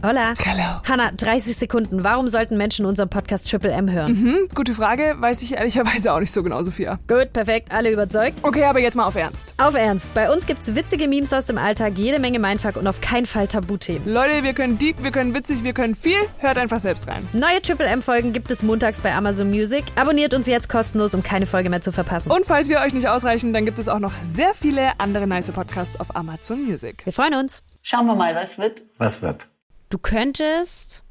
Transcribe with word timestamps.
Hola. 0.00 0.34
Hallo. 0.46 0.80
Hanna, 0.88 1.10
30 1.10 1.56
Sekunden. 1.56 2.04
Warum 2.04 2.28
sollten 2.28 2.56
Menschen 2.56 2.86
unseren 2.86 3.08
Podcast 3.08 3.50
Triple 3.50 3.72
M 3.72 3.90
hören? 3.90 4.16
Hm, 4.16 4.48
gute 4.54 4.72
Frage, 4.72 5.16
weiß 5.18 5.42
ich 5.42 5.54
ehrlicherweise 5.54 6.12
auch 6.12 6.20
nicht 6.20 6.30
so 6.30 6.44
genau, 6.44 6.62
Sophia. 6.62 7.00
Gut, 7.08 7.32
perfekt, 7.32 7.72
alle 7.72 7.90
überzeugt. 7.90 8.38
Okay, 8.44 8.62
aber 8.62 8.78
jetzt 8.78 8.96
mal 8.96 9.06
auf 9.06 9.16
Ernst. 9.16 9.54
Auf 9.56 9.74
Ernst, 9.74 10.14
bei 10.14 10.30
uns 10.32 10.46
gibt's 10.46 10.72
witzige 10.76 11.08
Memes 11.08 11.32
aus 11.32 11.46
dem 11.46 11.58
Alltag, 11.58 11.94
jede 11.96 12.20
Menge 12.20 12.38
Mindfuck 12.38 12.76
und 12.76 12.86
auf 12.86 13.00
keinen 13.00 13.26
Fall 13.26 13.48
Tabuthemen. 13.48 14.08
Leute, 14.08 14.44
wir 14.44 14.52
können 14.52 14.78
deep, 14.78 15.02
wir 15.02 15.10
können 15.10 15.34
witzig, 15.34 15.64
wir 15.64 15.72
können 15.72 15.96
viel. 15.96 16.20
Hört 16.38 16.58
einfach 16.58 16.78
selbst 16.78 17.08
rein. 17.08 17.26
Neue 17.32 17.60
Triple 17.60 17.86
M-Folgen 17.86 18.32
gibt 18.32 18.52
es 18.52 18.62
montags 18.62 19.00
bei 19.00 19.12
Amazon 19.12 19.50
Music. 19.50 19.84
Abonniert 19.96 20.32
uns 20.32 20.46
jetzt 20.46 20.68
kostenlos, 20.68 21.12
um 21.12 21.24
keine 21.24 21.46
Folge 21.46 21.70
mehr 21.70 21.80
zu 21.80 21.90
verpassen. 21.90 22.30
Und 22.30 22.46
falls 22.46 22.68
wir 22.68 22.78
euch 22.82 22.94
nicht 22.94 23.08
ausreichen, 23.08 23.52
dann 23.52 23.64
gibt 23.64 23.80
es 23.80 23.88
auch 23.88 23.98
noch 23.98 24.12
sehr 24.22 24.54
viele 24.54 24.92
andere 24.98 25.26
nice 25.26 25.50
Podcasts 25.50 25.98
auf 25.98 26.14
Amazon 26.14 26.64
Music. 26.64 27.04
Wir 27.04 27.12
freuen 27.12 27.34
uns. 27.34 27.64
Schauen 27.82 28.06
wir 28.06 28.14
mal, 28.14 28.36
was 28.36 28.58
wird. 28.58 28.82
Was 28.96 29.22
wird? 29.22 29.48
Du 29.88 29.98
könntest 29.98 31.02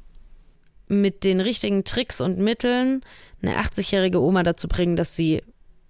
mit 0.86 1.24
den 1.24 1.40
richtigen 1.40 1.84
Tricks 1.84 2.20
und 2.20 2.38
Mitteln 2.38 3.02
eine 3.42 3.58
80-jährige 3.60 4.20
Oma 4.20 4.42
dazu 4.42 4.68
bringen, 4.68 4.96
dass 4.96 5.16
sie 5.16 5.42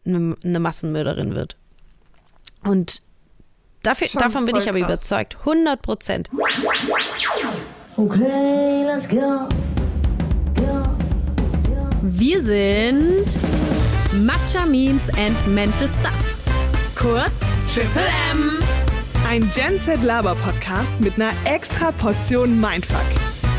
eine, 0.04 0.36
eine 0.42 0.58
Massenmörderin 0.58 1.34
wird. 1.34 1.56
Und 2.64 3.02
dafür, 3.82 4.08
davon 4.14 4.46
bin 4.46 4.56
ich 4.56 4.68
aber 4.68 4.78
krass. 4.80 4.88
überzeugt. 4.88 5.36
100 5.40 5.82
Prozent. 5.82 6.30
Okay, 7.96 8.84
let's 8.84 9.08
go. 9.08 9.48
Go. 10.54 10.98
Wir 12.02 12.40
sind 12.40 13.38
Matcha 14.24 14.66
Memes 14.66 15.10
and 15.10 15.46
Mental 15.46 15.88
Stuff. 15.88 16.36
Kurz 16.96 17.40
Triple 17.72 18.06
M. 18.32 18.58
Ein 19.28 19.42
Gen 19.54 19.78
Z 19.78 20.02
Laber 20.02 20.34
Podcast 20.36 20.98
mit 21.00 21.16
einer 21.16 21.32
extra 21.44 21.92
Portion 21.92 22.58
Mindfuck. 22.58 23.04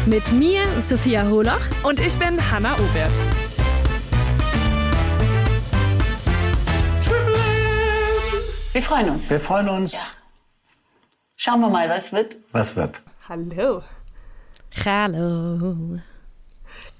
Mit 0.07 0.31
mir, 0.31 0.63
Sophia 0.81 1.29
Holoch. 1.29 1.61
Und 1.83 1.99
ich 1.99 2.17
bin 2.17 2.39
Hanna 2.51 2.73
Obert. 2.73 3.11
Wir 8.73 8.81
freuen 8.81 9.11
uns. 9.11 9.29
Wir 9.29 9.39
freuen 9.39 9.70
uns. 9.70 10.15
Schauen 11.35 11.61
wir 11.61 11.70
mal, 11.70 11.87
was 11.87 12.11
wird. 12.11 12.37
Was 12.51 12.76
wird? 12.76 13.04
Hallo. 13.29 13.83
Hallo. 14.83 15.99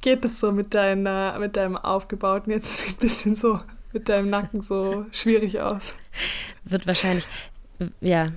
Geht 0.02 0.24
es 0.26 0.40
so 0.40 0.52
mit, 0.52 0.76
deiner, 0.76 1.40
mit 1.40 1.58
deinem 1.58 1.76
aufgebauten, 1.76 2.54
jetzt 2.54 2.78
sieht 2.78 2.98
ein 2.98 3.00
bisschen 3.00 3.36
so 3.36 3.62
mit 3.94 4.10
deinem 4.10 4.30
Nacken 4.30 4.62
so 4.62 5.08
schwierig 5.12 5.60
aus. 5.60 5.96
Wird 6.66 6.86
wahrscheinlich, 6.86 7.28
ja. 8.00 8.32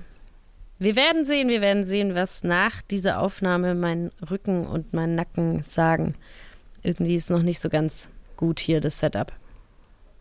Wir 0.82 0.96
werden 0.96 1.24
sehen, 1.24 1.48
wir 1.48 1.60
werden 1.60 1.84
sehen, 1.84 2.14
was 2.14 2.42
nach 2.42 2.82
dieser 2.82 3.20
Aufnahme 3.20 3.74
mein 3.74 4.10
Rücken 4.30 4.66
und 4.66 4.92
mein 4.92 5.14
Nacken 5.14 5.62
sagen. 5.62 6.14
Irgendwie 6.82 7.14
ist 7.14 7.30
noch 7.30 7.42
nicht 7.42 7.60
so 7.60 7.68
ganz 7.68 8.08
gut 8.36 8.58
hier 8.58 8.80
das 8.80 8.98
Setup. 8.98 9.32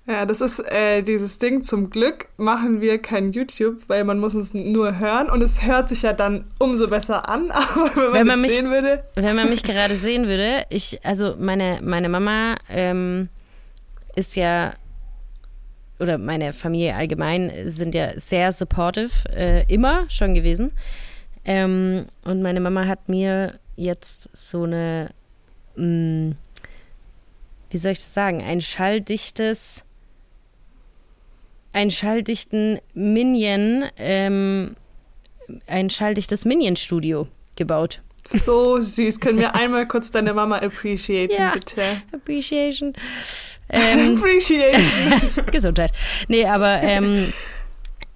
Ja, 0.07 0.25
das 0.25 0.41
ist 0.41 0.59
äh, 0.59 1.01
dieses 1.03 1.39
Ding. 1.39 1.63
Zum 1.63 1.89
Glück 1.89 2.27
machen 2.37 2.81
wir 2.81 2.99
kein 2.99 3.31
YouTube, 3.31 3.77
weil 3.87 4.03
man 4.03 4.19
muss 4.19 4.35
uns 4.35 4.53
nur 4.53 4.99
hören 4.99 5.29
und 5.29 5.41
es 5.41 5.63
hört 5.63 5.89
sich 5.89 6.01
ja 6.03 6.13
dann 6.13 6.45
umso 6.59 6.87
besser 6.87 7.27
an. 7.29 7.49
Aber 7.51 7.95
wenn 7.95 8.03
man, 8.03 8.13
Wenn 8.13 8.27
man 8.27 8.41
mich- 8.41 8.51
sehen 8.51 8.69
würde, 8.71 9.03
Wenn 9.15 9.35
man 9.35 9.49
mich 9.49 9.63
gerade 9.63 9.95
sehen 9.95 10.27
würde, 10.27 10.65
ich, 10.69 11.03
also 11.03 11.35
meine, 11.39 11.79
meine 11.83 12.09
Mama 12.09 12.55
ähm, 12.69 13.29
ist 14.15 14.35
ja, 14.35 14.73
oder 16.01 16.17
meine 16.17 16.51
Familie 16.53 16.95
allgemein 16.95 17.51
sind 17.65 17.93
ja 17.95 18.17
sehr 18.19 18.51
supportive, 18.51 19.11
äh, 19.35 19.65
immer 19.73 20.09
schon 20.09 20.33
gewesen. 20.33 20.71
Ähm, 21.45 22.05
und 22.25 22.41
meine 22.41 22.59
Mama 22.59 22.87
hat 22.87 23.07
mir 23.09 23.59
jetzt 23.75 24.29
so 24.33 24.63
eine, 24.63 25.09
mh, 25.75 26.35
wie 27.69 27.77
soll 27.77 27.91
ich 27.93 27.99
das 27.99 28.13
sagen, 28.13 28.43
ein 28.43 28.61
schalldichtes, 28.61 29.83
einen 31.73 31.91
schalldichten 31.91 32.79
Minion, 32.93 33.85
ähm, 33.97 34.75
ein 35.67 35.89
schalldichtes 35.89 36.45
Minion-Studio 36.45 37.27
gebaut. 37.55 38.01
so 38.25 38.79
süß. 38.79 39.19
Können 39.19 39.39
wir 39.39 39.55
einmal 39.55 39.87
kurz 39.87 40.11
deine 40.11 40.33
Mama 40.33 40.57
appreciaten, 40.59 41.33
Ja. 41.33 41.53
bitte? 41.53 41.81
Appreciation. 42.11 42.93
Ähm, 43.71 44.17
Appreciate. 44.17 44.77
Gesundheit. 45.51 45.91
Nee, 46.27 46.45
aber 46.45 46.81
ähm, 46.81 47.31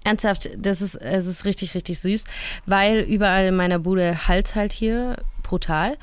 ernsthaft, 0.04 0.50
das 0.56 0.82
ist, 0.82 0.94
es 0.94 1.26
ist 1.26 1.44
richtig, 1.44 1.74
richtig 1.74 1.98
süß, 1.98 2.24
weil 2.66 3.00
überall 3.00 3.46
in 3.46 3.56
meiner 3.56 3.78
Bude 3.78 4.28
Hals 4.28 4.54
halt 4.54 4.72
hier 4.72 5.16
brutal. 5.42 5.96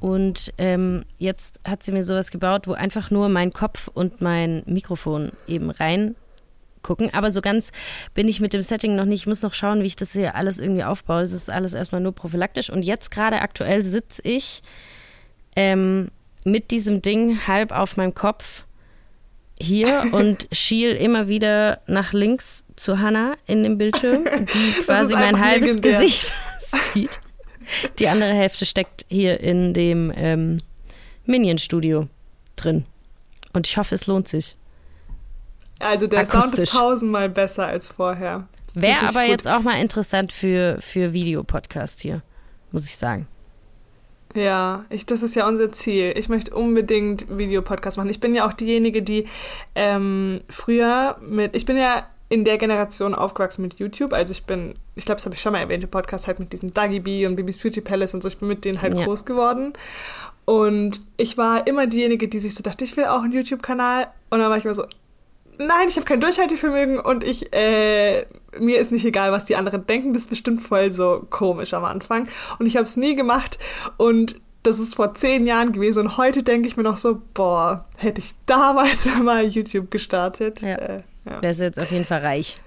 Und 0.00 0.52
ähm, 0.58 1.04
jetzt 1.18 1.60
hat 1.66 1.82
sie 1.82 1.92
mir 1.92 2.02
sowas 2.02 2.30
gebaut, 2.30 2.66
wo 2.66 2.72
einfach 2.72 3.10
nur 3.10 3.28
mein 3.28 3.52
Kopf 3.52 3.88
und 3.88 4.20
mein 4.20 4.62
Mikrofon 4.66 5.32
eben 5.46 5.70
rein 5.70 6.14
gucken. 6.82 7.12
Aber 7.14 7.30
so 7.30 7.40
ganz 7.40 7.72
bin 8.12 8.28
ich 8.28 8.40
mit 8.40 8.52
dem 8.52 8.62
Setting 8.62 8.94
noch 8.94 9.06
nicht. 9.06 9.22
Ich 9.22 9.26
muss 9.26 9.42
noch 9.42 9.54
schauen, 9.54 9.82
wie 9.82 9.86
ich 9.86 9.96
das 9.96 10.12
hier 10.12 10.34
alles 10.34 10.60
irgendwie 10.60 10.84
aufbaue. 10.84 11.22
Das 11.22 11.32
ist 11.32 11.50
alles 11.50 11.74
erstmal 11.74 12.02
nur 12.02 12.12
prophylaktisch. 12.12 12.70
Und 12.70 12.82
jetzt 12.82 13.10
gerade 13.10 13.40
aktuell 13.40 13.80
sitze 13.82 14.20
ich 14.22 14.62
ähm, 15.56 16.10
mit 16.44 16.70
diesem 16.70 17.00
Ding 17.00 17.46
halb 17.46 17.72
auf 17.72 17.96
meinem 17.96 18.14
Kopf 18.14 18.66
hier 19.60 20.04
und 20.12 20.48
schiel 20.52 20.90
immer 20.92 21.28
wieder 21.28 21.80
nach 21.86 22.12
links 22.12 22.64
zu 22.76 22.98
Hannah 23.00 23.36
in 23.46 23.62
dem 23.62 23.78
Bildschirm, 23.78 24.24
die 24.54 24.82
quasi 24.82 25.14
mein 25.14 25.40
halbes 25.40 25.74
legendär. 25.74 26.00
Gesicht 26.00 26.32
sieht. 26.92 27.20
Die 27.98 28.08
andere 28.08 28.32
Hälfte 28.32 28.66
steckt 28.66 29.06
hier 29.08 29.40
in 29.40 29.72
dem 29.72 30.12
ähm, 30.14 30.58
Minion-Studio 31.24 32.08
drin. 32.56 32.84
Und 33.52 33.66
ich 33.66 33.76
hoffe, 33.76 33.94
es 33.94 34.06
lohnt 34.06 34.28
sich. 34.28 34.56
Also 35.78 36.06
der 36.06 36.26
Sound 36.26 36.44
Akustisch. 36.44 36.62
ist 36.64 36.72
tausendmal 36.72 37.28
besser 37.28 37.66
als 37.66 37.86
vorher. 37.86 38.48
Wäre 38.74 39.08
aber 39.08 39.20
gut. 39.20 39.30
jetzt 39.30 39.48
auch 39.48 39.60
mal 39.60 39.80
interessant 39.80 40.32
für, 40.32 40.78
für 40.80 41.12
Videopodcast 41.12 42.00
hier, 42.00 42.22
muss 42.72 42.86
ich 42.86 42.96
sagen. 42.96 43.26
Ja, 44.34 44.84
ich, 44.90 45.06
das 45.06 45.22
ist 45.22 45.36
ja 45.36 45.46
unser 45.48 45.70
Ziel. 45.72 46.12
Ich 46.16 46.28
möchte 46.28 46.54
unbedingt 46.54 47.26
Videopodcast 47.36 47.96
machen. 47.98 48.10
Ich 48.10 48.20
bin 48.20 48.34
ja 48.34 48.48
auch 48.48 48.52
diejenige, 48.52 49.02
die 49.02 49.26
ähm, 49.74 50.40
früher 50.48 51.16
mit, 51.20 51.54
ich 51.54 51.64
bin 51.64 51.76
ja 51.76 52.06
in 52.28 52.44
der 52.44 52.58
Generation 52.58 53.14
aufgewachsen 53.14 53.62
mit 53.62 53.74
YouTube. 53.78 54.12
Also 54.12 54.32
ich 54.32 54.44
bin, 54.44 54.74
ich 54.96 55.04
glaube, 55.04 55.16
das 55.18 55.26
habe 55.26 55.34
ich 55.36 55.40
schon 55.40 55.52
mal 55.52 55.60
erwähnt, 55.60 55.84
im 55.84 55.90
Podcast 55.90 56.26
halt 56.26 56.40
mit 56.40 56.52
diesem 56.52 56.74
Dagi 56.74 56.98
Bee 57.00 57.26
und 57.26 57.36
Bibis 57.36 57.58
Beauty 57.58 57.80
Palace 57.80 58.14
und 58.14 58.22
so. 58.22 58.28
Ich 58.28 58.38
bin 58.38 58.48
mit 58.48 58.64
denen 58.64 58.82
halt 58.82 58.96
Ja. 58.96 59.04
groß 59.04 59.24
geworden. 59.24 59.72
Und 60.46 61.00
ich 61.16 61.38
war 61.38 61.66
immer 61.66 61.86
diejenige, 61.86 62.26
die 62.28 62.40
sich 62.40 62.54
so 62.54 62.62
dachte, 62.62 62.84
ich 62.84 62.96
will 62.96 63.04
auch 63.04 63.22
einen 63.22 63.32
YouTube-Kanal. 63.32 64.08
Und 64.30 64.40
dann 64.40 64.50
war 64.50 64.58
ich 64.58 64.64
immer 64.64 64.74
so, 64.74 64.84
nein, 65.58 65.88
ich 65.88 65.96
habe 65.96 66.06
kein 66.06 66.20
Durchhaltevermögen 66.20 66.98
und 66.98 67.24
ich, 67.24 67.54
äh, 67.54 68.24
mir 68.58 68.78
ist 68.78 68.92
nicht 68.92 69.04
egal, 69.04 69.32
was 69.32 69.44
die 69.44 69.56
anderen 69.56 69.86
denken. 69.86 70.12
Das 70.12 70.22
ist 70.22 70.30
bestimmt 70.30 70.62
voll 70.62 70.90
so 70.92 71.26
komisch 71.30 71.74
am 71.74 71.84
Anfang. 71.84 72.28
Und 72.58 72.66
ich 72.66 72.76
habe 72.76 72.86
es 72.86 72.96
nie 72.96 73.14
gemacht 73.14 73.58
und 73.96 74.40
das 74.62 74.78
ist 74.78 74.94
vor 74.94 75.14
zehn 75.14 75.46
Jahren 75.46 75.72
gewesen 75.72 76.00
und 76.00 76.16
heute 76.16 76.42
denke 76.42 76.66
ich 76.66 76.76
mir 76.76 76.82
noch 76.82 76.96
so, 76.96 77.20
boah, 77.34 77.84
hätte 77.98 78.20
ich 78.20 78.32
damals 78.46 79.06
mal 79.22 79.44
YouTube 79.44 79.90
gestartet. 79.90 80.62
Ja. 80.62 80.76
Äh, 80.76 80.98
ja. 81.26 81.42
Wärst 81.42 81.60
du 81.60 81.64
jetzt 81.64 81.80
auf 81.80 81.90
jeden 81.90 82.04
Fall 82.04 82.20
reich. 82.20 82.60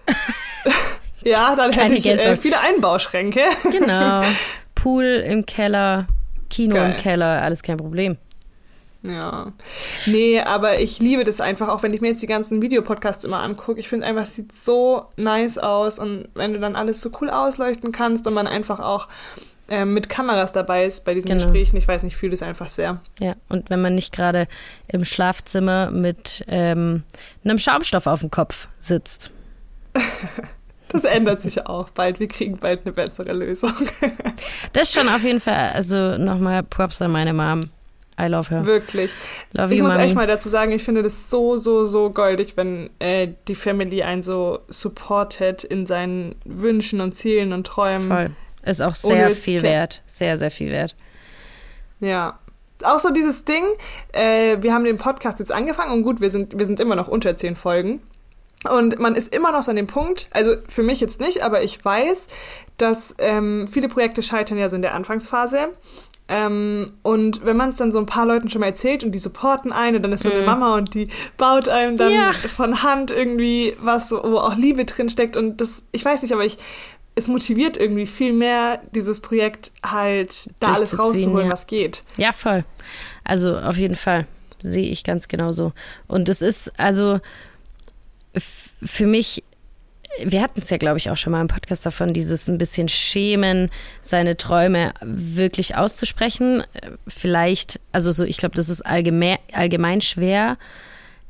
ja, 1.23 1.55
dann 1.55 1.71
hätte 1.71 1.79
Keine 1.79 1.97
ich 1.97 2.05
äh, 2.05 2.35
viele 2.35 2.59
Einbauschränke. 2.59 3.41
Genau. 3.71 4.21
Pool 4.75 5.05
im 5.05 5.45
Keller, 5.45 6.07
Kino 6.49 6.75
Geil. 6.75 6.91
im 6.91 6.97
Keller, 6.97 7.41
alles 7.41 7.63
kein 7.63 7.77
Problem. 7.77 8.17
Ja. 9.09 9.53
Nee, 10.05 10.39
aber 10.41 10.79
ich 10.79 10.99
liebe 10.99 11.23
das 11.23 11.41
einfach, 11.41 11.67
auch 11.69 11.83
wenn 11.83 11.93
ich 11.93 12.01
mir 12.01 12.09
jetzt 12.09 12.21
die 12.21 12.27
ganzen 12.27 12.61
Videopodcasts 12.61 13.23
immer 13.23 13.39
angucke. 13.41 13.79
Ich 13.79 13.89
finde 13.89 14.05
einfach, 14.05 14.23
es 14.23 14.35
sieht 14.35 14.51
so 14.51 15.05
nice 15.15 15.57
aus 15.57 15.99
und 15.99 16.29
wenn 16.33 16.53
du 16.53 16.59
dann 16.59 16.75
alles 16.75 17.01
so 17.01 17.11
cool 17.21 17.29
ausleuchten 17.29 17.91
kannst 17.91 18.27
und 18.27 18.33
man 18.33 18.47
einfach 18.47 18.79
auch 18.79 19.07
ähm, 19.69 19.93
mit 19.93 20.07
Kameras 20.09 20.53
dabei 20.53 20.85
ist 20.85 21.03
bei 21.03 21.13
diesen 21.13 21.27
Genau. 21.27 21.43
Gesprächen, 21.43 21.75
ich 21.77 21.87
weiß 21.87 22.03
nicht, 22.03 22.13
ich 22.13 22.17
fühle 22.17 22.31
das 22.31 22.41
einfach 22.41 22.69
sehr. 22.69 23.01
Ja, 23.19 23.35
und 23.49 23.69
wenn 23.69 23.81
man 23.81 23.95
nicht 23.95 24.13
gerade 24.15 24.47
im 24.87 25.03
Schlafzimmer 25.03 25.91
mit 25.91 26.45
ähm, 26.47 27.03
einem 27.43 27.59
Schaumstoff 27.59 28.07
auf 28.07 28.21
dem 28.21 28.31
Kopf 28.31 28.67
sitzt. 28.79 29.31
Das 30.89 31.03
ändert 31.03 31.41
sich 31.41 31.67
auch 31.67 31.89
bald. 31.89 32.21
Wir 32.21 32.29
kriegen 32.29 32.57
bald 32.59 32.85
eine 32.85 32.93
bessere 32.93 33.33
Lösung. 33.33 33.73
Das 34.71 34.83
ist 34.83 34.93
schon 34.97 35.09
auf 35.09 35.21
jeden 35.21 35.41
Fall, 35.41 35.71
also 35.73 36.17
nochmal 36.17 36.63
Props 36.63 37.01
an 37.01 37.11
meine 37.11 37.33
Mom. 37.33 37.71
I 38.19 38.27
love 38.27 38.49
her. 38.49 38.65
Wirklich. 38.65 39.11
Love 39.53 39.71
Ich 39.73 39.79
you, 39.79 39.83
muss 39.85 39.93
Mami. 39.93 40.05
echt 40.07 40.15
mal 40.15 40.25
dazu 40.27 40.49
sagen, 40.49 40.71
ich 40.71 40.83
finde 40.83 41.03
das 41.03 41.29
so, 41.29 41.57
so, 41.57 41.85
so 41.85 42.09
goldig, 42.09 42.57
wenn 42.57 42.89
äh, 42.99 43.29
die 43.47 43.55
Family 43.55 44.01
einen 44.01 44.23
so 44.23 44.59
supportet 44.69 45.63
in 45.63 45.85
seinen 45.85 46.35
Wünschen 46.45 46.99
und 47.01 47.15
Zielen 47.15 47.53
und 47.53 47.67
Träumen. 47.67 48.07
Voll. 48.07 48.31
Ist 48.63 48.81
auch 48.81 48.95
sehr 48.95 49.31
viel 49.31 49.61
wert. 49.61 50.01
Sehr, 50.07 50.37
sehr 50.37 50.51
viel 50.51 50.71
wert. 50.71 50.95
Ja. 51.99 52.39
Auch 52.83 52.99
so 52.99 53.09
dieses 53.11 53.43
Ding, 53.43 53.63
äh, 54.13 54.57
wir 54.61 54.71
haben 54.73 54.83
den 54.83 54.97
Podcast 54.97 55.39
jetzt 55.39 55.51
angefangen 55.51 55.93
und 55.93 56.03
gut, 56.03 56.21
wir 56.21 56.29
sind, 56.29 56.59
wir 56.59 56.65
sind 56.67 56.79
immer 56.79 56.95
noch 56.95 57.07
unter 57.07 57.35
zehn 57.35 57.55
Folgen. 57.55 58.01
Und 58.69 58.99
man 58.99 59.15
ist 59.15 59.33
immer 59.33 59.51
noch 59.51 59.63
so 59.63 59.69
an 59.71 59.77
dem 59.77 59.87
Punkt, 59.87 60.27
also 60.31 60.55
für 60.67 60.83
mich 60.83 60.99
jetzt 60.99 61.21
nicht, 61.21 61.43
aber 61.43 61.63
ich 61.63 61.83
weiß, 61.83 62.27
dass 62.77 63.15
ähm, 63.19 63.67
viele 63.69 63.87
Projekte 63.87 64.21
scheitern 64.23 64.57
ja 64.57 64.67
so 64.67 64.75
in 64.75 64.81
der 64.81 64.93
Anfangsphase. 64.95 65.69
Ähm, 66.29 66.91
und 67.03 67.45
wenn 67.45 67.55
man 67.55 67.69
es 67.69 67.77
dann 67.77 67.91
so 67.91 67.99
ein 67.99 68.05
paar 68.05 68.25
Leuten 68.25 68.49
schon 68.49 68.59
mal 68.59 68.67
erzählt 68.67 69.03
und 69.03 69.13
die 69.13 69.19
supporten 69.19 69.71
einen 69.71 69.97
und 69.97 70.03
dann 70.03 70.11
ist 70.11 70.23
so 70.23 70.31
eine 70.31 70.41
Mama 70.45 70.75
und 70.75 70.93
die 70.93 71.07
baut 71.37 71.69
einem 71.69 71.95
dann 71.95 72.11
Ja. 72.11 72.33
von 72.33 72.83
Hand 72.83 73.11
irgendwie 73.11 73.75
was, 73.81 74.11
wo 74.11 74.37
auch 74.37 74.55
Liebe 74.55 74.83
drin 74.83 75.09
steckt 75.09 75.37
und 75.37 75.61
das, 75.61 75.83
ich 75.93 76.03
weiß 76.03 76.21
nicht, 76.23 76.33
aber 76.33 76.43
ich, 76.43 76.57
es 77.15 77.27
motiviert 77.29 77.77
irgendwie 77.77 78.05
viel 78.05 78.33
mehr, 78.33 78.81
dieses 78.93 79.21
Projekt 79.21 79.71
halt 79.83 80.49
da 80.59 80.73
alles 80.75 80.99
rauszuholen, 80.99 81.47
ja. 81.47 81.53
was 81.53 81.65
geht. 81.65 82.03
Ja, 82.17 82.33
voll. 82.33 82.65
Also 83.23 83.57
auf 83.57 83.77
jeden 83.77 83.95
Fall 83.95 84.27
sehe 84.59 84.89
ich 84.89 85.03
ganz 85.03 85.27
genauso. 85.29 85.71
Und 86.07 86.29
es 86.29 86.41
ist 86.41 86.71
also 86.77 87.19
für 88.33 89.07
mich, 89.07 89.43
wir 90.23 90.41
hatten 90.41 90.61
es 90.61 90.69
ja, 90.69 90.77
glaube 90.77 90.97
ich, 90.97 91.09
auch 91.09 91.17
schon 91.17 91.31
mal 91.31 91.41
im 91.41 91.47
Podcast 91.47 91.85
davon, 91.85 92.13
dieses 92.13 92.47
ein 92.47 92.57
bisschen 92.57 92.87
Schämen, 92.87 93.69
seine 94.01 94.37
Träume 94.37 94.93
wirklich 95.01 95.75
auszusprechen. 95.75 96.63
Vielleicht, 97.07 97.79
also 97.91 98.11
so, 98.11 98.23
ich 98.23 98.37
glaube, 98.37 98.55
das 98.55 98.69
ist 98.69 98.81
allgemein, 98.81 99.37
allgemein 99.53 100.01
schwer. 100.01 100.57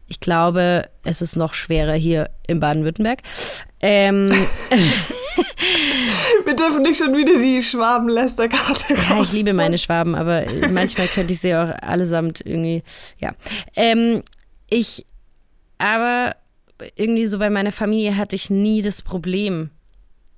Ich 0.08 0.22
glaube, 0.22 0.90
es 1.04 1.22
ist 1.22 1.36
noch 1.36 1.54
schwerer 1.54 1.94
hier 1.94 2.30
in 2.48 2.62
Baden-Württemberg. 2.62 3.20
Ähm, 3.82 4.32
Wir 6.46 6.56
dürfen 6.56 6.82
nicht 6.82 6.98
schon 6.98 7.16
wieder 7.16 7.38
die 7.38 7.62
Schwaben-Lester-Karte 7.62 8.94
raus. 8.94 9.06
Ja, 9.10 9.22
ich 9.22 9.34
liebe 9.34 9.54
meine 9.54 9.78
Schwaben, 9.78 10.16
aber 10.16 10.46
manchmal 10.72 11.08
könnte 11.08 11.34
ich 11.34 11.42
sie 11.42 11.54
auch 11.54 11.70
allesamt 11.82 12.42
irgendwie, 12.46 12.84
ja. 13.20 13.34
Ähm, 13.76 14.24
ich, 14.70 15.06
aber 15.78 16.36
irgendwie 16.96 17.26
so 17.26 17.40
bei 17.40 17.50
meiner 17.50 17.72
Familie 17.72 18.18
hatte 18.18 18.36
ich 18.36 18.50
nie 18.50 18.82
das 18.82 19.02
Problem, 19.02 19.70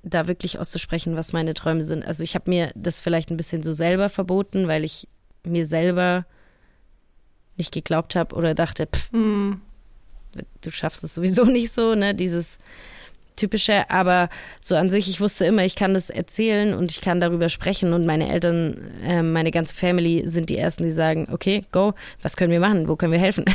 da 0.04 0.28
wirklich 0.28 0.60
auszusprechen, 0.60 1.16
was 1.16 1.34
meine 1.34 1.54
Träume 1.54 1.84
sind. 1.84 2.06
Also 2.06 2.24
ich 2.24 2.36
habe 2.36 2.50
mir 2.50 2.72
das 2.76 3.02
vielleicht 3.02 3.32
ein 3.32 3.38
bisschen 3.38 3.64
so 3.64 3.72
selber 3.72 4.10
verboten, 4.10 4.68
weil 4.68 4.84
ich 4.84 5.08
mir 5.44 5.66
selber 5.66 6.26
nicht 7.58 7.74
geglaubt 7.74 8.16
habe 8.16 8.36
oder 8.36 8.56
dachte, 8.56 8.88
pff, 8.88 9.12
Hm. 9.12 9.62
du 10.62 10.72
schaffst 10.72 11.04
es 11.04 11.16
sowieso 11.16 11.44
nicht 11.46 11.72
so, 11.74 11.96
ne, 11.96 12.16
dieses 12.16 12.58
typische, 13.40 13.90
aber 13.90 14.30
so 14.62 14.76
an 14.76 14.90
sich, 14.90 15.10
ich 15.10 15.22
wusste 15.22 15.46
immer, 15.46 15.64
ich 15.64 15.76
kann 15.76 15.94
das 15.94 16.10
erzählen 16.10 16.74
und 16.74 16.92
ich 16.92 17.02
kann 17.02 17.20
darüber 17.20 17.50
sprechen 17.50 17.94
und 17.94 18.06
meine 18.06 18.30
Eltern, 18.30 18.92
ähm, 19.04 19.34
meine 19.34 19.52
ganze 19.52 19.74
Family 19.74 20.24
sind 20.26 20.50
die 20.50 20.58
ersten, 20.58 20.84
die 20.84 20.92
sagen, 20.92 21.28
okay, 21.32 21.66
go, 21.72 21.94
was 22.22 22.38
können 22.38 22.52
wir 22.52 22.60
machen, 22.60 22.88
wo 22.88 22.96
können 22.96 23.12
wir 23.12 23.20
helfen, 23.20 23.46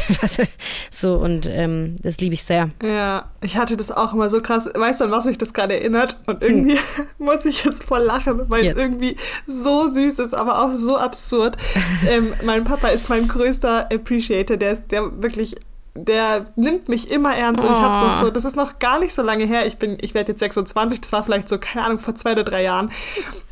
so 0.90 1.16
und 1.16 1.46
ähm, 1.46 1.96
das 2.02 2.18
liebe 2.18 2.34
ich 2.34 2.44
sehr. 2.44 2.70
Ja, 2.82 3.30
ich 3.42 3.56
hatte 3.56 3.76
das 3.76 3.90
auch 3.90 4.12
immer 4.12 4.30
so 4.30 4.40
krass. 4.40 4.68
Weißt 4.74 5.00
du, 5.00 5.04
an 5.04 5.10
was 5.10 5.26
mich 5.26 5.38
das 5.38 5.52
gerade 5.52 5.74
erinnert? 5.74 6.16
Und 6.26 6.42
irgendwie 6.42 6.78
muss 7.18 7.44
ich 7.44 7.64
jetzt 7.64 7.84
voll 7.84 8.02
lachen, 8.02 8.48
weil 8.48 8.64
es 8.64 8.74
irgendwie 8.74 9.16
so 9.46 9.86
süß 9.88 10.18
ist, 10.18 10.34
aber 10.34 10.62
auch 10.62 10.72
so 10.72 10.96
absurd. 10.96 11.56
ähm, 12.08 12.34
mein 12.44 12.64
Papa 12.64 12.88
ist 12.88 13.08
mein 13.08 13.28
größter 13.28 13.90
Appreciator. 13.92 14.56
Der 14.56 14.72
ist 14.72 14.90
der 14.90 15.22
wirklich. 15.22 15.56
Der 15.96 16.46
nimmt 16.56 16.88
mich 16.88 17.08
immer 17.08 17.36
ernst 17.36 17.62
und 17.62 17.70
ich 17.70 17.78
hab's 17.78 18.00
noch 18.00 18.14
so, 18.16 18.30
das 18.30 18.44
ist 18.44 18.56
noch 18.56 18.80
gar 18.80 18.98
nicht 18.98 19.14
so 19.14 19.22
lange 19.22 19.44
her. 19.44 19.64
Ich 19.64 19.76
bin, 19.76 19.96
ich 20.00 20.12
werde 20.12 20.32
jetzt 20.32 20.40
26, 20.40 21.00
das 21.00 21.12
war 21.12 21.22
vielleicht 21.22 21.48
so, 21.48 21.56
keine 21.58 21.84
Ahnung, 21.84 22.00
vor 22.00 22.16
zwei 22.16 22.32
oder 22.32 22.42
drei 22.42 22.64
Jahren. 22.64 22.90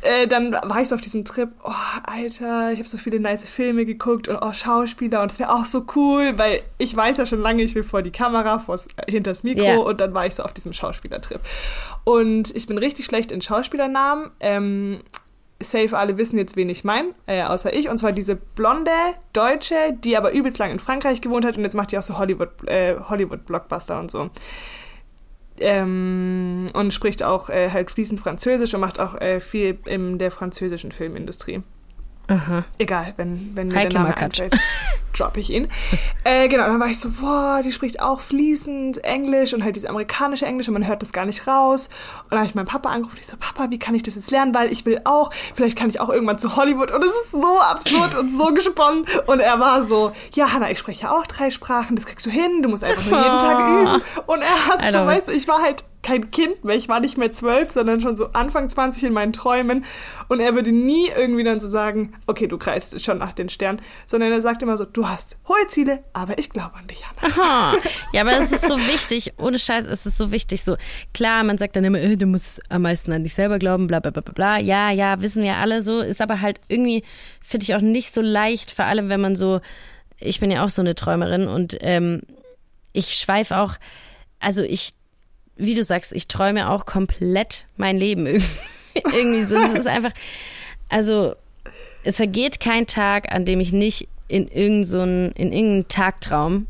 Äh, 0.01 0.27
dann 0.27 0.51
war 0.51 0.81
ich 0.81 0.89
so 0.89 0.95
auf 0.95 1.01
diesem 1.01 1.23
Trip, 1.23 1.49
oh, 1.63 1.71
Alter, 2.05 2.73
ich 2.73 2.79
habe 2.79 2.89
so 2.89 2.97
viele 2.97 3.21
nice 3.21 3.45
Filme 3.47 3.85
geguckt 3.85 4.27
und 4.27 4.37
oh, 4.41 4.51
Schauspieler 4.51 5.21
und 5.21 5.31
es 5.31 5.39
wäre 5.39 5.53
auch 5.53 5.63
so 5.63 5.85
cool, 5.95 6.37
weil 6.37 6.61
ich 6.77 6.93
weiß 6.93 7.15
ja 7.15 7.25
schon 7.25 7.39
lange, 7.39 7.63
ich 7.63 7.75
will 7.75 7.83
vor 7.83 8.01
die 8.01 8.11
Kamera, 8.11 8.59
vors, 8.59 8.87
äh, 8.97 9.09
hinters 9.09 9.43
Mikro 9.43 9.63
Ja. 9.63 9.77
und 9.77 10.01
dann 10.01 10.13
war 10.13 10.25
ich 10.25 10.35
so 10.35 10.43
auf 10.43 10.51
diesem 10.51 10.73
Schauspielertrip. 10.73 11.39
Und 12.03 12.53
ich 12.53 12.67
bin 12.67 12.77
richtig 12.77 13.05
schlecht 13.05 13.31
in 13.31 13.41
Schauspielernamen. 13.41 14.31
Ähm, 14.41 14.99
safe 15.63 15.97
alle 15.97 16.17
wissen 16.17 16.37
jetzt, 16.37 16.55
wen 16.55 16.69
ich 16.69 16.83
meine, 16.83 17.09
äh, 17.27 17.43
außer 17.43 17.73
ich. 17.73 17.89
Und 17.89 17.97
zwar 17.97 18.11
diese 18.11 18.35
blonde 18.35 18.91
Deutsche, 19.33 19.75
die 20.03 20.17
aber 20.17 20.31
übelst 20.33 20.57
lang 20.57 20.71
in 20.71 20.79
Frankreich 20.79 21.21
gewohnt 21.21 21.45
hat 21.45 21.57
und 21.57 21.63
jetzt 21.63 21.75
macht 21.75 21.91
die 21.91 21.97
auch 21.97 22.03
so 22.03 22.17
Hollywood, 22.17 22.67
äh, 22.67 22.95
Hollywood-Blockbuster 22.97 23.99
und 23.99 24.11
so. 24.11 24.29
Ähm, 25.59 26.65
und 26.73 26.93
spricht 26.93 27.23
auch 27.23 27.49
äh, 27.49 27.69
halt 27.69 27.91
fließend 27.91 28.19
Französisch 28.19 28.73
und 28.73 28.81
macht 28.81 28.99
auch 28.99 29.19
äh, 29.21 29.39
viel 29.39 29.77
in 29.85 30.17
der 30.17 30.31
französischen 30.31 30.91
Filmindustrie. 30.91 31.61
Aha. 32.27 32.63
Egal, 32.77 33.13
wenn, 33.17 33.51
wenn 33.53 33.67
mir 33.67 33.75
Heike 33.75 33.89
der 33.89 34.01
Name 34.01 34.17
einfällt, 34.17 34.55
droppe 35.13 35.41
ich 35.41 35.49
ihn. 35.49 35.67
äh, 36.23 36.47
genau, 36.47 36.63
dann 36.67 36.79
war 36.79 36.87
ich 36.87 36.99
so, 36.99 37.09
boah, 37.09 37.61
die 37.63 37.71
spricht 37.73 38.01
auch 38.01 38.21
fließend 38.21 39.03
Englisch 39.03 39.53
und 39.53 39.63
halt 39.63 39.75
dieses 39.75 39.89
amerikanische 39.89 40.45
Englisch 40.45 40.69
und 40.69 40.73
man 40.73 40.87
hört 40.87 41.01
das 41.01 41.11
gar 41.11 41.25
nicht 41.25 41.47
raus. 41.47 41.89
Und 42.23 42.31
dann 42.31 42.39
habe 42.39 42.47
ich 42.47 42.55
meinen 42.55 42.65
Papa 42.65 42.89
angerufen 42.89 43.15
und 43.15 43.19
ich 43.19 43.27
so, 43.27 43.35
Papa, 43.37 43.71
wie 43.71 43.79
kann 43.79 43.93
ich 43.93 44.03
das 44.03 44.15
jetzt 44.15 44.31
lernen? 44.31 44.55
Weil 44.55 44.71
ich 44.71 44.85
will 44.85 45.01
auch, 45.03 45.31
vielleicht 45.53 45.77
kann 45.77 45.89
ich 45.89 45.99
auch 45.99 46.09
irgendwann 46.09 46.39
zu 46.39 46.55
Hollywood. 46.55 46.91
Und 46.91 47.03
es 47.03 47.11
ist 47.11 47.31
so 47.31 47.59
absurd 47.59 48.15
und 48.15 48.37
so 48.37 48.45
gesponnen. 48.53 49.05
Und 49.27 49.41
er 49.41 49.59
war 49.59 49.83
so, 49.83 50.13
ja, 50.33 50.53
Hanna, 50.53 50.71
ich 50.71 50.79
spreche 50.79 51.11
auch 51.11 51.27
drei 51.27 51.49
Sprachen, 51.49 51.97
das 51.97 52.05
kriegst 52.05 52.25
du 52.25 52.29
hin, 52.29 52.61
du 52.61 52.69
musst 52.69 52.85
einfach 52.85 53.05
nur 53.05 53.21
jeden 53.21 53.39
Tag 53.39 53.59
üben. 53.59 54.01
Und 54.27 54.41
er 54.41 54.67
hat 54.67 54.81
so, 54.93 55.05
weißt 55.05 55.27
du, 55.27 55.33
ich 55.33 55.47
war 55.49 55.61
halt 55.61 55.83
kein 56.03 56.31
Kind 56.31 56.63
mehr, 56.63 56.75
ich 56.75 56.89
war 56.89 56.99
nicht 56.99 57.17
mehr 57.17 57.31
zwölf, 57.31 57.71
sondern 57.71 58.01
schon 58.01 58.17
so 58.17 58.27
Anfang 58.31 58.69
20 58.69 59.05
in 59.05 59.13
meinen 59.13 59.33
Träumen. 59.33 59.85
Und 60.27 60.39
er 60.39 60.53
würde 60.53 60.71
nie 60.71 61.07
irgendwie 61.17 61.43
dann 61.43 61.59
so 61.59 61.67
sagen, 61.67 62.13
okay, 62.27 62.47
du 62.47 62.57
greifst 62.57 63.03
schon 63.03 63.17
nach 63.17 63.33
den 63.33 63.49
Sternen, 63.49 63.81
sondern 64.05 64.31
er 64.31 64.41
sagt 64.41 64.61
immer 64.61 64.77
so, 64.77 64.85
du 64.85 65.07
hast 65.07 65.37
hohe 65.47 65.67
Ziele, 65.67 66.03
aber 66.13 66.37
ich 66.37 66.49
glaube 66.49 66.75
an 66.75 66.87
dich, 66.87 67.03
Hanna. 67.07 67.33
Aha. 67.33 67.73
Ja, 68.11 68.21
aber 68.21 68.37
es 68.37 68.51
ist 68.51 68.67
so 68.67 68.77
wichtig, 68.77 69.33
ohne 69.37 69.57
Scheiß, 69.57 69.85
es 69.87 70.05
ist 70.05 70.17
so 70.17 70.31
wichtig. 70.31 70.63
So, 70.63 70.77
klar, 71.13 71.43
man 71.43 71.57
sagt 71.57 71.75
dann 71.75 71.83
immer, 71.83 71.99
äh, 71.99 72.15
du 72.15 72.27
musst 72.27 72.61
am 72.69 72.83
meisten 72.83 73.11
an 73.11 73.23
dich 73.23 73.33
selber 73.33 73.57
glauben, 73.57 73.87
bla 73.87 73.99
bla 73.99 74.11
bla 74.11 74.21
bla 74.21 74.33
bla. 74.33 74.57
Ja, 74.59 74.91
ja, 74.91 75.21
wissen 75.21 75.41
wir 75.41 75.55
alle 75.57 75.81
so. 75.81 75.99
Ist 75.99 76.21
aber 76.21 76.41
halt 76.41 76.61
irgendwie, 76.67 77.03
finde 77.41 77.63
ich 77.63 77.75
auch 77.75 77.81
nicht 77.81 78.13
so 78.13 78.21
leicht, 78.21 78.71
vor 78.71 78.85
allem 78.85 79.09
wenn 79.09 79.21
man 79.21 79.35
so, 79.35 79.61
ich 80.19 80.39
bin 80.39 80.51
ja 80.51 80.63
auch 80.63 80.69
so 80.69 80.81
eine 80.81 80.95
Träumerin 80.95 81.47
und 81.47 81.77
ähm, 81.81 82.21
ich 82.91 83.15
schweife 83.15 83.57
auch, 83.57 83.75
also 84.39 84.63
ich, 84.63 84.93
wie 85.55 85.75
du 85.75 85.83
sagst, 85.83 86.13
ich 86.13 86.27
träume 86.27 86.69
auch 86.69 86.85
komplett 86.85 87.65
mein 87.77 87.97
Leben 87.97 88.25
irgendwie, 88.93 89.43
so. 89.43 89.57
Es 89.57 89.73
ist 89.73 89.87
einfach, 89.87 90.13
also 90.89 91.35
es 92.03 92.17
vergeht 92.17 92.59
kein 92.59 92.87
Tag, 92.87 93.31
an 93.31 93.45
dem 93.45 93.59
ich 93.59 93.71
nicht 93.73 94.07
in 94.27 94.47
irgendeinen 94.47 94.83
so 94.83 95.03
in 95.03 95.87
Tagtraum 95.87 96.67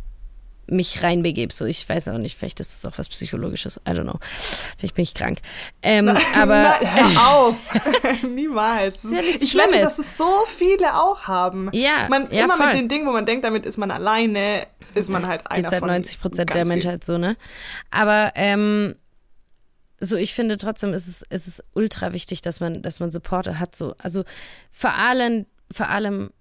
mich 0.68 1.04
reinbegebe. 1.04 1.54
So, 1.54 1.65
ich 1.65 1.88
weiß 1.88 2.07
auch 2.07 2.18
nicht, 2.18 2.38
vielleicht 2.38 2.60
ist 2.60 2.74
das 2.74 2.92
auch 2.92 2.98
was 2.98 3.10
Psychologisches. 3.10 3.77
I 3.88 3.92
don't 3.92 4.04
know. 4.04 4.19
Vielleicht 4.77 4.95
bin 4.95 5.04
ich 5.04 5.13
krank. 5.13 5.39
Ähm, 5.81 6.10
aber 6.36 6.63
Nein, 6.63 7.15
hör 7.15 7.27
auf! 7.36 7.56
Niemals. 8.24 9.04
ja 9.04 9.21
nichts 9.21 9.44
ich 9.44 9.56
wette, 9.56 9.69
Schlimmes. 9.69 9.95
dass 9.95 10.00
es 10.00 10.18
so 10.18 10.45
viele 10.48 11.00
auch 11.00 11.24
haben. 11.24 11.69
Ja, 11.74 12.07
man, 12.10 12.31
ja, 12.31 12.45
immer 12.45 12.57
voll. 12.57 12.68
mit 12.68 12.75
den 12.75 12.88
Dingen, 12.88 13.05
wo 13.05 13.12
man 13.12 13.25
denkt, 13.25 13.43
damit 13.43 13.65
ist 13.65 13.77
man 13.77 13.91
alleine, 13.91 14.65
ist 14.96 15.10
man 15.10 15.27
halt 15.27 15.46
einer 15.48 15.62
geht's 15.62 15.72
halt 15.72 15.79
von 15.82 15.89
90 15.89 16.22
Prozent 16.22 16.53
der. 16.53 16.65
Menschheit 16.65 17.03
so, 17.03 17.17
ne? 17.17 17.36
Aber 17.91 18.32
ähm, 18.36 18.96
so, 20.00 20.15
ich 20.17 20.34
finde 20.34 20.58
trotzdem 20.58 20.93
ist 20.93 21.08
es, 21.08 21.24
ist 21.29 21.48
es 21.48 21.63
ultra 21.74 22.13
wichtig, 22.13 22.41
dass 22.41 22.60
man, 22.60 22.82
dass 22.82 23.00
man 23.00 23.12
Supporter 23.12 23.60
hat. 23.60 23.75
So, 23.75 23.96
also 23.98 24.24
vor 24.72 24.93
allem, 24.93 25.46
vor 25.72 25.89
allem 25.89 26.32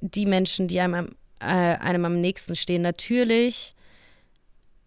die 0.00 0.26
Menschen, 0.26 0.68
die 0.68 0.80
einem 0.80 0.94
am, 0.94 1.08
äh, 1.40 1.44
einem 1.44 2.04
am 2.04 2.20
nächsten 2.20 2.56
stehen. 2.56 2.82
Natürlich 2.82 3.74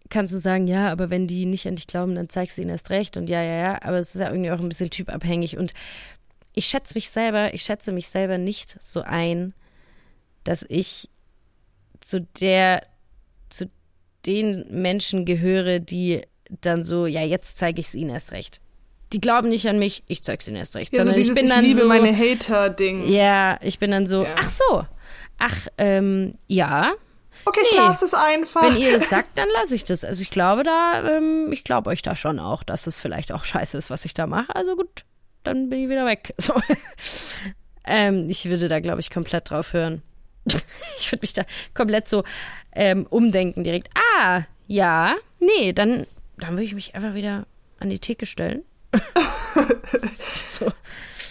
kannst 0.09 0.33
du 0.33 0.37
sagen, 0.39 0.67
ja, 0.67 0.91
aber 0.91 1.09
wenn 1.09 1.27
die 1.27 1.45
nicht 1.45 1.67
an 1.67 1.75
dich 1.75 1.87
glauben, 1.87 2.15
dann 2.15 2.29
zeigst 2.29 2.57
du 2.57 2.61
ihnen 2.61 2.71
erst 2.71 2.89
recht 2.89 3.15
und 3.17 3.29
ja, 3.29 3.41
ja, 3.41 3.53
ja. 3.55 3.81
Aber 3.83 3.97
es 3.97 4.13
ist 4.13 4.21
ja 4.21 4.29
irgendwie 4.29 4.51
auch 4.51 4.59
ein 4.59 4.67
bisschen 4.69 4.89
typabhängig 4.89 5.57
und 5.57 5.73
ich 6.53 6.65
schätze 6.65 6.95
mich 6.95 7.09
selber, 7.09 7.53
ich 7.53 7.63
schätze 7.63 7.91
mich 7.93 8.07
selber 8.09 8.37
nicht 8.37 8.75
so 8.81 9.01
ein, 9.01 9.53
dass 10.43 10.65
ich 10.67 11.09
zu 12.01 12.21
der, 12.41 12.81
zu 13.49 13.69
den 14.25 14.65
Menschen 14.69 15.23
gehöre, 15.25 15.79
die 15.79 16.23
dann 16.61 16.83
so, 16.83 17.05
ja, 17.05 17.21
jetzt 17.23 17.57
zeige 17.57 17.79
ich 17.79 17.87
es 17.87 17.95
ihnen 17.95 18.09
erst 18.09 18.33
recht. 18.33 18.59
Die 19.13 19.21
glauben 19.21 19.47
nicht 19.49 19.67
an 19.67 19.79
mich, 19.79 20.03
ich 20.07 20.23
zeig's 20.23 20.47
ihnen 20.47 20.57
erst 20.57 20.75
recht. 20.75 20.93
Ja, 20.93 21.03
so 21.05 21.11
dieses, 21.11 21.29
ich 21.29 21.35
bin 21.35 21.45
ich 21.45 21.53
dann 21.53 21.63
liebe 21.63 21.81
so, 21.81 21.87
meine 21.87 22.13
Hater-Ding. 22.17 23.09
ja, 23.09 23.57
ich 23.61 23.79
bin 23.79 23.91
dann 23.91 24.07
so, 24.07 24.23
Ja. 24.23 24.35
ach 24.37 24.49
so, 24.49 24.85
ach, 25.41 25.67
ähm, 25.77 26.33
ja, 26.47 26.91
Okay, 27.45 27.61
ich 27.63 27.71
Nee. 27.71 27.77
lasse 27.77 28.05
es 28.05 28.13
einfach. 28.13 28.61
wenn 28.61 28.77
ihr 28.77 28.93
das 28.93 29.09
sagt, 29.09 29.29
dann 29.35 29.47
lasse 29.59 29.73
ich 29.73 29.83
das. 29.83 30.03
Also 30.05 30.21
ich 30.21 30.29
glaube 30.29 30.61
da, 30.63 31.17
ähm, 31.17 31.51
ich 31.51 31.63
glaube 31.63 31.89
euch 31.89 32.03
da 32.03 32.15
schon 32.15 32.37
auch, 32.39 32.61
dass 32.61 32.85
es 32.85 32.99
vielleicht 32.99 33.31
auch 33.31 33.43
scheiße 33.45 33.77
ist, 33.77 33.89
was 33.89 34.05
ich 34.05 34.13
da 34.13 34.27
mache. 34.27 34.53
Also 34.55 34.75
gut, 34.75 35.05
dann 35.43 35.67
bin 35.69 35.81
ich 35.83 35.89
wieder 35.89 36.05
weg. 36.05 36.35
So. 36.39 36.53
ähm, 37.85 38.29
ich 38.29 38.45
würde 38.47 38.67
da, 38.67 38.79
glaube 38.79 38.99
ich, 38.99 39.09
komplett 39.09 39.49
drauf 39.49 39.73
hören. 39.73 40.03
ich 40.99 41.11
würde 41.11 41.21
mich 41.23 41.33
da 41.33 41.43
komplett 41.73 42.07
so 42.07 42.23
ähm, 42.73 43.07
umdenken 43.09 43.63
direkt. 43.63 43.89
Ah, 44.19 44.43
ja, 44.67 45.15
nee, 45.39 45.73
dann, 45.73 46.05
dann 46.37 46.51
würde 46.51 46.63
ich 46.63 46.75
mich 46.75 46.93
einfach 46.93 47.15
wieder 47.15 47.47
an 47.79 47.89
die 47.89 47.99
Theke 47.99 48.27
stellen. 48.27 48.61
so. 50.03 50.71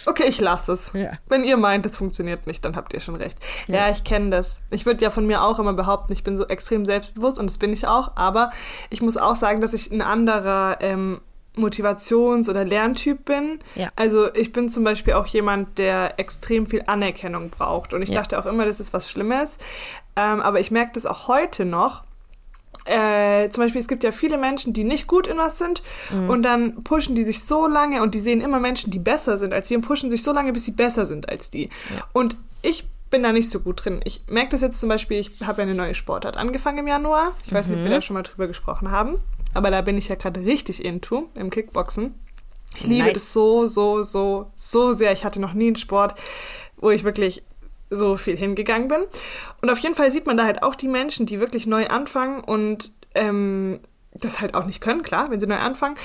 Okay, 0.05 0.25
ich 0.27 0.39
lasse 0.39 0.71
es. 0.73 0.91
Ja. 0.93 1.11
Wenn 1.27 1.43
ihr 1.43 1.57
meint, 1.57 1.85
es 1.85 1.97
funktioniert 1.97 2.47
nicht, 2.47 2.63
dann 2.65 2.75
habt 2.75 2.93
ihr 2.93 2.99
schon 2.99 3.15
recht. 3.15 3.37
Ja, 3.67 3.89
ich 3.89 4.03
kenne 4.03 4.29
das. 4.29 4.61
Ich 4.69 4.85
würde 4.85 5.01
ja 5.03 5.09
von 5.09 5.25
mir 5.27 5.43
auch 5.43 5.59
immer 5.59 5.73
behaupten, 5.73 6.13
ich 6.13 6.23
bin 6.23 6.37
so 6.37 6.45
extrem 6.47 6.85
selbstbewusst 6.85 7.39
und 7.39 7.47
das 7.49 7.57
bin 7.57 7.71
ich 7.73 7.87
auch, 7.87 8.11
aber 8.15 8.51
ich 8.89 9.01
muss 9.01 9.17
auch 9.17 9.35
sagen, 9.35 9.61
dass 9.61 9.73
ich 9.73 9.91
ein 9.91 10.01
anderer, 10.01 10.77
ähm, 10.81 11.21
Motivations- 11.57 12.49
oder 12.49 12.63
Lerntyp 12.63 13.25
bin. 13.25 13.59
Ja. 13.75 13.89
Also 13.97 14.33
ich 14.33 14.53
bin 14.53 14.69
zum 14.69 14.85
Beispiel 14.85 15.13
auch 15.15 15.25
jemand, 15.27 15.77
der 15.77 16.17
extrem 16.17 16.65
viel 16.65 16.83
Anerkennung 16.87 17.49
braucht. 17.49 17.93
Und 17.93 18.01
ich 18.01 18.09
Ja. 18.09 18.21
dachte 18.21 18.39
auch 18.39 18.45
immer, 18.45 18.65
das 18.65 18.79
ist 18.79 18.93
was 18.93 19.09
Schlimmes. 19.11 19.57
Ähm, 20.15 20.39
aber 20.39 20.61
ich 20.61 20.71
merke 20.71 20.91
das 20.93 21.05
auch 21.05 21.27
heute 21.27 21.65
noch. 21.65 22.03
Äh, 22.85 23.49
zum 23.49 23.63
Beispiel, 23.63 23.79
es 23.81 23.87
gibt 23.87 24.03
ja 24.03 24.11
viele 24.11 24.37
Menschen, 24.37 24.73
die 24.73 24.83
nicht 24.83 25.07
gut 25.07 25.27
in 25.27 25.37
was 25.37 25.57
sind 25.59 25.83
Mhm. 26.11 26.29
und 26.29 26.41
dann 26.43 26.83
pushen 26.83 27.13
die 27.15 27.23
sich 27.23 27.43
so 27.43 27.67
lange 27.67 28.01
und 28.01 28.15
die 28.15 28.19
sehen 28.19 28.41
immer 28.41 28.59
Menschen, 28.59 28.89
die 28.91 28.99
besser 28.99 29.37
sind 29.37 29.53
als 29.53 29.67
sie 29.67 29.75
und 29.75 29.83
pushen 29.83 30.09
sich 30.09 30.23
so 30.23 30.31
lange, 30.31 30.51
bis 30.51 30.65
sie 30.65 30.71
besser 30.71 31.05
sind 31.05 31.29
als 31.29 31.49
die. 31.51 31.69
Und 32.13 32.37
ich 32.63 32.87
bin 33.11 33.23
da 33.23 33.31
nicht 33.33 33.49
so 33.49 33.59
gut 33.59 33.83
drin. 33.85 33.99
Ich 34.05 34.21
merke 34.27 34.51
das 34.51 34.61
jetzt 34.61 34.79
zum 34.79 34.89
Beispiel, 34.89 35.19
ich 35.19 35.31
habe 35.45 35.61
ja 35.61 35.67
eine 35.67 35.75
neue 35.75 35.93
Sportart 35.93 36.37
angefangen 36.37 36.79
im 36.79 36.87
Januar. 36.87 37.33
Ich 37.45 37.53
weiß 37.53 37.67
nicht, 37.67 37.77
ob 37.77 37.83
wir 37.83 37.89
Mhm. 37.89 37.95
da 37.95 38.01
schon 38.01 38.13
mal 38.15 38.23
drüber 38.23 38.47
gesprochen 38.47 38.89
haben, 38.89 39.17
aber 39.53 39.69
da 39.69 39.81
bin 39.81 39.97
ich 39.97 40.07
ja 40.07 40.15
gerade 40.15 40.39
richtig 40.41 40.83
into 40.83 41.29
im 41.35 41.49
Kickboxen. 41.49 42.15
Ich 42.73 42.87
liebe 42.87 43.03
Nice. 43.07 43.13
das 43.15 43.33
so, 43.33 43.67
so, 43.67 44.01
so, 44.01 44.49
so 44.55 44.93
sehr. 44.93 45.11
Ich 45.11 45.25
hatte 45.25 45.41
noch 45.41 45.53
nie 45.53 45.67
einen 45.67 45.75
Sport, 45.75 46.15
wo 46.77 46.89
ich 46.89 47.03
wirklich 47.03 47.43
so 47.91 48.15
viel 48.17 48.37
hingegangen 48.37 48.87
bin. 48.87 49.01
Und 49.61 49.69
auf 49.69 49.77
jeden 49.79 49.93
Fall 49.93 50.09
sieht 50.09 50.25
man 50.25 50.37
da 50.37 50.45
halt 50.45 50.63
auch 50.63 50.73
die 50.75 50.87
Menschen, 50.87 51.27
die 51.27 51.39
wirklich 51.39 51.67
neu 51.67 51.85
anfangen 51.87 52.39
und 52.39 52.93
ähm, 53.13 53.79
das 54.13 54.41
halt 54.41 54.55
auch 54.55 54.65
nicht 54.65 54.81
können, 54.81 55.03
klar, 55.03 55.29
wenn 55.29 55.39
sie 55.39 55.47
neu 55.47 55.57
anfangen, 55.57 55.95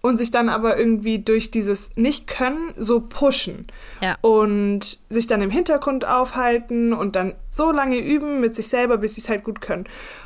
und 0.00 0.18
sich 0.18 0.30
dann 0.30 0.48
aber 0.48 0.78
irgendwie 0.78 1.18
durch 1.18 1.50
dieses 1.50 1.96
Nicht-Können 1.96 2.74
so 2.76 3.00
pushen 3.00 3.66
Ja. 4.00 4.16
und 4.20 4.98
sich 5.08 5.26
dann 5.26 5.42
im 5.42 5.50
Hintergrund 5.50 6.04
aufhalten 6.04 6.92
und 6.92 7.16
dann 7.16 7.34
so 7.50 7.72
lange 7.72 7.98
üben 7.98 8.40
mit 8.40 8.54
sich 8.54 8.68
selber, 8.68 8.98
bis 8.98 9.14
sie 9.16 9.20
es 9.22 9.28
halt 9.28 9.42
gut 9.42 9.60
können. 9.60 9.84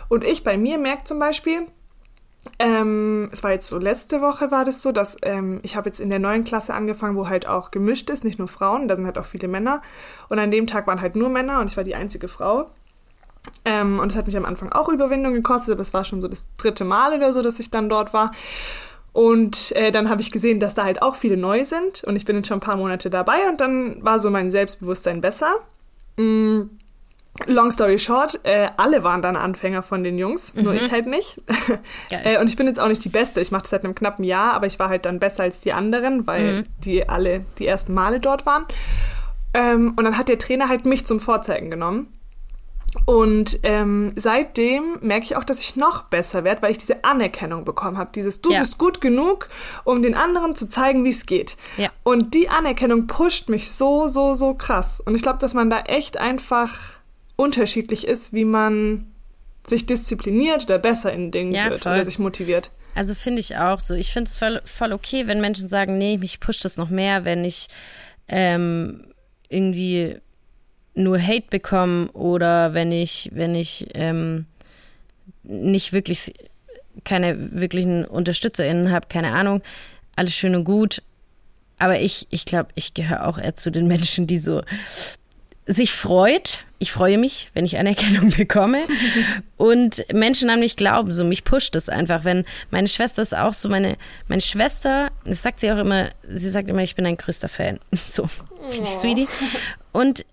Und 0.09 0.25
ich 0.25 0.45
bei 0.45 0.59
mir 0.59 0.77
merke 0.77 1.05
zum 1.05 1.19
Beispiel, 1.19 1.62
ähm, 2.59 3.28
es 3.32 3.42
war 3.42 3.52
jetzt 3.52 3.66
so, 3.66 3.78
letzte 3.78 4.20
Woche 4.20 4.50
war 4.50 4.64
das 4.64 4.82
so, 4.82 4.92
dass 4.92 5.16
ähm, 5.23 5.61
ich 5.62 5.76
habe 5.76 5.88
jetzt 5.88 6.00
in 6.00 6.09
der 6.09 6.18
neuen 6.18 6.44
Klasse 6.44 6.73
angefangen, 6.73 7.16
wo 7.16 7.28
halt 7.28 7.47
auch 7.47 7.70
gemischt 7.70 8.09
ist, 8.11 8.25
nicht 8.25 8.38
nur 8.38 8.49
Frauen, 8.49 8.88
da 8.88 8.97
sind 8.97 9.04
halt 9.06 9.18
auch 9.18 9.25
viele 9.25 9.49
Männer. 9.49 9.82
Und 10.28 10.38
an 10.38 10.50
dem 10.50 10.66
Tag 10.66 10.87
waren 10.87 11.00
halt 11.00 11.16
nur 11.16 11.28
Männer 11.28 11.61
und 11.61 11.70
ich 11.70 11.76
war 11.76 11.85
die 11.85 11.94
einzige 11.94 12.28
Frau. 12.28 12.70
Ähm, 13.64 13.99
und 13.99 14.12
es 14.12 14.16
hat 14.16 14.26
mich 14.26 14.37
am 14.37 14.44
Anfang 14.44 14.73
auch 14.73 14.88
Überwindung 14.88 15.35
gekostet, 15.35 15.73
aber 15.73 15.82
es 15.82 15.94
war 15.94 16.04
schon 16.04 16.20
so 16.20 16.28
das 16.28 16.49
dritte 16.56 16.85
Mal 16.85 17.14
oder 17.14 17.32
so, 17.32 17.42
dass 17.42 17.59
ich 17.59 17.70
dann 17.70 17.88
dort 17.88 18.12
war. 18.12 18.32
Und 19.12 19.73
äh, 19.73 19.90
dann 19.90 20.09
habe 20.09 20.20
ich 20.20 20.30
gesehen, 20.30 20.61
dass 20.61 20.75
da 20.75 20.85
halt 20.85 21.02
auch 21.02 21.16
viele 21.16 21.37
neu 21.37 21.64
sind 21.64 22.04
und 22.04 22.16
ich 22.16 22.25
bin 22.25 22.37
jetzt 22.37 22.49
schon 22.49 22.59
ein 22.59 22.62
paar 22.62 22.76
Monate 22.76 23.11
dabei 23.11 23.49
und 23.49 23.61
dann 23.61 24.02
war 24.04 24.18
so 24.18 24.30
mein 24.30 24.50
Selbstbewusstsein 24.50 25.20
besser. 25.20 25.56
Mm, 26.16 26.62
Long 27.46 27.70
story 27.70 27.99
short, 27.99 28.40
äh, 28.44 28.68
alle 28.76 29.02
waren 29.02 29.22
dann 29.22 29.37
Anfänger 29.37 29.82
von 29.82 30.04
den 30.04 30.18
Jungs, 30.18 30.54
nur 30.54 30.75
ich 30.75 30.90
halt 30.90 31.06
nicht. 31.06 31.37
Äh, 32.10 32.38
und 32.40 32.49
ich 32.49 32.56
bin 32.56 32.66
jetzt 32.66 32.80
auch 32.80 32.88
nicht 32.88 33.04
die 33.04 33.08
Beste. 33.08 33.40
Ich 33.40 33.50
mache 33.52 33.62
das 33.62 33.70
seit 33.70 33.84
einem 33.84 33.94
knappen 33.94 34.25
Jahr, 34.25 34.52
aber 34.52 34.66
ich 34.66 34.78
war 34.78 34.88
halt 34.88 35.06
dann 35.06 35.20
besser 35.20 35.44
als 35.44 35.60
die 35.60 35.72
anderen, 35.72 36.26
weil 36.26 36.64
die 36.84 37.08
alle 37.08 37.44
die 37.58 37.66
ersten 37.66 37.94
Male 37.94 38.18
dort 38.20 38.44
waren. 38.46 38.66
Ähm, 39.54 39.94
und 39.96 40.04
dann 40.04 40.18
hat 40.18 40.28
der 40.28 40.38
Trainer 40.38 40.68
halt 40.68 40.84
mich 40.87 41.06
zum 41.06 41.20
Vorzeigen 41.20 41.70
genommen. 41.70 42.12
Und 43.06 43.60
ähm, 43.62 44.12
seitdem 44.16 44.99
merke 45.00 45.25
ich 45.25 45.37
auch, 45.37 45.44
dass 45.44 45.60
ich 45.60 45.76
noch 45.76 46.02
besser 46.04 46.42
werde, 46.42 46.62
weil 46.62 46.72
ich 46.72 46.78
diese 46.78 47.04
Anerkennung 47.04 47.64
bekommen 47.64 47.96
habe. 47.96 48.10
Dieses 48.12 48.40
Du 48.42 48.52
Ja. 48.52 48.60
bist 48.60 48.78
gut 48.78 49.00
genug, 49.00 49.49
um 49.84 50.02
den 50.02 50.14
anderen 50.16 50.56
zu 50.56 50.68
zeigen, 50.68 51.04
wie 51.04 51.10
es 51.10 51.25
geht. 51.26 51.56
Ja. 51.76 51.90
Und 52.02 52.34
die 52.34 52.49
Anerkennung 52.49 53.06
pusht 53.06 53.49
mich 53.49 53.70
so, 53.72 54.08
so, 54.08 54.34
so 54.34 54.54
krass. 54.54 55.00
Und 55.04 55.14
ich 55.14 55.22
glaube, 55.22 55.38
dass 55.38 55.54
man 55.54 55.70
da 55.70 55.80
echt 55.82 56.18
einfach 56.18 56.94
unterschiedlich 57.40 58.06
ist, 58.06 58.32
wie 58.32 58.44
man 58.44 59.06
sich 59.66 59.87
diszipliniert 59.87 60.64
oder 60.64 60.78
besser 60.78 61.12
in 61.12 61.30
Dingen 61.30 61.52
Ja, 61.52 61.70
wird 61.70 61.82
voll. 61.82 61.92
oder 61.94 62.04
sich 62.04 62.18
motiviert. 62.18 62.70
Also 62.94 63.14
finde 63.14 63.40
ich 63.40 63.56
auch 63.56 63.80
so. 63.80 63.94
Ich 63.94 64.12
finde 64.12 64.28
es 64.28 64.38
voll, 64.38 64.61
voll 64.64 64.92
okay, 64.92 65.26
wenn 65.26 65.40
Menschen 65.40 65.68
sagen, 65.68 65.97
nee, 65.97 66.18
mich 66.18 66.40
pusht 66.40 66.64
das 66.64 66.76
noch 66.76 66.90
mehr, 66.90 67.25
wenn 67.25 67.44
ich 67.44 67.68
ähm, 68.28 69.12
irgendwie 69.49 70.16
nur 70.94 71.20
Hate 71.20 71.47
bekomme 71.50 72.11
oder 72.12 72.75
wenn 72.75 72.92
ich, 72.92 73.30
wenn 73.32 73.54
ich 73.54 73.87
ähm, 73.94 74.47
nicht 75.42 75.92
wirklich 75.92 76.35
keine 77.04 77.52
wirklichen 77.52 78.04
UnterstützerInnen 78.04 78.90
habe, 78.90 79.06
keine 79.09 79.32
Ahnung, 79.32 79.62
alles 80.16 80.35
schön 80.35 80.54
und 80.54 80.64
gut. 80.64 81.02
Aber 81.78 81.99
ich, 82.00 82.26
ich 82.30 82.44
glaube, 82.44 82.70
ich 82.75 82.92
gehöre 82.92 83.26
auch 83.26 83.38
eher 83.38 83.56
zu 83.56 83.70
den 83.70 83.87
Menschen, 83.94 84.26
die 84.26 84.38
so 84.38 84.62
sich 85.73 85.93
freut. 85.93 86.65
Ich 86.79 86.93
freue 86.93 87.17
mich, 87.17 87.50
wenn 87.55 87.65
ich 87.65 87.79
Anerkennung 87.79 88.31
bekomme. 88.37 88.79
und 89.57 90.05
Menschen 90.12 90.50
an 90.50 90.61
mich 90.61 90.77
glauben, 90.77 91.11
so 91.12 91.25
mich 91.25 91.45
pusht 91.45 91.77
es 91.77 91.89
einfach. 91.89 92.25
Wenn 92.25 92.45
meine 92.71 92.89
Schwester 92.89 93.23
ist 93.23 93.37
auch 93.37 93.53
so, 93.53 93.69
meine, 93.69 93.97
meine 94.29 94.41
Schwester, 94.41 95.11
das 95.25 95.43
sagt 95.43 95.61
sie 95.61 95.71
auch 95.71 95.79
immer, 95.79 96.11
sie 96.23 96.50
sagt 96.50 96.69
immer, 96.69 96.83
ich 96.83 96.97
bin 96.97 97.07
ein 97.07 97.17
größter 97.17 97.49
Fan. 97.49 97.79
So, 97.97 98.29
richtig 98.69 98.87
sweetie. 98.87 99.29
Und 99.93 100.25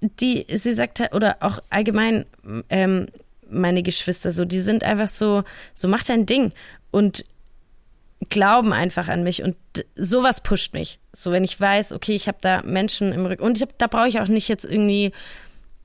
die, 0.00 0.46
sie 0.52 0.74
sagt 0.74 1.00
halt, 1.00 1.14
oder 1.14 1.36
auch 1.40 1.58
allgemein 1.70 2.26
ähm, 2.70 3.08
meine 3.48 3.82
Geschwister 3.82 4.30
so, 4.30 4.44
die 4.44 4.60
sind 4.60 4.84
einfach 4.84 5.08
so, 5.08 5.42
so 5.74 5.88
mach 5.88 6.04
dein 6.04 6.26
Ding 6.26 6.52
und 6.90 7.24
glauben 8.28 8.72
einfach 8.72 9.08
an 9.08 9.22
mich 9.22 9.42
und 9.42 9.56
sowas 9.94 10.42
pusht 10.42 10.74
mich. 10.74 10.98
So, 11.12 11.32
wenn 11.32 11.44
ich 11.44 11.60
weiß, 11.60 11.92
okay, 11.92 12.14
ich 12.14 12.28
habe 12.28 12.38
da 12.40 12.62
Menschen 12.62 13.12
im 13.12 13.26
Rücken 13.26 13.42
und 13.42 13.56
ich 13.56 13.62
hab, 13.62 13.78
da 13.78 13.86
brauche 13.86 14.08
ich 14.08 14.20
auch 14.20 14.28
nicht 14.28 14.48
jetzt 14.48 14.64
irgendwie 14.64 15.12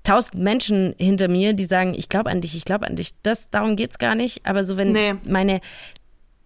tausend 0.03 0.41
Menschen 0.41 0.95
hinter 0.97 1.27
mir, 1.27 1.53
die 1.53 1.65
sagen, 1.65 1.93
ich 1.93 2.09
glaube 2.09 2.29
an 2.29 2.41
dich, 2.41 2.55
ich 2.55 2.63
glaube 2.65 2.87
an 2.87 2.95
dich. 2.95 3.11
Das, 3.23 3.49
darum 3.49 3.75
geht's 3.75 3.97
gar 3.97 4.15
nicht. 4.15 4.45
Aber 4.45 4.63
so, 4.63 4.77
wenn 4.77 4.91
Nee. 4.91 5.15
meine, 5.25 5.59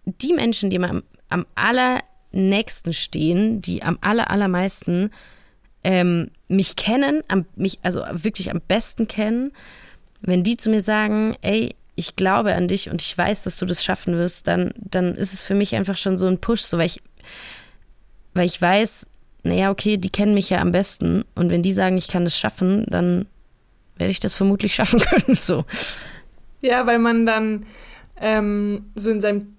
die 0.04 0.32
Menschen, 0.32 0.70
die 0.70 0.78
mir 0.78 0.90
am, 0.90 1.02
am 1.28 1.46
allernächsten 1.54 2.92
stehen, 2.92 3.60
die 3.60 3.82
am 3.82 3.98
aller, 4.00 4.30
allermeisten 4.30 5.10
ähm, 5.84 6.30
mich 6.48 6.76
kennen, 6.76 7.22
am, 7.28 7.46
mich 7.54 7.78
also 7.82 8.02
wirklich 8.12 8.50
am 8.50 8.60
besten 8.66 9.06
kennen, 9.08 9.52
wenn 10.20 10.42
die 10.42 10.56
zu 10.56 10.70
mir 10.70 10.80
sagen, 10.80 11.36
ey, 11.42 11.74
ich 12.02 12.16
glaube 12.16 12.54
an 12.54 12.68
dich 12.68 12.90
und 12.90 13.00
ich 13.00 13.16
weiß, 13.16 13.42
dass 13.44 13.56
du 13.56 13.66
das 13.66 13.84
schaffen 13.84 14.16
wirst, 14.16 14.48
dann, 14.48 14.72
dann 14.76 15.14
ist 15.14 15.32
es 15.32 15.42
für 15.42 15.54
mich 15.54 15.74
einfach 15.74 15.96
schon 15.96 16.18
so 16.18 16.26
ein 16.26 16.38
Push, 16.38 16.62
so 16.62 16.78
weil 16.78 16.86
ich, 16.86 17.00
weil 18.34 18.46
ich 18.46 18.60
weiß, 18.60 19.06
naja, 19.44 19.70
okay, 19.70 19.96
die 19.96 20.10
kennen 20.10 20.34
mich 20.34 20.50
ja 20.50 20.60
am 20.60 20.72
besten 20.72 21.24
und 21.34 21.50
wenn 21.50 21.62
die 21.62 21.72
sagen, 21.72 21.96
ich 21.96 22.08
kann 22.08 22.24
das 22.24 22.38
schaffen, 22.38 22.86
dann 22.88 23.26
werde 23.96 24.10
ich 24.10 24.20
das 24.20 24.36
vermutlich 24.36 24.74
schaffen 24.74 25.00
können, 25.10 25.36
so. 25.36 25.64
Ja, 26.60 26.86
weil 26.86 26.98
man 26.98 27.26
dann 27.26 27.66
ähm, 28.20 28.90
so 28.94 29.10
in 29.10 29.20
seinem 29.20 29.56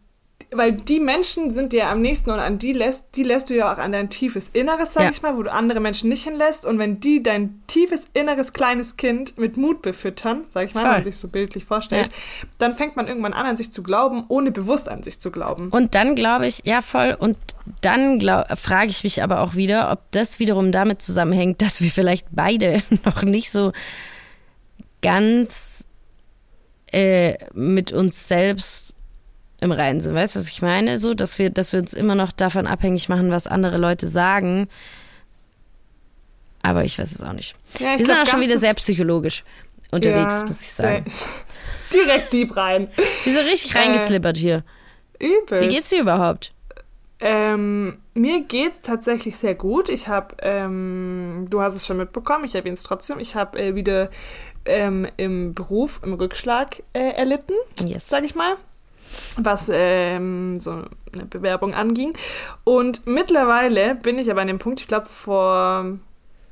weil 0.56 0.74
die 0.74 1.00
Menschen 1.00 1.52
sind 1.52 1.74
dir 1.74 1.88
am 1.88 2.02
nächsten 2.02 2.30
und 2.30 2.40
an 2.40 2.60
die 2.60 2.74
lässt, 2.74 3.16
die 3.16 3.24
lässt 3.24 3.50
du 3.50 3.56
ja 3.56 3.74
auch 3.74 3.78
an 3.78 3.92
dein 3.92 4.10
tiefes 4.10 4.50
Inneres, 4.50 4.94
sag 4.94 5.04
Ja. 5.04 5.10
ich 5.10 5.22
mal, 5.22 5.38
wo 5.38 5.44
du 5.44 5.52
andere 5.52 5.80
Menschen 5.80 6.10
nicht 6.10 6.24
hinlässt. 6.24 6.66
Und 6.66 6.80
wenn 6.80 7.00
die 7.00 7.22
dein 7.24 7.62
tiefes 7.68 8.02
inneres 8.14 8.54
kleines 8.54 8.98
Kind 8.98 9.38
mit 9.38 9.58
Mut 9.58 9.82
befüttern, 9.82 10.44
sag 10.50 10.66
ich 10.66 10.74
mal, 10.74 10.84
wenn 10.84 10.90
man 10.92 10.96
Voll. 11.04 11.12
sich 11.12 11.18
so 11.18 11.28
bildlich 11.28 11.66
vorstellt, 11.66 12.10
dann 12.58 12.74
fängt 12.74 12.96
man 12.96 13.08
irgendwann 13.08 13.34
an, 13.34 13.46
an 13.46 13.58
sich 13.58 13.72
zu 13.72 13.84
glauben, 13.84 14.26
ohne 14.28 14.52
bewusst 14.52 14.90
an 14.90 15.04
sich 15.04 15.20
zu 15.20 15.32
glauben. 15.32 15.70
Und 15.70 15.96
dann 15.96 16.16
glaube 16.16 16.48
ich, 16.48 16.62
ja 16.66 16.82
voll, 16.82 17.16
und 17.18 17.38
dann 17.82 18.22
frage 18.56 18.90
ich 18.90 19.04
mich 19.04 19.24
aber 19.24 19.42
auch 19.42 19.56
wieder, 19.56 19.92
ob 19.92 20.00
das 20.12 20.40
wiederum 20.40 20.72
damit 20.72 21.02
zusammenhängt, 21.02 21.62
dass 21.62 21.82
wir 21.82 21.90
vielleicht 21.92 22.28
beide 22.32 22.82
noch 23.06 23.24
nicht 23.24 23.52
so 23.52 23.72
ganz 25.02 25.86
äh, 26.92 27.36
mit 27.54 27.92
uns 27.92 28.28
selbst 28.28 28.96
im 29.64 29.72
Reinen 29.72 30.02
sind. 30.02 30.14
Weißt 30.14 30.36
du, 30.36 30.40
was 30.40 30.48
ich 30.48 30.62
meine? 30.62 30.98
So, 31.00 31.14
dass 31.14 31.40
wir, 31.40 31.50
dass 31.50 31.74
wir 31.74 31.80
uns 31.80 31.94
immer 31.94 32.16
noch 32.16 32.32
davon 32.32 32.68
abhängig 32.68 33.10
machen, 33.10 33.32
was 33.32 33.48
andere 33.48 33.78
Leute 33.78 34.08
sagen. 34.08 34.68
Aber 36.62 36.84
ich 36.86 36.98
weiß 36.98 37.12
es 37.12 37.22
auch 37.22 37.34
nicht. 37.34 37.56
Ja, 37.80 37.98
wir 37.98 38.06
sind 38.06 38.18
auch 38.18 38.26
schon 38.26 38.42
wieder 38.42 38.58
sehr 38.58 38.74
psychologisch 38.76 39.44
unterwegs, 39.92 40.40
Ja, 40.40 40.46
muss 40.46 40.62
ich 40.62 40.72
sagen. 40.72 41.06
Direkt 41.94 42.34
deep 42.34 42.56
rein. 42.56 42.88
Wir 43.24 43.34
sind 43.34 43.46
richtig 43.46 43.76
Äh, 43.76 43.80
reingeslippert 43.80 44.38
hier. 44.38 44.64
Übelst. 45.20 45.62
Wie 45.64 45.68
geht's 45.74 45.90
dir 45.90 46.02
überhaupt? 46.02 46.52
Ähm, 47.20 48.00
mir 48.14 48.42
geht's 48.42 48.80
tatsächlich 48.82 49.38
sehr 49.38 49.56
gut. 49.56 49.88
Ich 49.90 50.08
habe, 50.08 50.36
ähm, 50.42 51.48
du 51.50 51.62
hast 51.62 51.76
es 51.76 51.86
schon 51.86 51.98
mitbekommen, 51.98 52.44
ich 52.46 52.56
erwähne 52.56 52.74
es 52.74 52.84
trotzdem, 52.84 53.20
ich 53.20 53.36
habe 53.36 53.58
äh, 53.60 53.76
wieder 53.76 54.10
ähm, 54.66 55.08
im 55.18 55.54
Beruf 55.54 56.02
im 56.04 56.14
Rückschlag 56.14 56.82
äh, 56.94 57.12
erlitten, 57.12 57.54
Yes. 57.86 58.10
sag 58.10 58.24
ich 58.26 58.36
mal, 58.36 58.56
was 59.38 59.70
ähm, 59.72 60.60
so 60.60 60.84
eine 61.14 61.26
Bewerbung 61.26 61.74
anging. 61.74 62.14
Und 62.64 63.06
mittlerweile 63.08 63.96
bin 63.96 64.18
ich 64.20 64.30
aber 64.32 64.42
an 64.42 64.48
dem 64.48 64.60
Punkt, 64.60 64.80
ich 64.82 64.88
glaube 64.88 65.08
vor, 65.08 65.86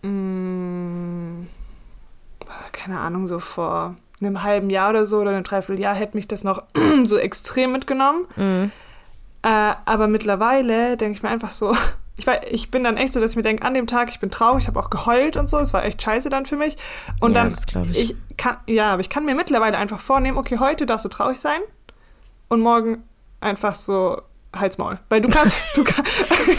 mh, 0.02 1.46
keine 2.72 3.00
Ahnung, 3.00 3.28
so 3.28 3.40
vor 3.40 3.96
einem 4.20 4.44
halben 4.44 4.70
Jahr 4.70 4.92
oder 4.92 5.06
so 5.06 5.20
oder 5.20 5.32
einem 5.32 5.44
Dreivierteljahr 5.44 5.96
hätte 5.96 6.16
mich 6.18 6.28
das 6.28 6.44
noch 6.44 6.64
so 7.06 7.18
extrem 7.18 7.72
mitgenommen. 7.72 8.26
Mhm. 8.36 8.72
Äh, 9.44 9.74
aber 9.86 10.08
mittlerweile 10.08 10.98
denke 10.98 11.18
ich 11.18 11.24
mir 11.24 11.30
einfach 11.30 11.52
so, 11.52 11.76
ich, 12.18 12.28
war, 12.28 12.46
ich 12.48 12.70
bin 12.70 12.84
dann 12.84 12.98
echt 12.98 13.14
so, 13.14 13.20
dass 13.20 13.32
ich 13.32 13.38
mir 13.38 13.42
denke, 13.44 13.66
an 13.66 13.74
dem 13.74 13.88
Tag, 13.88 14.10
ich 14.10 14.20
bin 14.20 14.30
traurig, 14.30 14.64
ich 14.64 14.68
habe 14.68 14.80
auch 14.80 14.90
geheult 14.92 15.38
und 15.38 15.50
so, 15.50 15.58
es 15.58 15.74
war 15.74 15.84
echt 15.84 16.02
scheiße 16.04 16.30
dann 16.30 16.46
für 16.46 16.58
mich. 16.58 16.78
Und 17.20 17.32
Ja, 17.32 17.42
dann, 17.42 17.50
das 17.50 17.66
glaub 17.66 17.88
ich. 17.90 18.16
kann, 18.38 18.58
ja, 18.68 18.92
aber 18.94 19.02
ich 19.02 19.10
kann 19.10 19.26
mir 19.26 19.34
mittlerweile 19.34 19.78
einfach 19.78 20.00
vornehmen, 20.00 20.38
okay, 20.38 20.60
heute 20.60 20.86
darfst 20.86 21.06
du 21.06 21.10
traurig 21.10 21.40
sein 21.40 21.62
und 22.52 22.60
morgen 22.60 23.04
einfach 23.40 23.76
so 23.76 24.22
Halsmaul. 24.54 25.00
Weil 25.08 25.22
du 25.22 25.30
kannst, 25.30 25.56
du 25.76 25.84
kannst, 25.86 26.12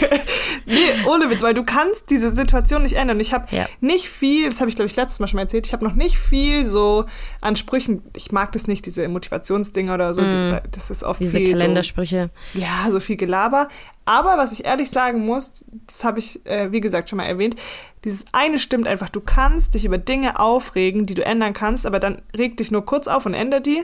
nee, 0.65 0.75
ohne 1.07 1.29
Witz, 1.29 1.43
weil 1.43 1.53
du 1.53 1.63
kannst 1.63 2.09
diese 2.09 2.35
Situation 2.35 2.81
nicht 2.81 2.95
ändern. 2.95 3.19
Ich 3.19 3.33
habe 3.33 3.45
Ja. 3.55 3.67
nicht 3.81 4.09
viel, 4.09 4.49
das 4.49 4.59
habe 4.61 4.69
ich 4.69 4.75
glaube 4.75 4.89
ich 4.89 4.95
letztes 4.95 5.19
Mal 5.19 5.27
schon 5.27 5.35
mal 5.37 5.43
erzählt, 5.43 5.67
ich 5.67 5.73
habe 5.73 5.85
noch 5.85 5.93
nicht 5.93 6.17
viel 6.17 6.65
so 6.65 7.05
an 7.41 7.55
Sprüchen, 7.55 8.01
ich 8.15 8.31
mag 8.31 8.51
das 8.53 8.65
nicht, 8.67 8.85
diese 8.87 9.07
Motivationsdinger 9.07 9.93
oder 9.93 10.13
so, 10.15 10.23
die, 10.23 10.57
das 10.71 10.89
ist 10.89 11.03
oft 11.03 11.21
Mm. 11.21 11.23
Diese 11.25 11.37
viel 11.37 11.45
so, 11.47 11.53
Kalendersprüche. 11.53 12.29
ja, 12.55 12.87
so 12.91 12.99
viel 12.99 13.15
Gelaber. 13.15 13.69
Aber 14.05 14.37
was 14.39 14.51
ich 14.53 14.65
ehrlich 14.65 14.89
sagen 14.89 15.23
muss, 15.25 15.63
das 15.87 16.03
habe 16.03 16.17
ich, 16.17 16.43
äh, 16.47 16.71
wie 16.71 16.81
gesagt, 16.81 17.09
schon 17.09 17.17
mal 17.17 17.25
erwähnt, 17.25 17.55
dieses 18.03 18.25
eine 18.31 18.57
stimmt 18.57 18.87
einfach. 18.87 19.09
Du 19.09 19.21
kannst 19.21 19.75
dich 19.75 19.85
über 19.85 19.99
Dinge 19.99 20.39
aufregen, 20.39 21.05
die 21.05 21.13
du 21.13 21.23
ändern 21.25 21.53
kannst, 21.53 21.85
aber 21.85 21.99
dann 21.99 22.23
reg 22.35 22.57
dich 22.57 22.71
nur 22.71 22.83
kurz 22.85 23.07
auf 23.07 23.27
und 23.27 23.35
änder 23.35 23.59
die. 23.59 23.83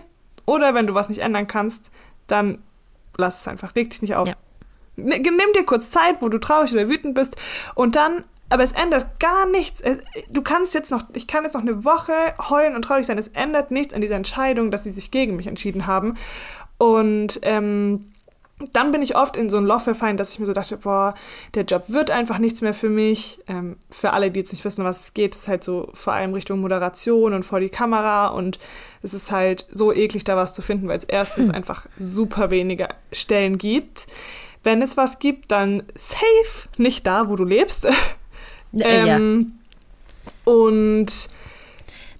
Oder 0.50 0.74
wenn 0.74 0.88
du 0.88 0.94
was 0.94 1.10
nicht 1.10 1.20
ändern 1.22 1.48
kannst, 1.48 1.92
dann 2.28 2.58
lass 3.18 3.42
es 3.42 3.48
einfach. 3.48 3.76
Reg 3.76 3.90
dich 3.92 4.02
nicht 4.02 4.16
auf. 4.16 4.28
Ja. 4.28 4.34
Ne- 4.96 5.20
Nimm 5.20 5.54
dir 5.56 5.64
kurz 5.66 5.92
Zeit, 5.92 6.22
wo 6.22 6.30
du 6.30 6.40
traurig 6.40 6.74
oder 6.74 6.90
wütend 6.90 7.14
bist 7.16 7.36
und 7.76 7.96
dann, 7.96 8.24
aber 8.50 8.64
es 8.64 8.72
ändert 8.72 9.20
gar 9.20 9.46
nichts. 9.46 9.84
Du 10.30 10.42
kannst 10.42 10.74
jetzt 10.74 10.90
noch, 10.92 11.04
ich 11.14 11.28
kann 11.28 11.44
jetzt 11.44 11.54
noch 11.54 11.62
eine 11.62 11.84
Woche 11.86 12.14
heulen 12.50 12.76
und 12.76 12.82
traurig 12.84 13.06
sein. 13.06 13.18
Es 13.18 13.28
ändert 13.30 13.70
nichts 13.72 13.94
an 13.94 14.02
dieser 14.02 14.16
Entscheidung, 14.16 14.72
dass 14.72 14.84
sie 14.86 14.92
sich 14.92 15.12
gegen 15.12 15.36
mich 15.36 15.46
entschieden 15.48 15.86
haben. 15.86 16.18
Und 16.80 17.40
ähm, 17.44 18.12
dann 18.74 18.92
bin 18.92 19.02
ich 19.02 19.16
oft 19.16 19.38
in 19.38 19.50
so 19.50 19.58
ein 19.58 19.66
Loch 19.66 19.82
verfallen, 19.82 20.18
dass 20.18 20.34
ich 20.34 20.40
mir 20.40 20.46
so 20.46 20.54
dachte, 20.54 20.78
boah, 20.78 21.14
der 21.54 21.64
Job 21.64 21.86
wird 21.88 22.12
einfach 22.12 22.40
nichts 22.40 22.62
mehr 22.62 22.74
für 22.74 22.90
mich. 22.90 23.40
Ähm, 23.48 23.78
für 23.90 24.12
alle, 24.12 24.32
die 24.32 24.40
jetzt 24.40 24.52
nicht 24.52 24.66
wissen, 24.66 24.82
um 24.82 24.88
was 24.88 25.00
es 25.00 25.14
geht, 25.14 25.36
ist 25.36 25.48
halt 25.48 25.64
so 25.64 25.90
vor 25.94 26.14
allem 26.14 26.34
Richtung 26.34 26.60
Moderation 26.60 27.34
und 27.34 27.44
vor 27.44 27.60
die 27.60 27.70
Kamera 27.70 28.28
und 28.28 28.60
es 29.02 29.14
ist 29.14 29.32
halt 29.32 29.66
so 29.72 29.94
eklig, 29.94 30.26
da 30.26 30.36
was 30.36 30.54
zu 30.54 30.62
finden, 30.62 30.88
weil 30.88 30.98
es 30.98 31.06
erstens 31.06 31.50
einfach 31.50 31.86
super 31.98 32.50
wenige 32.52 32.90
Stellen 33.14 33.58
gibt. 33.58 34.08
Wenn 34.64 34.82
es 34.82 34.98
was 34.98 35.20
gibt, 35.20 35.52
dann 35.52 35.84
safe 35.96 36.68
nicht 36.78 37.08
da, 37.08 37.30
wo 37.30 37.36
du 37.36 37.46
lebst. 37.46 37.88
Äh, 38.72 39.08
ja. 39.08 39.16
ähm, 39.16 39.54
Und 40.44 41.08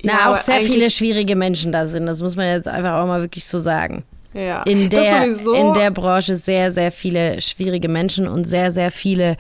Na, 0.02 0.14
ja, 0.14 0.34
auch 0.34 0.38
sehr 0.38 0.62
viele 0.62 0.90
schwierige 0.90 1.36
Menschen 1.36 1.72
da 1.72 1.86
sind. 1.86 2.08
Das 2.08 2.24
muss 2.24 2.36
man 2.36 2.48
jetzt 2.48 2.68
einfach 2.68 2.94
auch 2.94 3.06
mal 3.06 3.22
wirklich 3.22 3.46
so 3.46 3.60
sagen. 3.60 4.04
Ja, 4.34 4.64
In 4.64 4.90
der, 4.90 5.24
in 5.26 5.74
der 5.74 5.92
Branche 5.92 6.36
sehr, 6.36 6.72
sehr 6.72 6.92
viele 6.92 7.42
schwierige 7.42 7.90
Menschen 7.90 8.28
und 8.28 8.46
sehr, 8.46 8.72
sehr 8.72 8.92
viele 8.92 9.38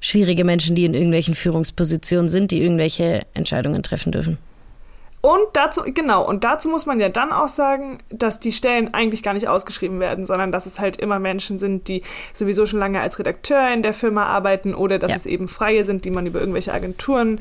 schwierige 0.00 0.44
Menschen, 0.44 0.76
die 0.76 0.84
in 0.84 0.94
irgendwelchen 0.94 1.34
Führungspositionen 1.34 2.28
sind, 2.28 2.50
die 2.50 2.62
irgendwelche 2.62 3.22
Entscheidungen 3.34 3.82
treffen 3.82 4.12
dürfen. 4.12 4.38
Und 5.20 5.48
dazu, 5.54 5.82
genau, 5.82 6.24
und 6.24 6.44
dazu 6.44 6.68
muss 6.68 6.86
man 6.86 7.00
ja 7.00 7.08
dann 7.08 7.32
auch 7.32 7.48
sagen, 7.48 7.98
dass 8.08 8.38
die 8.38 8.52
Stellen 8.52 8.94
eigentlich 8.94 9.24
gar 9.24 9.34
nicht 9.34 9.48
ausgeschrieben 9.48 9.98
werden, 9.98 10.24
sondern 10.24 10.52
dass 10.52 10.66
es 10.66 10.78
halt 10.78 10.96
immer 10.96 11.18
Menschen 11.18 11.58
sind, 11.58 11.88
die 11.88 12.02
sowieso 12.32 12.66
schon 12.66 12.78
lange 12.78 13.00
als 13.00 13.18
Redakteur 13.18 13.72
in 13.74 13.82
der 13.82 13.94
Firma 13.94 14.26
arbeiten 14.26 14.74
oder 14.74 15.00
dass 15.00 15.10
Ja. 15.10 15.16
es 15.16 15.26
eben 15.26 15.48
Freie 15.48 15.84
sind, 15.84 16.04
die 16.04 16.10
man 16.10 16.26
über 16.26 16.38
irgendwelche 16.38 16.72
Agenturen 16.72 17.40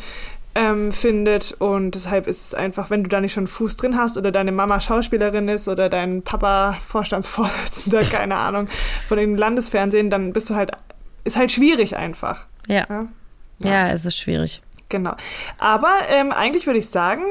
ähm, 0.57 0.91
findet. 0.91 1.53
Und 1.59 1.91
deshalb 1.91 2.25
ist 2.27 2.47
es 2.47 2.53
einfach, 2.53 2.89
wenn 2.89 3.03
du 3.03 3.09
da 3.09 3.21
nicht 3.21 3.33
schon 3.33 3.41
einen 3.41 3.47
Fuß 3.47 3.77
drin 3.77 3.95
hast 3.95 4.17
oder 4.17 4.31
deine 4.31 4.51
Mama 4.51 4.79
Schauspielerin 4.79 5.47
ist 5.47 5.67
oder 5.67 5.87
dein 5.87 6.23
Papa 6.23 6.77
Vorstandsvorsitzender, 6.85 8.01
keine 8.11 8.37
Ahnung, 8.37 8.67
von 9.07 9.17
dem 9.17 9.35
Landesfernsehen, 9.35 10.09
dann 10.09 10.33
bist 10.33 10.49
du 10.49 10.55
halt, 10.55 10.71
ist 11.23 11.37
halt 11.37 11.51
schwierig 11.51 11.95
einfach. 11.95 12.47
Ja, 12.67 12.85
Ja? 12.89 13.07
ja, 13.59 13.89
es 13.89 14.05
ist 14.05 14.17
schwierig. 14.17 14.61
Genau. 14.89 15.15
Aber 15.59 15.91
ähm, 16.09 16.31
eigentlich 16.31 16.65
würde 16.65 16.79
ich 16.79 16.89
sagen, 16.89 17.21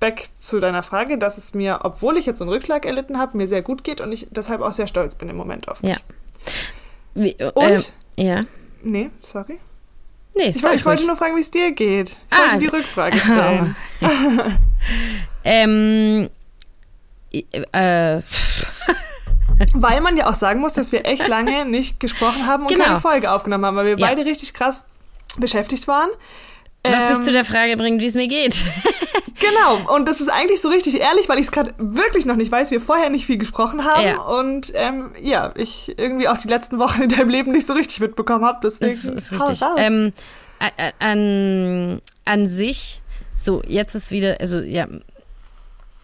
back 0.00 0.28
zu 0.40 0.60
deiner 0.60 0.82
Frage, 0.82 1.18
dass 1.18 1.38
es 1.38 1.54
mir, 1.54 1.80
obwohl 1.82 2.16
ich 2.16 2.26
jetzt 2.26 2.40
einen 2.40 2.50
Rückschlag 2.50 2.86
erlitten 2.86 3.18
habe, 3.18 3.36
mir 3.36 3.46
sehr 3.46 3.62
gut 3.62 3.84
geht 3.84 4.00
und 4.00 4.12
ich 4.12 4.28
deshalb 4.30 4.60
auch 4.60 4.72
sehr 4.72 4.86
stolz 4.86 5.14
bin 5.14 5.28
im 5.28 5.36
Moment 5.36 5.68
auf 5.68 5.82
mich. 5.82 5.92
Ja. 5.92 5.98
Wie, 7.14 7.36
Und? 7.54 7.92
Äh, 8.16 8.24
ja. 8.24 8.40
Nee, 8.82 9.10
sorry. 9.22 9.58
Nee, 10.36 10.48
Ich, 10.48 10.56
ich 10.64 10.84
wollte 10.84 11.06
nur 11.06 11.14
fragen, 11.16 11.36
wie 11.36 11.40
es 11.40 11.50
dir 11.50 11.70
geht. 11.72 12.10
Ich 12.10 12.16
Ah, 12.30 12.42
wollte 12.50 12.58
die 12.58 12.66
Rückfrage 12.68 13.18
stellen. 13.18 13.76
Ähm, 15.46 16.28
äh, 17.32 18.20
Weil 19.72 20.00
man 20.00 20.16
ja 20.16 20.28
auch 20.28 20.34
sagen 20.34 20.60
muss, 20.60 20.72
dass 20.72 20.90
wir 20.92 21.06
echt 21.06 21.28
lange 21.28 21.64
nicht 21.64 22.00
gesprochen 22.00 22.46
haben 22.46 22.62
und 22.64 22.68
Genau. 22.68 22.84
keine 22.84 23.00
Folge 23.00 23.30
aufgenommen 23.30 23.64
haben, 23.66 23.76
weil 23.76 23.86
wir 23.86 23.98
Ja. 23.98 24.06
beide 24.06 24.24
richtig 24.24 24.52
krass 24.54 24.86
beschäftigt 25.36 25.86
waren. 25.88 26.08
Was 26.84 27.08
mich 27.08 27.18
Ähm, 27.18 27.22
zu 27.24 27.32
der 27.32 27.44
Frage 27.44 27.76
bringt, 27.76 28.00
wie 28.00 28.06
es 28.06 28.14
mir 28.14 28.28
geht. 28.28 28.56
Genau, 29.40 29.92
und 29.94 30.08
das 30.08 30.22
ist 30.22 30.28
eigentlich 30.30 30.62
so 30.62 30.68
richtig 30.70 30.98
ehrlich, 31.00 31.28
weil 31.28 31.38
ich 31.38 31.46
es 31.46 31.52
gerade 31.52 31.74
wirklich 31.76 32.24
noch 32.24 32.36
nicht 32.36 32.50
weiß, 32.50 32.70
wir 32.70 32.80
vorher 32.80 33.10
nicht 33.10 33.26
viel 33.26 33.36
gesprochen 33.36 33.84
haben 33.84 34.06
Ja. 34.06 34.16
und 34.20 34.72
ähm, 34.74 35.10
ja, 35.20 35.52
ich 35.56 35.92
irgendwie 35.98 36.28
auch 36.28 36.38
die 36.38 36.48
letzten 36.48 36.78
Wochen 36.78 37.02
in 37.02 37.08
deinem 37.10 37.28
Leben 37.28 37.52
nicht 37.52 37.66
so 37.66 37.74
richtig 37.74 38.00
mitbekommen 38.00 38.44
habe. 38.44 38.60
Deswegen 38.62 39.14
Das 39.16 39.24
ist 39.30 39.32
hau 39.38 39.44
richtig. 39.44 39.66
Ähm, 39.76 40.12
an, 40.98 42.00
an 42.24 42.46
sich, 42.46 43.02
so 43.36 43.60
jetzt 43.66 43.94
ist 43.94 44.12
wieder, 44.12 44.38
also 44.40 44.60
ja, 44.60 44.86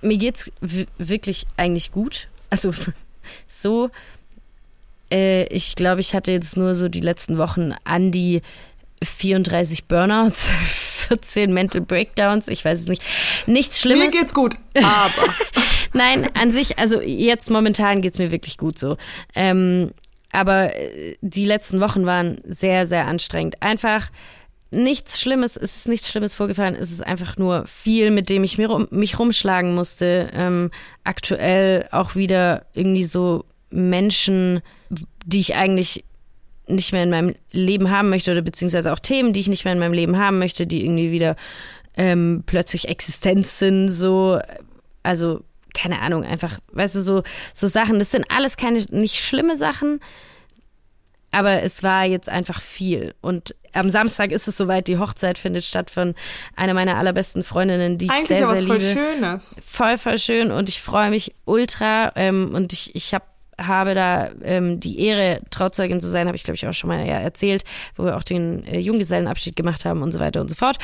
mir 0.03 0.19
geht's 0.19 0.51
w- 0.61 0.87
wirklich 0.99 1.47
eigentlich 1.57 1.93
gut. 1.93 2.29
Also 2.51 2.73
so, 3.49 3.91
äh, 5.11 5.45
ich 5.45 5.77
glaube, 5.77 6.01
ich 6.01 6.15
hatte 6.15 6.33
jetzt 6.33 6.57
nur 6.57 6.75
so 6.75 6.89
die 6.89 7.01
letzten 7.01 7.39
Wochen 7.39 7.75
an 7.85 8.11
die 8.11 8.43
34 9.03 9.87
Burnouts, 9.87 10.51
14 11.09 11.53
Mental 11.53 11.81
Breakdowns, 11.81 12.49
ich 12.49 12.65
weiß 12.65 12.81
es 12.81 12.87
nicht. 12.87 13.03
Nichts 13.47 13.85
Mir 13.85 13.97
Schlimmes. 13.97 14.13
geht's 14.13 14.35
gut, 14.35 14.55
aber 14.83 15.35
Nein, 15.93 16.29
an 16.35 16.51
sich, 16.51 16.79
also 16.79 17.01
jetzt 17.01 17.51
momentan 17.51 18.01
geht's 18.01 18.19
mir 18.19 18.31
wirklich 18.31 18.59
gut 18.59 18.79
so. 18.79 18.97
Ähm, 19.35 19.91
aber 20.33 20.77
äh, 20.77 21.17
die 21.21 21.47
letzten 21.47 21.81
Wochen 21.81 22.07
waren 22.07 22.41
sehr, 22.45 22.87
sehr 22.87 23.07
anstrengend. 23.07 23.61
Einfach 23.61 24.11
nichts 24.71 25.21
Schlimmes, 25.21 25.57
es 25.57 25.77
ist 25.77 25.89
nichts 25.89 26.09
Schlimmes 26.09 26.35
vorgefallen, 26.35 26.77
es 26.77 26.93
ist 26.93 27.05
einfach 27.05 27.37
nur 27.37 27.67
viel, 27.67 28.13
mit 28.13 28.29
dem 28.29 28.45
ich 28.45 28.57
mir 28.57 28.69
rum, 28.69 28.87
mich 28.91 29.19
rumschlagen 29.19 29.75
musste. 29.75 30.31
Ähm, 30.33 30.71
aktuell 31.03 31.89
auch 31.91 32.15
wieder 32.15 32.67
irgendwie 32.73 33.05
so 33.05 33.45
Menschen, 33.71 34.61
die 35.25 35.41
ich 35.41 35.57
eigentlich 35.57 36.05
nicht 36.75 36.93
mehr 36.93 37.03
in 37.03 37.11
meinem 37.11 37.35
Leben 37.51 37.91
haben 37.91 38.11
möchte 38.11 38.31
oder 38.33 38.43
beziehungsweise 38.43 38.93
auch 38.93 38.99
Themen, 38.99 39.33
die 39.33 39.41
ich 39.41 39.49
nicht 39.49 39.65
mehr 39.65 39.73
in 39.73 39.79
meinem 39.79 39.93
Leben 39.93 40.19
haben 40.19 40.39
möchte, 40.39 40.67
die 40.67 40.85
irgendwie 40.85 41.11
wieder 41.11 41.37
ähm, 41.97 42.43
plötzlich 42.47 42.89
existent 42.89 43.47
sind, 43.47 43.89
so, 43.89 44.41
also 45.03 45.43
keine 45.75 46.01
Ahnung, 46.01 46.25
einfach, 46.25 46.59
weißt 46.73 46.97
du, 46.97 47.01
so, 47.01 47.23
so 47.55 47.67
Sachen, 47.67 47.99
das 47.99 48.11
sind 48.11 48.27
alles 48.31 48.57
keine, 48.57 48.83
nicht 48.91 49.17
schlimme 49.17 49.57
Sachen, 49.57 50.01
aber 51.33 51.63
es 51.63 51.83
war 51.83 52.05
jetzt 52.05 52.29
einfach 52.29 52.61
viel. 52.61 53.15
Und 53.21 53.55
am 53.73 53.89
Samstag 53.89 54.33
ist 54.33 54.49
es 54.49 54.57
soweit, 54.57 54.89
die 54.89 54.99
Hochzeit 54.99 55.39
findet 55.39 55.65
statt 55.65 55.91
von 55.91 56.15
einer 56.57 56.75
meiner 56.75 56.97
allerbesten 56.97 57.45
Freundinnen, 57.45 57.99
die 57.99 58.07
ich 58.07 58.11
eigentlich 58.11 58.29
sehr, 58.29 58.41
ja 58.41 58.49
was 58.49 58.59
sehr 58.59 58.69
voll 58.69 58.79
liebe 58.79 58.93
Schönes. 58.93 59.57
voll, 59.65 59.99
voll 59.99 60.19
schön 60.19 60.51
und 60.51 60.69
ich 60.69 60.81
freue 60.81 61.11
mich 61.11 61.35
ultra 61.45 62.13
ähm, 62.17 62.51
und 62.55 62.73
ich, 62.73 62.95
ich 62.97 63.15
hab, 63.15 63.30
habe 63.61 63.95
da 63.95 64.31
ähm, 64.43 64.81
die 64.81 65.01
Ehre, 65.01 65.41
Trauzeugin 65.51 66.01
zu 66.01 66.09
sein, 66.09 66.27
habe 66.27 66.37
ich 66.37 66.45
glaube 66.45 66.57
ich 66.57 66.67
auch 66.67 66.73
schon 66.73 66.89
mal 66.89 67.07
ja, 67.07 67.19
erzählt, 67.19 67.65
wo 67.97 68.05
wir 68.05 68.17
auch 68.17 68.25
den 68.25 68.65
äh, 68.67 68.79
Junggesellenabschied 68.79 69.57
gemacht 69.57 69.85
haben 69.85 70.03
und 70.03 70.13
so 70.13 70.19
weiter 70.19 70.41
und 70.41 70.49
so 70.49 70.55
fort. 70.55 70.79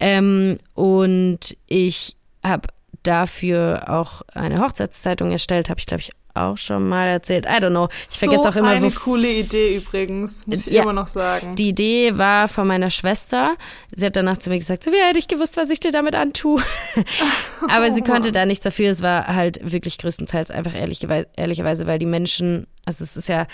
Ähm, 0.00 0.58
und 0.74 1.56
ich 1.66 2.16
habe 2.42 2.68
dafür 3.02 3.84
auch 3.88 4.22
eine 4.32 4.60
Hochzeitszeitung 4.60 5.30
erstellt, 5.30 5.70
habe 5.70 5.80
ich 5.80 5.86
glaube 5.86 6.00
ich 6.00 6.12
auch 6.34 6.58
schon 6.58 6.88
mal 6.88 7.06
erzählt. 7.06 7.46
I 7.46 7.62
don't 7.62 7.70
know. 7.70 7.88
Ich 8.10 8.18
vergesse 8.18 8.42
so 8.42 8.48
auch 8.48 8.56
immer, 8.56 8.70
eine 8.70 8.90
coole 8.90 9.28
Idee 9.30 9.76
übrigens, 9.76 10.46
muss 10.46 10.66
ich 10.66 10.72
Ja. 10.72 10.82
immer 10.82 10.92
noch 10.92 11.06
sagen. 11.06 11.54
die 11.54 11.68
Idee 11.68 12.18
war 12.18 12.48
von 12.48 12.66
meiner 12.66 12.90
Schwester. 12.90 13.56
Sie 13.92 14.04
hat 14.04 14.16
danach 14.16 14.38
zu 14.38 14.50
mir 14.50 14.58
gesagt, 14.58 14.84
so 14.84 14.92
wie 14.92 14.96
hätte 14.96 15.18
ich 15.18 15.28
gewusst, 15.28 15.56
was 15.56 15.70
ich 15.70 15.80
dir 15.80 15.92
damit 15.92 16.14
antue. 16.16 16.60
Aber 17.68 17.90
sie 17.92 18.02
konnte 18.02 18.32
da 18.32 18.46
nichts 18.46 18.64
dafür. 18.64 18.90
Es 18.90 19.02
war 19.02 19.28
halt 19.28 19.60
wirklich 19.72 19.98
größtenteils 19.98 20.50
einfach 20.50 20.74
ehrlicherweise, 20.74 21.28
ehrlicherweise 21.36 21.86
weil 21.86 21.98
die 21.98 22.06
Menschen, 22.06 22.66
also 22.84 23.04
es 23.04 23.16
ist 23.16 23.28
ja 23.28 23.46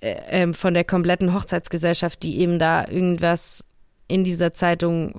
äh, 0.00 0.14
ähm, 0.30 0.54
von 0.54 0.74
der 0.74 0.84
kompletten 0.84 1.34
Hochzeitsgesellschaft, 1.34 2.22
die 2.22 2.38
eben 2.38 2.58
da 2.58 2.86
irgendwas 2.88 3.64
in 4.06 4.22
dieser 4.22 4.52
Zeitung 4.52 5.14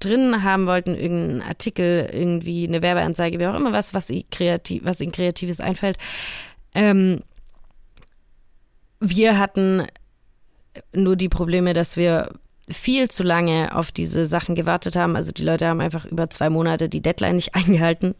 drin 0.00 0.42
haben 0.42 0.66
wollten, 0.66 0.94
irgendeinen 0.94 1.42
Artikel, 1.42 2.08
irgendwie 2.12 2.66
eine 2.66 2.82
Werbeanzeige, 2.82 3.38
wie 3.38 3.46
auch 3.46 3.54
immer 3.54 3.72
was, 3.72 3.94
was, 3.94 4.10
ihnen 4.10 4.28
kreativ, 4.30 4.84
was 4.84 5.00
ihnen 5.00 5.12
Kreatives 5.12 5.60
einfällt. 5.60 5.98
Ähm, 6.74 7.20
wir 9.00 9.38
hatten 9.38 9.86
nur 10.94 11.16
die 11.16 11.28
Probleme, 11.28 11.74
dass 11.74 11.96
wir 11.96 12.30
viel 12.68 13.10
zu 13.10 13.22
lange 13.22 13.74
auf 13.76 13.90
diese 13.92 14.24
Sachen 14.24 14.54
gewartet 14.54 14.96
haben. 14.96 15.16
Also 15.16 15.32
die 15.32 15.44
Leute 15.44 15.66
haben 15.66 15.80
einfach 15.80 16.06
über 16.06 16.30
zwei 16.30 16.48
Monate 16.48 16.88
die 16.88 17.02
Deadline 17.02 17.36
nicht 17.36 17.54
eingehalten. 17.54 18.14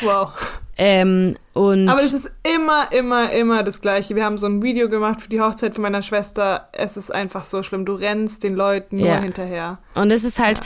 Wow. 0.00 0.30
Ähm, 0.78 1.36
und 1.52 1.88
Aber 1.90 2.00
es 2.00 2.14
ist 2.14 2.30
immer, 2.42 2.90
immer, 2.92 3.30
immer 3.32 3.62
das 3.62 3.82
Gleiche. 3.82 4.16
Wir 4.16 4.24
haben 4.24 4.38
so 4.38 4.46
ein 4.46 4.62
Video 4.62 4.88
gemacht 4.88 5.20
für 5.20 5.28
die 5.28 5.40
Hochzeit 5.40 5.74
von 5.74 5.82
meiner 5.82 6.00
Schwester. 6.02 6.70
Es 6.72 6.96
ist 6.96 7.12
einfach 7.14 7.44
so 7.44 7.62
schlimm. 7.62 7.84
Du 7.84 7.92
rennst 7.92 8.42
den 8.42 8.56
Leuten 8.56 8.96
nur 8.96 9.06
Ja. 9.06 9.20
hinterher. 9.20 9.78
Und 9.94 10.10
es 10.10 10.24
ist 10.24 10.38
halt, 10.38 10.60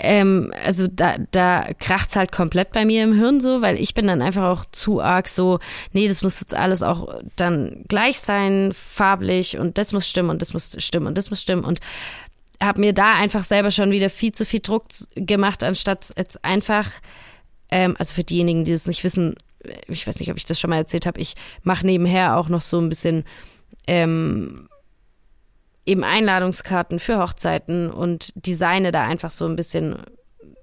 ähm, 0.00 0.52
also 0.64 0.86
da, 0.86 1.16
da 1.32 1.66
kracht's 1.78 2.16
halt 2.16 2.30
komplett 2.30 2.72
bei 2.72 2.84
mir 2.84 3.02
im 3.02 3.14
Hirn 3.14 3.40
so, 3.40 3.62
weil 3.62 3.80
ich 3.80 3.94
bin 3.94 4.06
dann 4.06 4.22
einfach 4.22 4.44
auch 4.44 4.64
zu 4.70 5.00
arg 5.00 5.28
so, 5.28 5.58
nee, 5.92 6.06
das 6.06 6.22
muss 6.22 6.40
jetzt 6.40 6.54
alles 6.54 6.82
auch 6.82 7.20
dann 7.36 7.84
gleich 7.88 8.20
sein, 8.20 8.72
farblich 8.72 9.58
und 9.58 9.76
das 9.76 9.92
muss 9.92 10.08
stimmen 10.08 10.30
und 10.30 10.40
das 10.40 10.52
muss 10.52 10.76
stimmen 10.78 11.06
und 11.06 11.18
das 11.18 11.30
muss 11.30 11.42
stimmen 11.42 11.64
und 11.64 11.80
habe 12.62 12.80
mir 12.80 12.92
da 12.92 13.14
einfach 13.14 13.44
selber 13.44 13.70
schon 13.70 13.90
wieder 13.90 14.10
viel 14.10 14.32
zu 14.32 14.44
viel 14.44 14.60
Druck 14.60 14.86
gemacht, 15.14 15.62
anstatt 15.62 16.12
jetzt 16.16 16.44
einfach, 16.44 16.90
ähm, 17.70 17.96
also 17.98 18.14
für 18.14 18.24
diejenigen, 18.24 18.64
die 18.64 18.72
das 18.72 18.86
nicht 18.86 19.04
wissen, 19.04 19.34
ich 19.88 20.06
weiß 20.06 20.18
nicht, 20.20 20.30
ob 20.30 20.36
ich 20.36 20.46
das 20.46 20.60
schon 20.60 20.70
mal 20.70 20.76
erzählt 20.76 21.06
habe, 21.06 21.20
ich 21.20 21.34
mache 21.62 21.86
nebenher 21.86 22.36
auch 22.36 22.48
noch 22.48 22.62
so 22.62 22.80
ein 22.80 22.88
bisschen 22.88 23.24
ähm, 23.86 24.68
eben 25.88 26.04
Einladungskarten 26.04 26.98
für 26.98 27.18
Hochzeiten 27.18 27.90
und 27.90 28.32
designe 28.34 28.92
da 28.92 29.04
einfach 29.04 29.30
so 29.30 29.46
ein 29.46 29.56
bisschen 29.56 29.96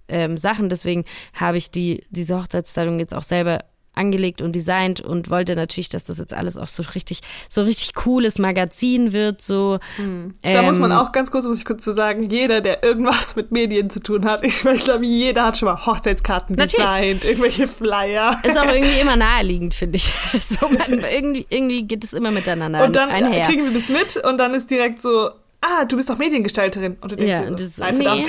ähm, 0.07 0.37
Sachen. 0.37 0.69
Deswegen 0.69 1.03
habe 1.33 1.57
ich 1.57 1.71
die, 1.71 2.05
diese 2.09 2.37
Hochzeitszeitung 2.37 2.99
jetzt 2.99 3.13
auch 3.13 3.23
selber 3.23 3.65
angelegt 3.95 4.41
und 4.41 4.55
designt 4.55 5.01
und 5.01 5.29
wollte 5.29 5.55
natürlich, 5.55 5.89
dass 5.89 6.05
das 6.05 6.17
jetzt 6.17 6.33
alles 6.33 6.57
auch 6.57 6.67
so 6.67 6.83
richtig, 6.93 7.21
so 7.49 7.61
richtig 7.63 7.93
cooles 7.95 8.39
Magazin 8.39 9.11
wird. 9.13 9.41
So, 9.41 9.79
hm. 9.97 10.33
Da 10.41 10.49
ähm, 10.49 10.65
muss 10.65 10.79
man 10.79 10.91
auch 10.91 11.11
ganz 11.11 11.31
kurz, 11.31 11.45
muss 11.45 11.57
ich 11.57 11.65
kurz 11.65 11.83
zu 11.83 11.93
sagen, 11.93 12.29
jeder, 12.29 12.61
der 12.61 12.83
irgendwas 12.83 13.35
mit 13.35 13.51
Medien 13.51 13.89
zu 13.89 13.99
tun 13.99 14.25
hat, 14.25 14.43
ich, 14.45 14.65
ich 14.65 14.83
glaube, 14.83 15.05
jeder 15.05 15.45
hat 15.45 15.57
schon 15.57 15.67
mal 15.67 15.85
Hochzeitskarten 15.85 16.55
natürlich. 16.55 16.85
designt, 16.85 17.25
irgendwelche 17.25 17.67
Flyer. 17.67 18.39
Ist 18.43 18.57
auch 18.57 18.67
irgendwie 18.67 18.99
immer 18.99 19.15
naheliegend, 19.15 19.73
finde 19.73 19.97
ich. 19.97 20.13
so, 20.41 20.67
man, 20.67 20.99
irgendwie, 20.99 21.45
irgendwie 21.49 21.83
geht 21.83 22.03
es 22.03 22.13
immer 22.13 22.31
miteinander 22.31 22.83
und 22.83 22.95
dann 22.95 23.09
einher. 23.09 23.45
kriegen 23.45 23.63
wir 23.63 23.73
das 23.73 23.89
mit 23.89 24.17
und 24.25 24.37
dann 24.37 24.53
ist 24.53 24.69
direkt 24.69 25.01
so, 25.01 25.29
ah, 25.65 25.85
du 25.85 25.97
bist 25.97 26.09
doch 26.09 26.17
Mediengestalterin. 26.17 26.97
Und 27.01 27.11
du 27.11 27.15
denkst 27.15 27.31
ja, 27.31 27.49
dir 27.49 27.67
so, 27.67 27.81
nein, 27.81 27.97
nee, 27.97 28.23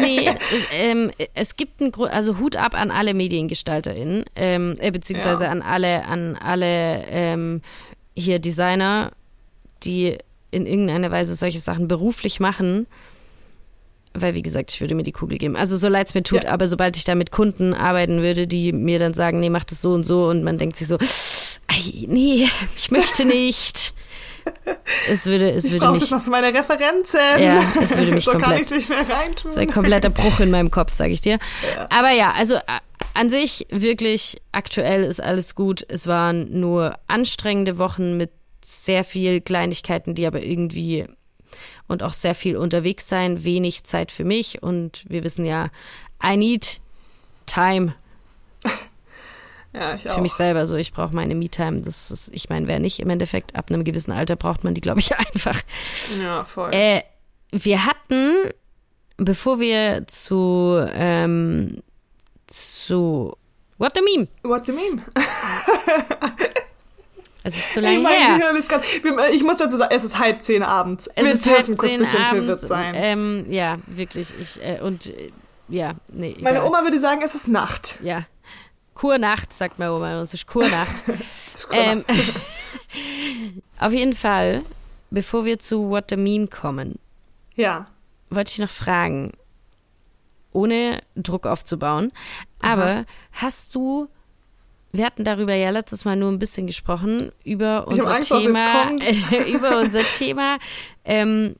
nee 0.00 0.28
es, 0.52 0.68
ähm, 0.72 1.10
es 1.34 1.56
gibt 1.56 1.80
einen 1.80 1.92
Grund, 1.92 2.12
also 2.12 2.38
Hut 2.38 2.56
ab 2.56 2.74
an 2.74 2.90
alle 2.90 3.14
MediengestalterInnen, 3.14 4.24
ähm, 4.36 4.76
äh, 4.78 4.90
beziehungsweise 4.90 5.44
ja. 5.44 5.50
an 5.50 5.62
alle, 5.62 6.04
an 6.04 6.36
alle 6.36 7.04
ähm, 7.08 7.62
hier 8.14 8.38
Designer, 8.38 9.12
die 9.84 10.18
in 10.50 10.66
irgendeiner 10.66 11.10
Weise 11.10 11.34
solche 11.34 11.58
Sachen 11.58 11.88
beruflich 11.88 12.40
machen. 12.40 12.86
Weil, 14.14 14.34
wie 14.34 14.42
gesagt, 14.42 14.72
ich 14.72 14.80
würde 14.82 14.94
mir 14.94 15.04
die 15.04 15.12
Kugel 15.12 15.38
geben. 15.38 15.56
Also, 15.56 15.78
so 15.78 15.88
leid 15.88 16.08
es 16.08 16.14
mir 16.14 16.22
tut, 16.22 16.44
ja. 16.44 16.50
aber 16.50 16.68
sobald 16.68 16.98
ich 16.98 17.04
da 17.04 17.14
mit 17.14 17.30
Kunden 17.30 17.72
arbeiten 17.72 18.20
würde, 18.20 18.46
die 18.46 18.72
mir 18.72 18.98
dann 18.98 19.14
sagen, 19.14 19.40
nee, 19.40 19.48
mach 19.48 19.64
das 19.64 19.80
so 19.80 19.94
und 19.94 20.04
so, 20.04 20.26
und 20.26 20.44
man 20.44 20.58
denkt 20.58 20.76
sich 20.76 20.86
so, 20.86 20.98
nee, 22.06 22.46
ich 22.76 22.90
möchte 22.90 23.24
nicht 23.26 23.94
es 25.08 25.26
würde, 25.26 25.50
es 25.50 25.66
ich 25.66 25.72
würde 25.72 25.90
mich. 25.90 26.00
das 26.00 26.10
noch 26.10 26.22
für 26.22 26.30
meine 26.30 26.48
Referenzen. 26.48 27.20
Ja, 27.38 27.62
es 27.80 27.96
würde 27.96 28.12
mich 28.12 28.24
so 28.24 28.32
komplett. 28.32 28.50
kann 28.52 28.62
ich 28.62 28.70
nicht 28.70 28.88
mehr 28.88 29.08
reintun. 29.08 29.52
So 29.52 29.60
ein 29.60 29.70
kompletter 29.70 30.10
Bruch 30.10 30.40
in 30.40 30.50
meinem 30.50 30.70
Kopf, 30.70 30.92
sage 30.92 31.12
ich 31.12 31.20
dir. 31.20 31.38
Ja. 31.74 31.88
Aber 31.90 32.10
ja, 32.10 32.32
also 32.36 32.58
an 33.14 33.30
sich 33.30 33.66
wirklich 33.70 34.40
aktuell 34.52 35.04
ist 35.04 35.20
alles 35.20 35.54
gut. 35.54 35.84
Es 35.88 36.06
waren 36.06 36.60
nur 36.60 36.94
anstrengende 37.06 37.78
Wochen 37.78 38.16
mit 38.16 38.30
sehr 38.64 39.04
viel 39.04 39.40
Kleinigkeiten, 39.40 40.14
die 40.14 40.26
aber 40.26 40.42
irgendwie 40.44 41.06
und 41.88 42.02
auch 42.02 42.12
sehr 42.12 42.34
viel 42.34 42.56
unterwegs 42.56 43.08
sein, 43.08 43.44
wenig 43.44 43.84
Zeit 43.84 44.12
für 44.12 44.24
mich 44.24 44.62
und 44.62 45.04
wir 45.08 45.24
wissen 45.24 45.44
ja, 45.44 45.68
I 46.24 46.36
need 46.36 46.80
time 47.46 47.94
ja, 49.74 49.94
ich 49.94 50.02
Für 50.02 50.14
auch. 50.14 50.20
mich 50.20 50.32
selber 50.32 50.66
so, 50.66 50.76
ich 50.76 50.92
brauche 50.92 51.14
meine 51.14 51.34
Me-Time. 51.34 51.80
Das 51.82 52.10
ist, 52.10 52.30
ich 52.32 52.48
meine, 52.48 52.66
wer 52.66 52.78
nicht 52.78 53.00
im 53.00 53.10
Endeffekt, 53.10 53.54
ab 53.56 53.70
einem 53.70 53.84
gewissen 53.84 54.12
Alter 54.12 54.36
braucht 54.36 54.64
man 54.64 54.74
die, 54.74 54.80
glaube 54.80 55.00
ich, 55.00 55.16
einfach. 55.16 55.60
Ja, 56.20 56.44
voll. 56.44 56.70
Äh, 56.72 57.02
wir 57.52 57.86
hatten, 57.86 58.34
bevor 59.16 59.60
wir 59.60 60.06
zu, 60.06 60.84
ähm, 60.94 61.82
zu 62.46 63.36
What 63.78 63.92
the 63.96 64.02
Meme? 64.02 64.28
What 64.42 64.66
the 64.66 64.72
Meme? 64.72 65.02
Es 67.44 67.56
ist 67.56 67.74
zu 67.74 67.80
lange 67.80 67.96
ich 67.96 68.02
mein, 68.02 68.12
her. 68.38 68.54
Ich, 68.58 68.68
grad, 68.68 68.84
ich 69.32 69.42
muss 69.42 69.56
dazu 69.56 69.76
sagen, 69.76 69.92
es 69.94 70.04
ist 70.04 70.18
halb 70.18 70.42
zehn 70.42 70.62
abends. 70.62 71.08
Es 71.14 71.24
wir 71.24 71.32
ist 71.32 71.50
halb 71.50 71.66
zehn 71.66 71.76
kurz 71.76 71.98
bisschen 71.98 72.22
abends. 72.24 72.60
sein. 72.60 72.94
Ähm, 72.96 73.46
ja, 73.50 73.78
wirklich. 73.86 74.32
Ich, 74.40 74.62
äh, 74.62 74.80
und 74.80 75.06
äh, 75.06 75.32
ja, 75.68 75.94
nee. 76.12 76.36
Meine 76.40 76.58
egal. 76.58 76.68
Oma 76.68 76.82
würde 76.84 77.00
sagen, 77.00 77.20
es 77.24 77.34
ist 77.34 77.48
Nacht. 77.48 77.98
Ja. 78.02 78.26
Kurnacht, 78.94 79.52
sagt 79.52 79.78
meine 79.78 79.92
Oma. 79.92 80.20
Es 80.20 80.34
ist 80.34 80.46
Kurnacht. 80.46 81.04
ist 81.54 81.68
Kurnacht. 81.68 82.04
Ähm, 82.08 83.62
auf 83.78 83.92
jeden 83.92 84.14
Fall, 84.14 84.62
bevor 85.10 85.44
wir 85.44 85.58
zu 85.58 85.88
What 85.90 86.06
the 86.10 86.16
Meme 86.16 86.46
kommen, 86.46 86.98
ja. 87.54 87.86
wollte 88.30 88.50
ich 88.50 88.58
noch 88.58 88.70
fragen, 88.70 89.32
ohne 90.52 91.00
Druck 91.16 91.46
aufzubauen, 91.46 92.12
aber 92.60 92.90
Aha. 92.90 93.04
hast 93.32 93.74
du 93.74 94.08
wir 94.92 95.06
hatten 95.06 95.24
darüber 95.24 95.54
ja 95.54 95.70
letztes 95.70 96.04
Mal 96.04 96.16
nur 96.16 96.30
ein 96.30 96.38
bisschen 96.38 96.66
gesprochen 96.66 97.32
über 97.44 97.88
unser 97.88 98.14
Angst, 98.14 98.28
Thema, 98.28 98.90
über 99.48 99.78
unser 99.78 100.00
Thema 100.00 100.58
ähm, 101.04 101.56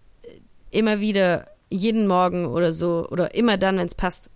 immer 0.70 1.00
wieder 1.00 1.46
jeden 1.70 2.06
Morgen 2.06 2.46
oder 2.46 2.74
so 2.74 3.06
oder 3.10 3.34
immer 3.34 3.56
dann, 3.56 3.78
wenn 3.78 3.86
es 3.86 3.94
passt, 3.94 4.30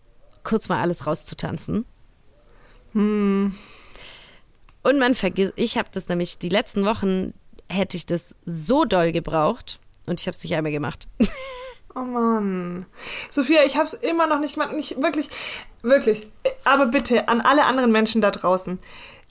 kurz 0.44 0.68
mal 0.68 0.80
alles 0.80 1.06
rauszutanzen. 1.06 1.84
Hm. 2.96 3.54
Und 4.82 4.98
man 4.98 5.14
vergisst, 5.14 5.52
ich 5.56 5.76
habe 5.76 5.88
das 5.92 6.08
nämlich, 6.08 6.38
die 6.38 6.48
letzten 6.48 6.84
Wochen 6.86 7.34
hätte 7.68 7.96
ich 7.96 8.06
das 8.06 8.34
so 8.46 8.84
doll 8.84 9.12
gebraucht 9.12 9.78
und 10.06 10.20
ich 10.20 10.26
habe 10.26 10.36
es 10.36 10.42
nicht 10.42 10.54
einmal 10.54 10.72
gemacht. 10.72 11.06
Oh 11.98 12.00
Mann. 12.00 12.84
Sophia, 13.30 13.64
ich 13.64 13.76
habe 13.76 13.86
es 13.86 13.94
immer 13.94 14.26
noch 14.26 14.38
nicht 14.38 14.52
gemacht. 14.52 14.74
Nicht, 14.74 15.00
wirklich, 15.00 15.30
wirklich. 15.80 16.26
Aber 16.64 16.84
bitte, 16.84 17.26
an 17.28 17.40
alle 17.40 17.64
anderen 17.64 17.90
Menschen 17.90 18.20
da 18.20 18.30
draußen. 18.30 18.78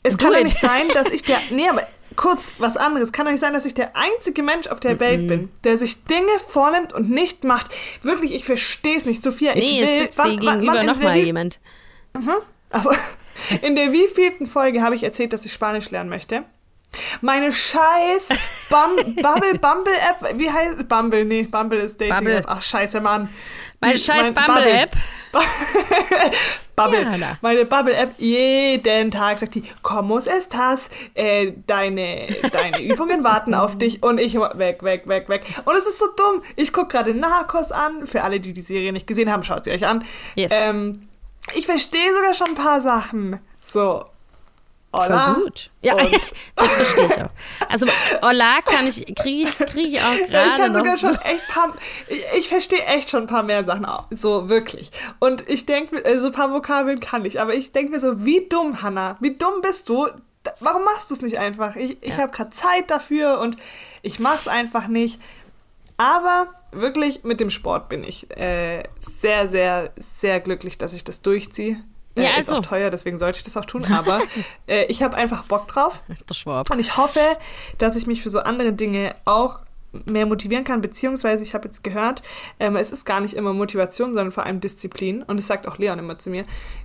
Es 0.02 0.18
kann 0.18 0.34
doch 0.34 0.42
nicht 0.42 0.60
sein, 0.60 0.88
dass 0.96 1.12
ich 1.12 1.22
der. 1.22 1.38
Nee, 1.52 1.70
aber 1.70 1.84
kurz 2.16 2.48
was 2.58 2.76
anderes. 2.76 3.12
Kann 3.12 3.28
doch 3.28 3.32
nicht 3.32 3.42
sein, 3.42 3.54
dass 3.54 3.66
ich 3.66 3.76
der 3.76 3.96
einzige 3.96 4.42
Mensch 4.42 4.66
auf 4.66 4.80
der 4.80 5.00
Welt 5.00 5.28
bin, 5.28 5.52
der 5.64 5.78
sich 5.78 6.06
Dinge 6.06 6.32
vornimmt 6.48 6.92
und 6.92 7.08
nicht 7.08 7.44
macht. 7.44 7.70
Wirklich, 8.02 8.34
ich 8.34 8.46
verstehe 8.46 8.98
es 8.98 9.06
nicht. 9.06 9.22
Sophia, 9.22 9.52
ich 9.56 9.60
nee, 9.60 9.82
will. 9.82 9.86
Nee, 9.86 9.98
es 9.98 10.16
sitzt 10.16 10.26
dir 10.26 10.38
gegenüber 10.38 10.82
nochmal 10.82 11.18
jemand. 11.18 11.60
Mhm. 12.16 12.32
Also, 12.72 12.90
in 13.62 13.76
der 13.76 13.92
wievielten 13.92 14.48
Folge 14.48 14.82
habe 14.82 14.96
ich 14.96 15.04
erzählt, 15.04 15.34
dass 15.34 15.46
ich 15.46 15.54
Spanisch 15.54 15.90
lernen 15.90 16.10
möchte? 16.10 16.44
Meine 17.22 17.52
scheiß 17.52 18.30
Bum 18.70 19.16
Bubble 19.16 19.60
Bumble 19.60 19.94
App, 19.94 20.38
wie 20.38 20.50
heißt 20.50 20.88
Bumble? 20.88 21.26
Nee, 21.26 21.44
Bumble 21.44 21.80
ist 21.80 22.00
Dating 22.00 22.16
Bubble. 22.16 22.38
App. 22.38 22.46
Ach 22.48 22.62
scheiße, 22.62 23.02
Mann. 23.02 23.30
Meine 23.82 23.98
scheiß 23.98 24.32
mein 24.32 24.34
Bumble 24.34 24.70
App. 24.70 24.96
Bubble. 26.76 27.04
Ja, 27.04 27.38
Meine 27.42 27.66
Bubble 27.66 27.94
App 27.94 28.12
jeden 28.18 29.12
Tag 29.12 29.40
sagt 29.40 29.56
die, 29.56 29.64
¿Cómo 29.82 30.20
estás? 30.20 30.90
Äh, 31.14 31.54
deine, 31.68 32.28
deine 32.52 32.82
Übungen 32.84 33.24
warten 33.24 33.54
auf 33.54 33.78
dich 33.78 34.04
und 34.04 34.20
ich 34.20 34.36
weg, 34.36 34.84
weg, 34.84 35.08
weg, 35.08 35.30
weg. 35.30 35.44
Und 35.66 35.76
es 35.76 35.88
ist 35.88 36.00
so 36.00 36.08
dumm. 36.18 36.42
Ich 36.56 36.74
gucke 36.74 36.90
gerade 36.90 37.14
Narcos 37.14 37.72
an. 37.72 38.08
Für 38.08 38.24
alle, 38.24 38.40
die 38.40 38.54
die 38.54 38.62
Serie 38.62 38.92
nicht 38.92 39.08
gesehen 39.08 39.32
haben, 39.32 39.44
schaut 39.44 39.66
sie 39.66 39.72
euch 39.72 39.86
an. 39.86 40.04
Yes. 40.36 40.52
Ähm, 40.54 41.08
ich 41.54 41.66
verstehe 41.66 42.14
sogar 42.14 42.34
schon 42.34 42.50
ein 42.50 42.56
paar 42.56 42.82
Sachen. 42.82 43.40
So. 43.62 44.06
Voll 44.96 45.44
gut. 45.44 45.70
Ja, 45.82 45.96
das 46.56 46.68
verstehe 46.74 47.06
ich 47.06 47.22
auch. 47.22 47.30
Also 47.70 47.86
Hola 48.22 48.62
kann 48.64 48.88
ich, 48.88 49.06
kriege 49.16 49.50
ich, 49.50 49.58
kriege 49.58 49.98
ich 49.98 50.02
auch 50.02 50.16
gerade 50.30 50.48
ich 50.48 50.56
kann 50.56 50.74
sogar 50.74 50.98
so. 50.98 51.08
schon 51.08 51.18
echt 51.18 51.48
paar, 51.50 51.74
ich, 52.08 52.24
ich 52.38 52.48
verstehe 52.48 52.84
echt 52.86 53.10
schon 53.10 53.24
ein 53.24 53.28
paar 53.28 53.44
mehr 53.44 53.66
Sachen, 53.66 53.86
so 54.12 54.48
wirklich. 54.48 54.92
Und 55.20 55.50
ich 55.50 55.66
denke, 55.66 56.04
äh, 56.06 56.18
so 56.18 56.28
ein 56.28 56.34
paar 56.34 56.52
Vokabeln 56.52 57.00
kann 57.00 57.26
ich, 57.26 57.42
aber 57.42 57.54
ich 57.54 57.72
denke 57.74 57.92
mir 57.92 58.00
so, 58.00 58.26
wie 58.26 58.48
dumm, 58.48 58.82
Hannah, 58.82 59.18
wie 59.20 59.36
dumm 59.36 59.62
bist 59.62 59.90
du? 59.90 60.08
Warum 60.60 60.84
machst 60.84 61.10
du 61.10 61.16
es 61.16 61.22
nicht 61.22 61.40
einfach? 61.40 61.76
Ich, 61.76 61.98
ich 62.02 62.16
ja. 62.16 62.20
habe 62.20 62.32
gerade 62.32 62.52
Zeit 62.52 62.90
dafür 62.90 63.40
und 63.40 63.58
ich 64.02 64.20
mache 64.20 64.40
es 64.40 64.48
einfach 64.48 64.88
nicht. 64.88 65.20
Aber 65.98 66.48
wirklich 66.72 67.24
mit 67.24 67.40
dem 67.40 67.50
Sport 67.50 67.90
bin 67.90 68.04
ich 68.04 68.36
äh, 68.38 68.84
sehr, 69.00 69.48
sehr, 69.48 69.92
sehr 69.98 70.40
glücklich, 70.40 70.78
dass 70.78 70.94
ich 70.94 71.04
das 71.04 71.22
durchziehe. 71.22 71.82
Äh, 72.16 72.24
ja, 72.24 72.30
ist 72.32 72.50
also. 72.50 72.56
auch 72.56 72.66
teuer, 72.66 72.90
deswegen 72.90 73.18
sollte 73.18 73.38
ich 73.38 73.44
das 73.44 73.58
auch 73.58 73.66
tun. 73.66 73.86
Aber 73.92 74.22
äh, 74.68 74.86
ich 74.86 75.04
habe 75.04 75.16
einfach 75.16 75.48
Bock 75.48 75.68
drauf. 75.68 76.04
Der 76.30 76.34
Schwab. 76.34 76.70
Und 76.70 76.80
ich 76.80 76.98
hoffe, 76.98 77.22
dass 77.78 77.96
ich 77.96 78.08
mich 78.08 78.22
für 78.22 78.30
so 78.30 78.40
andere 78.40 78.74
Dinge 78.74 79.16
auch 79.26 79.62
mehr 80.06 80.26
motivieren 80.26 80.64
kann, 80.64 80.82
beziehungsweise 80.82 81.44
ich 81.44 81.54
habe 81.54 81.66
jetzt 81.68 81.84
gehört, 81.84 82.22
ähm, 82.60 82.76
es 82.76 82.92
ist 82.92 83.06
gar 83.06 83.20
nicht 83.22 83.34
immer 83.36 83.54
Motivation, 83.54 84.14
sondern 84.14 84.32
vor 84.32 84.46
allem 84.46 84.60
Disziplin. 84.60 85.24
Und 85.24 85.38
das 85.38 85.48
sagt 85.48 85.68
auch 85.68 85.78
Leon 85.78 86.00
immer 86.00 86.18
zu 86.18 86.30
mir. 86.30 86.44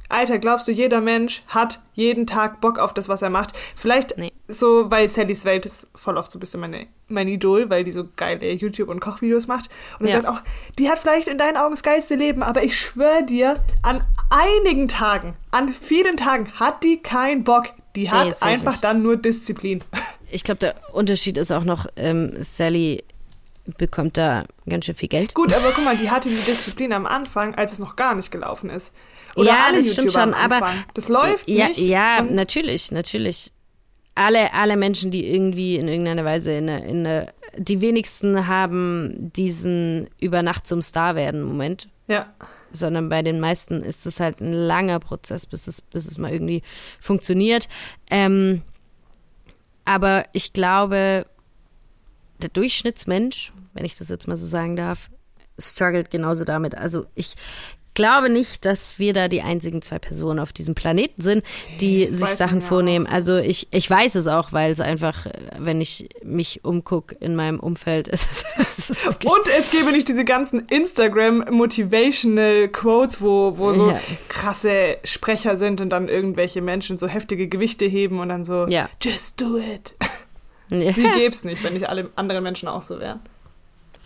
Alter, 0.08 0.38
glaubst 0.38 0.66
du, 0.68 0.72
jeder 0.72 1.00
Mensch 1.00 1.42
hat 1.48 1.80
jeden 1.94 2.26
Tag 2.26 2.60
Bock 2.60 2.78
auf 2.78 2.92
das, 2.94 3.08
was 3.08 3.22
er 3.22 3.30
macht? 3.30 3.52
Vielleicht 3.76 4.16
Nee. 4.18 4.32
so, 4.48 4.90
weil 4.90 5.08
Sallys 5.08 5.44
Welt 5.44 5.66
ist 5.66 5.88
voll 5.94 6.16
oft 6.16 6.32
so 6.32 6.38
ein 6.38 6.40
bisschen 6.40 6.60
meine, 6.60 6.86
mein 7.08 7.28
Idol, 7.28 7.70
weil 7.70 7.84
die 7.84 7.92
so 7.92 8.08
geile 8.16 8.50
YouTube- 8.52 8.88
und 8.88 9.00
Kochvideos 9.00 9.46
macht. 9.46 9.70
Und 9.98 10.06
er 10.06 10.12
Ja. 10.16 10.22
sagt 10.22 10.28
auch, 10.28 10.40
die 10.78 10.88
hat 10.90 10.98
vielleicht 10.98 11.28
in 11.28 11.38
deinen 11.38 11.56
Augen 11.56 11.70
das 11.72 11.82
geilste 11.82 12.14
Leben, 12.16 12.42
aber 12.42 12.62
ich 12.64 12.78
schwöre 12.78 13.22
dir, 13.24 13.62
an 13.82 14.02
einigen 14.30 14.88
Tagen, 14.88 15.36
an 15.52 15.68
vielen 15.68 16.16
Tagen 16.16 16.50
hat 16.58 16.82
die 16.82 16.98
keinen 17.02 17.44
Bock. 17.44 17.66
Die 17.96 18.10
hat 18.10 18.28
ist 18.28 18.42
einfach 18.44 18.64
wirklich. 18.66 18.80
dann 18.82 19.02
nur 19.02 19.16
Disziplin. 19.16 19.82
Ich 20.30 20.44
glaube, 20.44 20.58
der 20.58 20.76
Unterschied 20.92 21.36
ist 21.36 21.50
auch 21.50 21.64
noch, 21.64 21.86
ähm, 21.96 22.34
Sally 22.40 23.04
bekommt 23.76 24.16
da 24.16 24.44
ganz 24.68 24.86
schön 24.86 24.94
viel 24.94 25.08
Geld. 25.08 25.34
Gut, 25.34 25.52
aber 25.52 25.72
guck 25.72 25.84
mal, 25.84 25.96
die 25.96 26.10
hatte 26.10 26.28
die 26.28 26.34
Disziplin 26.34 26.92
am 26.92 27.06
Anfang, 27.06 27.54
als 27.54 27.72
es 27.72 27.78
noch 27.78 27.96
gar 27.96 28.14
nicht 28.14 28.30
gelaufen 28.30 28.70
ist. 28.70 28.94
Oder 29.36 29.48
ja, 29.48 29.64
alle 29.66 29.78
das 29.78 29.86
YouTuber 29.86 30.10
stimmt 30.10 30.12
schon, 30.12 30.34
am 30.34 30.52
aber 30.52 30.74
das 30.94 31.08
läuft 31.08 31.48
ja, 31.48 31.68
nicht. 31.68 31.78
Ja, 31.78 32.22
natürlich, 32.22 32.90
natürlich. 32.90 33.52
Alle, 34.14 34.52
alle 34.52 34.76
Menschen, 34.76 35.10
die 35.10 35.26
irgendwie 35.32 35.76
in 35.76 35.88
irgendeiner 35.88 36.24
Weise 36.24 36.52
in 36.52 36.68
eine, 36.68 36.84
in 36.86 37.06
eine, 37.06 37.32
die 37.56 37.80
wenigsten 37.80 38.46
haben 38.46 39.32
diesen 39.34 40.08
über 40.20 40.42
Nacht 40.42 40.66
zum 40.66 40.82
Star 40.82 41.14
werden 41.14 41.42
Moment, 41.42 41.88
ja. 42.08 42.26
sondern 42.72 43.08
bei 43.08 43.22
den 43.22 43.40
meisten 43.40 43.82
ist 43.82 44.06
es 44.06 44.20
halt 44.20 44.40
ein 44.40 44.52
langer 44.52 44.98
Prozess, 44.98 45.46
bis 45.46 45.68
es, 45.68 45.80
bis 45.80 46.06
es 46.06 46.18
mal 46.18 46.32
irgendwie 46.32 46.62
funktioniert. 47.00 47.68
Ähm, 48.10 48.62
aber 49.84 50.24
ich 50.32 50.52
glaube, 50.52 51.26
der 52.42 52.48
Durchschnittsmensch, 52.48 53.52
wenn 53.74 53.84
ich 53.84 53.96
das 53.96 54.08
jetzt 54.08 54.28
mal 54.28 54.36
so 54.36 54.46
sagen 54.46 54.76
darf, 54.76 55.10
struggelt 55.58 56.10
genauso 56.10 56.44
damit. 56.44 56.74
Also 56.74 57.06
ich 57.14 57.34
glaube 57.94 58.30
nicht, 58.30 58.64
dass 58.64 58.98
wir 58.98 59.12
da 59.12 59.28
die 59.28 59.42
einzigen 59.42 59.82
zwei 59.82 59.98
Personen 59.98 60.38
auf 60.38 60.52
diesem 60.52 60.74
Planeten 60.74 61.20
sind, 61.22 61.44
die 61.80 62.06
das 62.06 62.16
sich 62.18 62.28
Sachen 62.30 62.60
vornehmen. 62.62 63.06
Also 63.06 63.36
ich, 63.36 63.68
ich 63.72 63.88
weiß 63.90 64.14
es 64.14 64.26
auch, 64.26 64.52
weil 64.52 64.70
es 64.72 64.80
einfach, 64.80 65.26
wenn 65.58 65.80
ich 65.80 66.08
mich 66.22 66.64
umgucke 66.64 67.16
in 67.20 67.34
meinem 67.36 67.60
Umfeld, 67.60 68.08
ist 68.08 68.44
es, 68.56 68.90
ist 68.90 69.06
Und 69.06 69.48
es 69.58 69.70
gäbe 69.70 69.92
nicht 69.92 70.08
diese 70.08 70.24
ganzen 70.24 70.66
Instagram-Motivational 70.68 72.68
Quotes, 72.68 73.20
wo, 73.20 73.58
wo 73.58 73.72
so 73.72 73.90
Ja. 73.90 74.00
krasse 74.28 74.98
Sprecher 75.04 75.56
sind 75.56 75.80
und 75.80 75.90
dann 75.90 76.08
irgendwelche 76.08 76.62
Menschen 76.62 76.98
so 76.98 77.06
heftige 77.08 77.48
Gewichte 77.48 77.86
heben 77.86 78.20
und 78.20 78.28
dann 78.28 78.44
so, 78.44 78.66
Ja. 78.68 78.88
just 79.02 79.40
do 79.40 79.58
it. 79.58 79.92
Ja, 80.72 80.92
Die 80.92 81.02
gäbe 81.02 81.30
es 81.34 81.42
nicht, 81.42 81.64
wenn 81.64 81.72
nicht 81.72 81.88
alle 81.88 82.10
anderen 82.14 82.44
Menschen 82.44 82.68
auch 82.68 82.82
so 82.82 83.00
wären. 83.00 83.18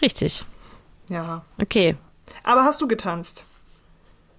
richtig. 0.01 0.43
Ja. 1.11 1.45
Okay. 1.61 1.95
Aber 2.43 2.65
hast 2.65 2.81
du 2.81 2.89
getanzt? 2.89 3.45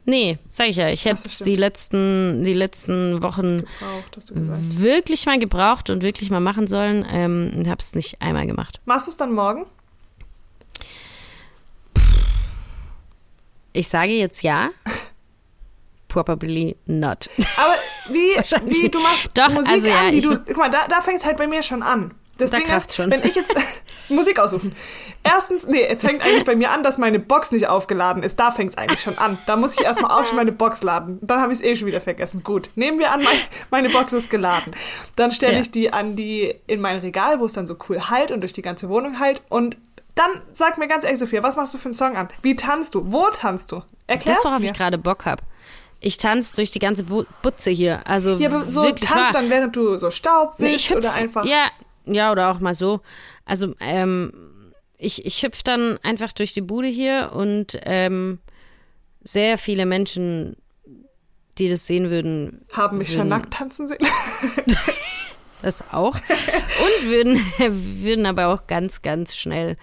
Nee, 0.06 0.38
sag 0.50 0.68
ich 0.68 0.76
ja. 0.76 0.90
Ich 0.90 1.06
hätte 1.06 1.28
es 1.28 1.40
die 1.40 1.56
letzten, 1.56 2.44
die 2.44 2.54
letzten 2.54 3.24
Wochen 3.24 3.64
wirklich 4.40 5.26
mal 5.26 5.40
gebraucht 5.40 5.90
und 5.90 6.04
wirklich 6.04 6.30
mal 6.30 6.40
machen 6.40 6.68
sollen. 6.68 7.06
Ähm, 7.12 7.52
und 7.56 7.68
habe 7.68 7.80
es 7.80 7.96
nicht 7.96 8.22
einmal 8.22 8.46
gemacht. 8.46 8.80
Machst 8.86 9.08
du 9.08 9.12
es 9.12 9.18
dann 9.18 9.34
morgen? 9.34 9.66
Ich 13.74 13.88
sage 13.88 14.14
jetzt 14.14 14.42
ja. 14.44 14.70
Probably 16.08 16.78
not. 16.86 17.30
Aber 17.58 17.76
wie, 18.10 18.38
wie 18.84 18.90
du 18.90 19.00
machst 19.00 19.32
Doch, 19.34 19.50
Musik 19.50 19.72
also 19.72 19.88
ja, 19.88 20.08
an, 20.08 20.12
die 20.12 20.22
du. 20.22 20.40
Guck 20.40 20.58
mal, 20.58 20.70
da, 20.70 20.88
da 20.88 21.02
fängt 21.02 21.20
es 21.20 21.26
halt 21.26 21.38
bei 21.38 21.48
mir 21.48 21.64
schon 21.64 21.84
an. 21.84 22.14
Das 22.38 22.50
Da 22.52 22.58
Ding 22.58 22.68
ist, 22.68 22.94
schon. 22.94 23.10
wenn 23.12 23.24
ich 23.24 23.36
jetzt 23.36 23.54
Musik 24.10 24.40
aussuchen. 24.40 24.76
Erstens, 25.24 25.66
nee, 25.66 25.82
es 25.84 26.02
fängt 26.02 26.24
eigentlich 26.24 26.44
bei 26.46 26.56
mir 26.56 26.70
an, 26.72 26.84
dass 26.84 26.98
meine 26.98 27.18
Box 27.20 27.52
nicht 27.52 27.68
aufgeladen 27.68 28.22
ist. 28.24 28.40
Da 28.40 28.52
fängt 28.52 28.72
es 28.72 28.78
eigentlich 28.78 29.02
schon 29.02 29.18
an. 29.18 29.38
Da 29.48 29.56
muss 29.56 29.74
ich 29.80 29.84
erstmal 29.86 30.12
aufstehen, 30.12 30.36
meine 30.36 30.52
Box 30.52 30.84
laden. 30.84 31.18
Dann 31.22 31.42
habe 31.42 31.52
ich 31.54 31.60
es 31.60 31.66
eh 31.66 31.76
schon 31.76 31.88
wieder 31.88 32.02
vergessen. 32.02 32.44
Gut, 32.44 32.70
nehmen 32.76 33.00
wir 33.00 33.12
an, 33.12 33.24
mein, 33.24 33.38
meine 33.72 33.90
Box 33.90 34.14
ist 34.14 34.30
geladen. 34.30 34.74
Dann 35.16 35.32
stelle 35.32 35.56
Ja. 35.56 35.62
ich 35.62 35.72
die 35.72 35.92
an 35.94 36.16
die 36.16 36.54
in 36.68 36.82
mein 36.82 37.00
Regal, 37.00 37.40
wo 37.40 37.46
es 37.46 37.54
dann 37.54 37.66
so 37.66 37.76
cool 37.90 38.10
halt 38.10 38.32
und 38.32 38.42
durch 38.42 38.54
die 38.54 38.62
ganze 38.62 38.90
Wohnung 38.90 39.20
halt. 39.20 39.42
Und 39.50 39.78
dann 40.14 40.30
sag 40.54 40.78
mir 40.78 40.88
ganz 40.88 41.04
ehrlich, 41.06 41.20
Sophia, 41.20 41.42
was 41.42 41.56
machst 41.58 41.74
du 41.74 41.78
für 41.78 41.86
einen 41.86 41.94
Song 41.96 42.16
an? 42.16 42.28
Wie 42.42 42.56
tanzt 42.56 42.94
du? 42.96 43.02
Wo 43.12 43.28
tanzt 43.30 43.72
du? 43.72 43.82
Erklär's 44.08 44.38
Das, 44.38 44.46
worauf 44.46 44.60
mir. 44.60 44.68
ich 44.68 44.74
gerade 44.74 44.98
Bock 44.98 45.26
habe. 45.26 45.42
Ich 46.02 46.18
tanze 46.18 46.56
durch 46.58 46.70
die 46.70 46.80
ganze 46.80 47.06
Bu- 47.06 47.26
Butze 47.42 47.72
hier. 47.72 48.02
Also 48.06 48.36
ja, 48.36 48.50
aber 48.50 48.68
so 48.68 48.84
tanzt 48.92 49.10
wahr. 49.10 49.32
dann, 49.34 49.50
während 49.50 49.76
du 49.76 49.98
so 49.98 50.12
Staub 50.12 50.54
Nee, 50.60 50.74
wischst 50.76 50.92
hüpf- 50.92 50.98
oder 50.98 51.14
einfach. 51.14 51.46
Ja, 51.46 51.66
ja, 52.06 52.32
oder 52.32 52.52
auch 52.52 52.60
mal 52.60 52.76
so. 52.76 53.02
Also, 53.46 53.76
ähm, 53.80 54.74
ich, 54.98 55.26
ich 55.26 55.44
hüpfe 55.44 55.62
dann 55.64 55.98
einfach 56.04 56.32
durch 56.32 56.54
die 56.54 56.62
Bude 56.62 56.88
hier 56.88 57.32
und 57.34 57.80
ähm, 57.84 58.40
sehr 59.24 59.58
viele 59.58 59.86
Menschen, 59.86 60.56
die 61.58 61.70
das 61.70 61.88
sehen 61.88 62.10
würden, 62.10 62.66
Haben 62.74 62.98
mich 63.00 63.10
schon 63.10 63.18
würden 63.18 63.30
nackt 63.30 63.54
tanzen 63.54 63.88
sehen. 63.88 63.98
das 65.62 65.84
auch. 65.92 66.16
und 66.16 67.10
würden, 67.10 67.40
würden 68.04 68.26
aber 68.26 68.48
auch 68.48 68.68
ganz, 68.68 69.02
ganz 69.02 69.36
schnell 69.36 69.76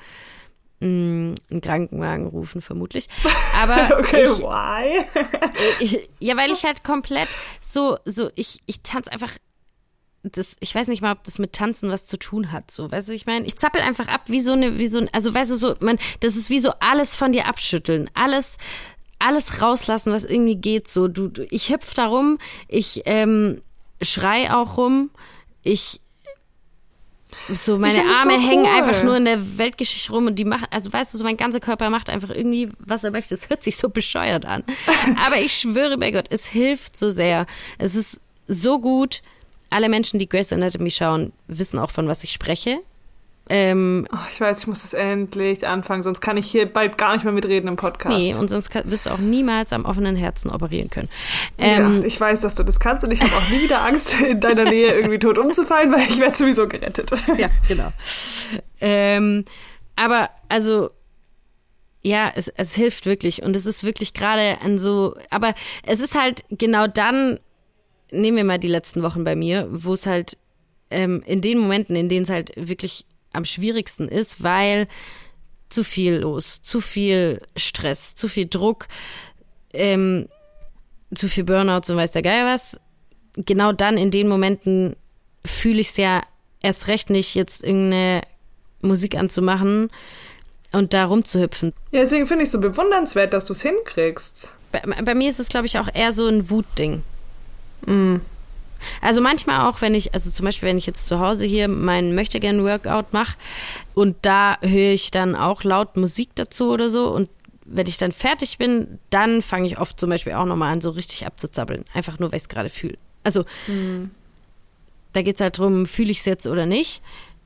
mh, 0.82 1.34
einen 1.50 1.60
Krankenwagen 1.60 2.26
rufen, 2.26 2.60
vermutlich. 2.60 3.08
Aber 3.60 3.98
Okay, 4.00 4.24
ich, 4.24 4.38
why? 4.40 5.04
ich, 5.80 6.10
ja, 6.18 6.36
weil 6.36 6.50
ich 6.50 6.64
halt 6.64 6.84
komplett 6.84 7.28
so, 7.60 7.98
so, 8.04 8.30
ich, 8.34 8.58
ich 8.66 8.82
tanze 8.82 9.12
einfach. 9.12 9.30
Das, 10.24 10.56
ich 10.60 10.72
weiß 10.72 10.86
nicht 10.88 11.02
mal, 11.02 11.12
ob 11.12 11.24
das 11.24 11.40
mit 11.40 11.52
Tanzen 11.52 11.90
was 11.90 12.06
zu 12.06 12.16
tun 12.16 12.52
hat. 12.52 12.70
So, 12.70 12.90
weißt 12.90 13.08
du, 13.08 13.12
ich 13.12 13.26
meine, 13.26 13.44
ich 13.44 13.56
zappel 13.56 13.80
einfach 13.80 14.06
ab 14.06 14.22
wie 14.26 14.40
so 14.40 14.52
eine, 14.52 14.78
wie 14.78 14.86
so 14.86 15.00
ein, 15.00 15.08
also 15.12 15.34
weißt 15.34 15.50
du, 15.50 15.56
so, 15.56 15.74
man, 15.80 15.98
das 16.20 16.36
ist 16.36 16.48
wie 16.48 16.60
so 16.60 16.72
alles 16.78 17.16
von 17.16 17.32
dir 17.32 17.48
abschütteln, 17.48 18.08
alles, 18.14 18.58
alles 19.18 19.60
rauslassen, 19.62 20.12
was 20.12 20.24
irgendwie 20.24 20.56
geht. 20.56 20.86
So, 20.86 21.08
du, 21.08 21.28
du 21.28 21.44
ich 21.50 21.70
hüpf 21.70 21.94
da 21.94 22.06
rum, 22.06 22.38
ich 22.68 23.02
ähm, 23.06 23.62
schrei 24.00 24.52
auch 24.54 24.76
rum, 24.76 25.10
ich 25.64 26.00
so 27.52 27.78
meine 27.78 28.02
Arme 28.02 28.34
so 28.34 28.48
hängen 28.48 28.64
cool. 28.64 28.70
einfach 28.70 29.02
nur 29.02 29.16
in 29.16 29.24
der 29.24 29.58
Weltgeschichte 29.58 30.12
rum 30.12 30.26
und 30.26 30.38
die 30.38 30.44
machen, 30.44 30.66
also 30.70 30.92
weißt 30.92 31.12
du, 31.12 31.18
so 31.18 31.24
mein 31.24 31.36
ganzer 31.36 31.60
Körper 31.60 31.90
macht 31.90 32.10
einfach 32.10 32.30
irgendwie, 32.30 32.70
was 32.78 33.04
er 33.04 33.10
möchte. 33.10 33.34
Es 33.34 33.48
hört 33.48 33.62
sich 33.62 33.76
so 33.76 33.88
bescheuert 33.88 34.44
an. 34.44 34.64
Aber 35.24 35.40
ich 35.40 35.54
schwöre 35.54 35.98
bei 35.98 36.10
Gott, 36.10 36.26
es 36.30 36.46
hilft 36.46 36.96
so 36.96 37.08
sehr. 37.08 37.46
Es 37.78 37.94
ist 37.94 38.20
so 38.46 38.78
gut. 38.78 39.22
Alle 39.72 39.88
Menschen, 39.88 40.18
die 40.18 40.28
Grey's 40.28 40.52
Anatomy 40.52 40.90
schauen, 40.90 41.32
wissen 41.46 41.78
auch, 41.78 41.90
von 41.90 42.08
was 42.08 42.22
ich 42.24 42.32
spreche. 42.32 42.78
Ähm, 43.48 44.06
Oh, 44.12 44.18
ich 44.30 44.40
weiß, 44.40 44.60
ich 44.60 44.66
muss 44.68 44.82
das 44.82 44.92
endlich 44.92 45.66
anfangen, 45.66 46.02
sonst 46.04 46.20
kann 46.20 46.36
ich 46.36 46.46
hier 46.46 46.72
bald 46.72 46.96
gar 46.96 47.12
nicht 47.14 47.24
mehr 47.24 47.32
mitreden 47.32 47.68
im 47.68 47.74
Podcast. 47.76 48.16
nee, 48.16 48.34
und 48.34 48.48
sonst 48.48 48.70
kann, 48.70 48.88
wirst 48.88 49.06
du 49.06 49.10
auch 49.10 49.18
niemals 49.18 49.72
am 49.72 49.84
offenen 49.84 50.14
Herzen 50.14 50.48
operieren 50.50 50.90
können. 50.90 51.08
Ähm, 51.58 52.02
ja, 52.02 52.06
ich 52.06 52.20
weiß, 52.20 52.38
dass 52.40 52.54
du 52.54 52.62
das 52.62 52.78
kannst 52.78 53.04
und 53.04 53.10
ich 53.10 53.20
habe 53.20 53.32
auch 53.34 53.48
nie 53.50 53.60
wieder 53.60 53.84
Angst, 53.84 54.20
in 54.28 54.38
deiner 54.38 54.64
Nähe 54.64 54.94
irgendwie 54.94 55.18
tot 55.18 55.38
umzufallen, 55.38 55.92
weil 55.92 56.02
ich 56.08 56.20
werde 56.20 56.36
sowieso 56.36 56.68
gerettet. 56.68 57.10
ja, 57.36 57.48
genau. 57.66 57.92
Ähm, 58.80 59.44
aber 59.96 60.30
also 60.48 60.90
ja, 62.02 62.30
es, 62.34 62.48
es 62.48 62.74
hilft 62.74 63.06
wirklich 63.06 63.42
und 63.42 63.54
es 63.56 63.66
ist 63.66 63.84
wirklich 63.84 64.14
gerade 64.14 64.58
an 64.62 64.78
so, 64.78 65.16
aber 65.30 65.54
es 65.84 66.00
ist 66.00 66.14
halt 66.18 66.44
genau 66.50 66.86
dann, 66.86 67.38
nehmen 68.12 68.36
wir 68.36 68.44
mal 68.44 68.58
die 68.58 68.68
letzten 68.68 69.02
Wochen 69.02 69.24
bei 69.24 69.36
mir, 69.36 69.68
wo 69.70 69.94
es 69.94 70.06
halt 70.06 70.36
ähm, 70.90 71.22
in 71.26 71.40
den 71.40 71.58
Momenten, 71.58 71.96
in 71.96 72.08
denen 72.08 72.22
es 72.22 72.30
halt 72.30 72.52
wirklich 72.56 73.06
am 73.32 73.44
schwierigsten 73.44 74.08
ist, 74.08 74.42
weil 74.42 74.86
zu 75.68 75.84
viel 75.84 76.16
los, 76.16 76.60
zu 76.62 76.80
viel 76.80 77.40
Stress, 77.56 78.14
zu 78.14 78.28
viel 78.28 78.46
Druck, 78.46 78.88
ähm, 79.72 80.28
zu 81.14 81.28
viel 81.28 81.44
Burnout, 81.44 81.82
so 81.84 81.96
weiß 81.96 82.12
der 82.12 82.22
Geil 82.22 82.44
was. 82.44 82.78
Genau 83.36 83.72
dann 83.72 83.96
in 83.96 84.10
den 84.10 84.28
Momenten 84.28 84.94
fühle 85.44 85.80
ich 85.80 85.88
es 85.88 85.96
ja 85.96 86.22
erst 86.60 86.88
recht 86.88 87.10
nicht, 87.10 87.34
jetzt 87.34 87.64
irgendeine 87.64 88.22
Musik 88.82 89.16
anzumachen 89.16 89.90
und 90.72 90.92
da 90.92 91.06
rumzuhüpfen. 91.06 91.72
Ja, 91.90 92.00
deswegen 92.00 92.26
finde 92.26 92.42
ich 92.42 92.48
es 92.48 92.52
so 92.52 92.60
bewundernswert, 92.60 93.32
dass 93.32 93.46
du 93.46 93.52
es 93.52 93.62
hinkriegst. 93.62 94.52
Bei, 94.72 94.80
bei 94.80 95.14
mir 95.14 95.28
ist 95.28 95.38
es, 95.38 95.48
glaube 95.48 95.66
ich, 95.66 95.78
auch 95.78 95.88
eher 95.92 96.12
so 96.12 96.26
ein 96.26 96.50
Wutding. 96.50 97.02
Also 99.00 99.20
manchmal 99.20 99.68
auch, 99.68 99.80
wenn 99.80 99.94
ich, 99.94 100.12
also 100.12 100.30
zum 100.30 100.44
Beispiel, 100.44 100.68
wenn 100.68 100.78
ich 100.78 100.86
jetzt 100.86 101.06
zu 101.06 101.20
Hause 101.20 101.46
hier 101.46 101.68
meinen 101.68 102.14
Möchtegern-Workout 102.14 103.12
mache 103.12 103.36
und 103.94 104.16
da 104.22 104.58
höre 104.60 104.92
ich 104.92 105.10
dann 105.10 105.36
auch 105.36 105.62
laut 105.64 105.96
Musik 105.96 106.30
dazu 106.34 106.70
oder 106.70 106.90
so 106.90 107.08
und 107.08 107.28
wenn 107.64 107.86
ich 107.86 107.96
dann 107.96 108.12
fertig 108.12 108.58
bin, 108.58 108.98
dann 109.10 109.40
fange 109.40 109.66
ich 109.66 109.78
oft 109.78 109.98
zum 109.98 110.10
Beispiel 110.10 110.32
auch 110.32 110.46
nochmal 110.46 110.72
an, 110.72 110.80
so 110.80 110.90
richtig 110.90 111.26
abzuzappeln. 111.26 111.84
Einfach 111.94 112.18
nur, 112.18 112.30
weil 112.30 112.38
ich 112.38 112.42
es 112.42 112.48
gerade 112.48 112.68
fühle. 112.68 112.98
Also 113.22 113.44
da 115.12 115.22
geht 115.22 115.36
es 115.36 115.40
halt 115.40 115.58
drum, 115.58 115.86
fühle 115.86 116.10
ich 116.10 116.18
es 116.18 116.24
jetzt 116.24 116.46
oder 116.46 116.66
nicht. 116.66 117.02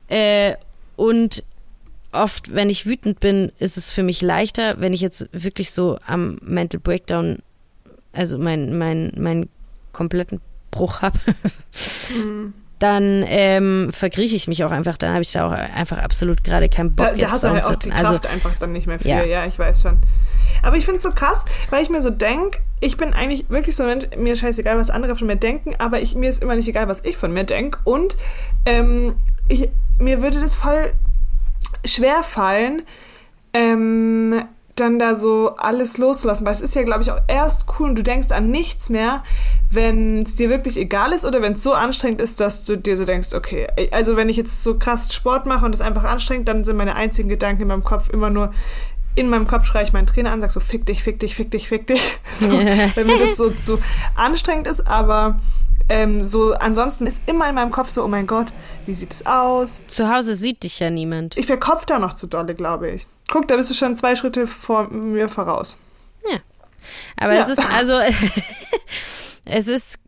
Äh, 0.07 0.55
und 0.95 1.43
oft, 2.11 2.53
wenn 2.53 2.69
ich 2.69 2.85
wütend 2.85 3.19
bin, 3.19 3.51
ist 3.59 3.77
es 3.77 3.91
für 3.91 4.03
mich 4.03 4.21
leichter, 4.21 4.79
wenn 4.79 4.93
ich 4.93 5.01
jetzt 5.01 5.27
wirklich 5.31 5.71
so 5.71 5.99
am 6.05 6.39
Mental 6.41 6.79
Breakdown, 6.79 7.39
also 8.11 8.37
mein, 8.37 8.77
mein, 8.77 9.11
meinen 9.17 9.49
kompletten 9.97 10.39
Bruch 10.71 11.01
habe, 11.01 11.19
dann 12.79 13.23
ähm, 13.25 13.89
verkrieche 13.91 14.35
ich 14.35 14.47
mich 14.47 14.63
auch 14.63 14.71
einfach. 14.71 14.97
Dann 14.97 15.11
habe 15.11 15.23
ich 15.23 15.31
da 15.31 15.47
auch 15.47 15.51
einfach 15.51 15.97
absolut 15.97 16.43
gerade 16.43 16.69
keinen 16.69 16.95
Bock 16.95 17.07
Da, 17.07 17.15
da 17.15 17.31
hast 17.31 17.43
du 17.43 17.49
halt 17.49 17.65
auch 17.65 17.75
die 17.75 17.89
zu- 17.89 17.95
Kraft 17.95 18.05
also, 18.05 18.27
einfach 18.27 18.55
dann 18.59 18.71
nicht 18.71 18.85
mehr 18.87 18.99
für. 18.99 19.07
Ja. 19.07 19.23
Ja, 19.23 19.45
ich 19.45 19.57
weiß 19.57 19.81
schon. 19.81 19.97
Aber 20.61 20.77
ich 20.77 20.85
finde 20.85 20.99
es 20.99 21.03
so 21.03 21.11
krass, 21.11 21.43
weil 21.71 21.83
ich 21.83 21.89
mir 21.89 22.01
so 22.01 22.09
denke, 22.09 22.59
ich 22.79 22.97
bin 22.97 23.13
eigentlich 23.13 23.49
wirklich 23.49 23.75
so 23.75 23.83
ein 23.83 23.89
Mensch, 23.89 24.05
mir 24.17 24.35
scheißegal, 24.35 24.77
was 24.77 24.89
andere 24.91 25.15
von 25.15 25.27
mir 25.27 25.35
denken, 25.35 25.75
aber 25.79 25.99
ich, 26.01 26.15
mir 26.15 26.29
ist 26.29 26.41
immer 26.43 26.55
nicht 26.55 26.67
egal, 26.67 26.87
was 26.87 27.03
ich 27.03 27.17
von 27.17 27.33
mir 27.33 27.43
denke. 27.43 27.79
Und 27.83 28.17
ähm, 28.65 29.15
ich, 29.47 29.69
mir 29.97 30.21
würde 30.21 30.39
das 30.39 30.53
voll 30.53 30.93
schwer 31.83 32.21
fallen, 32.23 32.83
ähm, 33.53 34.43
dann 34.79 34.99
da 34.99 35.15
so 35.15 35.55
alles 35.57 35.97
loszulassen, 35.97 36.45
weil 36.45 36.53
es 36.53 36.61
ist 36.61 36.75
ja, 36.75 36.83
glaube 36.83 37.03
ich, 37.03 37.11
auch 37.11 37.19
erst 37.27 37.65
cool 37.79 37.89
und 37.89 37.95
du 37.95 38.03
denkst 38.03 38.31
an 38.31 38.49
nichts 38.49 38.89
mehr, 38.89 39.23
wenn 39.71 40.23
es 40.23 40.35
dir 40.35 40.49
wirklich 40.49 40.77
egal 40.77 41.11
ist 41.11 41.25
oder 41.25 41.41
wenn 41.41 41.53
es 41.53 41.63
so 41.63 41.73
anstrengend 41.73 42.21
ist, 42.21 42.39
dass 42.39 42.63
du 42.63 42.77
dir 42.77 42.97
so 42.97 43.05
denkst, 43.05 43.33
okay, 43.33 43.67
also 43.91 44.15
wenn 44.15 44.29
ich 44.29 44.37
jetzt 44.37 44.63
so 44.63 44.77
krass 44.77 45.13
Sport 45.13 45.45
mache 45.45 45.65
und 45.65 45.75
es 45.75 45.81
einfach 45.81 46.03
anstrengend, 46.03 46.47
dann 46.47 46.65
sind 46.65 46.77
meine 46.77 46.95
einzigen 46.95 47.29
Gedanken 47.29 47.63
in 47.63 47.67
meinem 47.67 47.83
Kopf 47.83 48.09
immer 48.09 48.29
nur, 48.29 48.53
in 49.15 49.29
meinem 49.29 49.47
Kopf 49.47 49.65
schreie 49.65 49.83
ich 49.83 49.93
meinen 49.93 50.07
Trainer 50.07 50.31
an, 50.31 50.41
sag 50.41 50.51
so, 50.51 50.59
fick 50.59 50.85
dich, 50.85 51.03
fick 51.03 51.19
dich, 51.19 51.35
fick 51.35 51.51
dich, 51.51 51.67
fick 51.67 51.87
dich. 51.87 52.19
So, 52.31 52.51
wenn 52.51 53.07
mir 53.07 53.17
das 53.17 53.35
so 53.35 53.49
zu 53.49 53.79
anstrengend 54.15 54.67
ist, 54.67 54.87
aber 54.87 55.39
ähm, 55.89 56.23
so 56.23 56.53
ansonsten 56.53 57.05
ist 57.07 57.21
immer 57.25 57.47
in 57.49 57.55
meinem 57.55 57.71
Kopf 57.71 57.89
so, 57.89 58.03
oh 58.03 58.07
mein 58.07 58.27
Gott, 58.27 58.47
wie 58.85 58.93
sieht 58.93 59.11
es 59.11 59.25
aus? 59.25 59.81
Zu 59.87 60.09
Hause 60.13 60.35
sieht 60.35 60.63
dich 60.63 60.79
ja 60.79 60.89
niemand. 60.89 61.37
Ich 61.37 61.45
verkopf 61.45 61.85
da 61.85 61.99
noch 61.99 62.13
zu 62.13 62.27
dolle, 62.27 62.55
glaube 62.55 62.89
ich. 62.89 63.07
Guck, 63.29 63.47
da 63.47 63.55
bist 63.55 63.69
du 63.69 63.73
schon 63.73 63.95
zwei 63.95 64.15
Schritte 64.15 64.47
vor 64.47 64.89
mir 64.89 65.29
voraus. 65.29 65.77
Ja. 66.29 66.37
Aber 67.17 67.33
Ja. 67.33 67.41
es 67.43 67.49
ist 67.49 67.73
also, 67.75 67.93
es 69.45 69.67
ist, 69.67 69.99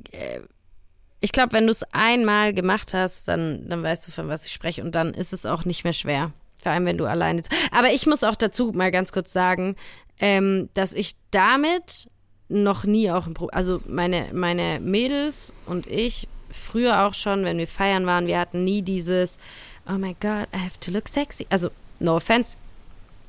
ich 1.21 1.31
glaube, 1.31 1.53
wenn 1.53 1.65
du 1.65 1.71
es 1.71 1.83
einmal 1.91 2.53
gemacht 2.53 2.93
hast, 2.93 3.27
dann, 3.27 3.67
dann 3.67 3.83
weißt 3.83 4.07
du, 4.07 4.11
von 4.11 4.27
was 4.27 4.45
ich 4.45 4.53
spreche 4.53 4.83
und 4.83 4.95
dann 4.95 5.13
ist 5.13 5.33
es 5.33 5.45
auch 5.45 5.65
nicht 5.65 5.83
mehr 5.83 5.93
schwer. 5.93 6.31
Vor 6.61 6.71
allem, 6.71 6.85
wenn 6.85 6.97
du 6.97 7.05
alleine. 7.05 7.41
Aber 7.71 7.91
ich 7.91 8.05
muss 8.05 8.23
auch 8.23 8.35
dazu 8.35 8.71
mal 8.73 8.91
ganz 8.91 9.11
kurz 9.11 9.31
sagen, 9.31 9.75
ähm, 10.19 10.69
dass 10.73 10.93
ich 10.93 11.13
damit 11.31 12.09
noch 12.49 12.83
nie 12.83 13.11
auch 13.11 13.27
ein 13.27 13.33
Problem, 13.33 13.55
also 13.55 13.81
meine, 13.87 14.27
meine 14.33 14.79
Mädels 14.79 15.53
und 15.65 15.87
ich, 15.87 16.27
früher 16.51 17.05
auch 17.05 17.13
schon, 17.13 17.45
wenn 17.45 17.57
wir 17.57 17.67
feiern 17.67 18.05
waren, 18.05 18.27
wir 18.27 18.39
hatten 18.39 18.63
nie 18.63 18.81
dieses, 18.81 19.37
oh 19.87 19.97
my 19.97 20.15
God, 20.19 20.47
I 20.53 20.57
have 20.57 20.79
to 20.81 20.91
look 20.91 21.07
sexy. 21.07 21.45
Also, 21.49 21.69
no 21.99 22.15
offense, 22.15 22.57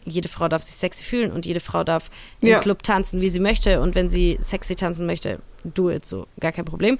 jede 0.06 0.28
Frau 0.28 0.48
darf 0.48 0.62
sich 0.62 0.76
sexy 0.76 1.04
fühlen 1.04 1.30
und 1.30 1.44
jede 1.44 1.60
Frau 1.60 1.84
darf 1.84 2.10
im 2.40 2.48
Ja. 2.48 2.60
Club 2.60 2.82
tanzen, 2.82 3.20
wie 3.20 3.28
sie 3.28 3.40
möchte. 3.40 3.80
Und 3.82 3.94
wenn 3.94 4.08
sie 4.08 4.38
sexy 4.40 4.74
tanzen 4.74 5.06
möchte, 5.06 5.40
do 5.64 5.90
it 5.90 6.06
so, 6.06 6.26
gar 6.40 6.52
kein 6.52 6.64
Problem. 6.64 6.98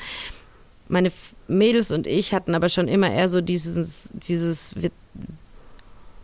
Meine 0.88 1.10
Mädels 1.48 1.92
und 1.92 2.06
ich 2.06 2.34
hatten 2.34 2.54
aber 2.54 2.68
schon 2.68 2.88
immer 2.88 3.10
eher 3.10 3.28
so 3.28 3.40
dieses, 3.40 4.10
dieses, 4.12 4.74
wir 4.76 4.90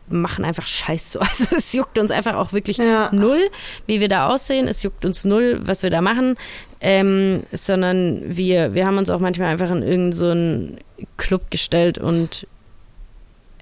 machen 0.09 0.45
einfach 0.45 0.66
Scheiß 0.66 1.12
so. 1.12 1.21
Also 1.27 1.47
es 1.57 1.73
juckt 1.73 1.99
uns 1.99 2.11
einfach 2.11 2.35
auch 2.37 2.53
wirklich 2.53 2.79
Ja. 2.79 3.11
null, 3.12 3.51
wie 3.87 4.01
wir 4.01 4.09
da 4.09 4.29
aussehen. 4.29 4.69
Es 4.69 4.83
juckt 4.83 5.05
uns 5.05 5.25
null, 5.25 5.61
was 5.62 5.83
wir 5.83 5.90
da 5.90 6.01
machen. 6.01 6.37
Ähm, 6.81 7.42
sondern 7.53 8.23
wir, 8.37 8.75
wir 8.75 8.87
haben 8.87 8.99
uns 8.99 9.09
auch 9.11 9.19
manchmal 9.21 9.49
einfach 9.49 9.71
in 9.71 9.83
irgendeinen 9.83 10.12
so 10.12 10.27
einen 10.31 10.79
Club 11.16 11.51
gestellt 11.51 11.97
und 11.99 12.47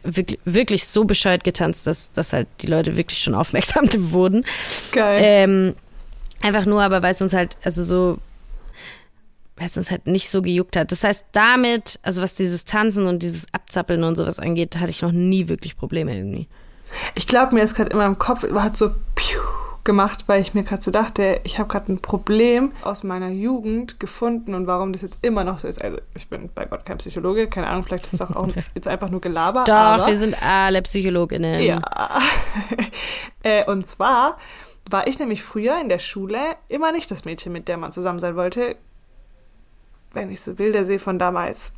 wirklich, 0.03 0.39
wirklich 0.45 0.87
so 0.87 1.05
bescheuert 1.05 1.45
getanzt, 1.45 1.87
dass, 1.87 2.13
dass 2.13 2.33
halt 2.33 2.49
die 2.61 2.67
Leute 2.67 2.97
wirklich 2.97 3.21
schon 3.21 3.35
aufmerksam 3.37 3.89
wurden. 4.13 4.45
Geil. 4.93 5.21
Ähm, 5.23 5.75
einfach 6.43 6.67
nur, 6.67 6.83
aber 6.83 7.03
weil 7.03 7.13
es 7.13 7.23
uns 7.23 7.33
halt, 7.33 7.57
also 7.65 7.83
so, 7.85 8.19
uns 9.77 9.91
halt 9.91 10.07
nicht 10.07 10.31
so 10.31 10.43
gejuckt 10.43 10.77
hat. 10.77 10.91
Das 10.93 11.05
heißt, 11.05 11.27
damit, 11.33 11.99
also 12.03 12.23
was 12.23 12.35
dieses 12.35 12.65
Tanzen 12.65 13.07
und 13.07 13.23
dieses 13.23 13.47
Abzappeln 13.53 14.03
und 14.05 14.17
sowas 14.17 14.41
angeht, 14.41 14.77
hatte 14.77 14.91
ich 14.91 15.03
noch 15.03 15.13
nie 15.13 15.49
wirklich 15.49 15.77
Probleme 15.77 16.17
irgendwie. 16.17 16.49
Ich 17.15 17.27
glaube, 17.27 17.55
mir 17.55 17.63
ist 17.63 17.75
gerade 17.75 17.91
immer 17.91 18.07
im 18.07 18.19
Kopf, 18.19 18.45
hat 18.53 18.77
so 18.77 18.91
piu 19.15 19.41
gemacht, 19.85 20.25
weil 20.27 20.41
ich 20.41 20.55
mir 20.55 20.65
gerade 20.65 20.83
so 20.83 20.91
dachte, 20.91 21.41
ich 21.45 21.59
habe 21.59 21.69
gerade 21.69 21.93
ein 21.93 22.01
Problem 22.01 22.73
aus 22.83 23.05
meiner 23.05 23.29
Jugend 23.29 24.01
gefunden 24.01 24.55
und 24.55 24.67
warum 24.67 24.93
das 24.93 25.03
jetzt 25.03 25.19
immer 25.23 25.45
noch 25.45 25.59
so 25.59 25.69
ist. 25.69 25.81
Also 25.81 25.99
ich 26.15 26.29
bin 26.29 26.51
bei 26.55 26.65
Gott 26.65 26.87
kein 26.87 26.99
Psychologe, 26.99 27.49
keine 27.49 27.69
Ahnung, 27.69 27.83
vielleicht 27.83 28.07
ist 28.07 28.15
es 28.15 28.21
auch, 28.23 28.35
auch 28.35 28.49
jetzt 28.75 28.89
einfach 28.89 29.11
nur 29.11 29.21
Gelaber. 29.21 29.65
Doch, 29.65 29.75
aber, 29.75 30.07
wir 30.07 30.19
sind 30.19 30.43
alle 30.43 30.83
PsychologInnen. 30.83 31.63
Ja. 31.63 31.83
äh, 33.43 33.65
und 33.67 33.87
zwar 33.87 34.39
war 34.89 35.07
ich 35.07 35.19
nämlich 35.19 35.43
früher 35.43 35.81
in 35.81 35.89
der 35.89 35.99
Schule 35.99 36.39
immer 36.69 36.91
nicht 36.91 37.11
das 37.11 37.25
Mädchen, 37.25 37.53
mit 37.53 37.69
der 37.69 37.77
man 37.77 37.93
zusammen 37.93 38.19
sein 38.19 38.37
wollte, 38.37 38.77
wenn 40.15 40.31
ich 40.31 40.41
so 40.41 40.55
Bilder 40.55 40.85
sehe 40.85 40.99
von 40.99 41.19
damals. 41.19 41.73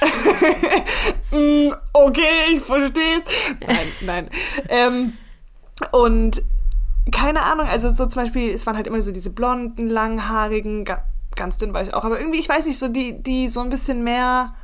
Mm, 1.32 1.72
okay, 1.92 2.54
ich 2.54 2.62
versteh's. 2.62 3.22
Nein, 3.64 3.88
nein. 4.00 4.30
Ähm, 4.68 5.12
und 5.92 6.42
keine 7.12 7.42
Ahnung, 7.42 7.66
also 7.66 7.88
so 7.90 8.06
zum 8.06 8.22
Beispiel, 8.22 8.50
es 8.50 8.66
waren 8.66 8.76
halt 8.76 8.86
immer 8.86 9.00
so 9.00 9.12
diese 9.12 9.30
blonden, 9.30 9.88
langhaarigen, 9.88 10.84
ga, 10.84 11.04
ganz 11.36 11.56
dünn 11.56 11.72
war 11.72 11.82
ich 11.82 11.94
auch, 11.94 12.04
aber 12.04 12.18
irgendwie, 12.18 12.40
ich 12.40 12.48
weiß 12.48 12.66
nicht, 12.66 12.78
so 12.78 12.88
die, 12.88 13.22
die 13.22 13.48
so 13.48 13.60
ein 13.60 13.70
bisschen 13.70 14.04
mehr, 14.04 14.54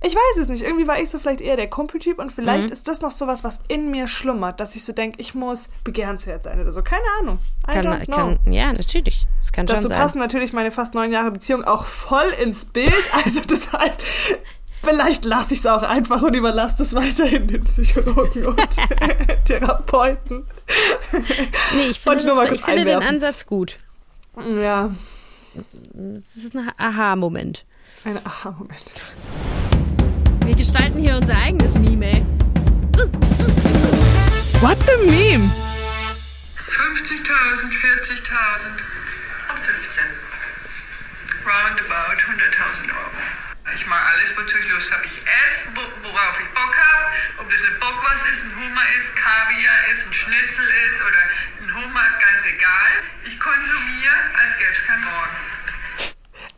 ich 0.00 0.14
weiß 0.14 0.42
es 0.42 0.48
nicht, 0.48 0.62
irgendwie 0.62 0.86
war 0.86 1.00
ich 1.00 1.10
so 1.10 1.18
vielleicht 1.18 1.40
eher 1.40 1.56
der 1.56 1.68
Kumpeltyp 1.68 2.18
und 2.20 2.30
vielleicht 2.30 2.70
ist 2.70 2.86
das 2.86 3.00
noch 3.00 3.10
sowas, 3.10 3.42
was 3.42 3.58
in 3.66 3.90
mir 3.90 4.06
schlummert, 4.06 4.60
dass 4.60 4.76
ich 4.76 4.84
so 4.84 4.92
denke, 4.92 5.20
ich 5.20 5.34
muss 5.34 5.70
begehrenswert 5.82 6.44
sein 6.44 6.60
oder 6.60 6.70
so, 6.70 6.82
keine 6.82 7.02
Ahnung. 7.20 7.38
I 7.68 7.72
Kann, 7.72 8.06
kann, 8.06 8.52
ja, 8.52 8.72
natürlich. 8.72 9.26
Das 9.38 9.50
kann 9.50 9.66
Dazu 9.66 9.82
schon 9.82 9.88
sein. 9.88 9.98
passen 9.98 10.18
natürlich 10.20 10.52
meine 10.52 10.70
fast 10.70 10.94
neun 10.94 11.10
Jahre 11.10 11.32
Beziehung 11.32 11.64
auch 11.64 11.84
voll 11.84 12.28
ins 12.42 12.66
Bild. 12.66 12.92
Also 13.24 13.40
deshalb, 13.40 14.00
vielleicht 14.84 15.24
lasse 15.24 15.52
ich 15.54 15.60
es 15.60 15.66
auch 15.66 15.82
einfach 15.82 16.22
und 16.22 16.36
überlasse 16.36 16.82
es 16.82 16.94
weiterhin 16.94 17.48
den 17.48 17.64
Psychologen 17.64 18.46
und 18.46 18.68
Therapeuten. 19.44 20.46
Nee, 21.12 21.88
ich 21.90 21.98
finde, 21.98 22.24
das, 22.24 22.52
ich 22.52 22.62
finde 22.64 22.84
den. 22.84 23.02
Ansatz 23.02 23.46
gut. 23.46 23.78
Ja, 24.54 24.90
Das 25.92 26.36
ist 26.36 26.54
ein 26.54 26.70
Aha-Moment. 26.78 27.64
ein 28.04 28.24
Aha-Moment. 28.24 28.84
Wir 30.48 30.56
gestalten 30.56 30.96
hier 31.04 31.14
unser 31.14 31.36
eigenes 31.36 31.74
Meme, 31.74 32.06
ey. 32.08 32.24
What 34.64 34.78
the 34.88 34.96
meme? 35.04 35.44
50.000, 36.56 37.68
40.000 37.68 38.72
und 39.52 39.60
15. 39.60 40.04
Roundabout 41.44 42.16
100.000 42.16 42.88
Euro. 42.88 43.20
Ich 43.74 43.86
mache 43.88 44.00
alles, 44.00 44.34
wozu 44.38 44.56
ich 44.56 44.70
Lust 44.70 44.90
habe. 44.90 45.04
Ich 45.04 45.20
esse, 45.44 45.68
wo, 45.76 45.82
worauf 46.08 46.40
ich 46.40 46.48
Bock 46.56 46.74
habe. 46.74 47.12
Ob 47.40 47.50
das 47.50 47.60
eine 47.60 47.76
Bockwurst 47.76 48.24
ist, 48.32 48.44
ein 48.44 48.56
Hummer 48.56 48.86
ist, 48.96 49.14
Kaviar 49.16 49.88
ist, 49.92 50.06
ein 50.06 50.14
Schnitzel 50.14 50.64
ist 50.88 51.02
oder 51.02 51.28
ein 51.60 51.74
Hummer, 51.76 52.08
ganz 52.24 52.46
egal. 52.46 53.04
Ich 53.26 53.38
konsumiere, 53.38 54.16
als 54.40 54.56
gäbe 54.56 54.72
es 54.72 54.86
keinen 54.86 55.04
Morgen. 55.04 55.57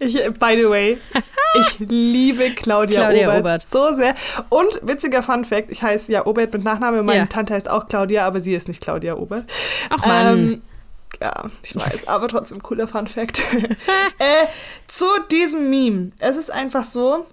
Ich, 0.01 0.15
by 0.15 0.57
the 0.57 0.69
way, 0.69 0.99
ich 1.61 1.79
liebe 1.79 2.51
Claudia, 2.51 3.03
Claudia 3.03 3.29
Obert, 3.29 3.41
Obert. 3.41 3.67
so 3.71 3.95
sehr. 3.95 4.15
Und 4.49 4.81
witziger 4.83 5.23
Fun 5.23 5.45
Fact, 5.45 5.71
ich 5.71 5.83
heiße 5.83 6.11
ja 6.11 6.27
Obert 6.27 6.53
mit 6.53 6.65
Nachname, 6.65 7.03
meine 7.03 7.21
Ja. 7.21 7.27
Tante 7.27 7.55
heißt 7.55 7.69
auch 7.69 7.87
Claudia, 7.87 8.27
aber 8.27 8.41
sie 8.41 8.55
ist 8.55 8.67
nicht 8.67 8.81
Claudia 8.81 9.15
Obert. 9.17 9.45
Ach 9.91 10.05
Mann. 10.07 10.27
Ähm, 10.39 10.63
ja, 11.21 11.45
ich 11.63 11.77
weiß, 11.77 12.09
aber 12.09 12.29
trotzdem 12.29 12.63
cooler 12.63 12.89
Fun 12.89 13.07
Fact. 13.07 13.43
äh, 14.19 14.47
zu 14.89 15.05
diesem 15.31 15.69
Meme. 15.69 16.13
Es 16.19 16.37
ist 16.37 16.51
einfach 16.51 16.85
so, 16.85 17.27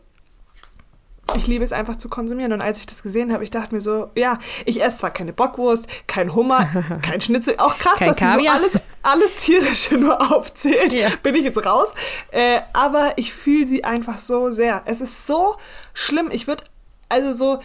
ich 1.35 1.47
liebe 1.47 1.63
es 1.63 1.73
einfach 1.73 1.95
zu 1.97 2.09
konsumieren. 2.09 2.53
Und 2.53 2.61
als 2.61 2.79
ich 2.79 2.85
das 2.85 3.03
gesehen 3.03 3.33
habe, 3.33 3.43
ich 3.43 3.51
dachte 3.51 3.75
mir 3.75 3.81
so, 3.81 4.09
ja, 4.15 4.39
ich 4.65 4.81
esse 4.81 4.99
zwar 4.99 5.11
keine 5.11 5.33
Bockwurst, 5.33 5.87
kein 6.07 6.33
Hummer, 6.33 6.99
kein 7.01 7.21
Schnitzel. 7.21 7.55
Auch 7.57 7.77
krass, 7.77 7.97
Kein 7.99 8.07
dass 8.09 8.17
sie 8.17 8.25
so 8.25 8.31
Kaviar. 8.31 8.55
alles, 8.55 8.73
alles 9.03 9.35
Tierische 9.37 9.97
nur 9.97 10.31
aufzählt. 10.35 10.93
Ja. 10.93 11.09
Bin 11.23 11.35
ich 11.35 11.43
jetzt 11.43 11.65
raus. 11.65 11.93
Äh, 12.31 12.61
aber 12.73 13.13
ich 13.17 13.33
fühle 13.33 13.67
sie 13.67 13.83
einfach 13.83 14.19
so 14.19 14.49
sehr. 14.49 14.81
Es 14.85 15.01
ist 15.01 15.27
so 15.27 15.57
schlimm. 15.93 16.29
Ich 16.31 16.47
würde, 16.47 16.63
also 17.09 17.31
so, 17.31 17.59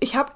ich 0.00 0.16
habe, 0.16 0.32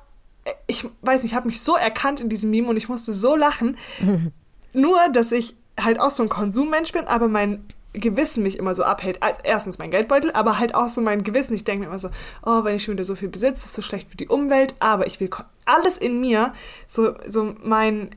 ich 0.66 0.84
weiß 1.02 1.22
nicht, 1.22 1.32
ich 1.32 1.36
habe 1.36 1.46
mich 1.48 1.60
so 1.62 1.76
erkannt 1.76 2.20
in 2.20 2.28
diesem 2.28 2.50
Meme 2.50 2.68
und 2.68 2.76
ich 2.76 2.88
musste 2.88 3.12
so 3.12 3.36
lachen. 3.36 3.76
Nur, 4.72 4.98
dass 5.12 5.32
ich 5.32 5.54
halt 5.78 6.00
auch 6.00 6.10
so 6.10 6.22
ein 6.22 6.28
Konsummensch 6.28 6.92
bin, 6.92 7.06
aber 7.06 7.28
mein 7.28 7.64
Gewissen 7.92 8.42
mich 8.42 8.58
immer 8.58 8.74
so 8.74 8.84
abhält. 8.84 9.20
Erstens 9.44 9.78
mein 9.78 9.90
Geldbeutel, 9.90 10.32
aber 10.32 10.58
halt 10.58 10.74
auch 10.74 10.88
so 10.88 11.00
mein 11.00 11.24
Gewissen. 11.24 11.54
Ich 11.54 11.64
denke 11.64 11.80
mir 11.80 11.86
immer 11.86 11.98
so, 11.98 12.10
oh, 12.44 12.64
wenn 12.64 12.76
ich 12.76 12.84
schon 12.84 12.94
wieder 12.94 13.04
so 13.04 13.14
viel 13.14 13.28
besitze, 13.28 13.66
ist 13.66 13.74
so 13.74 13.82
schlecht 13.82 14.08
für 14.08 14.16
die 14.16 14.28
Umwelt. 14.28 14.74
Aber 14.78 15.06
ich 15.06 15.20
will 15.20 15.30
alles 15.66 15.98
in 15.98 16.20
mir, 16.20 16.54
so, 16.86 17.14
so 17.26 17.54
mein, 17.62 18.14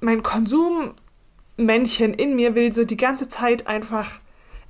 mein 0.00 0.22
Konsummännchen 0.22 2.14
in 2.14 2.36
mir 2.36 2.54
will 2.54 2.72
so 2.72 2.84
die 2.84 2.96
ganze 2.96 3.28
Zeit 3.28 3.66
einfach, 3.66 4.20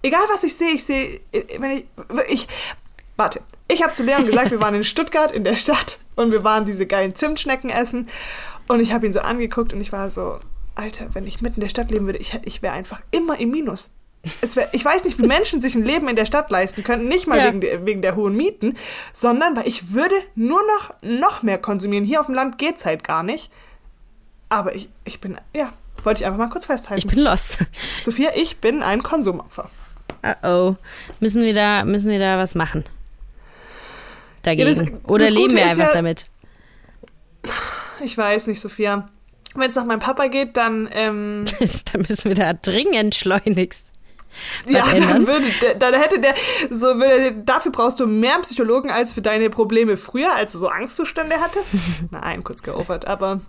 egal 0.02 0.22
was 0.28 0.44
ich 0.44 0.56
sehe, 0.56 0.72
ich 0.72 0.84
sehe, 0.84 1.20
wenn 1.58 1.70
ich, 1.70 1.84
ich, 2.28 2.48
warte, 3.16 3.40
ich 3.68 3.82
habe 3.82 3.92
zu 3.92 4.02
Leon 4.02 4.26
gesagt, 4.26 4.50
wir 4.50 4.60
waren 4.60 4.74
in 4.74 4.84
Stuttgart 4.84 5.32
in 5.32 5.44
der 5.44 5.56
Stadt 5.56 5.98
und 6.16 6.32
wir 6.32 6.42
waren 6.42 6.64
diese 6.64 6.86
geilen 6.86 7.14
Zimtschnecken 7.14 7.70
essen 7.70 8.08
und 8.68 8.80
ich 8.80 8.92
habe 8.92 9.06
ihn 9.06 9.12
so 9.12 9.20
angeguckt 9.20 9.72
und 9.72 9.80
ich 9.80 9.92
war 9.92 10.10
so, 10.10 10.38
Alter, 10.74 11.10
wenn 11.14 11.26
ich 11.26 11.42
mitten 11.42 11.56
in 11.56 11.62
der 11.62 11.68
Stadt 11.68 11.90
leben 11.90 12.06
würde, 12.06 12.18
ich, 12.18 12.38
ich 12.44 12.62
wäre 12.62 12.74
einfach 12.74 13.02
immer 13.10 13.38
im 13.38 13.50
Minus. 13.50 13.90
Es 14.40 14.54
wär, 14.54 14.68
ich 14.72 14.84
weiß 14.84 15.04
nicht, 15.04 15.18
wie 15.18 15.26
Menschen 15.26 15.60
sich 15.60 15.74
ein 15.74 15.84
Leben 15.84 16.08
in 16.08 16.14
der 16.16 16.26
Stadt 16.26 16.50
leisten 16.50 16.84
könnten, 16.84 17.08
nicht 17.08 17.26
mal 17.26 17.38
Ja. 17.38 17.48
wegen, 17.48 17.60
der, 17.60 17.84
wegen 17.86 18.02
der 18.02 18.14
hohen 18.14 18.36
Mieten, 18.36 18.76
sondern 19.12 19.56
weil 19.56 19.66
ich 19.66 19.92
würde 19.94 20.14
nur 20.36 20.60
noch, 20.60 20.94
noch 21.02 21.42
mehr 21.42 21.58
konsumieren. 21.58 22.04
Hier 22.04 22.20
auf 22.20 22.26
dem 22.26 22.34
Land 22.36 22.56
geht's 22.58 22.84
halt 22.84 23.02
gar 23.02 23.22
nicht. 23.24 23.50
Aber 24.48 24.74
ich, 24.76 24.88
ich 25.04 25.20
bin, 25.20 25.36
ja, 25.56 25.72
wollte 26.04 26.20
ich 26.20 26.26
einfach 26.26 26.38
mal 26.38 26.50
kurz 26.50 26.66
festhalten. 26.66 26.98
Ich 27.04 27.12
bin 27.12 27.18
lost. 27.24 27.64
Sophia, 28.02 28.30
ich 28.36 28.58
bin 28.58 28.82
ein 28.82 29.02
Konsumopfer. 29.02 29.68
Uh 30.24 30.46
oh. 30.46 30.76
Müssen 31.18 31.42
wir 31.42 31.54
da, 31.54 31.84
müssen 31.84 32.10
wir 32.10 32.20
da 32.20 32.38
was 32.38 32.54
machen? 32.54 32.84
Dagegen. 34.42 34.68
Ja, 34.68 34.74
das- 34.84 35.04
Oder 35.10 35.24
das 35.26 35.34
leben 35.34 35.54
wir 35.54 35.64
einfach 35.64 35.86
ja- 35.88 35.92
damit? 35.92 36.26
Ich 38.04 38.16
weiß 38.16 38.46
nicht, 38.46 38.60
Sophia. 38.60 39.06
Wenn 39.54 39.70
es 39.70 39.76
nach 39.76 39.84
meinem 39.84 40.00
Papa 40.00 40.28
geht, 40.28 40.56
dann, 40.56 40.88
ähm, 40.92 41.44
dann 41.92 42.02
müssen 42.08 42.24
wir 42.28 42.34
da 42.34 42.52
dringend 42.54 43.14
schleunigst. 43.14 43.91
Ja, 44.66 44.84
dann 44.84 45.26
würde, 45.26 45.48
dann 45.78 45.94
hätte 45.94 46.20
der, 46.20 46.34
so 46.70 46.86
würde, 46.86 47.32
dafür 47.44 47.72
brauchst 47.72 48.00
du 48.00 48.06
mehr 48.06 48.38
Psychologen 48.40 48.90
als 48.90 49.12
für 49.12 49.22
deine 49.22 49.50
Probleme 49.50 49.96
früher, 49.96 50.34
als 50.34 50.52
du 50.52 50.58
so 50.58 50.68
Angstzustände 50.68 51.36
hattest. 51.40 51.66
Nein, 52.10 52.44
kurz 52.44 52.62
geopfert, 52.62 53.06
aber 53.06 53.40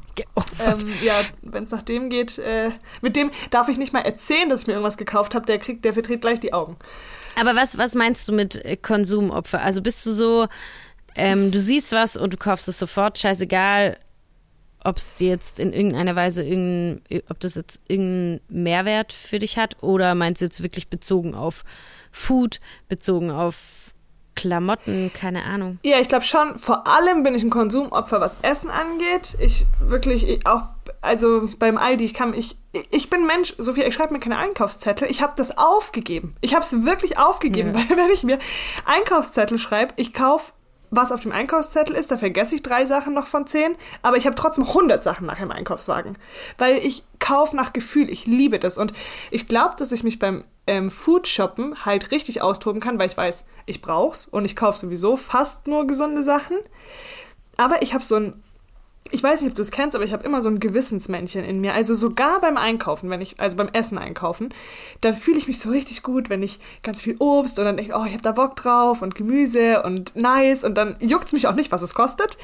ähm, 0.60 0.78
ja, 1.02 1.22
wenn 1.42 1.64
es 1.64 1.72
nach 1.72 1.84
dem 1.84 2.10
geht, 2.10 2.38
äh, 2.38 2.72
mit 3.02 3.16
dem 3.16 3.32
darf 3.50 3.70
ich 3.70 3.78
nicht 3.78 3.94
mal 3.94 4.02
erzählen, 4.02 4.50
dass 4.50 4.62
ich 4.62 4.68
mir 4.68 4.74
irgendwas 4.74 4.98
gekauft 4.98 5.36
habe, 5.36 5.46
der 5.46 5.60
kriegt, 5.60 5.86
der 5.86 5.94
verdreht 5.94 6.22
gleich 6.22 6.40
die 6.40 6.54
Augen. 6.54 6.78
Aber 7.40 7.56
was, 7.56 7.78
was 7.78 7.96
meinst 7.96 8.28
du 8.28 8.34
mit 8.34 8.64
äh, 8.64 8.78
Konsumopfer? 8.78 9.62
Also 9.62 9.82
bist 9.82 10.06
du 10.06 10.14
so, 10.14 10.48
ähm, 11.16 11.52
du 11.52 11.60
siehst 11.60 11.92
was 11.92 12.16
und 12.16 12.34
du 12.34 12.38
kaufst 12.38 12.68
es 12.68 12.78
sofort, 12.78 13.18
scheißegal, 13.18 13.98
ob 14.84 14.98
es 14.98 15.20
jetzt 15.20 15.60
in 15.60 15.74
irgendeiner 15.74 16.16
Weise 16.16 16.44
irgendein, 16.44 17.24
ob 17.30 17.40
das 17.40 17.56
jetzt 17.56 17.82
irgendeinen 17.88 18.42
Mehrwert 18.50 19.14
für 19.14 19.40
dich 19.40 19.58
hat 19.58 19.82
oder 19.82 20.16
meinst 20.16 20.42
du 20.42 20.46
jetzt 20.46 20.64
wirklich 20.64 20.90
bezogen 20.90 21.36
auf 21.36 21.64
Food, 22.12 22.60
bezogen 22.88 23.32
auf 23.32 23.56
Klamotten, 24.36 25.12
keine 25.14 25.44
Ahnung. 25.44 25.80
Ja, 25.84 26.00
ich 26.00 26.08
glaube 26.08 26.26
schon, 26.26 26.58
vor 26.58 26.88
allem 26.88 27.24
bin 27.24 27.36
ich 27.36 27.44
ein 27.44 27.50
Konsumopfer, 27.50 28.20
was 28.20 28.38
Essen 28.42 28.70
angeht. 28.70 29.38
Ich 29.40 29.66
wirklich, 29.80 30.28
ich 30.28 30.48
auch, 30.48 30.64
also 31.02 31.50
beim 31.60 31.78
Aldi, 31.78 32.04
ich 32.04 32.14
kann, 32.14 32.34
ich, 32.34 32.58
ich 32.90 33.10
bin 33.10 33.26
Mensch, 33.28 33.54
Sophia, 33.58 33.86
ich 33.86 33.94
schreibe 33.94 34.14
mir 34.14 34.20
keine 34.20 34.38
Einkaufszettel. 34.38 35.10
Ich 35.10 35.22
habe 35.22 35.34
das 35.36 35.58
aufgegeben. 35.58 36.34
Ich 36.42 36.56
habe 36.56 36.64
es 36.64 36.84
wirklich 36.84 37.18
aufgegeben, 37.18 37.74
weil 37.74 37.98
wenn 37.98 38.12
ich 38.12 38.24
mir 38.24 38.40
Einkaufszettel 38.86 39.60
schreibe, 39.60 39.94
ich 39.98 40.14
kaufe 40.14 40.54
was 40.96 41.12
auf 41.12 41.22
dem 41.22 41.32
Einkaufszettel 41.32 41.96
ist, 41.96 42.12
da 42.12 42.18
vergesse 42.18 42.56
ich 42.56 42.64
drei 42.64 42.86
Sachen 42.86 43.14
noch 43.14 43.28
von 43.28 43.48
zehn, 43.48 43.76
aber 44.02 44.18
ich 44.18 44.26
habe 44.26 44.36
trotzdem 44.36 44.66
100 44.66 45.04
Sachen 45.04 45.26
nach 45.26 45.39
dem 45.39 45.52
Einkaufswagen, 45.52 46.18
weil 46.58 46.78
ich 46.78 47.04
kaufe 47.20 47.56
nach 47.56 47.74
Gefühl, 47.74 48.10
ich 48.10 48.26
liebe 48.26 48.60
das. 48.60 48.78
Und 48.78 48.94
ich 49.32 49.48
glaube, 49.48 49.76
dass 49.78 49.91
ich 49.91 50.04
mich 50.04 50.20
beim 50.20 50.44
ähm, 50.68 50.91
Food 50.91 51.28
shoppen 51.28 51.86
halt 51.86 52.12
richtig 52.12 52.41
austoben 52.41 52.82
kann, 52.82 53.00
weil 53.00 53.08
ich 53.08 53.18
weiß, 53.18 53.46
ich 53.66 53.82
brauch's 53.82 54.28
und 54.28 54.46
ich 54.46 54.56
kaufe 54.56 54.78
sowieso 54.78 55.18
fast 55.18 55.68
nur 55.68 55.88
gesunde 55.88 56.24
Sachen, 56.24 56.58
aber 57.58 57.82
ich 57.82 57.94
habe 57.94 58.04
so 58.04 58.16
ein 58.16 58.43
ich 59.14 59.22
weiß 59.22 59.41
nicht, 59.41 59.51
ob 59.51 59.55
du 59.55 59.61
es 59.61 59.70
kennst, 59.70 59.95
aber 59.95 60.03
ich 60.03 60.11
habe 60.11 60.24
immer 60.24 60.41
so 60.41 60.49
ein 60.49 60.59
Gewissensmännchen 60.59 61.45
in 61.45 61.61
mir. 61.61 61.76
Also 61.76 61.93
sogar 61.93 62.41
beim 62.41 62.57
Einkaufen, 62.57 63.11
wenn 63.11 63.22
ich, 63.22 63.39
also 63.39 63.55
beim 63.55 63.70
Essen 63.70 63.99
einkaufen, 63.99 64.51
dann 65.01 65.14
fühle 65.14 65.38
ich 65.38 65.47
mich 65.47 65.59
so 65.59 65.70
richtig 65.70 66.01
gut, 66.01 66.32
wenn 66.32 66.41
ich 66.41 66.59
ganz 66.82 66.99
viel 66.99 67.16
Obst 67.20 67.59
und 67.59 67.66
dann 67.66 67.78
denke 67.78 67.91
ich, 67.91 67.97
oh, 67.97 68.05
ich 68.05 68.14
habe 68.14 68.24
da 68.24 68.32
Bock 68.32 68.55
drauf 68.55 69.03
und 69.03 69.14
Gemüse 69.14 69.84
und 69.84 70.16
nice 70.16 70.64
und 70.64 70.80
dann 70.80 70.95
juckt 70.99 71.28
es 71.28 71.34
mich 71.34 71.47
auch 71.47 71.53
nicht, 71.53 71.72
was 71.72 71.84
es 71.84 71.93
kostet. 71.93 72.39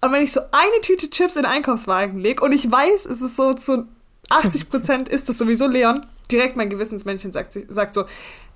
Und 0.00 0.12
wenn 0.12 0.22
ich 0.22 0.30
so 0.30 0.40
eine 0.52 0.80
Tüte 0.82 1.10
Chips 1.10 1.34
in 1.34 1.42
den 1.42 1.50
Einkaufswagen 1.50 2.20
lege 2.20 2.44
und 2.44 2.52
ich 2.52 2.70
weiß, 2.70 3.04
es 3.06 3.20
ist 3.20 3.36
so 3.36 3.52
zu 3.54 3.88
80 4.28 4.70
Prozent 4.70 5.08
ist 5.08 5.28
das 5.28 5.38
sowieso 5.38 5.66
Leon, 5.66 6.06
direkt 6.32 6.56
mein 6.56 6.70
Gewissensmännchen 6.70 7.30
sagt, 7.32 7.52
sagt 7.68 7.94
so, 7.94 8.04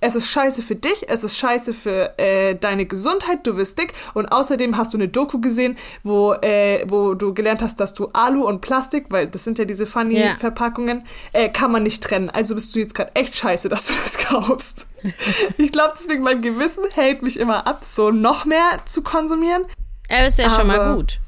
es 0.01 0.15
ist 0.15 0.29
scheiße 0.31 0.61
für 0.63 0.75
dich, 0.75 1.05
es 1.09 1.25
ist 1.25 1.39
scheiße 1.39 1.73
für 1.73 2.19
äh, 2.19 2.55
deine 2.55 2.85
Gesundheit, 2.87 3.47
du 3.47 3.57
wirst 3.57 3.79
dick 3.79 3.93
und 4.15 4.27
außerdem 4.27 4.77
hast 4.77 4.93
du 4.93 4.99
eine 4.99 5.09
Doku 5.09 5.41
gesehen, 5.41 5.77
wo, 6.03 6.33
äh, 6.35 6.85
wo 6.89 7.15
du 7.15 7.33
gelernt 7.33 7.63
hast, 7.63 7.81
dass 7.81 7.95
du 7.95 8.09
Alu 8.13 8.45
und 8.47 8.61
Plastik, 8.61 9.07
weil 9.11 9.27
das 9.27 9.45
sind 9.45 9.59
ja 9.59 9.65
diese 9.65 9.85
Ja. 9.85 9.91
Funny-Verpackungen, 9.91 11.05
äh, 11.33 11.49
kann 11.49 11.73
man 11.73 11.83
nicht 11.83 12.03
trennen. 12.03 12.31
Also 12.31 12.55
bist 12.55 12.75
du 12.75 12.79
jetzt 12.79 12.95
gerade 12.95 13.15
echt 13.15 13.37
scheiße, 13.37 13.69
dass 13.69 13.87
du 13.87 13.95
das 14.05 14.19
kaufst. 14.27 14.87
ich 15.57 15.73
glaube 15.73 15.95
deswegen, 15.97 16.23
mein 16.23 16.43
Gewissen 16.43 16.85
hält 16.95 17.23
mich 17.23 17.39
immer 17.39 17.67
ab, 17.67 17.85
so 17.85 18.11
noch 18.11 18.45
mehr 18.45 18.81
zu 18.87 19.03
konsumieren. 19.03 19.65
Ja, 20.11 20.27
ist 20.27 20.39
ja 20.39 20.51
schon 20.51 20.67
mal 20.67 20.81
Aber- 20.81 20.97
gut. 20.97 21.21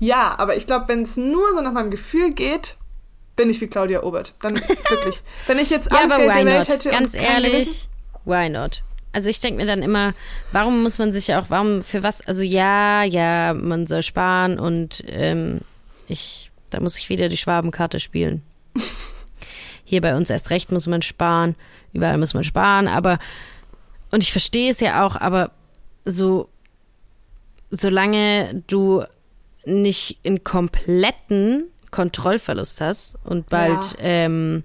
Ja, 0.00 0.34
aber 0.38 0.56
ich 0.56 0.66
glaube, 0.66 0.88
wenn 0.88 1.02
es 1.02 1.16
nur 1.16 1.54
so 1.54 1.60
nach 1.60 1.72
meinem 1.72 1.90
Gefühl 1.90 2.32
geht, 2.32 2.76
bin 3.36 3.50
ich 3.50 3.60
wie 3.60 3.66
Claudia 3.66 4.02
Obert. 4.02 4.34
Dann 4.40 4.56
wirklich. 4.88 5.20
Wenn 5.46 5.58
ich 5.58 5.70
jetzt 5.70 5.90
Ja, 5.90 5.98
alles 5.98 6.12
aber 6.12 6.24
Geld 6.24 6.36
der 6.36 6.46
Welt 6.46 6.68
hätte 6.68 6.90
Ganz 6.90 7.12
Gewissen, 7.12 7.26
ehrlich, 7.26 7.88
why 8.24 8.48
not? 8.48 8.82
Also 9.12 9.30
ich 9.30 9.38
denke 9.38 9.60
mir 9.60 9.66
dann 9.66 9.82
immer, 9.82 10.12
warum 10.50 10.82
muss 10.82 10.98
man 10.98 11.12
sich 11.12 11.28
ja 11.28 11.40
auch, 11.40 11.46
warum, 11.48 11.84
für 11.84 12.02
was, 12.02 12.20
also 12.22 12.42
ja, 12.42 13.04
ja, 13.04 13.54
man 13.54 13.86
soll 13.86 14.02
sparen 14.02 14.58
und 14.58 15.04
ähm, 15.06 15.60
ich, 16.08 16.50
da 16.70 16.80
muss 16.80 16.98
ich 16.98 17.08
wieder 17.08 17.28
die 17.28 17.36
Schwabenkarte 17.36 18.00
spielen. 18.00 18.42
Hier 19.84 20.00
bei 20.00 20.16
uns 20.16 20.30
erst 20.30 20.50
recht 20.50 20.72
muss 20.72 20.88
man 20.88 21.00
sparen, 21.00 21.54
überall 21.92 22.18
muss 22.18 22.34
man 22.34 22.42
sparen, 22.42 22.88
aber, 22.88 23.20
und 24.10 24.24
ich 24.24 24.32
verstehe 24.32 24.72
es 24.72 24.80
ja 24.80 25.06
auch, 25.06 25.14
aber 25.14 25.52
so, 26.04 26.48
solange 27.70 28.64
du 28.66 29.04
nicht 29.64 30.18
einen 30.24 30.42
kompletten 30.42 31.70
Kontrollverlust 31.94 32.80
hast 32.80 33.14
und 33.24 33.48
bald 33.48 33.92
Ja. 33.92 33.98
ähm, 34.00 34.64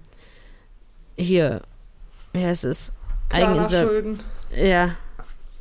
hier, 1.15 1.61
wie 2.33 2.43
heißt 2.43 2.63
es? 2.65 2.91
Klarna 3.29 3.65
Eigeninsel- 3.65 3.83
Schulden. 3.87 4.19
Ja. 4.55 4.95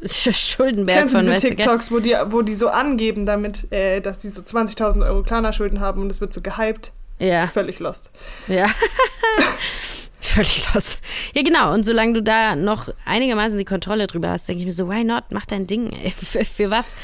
Schuldenberg 0.04 0.98
Kennst 1.00 1.14
von 1.16 1.24
diese 1.26 1.34
du, 1.34 1.40
gell? 1.40 1.56
TikToks, 1.56 1.90
wo 1.92 1.98
die, 2.00 2.16
wo 2.28 2.40
die 2.42 2.54
so 2.54 2.68
angeben 2.68 3.26
damit, 3.26 3.70
äh, 3.72 4.00
dass 4.00 4.20
die 4.20 4.28
so 4.28 4.40
20.000 4.42 5.04
Euro 5.04 5.22
Klarna-Schulden 5.22 5.80
haben 5.80 6.00
und 6.00 6.08
es 6.10 6.20
wird 6.20 6.32
so 6.32 6.40
gehypt? 6.40 6.92
Ja, 7.18 7.46
Völlig 7.48 7.80
lost. 7.80 8.10
ja. 8.46 8.66
Völlig 10.20 10.72
los. 10.74 10.98
Ja, 11.34 11.42
genau. 11.42 11.72
Und 11.74 11.84
solange 11.84 12.12
du 12.12 12.22
da 12.22 12.54
noch 12.54 12.88
einigermaßen 13.04 13.56
die 13.58 13.64
Kontrolle 13.64 14.06
drüber 14.06 14.30
hast, 14.30 14.48
denke 14.48 14.60
ich 14.60 14.66
mir 14.66 14.72
so, 14.72 14.88
why 14.88 15.02
not? 15.04 15.24
Mach 15.30 15.46
dein 15.46 15.66
Ding. 15.66 15.90
Für, 16.16 16.44
für 16.44 16.70
was? 16.70 16.94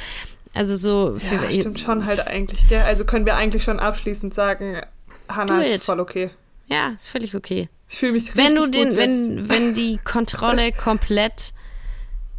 Also 0.55 0.76
so, 0.76 1.16
für 1.18 1.34
Ja, 1.34 1.50
stimmt 1.50 1.80
schon 1.80 2.07
halt 2.07 2.26
eigentlich, 2.26 2.68
gell? 2.68 2.82
Also 2.82 3.05
können 3.05 3.26
wir 3.26 3.34
eigentlich 3.34 3.64
schon 3.64 3.80
abschließend 3.80 4.32
sagen, 4.32 4.80
Hannah 5.28 5.62
ist 5.62 5.84
voll 5.84 6.00
okay. 6.00 6.30
Ja, 6.66 6.90
ist 6.90 7.09
völlig 7.09 7.34
okay. 7.34 7.68
Ich 7.90 7.98
fühle 7.98 8.12
mich 8.12 8.22
richtig 8.22 8.36
Wenn 8.36 8.55
du 8.55 8.62
gut 8.62 8.74
den, 8.74 8.96
wenn, 8.96 9.48
wenn 9.48 9.74
die 9.74 9.98
Kontrolle 10.05 10.70
komplett, 10.72 11.52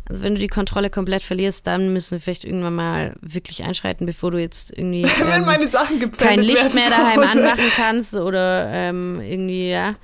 also 0.07 0.23
wenn 0.23 0.35
du 0.35 0.41
die 0.41 0.47
Kontrolle 0.47 0.89
komplett 0.89 1.23
verlierst, 1.23 1.67
dann 1.67 1.91
müssen 1.93 2.11
wir 2.11 2.19
vielleicht 2.21 2.45
irgendwann 2.45 2.75
mal 2.75 3.15
wirklich 3.21 3.63
einschreiten, 3.63 4.05
bevor 4.05 4.31
du 4.31 4.39
jetzt 4.39 4.71
irgendwie 4.71 5.03
wenn 5.19 5.31
ähm, 5.33 5.45
meine 5.45 5.67
Sachen 5.67 6.09
kein 6.11 6.41
Licht 6.41 6.73
mehr 6.73 6.89
daheim 6.89 7.19
anmachen 7.19 7.71
kannst 7.75 8.15
oder 8.15 8.69
ähm, 8.71 9.19
irgendwie, 9.19 9.71
ja, 9.71 9.95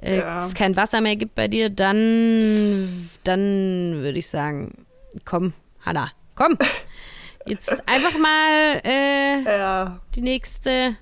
äh, 0.00 0.18
Ja. 0.18 0.38
es 0.38 0.54
kein 0.54 0.76
Wasser 0.76 1.00
mehr 1.00 1.16
gibt 1.16 1.34
bei 1.34 1.48
dir, 1.48 1.70
dann, 1.70 3.08
dann 3.24 3.94
würde 3.96 4.18
ich 4.18 4.28
sagen, 4.28 4.86
komm, 5.24 5.54
Hanna, 5.84 6.12
komm. 6.36 6.56
Jetzt 7.46 7.70
einfach 7.86 8.16
mal 8.18 8.80
äh, 8.84 9.42
Ja, 9.42 10.00
die 10.14 10.20
nächste, 10.22 10.96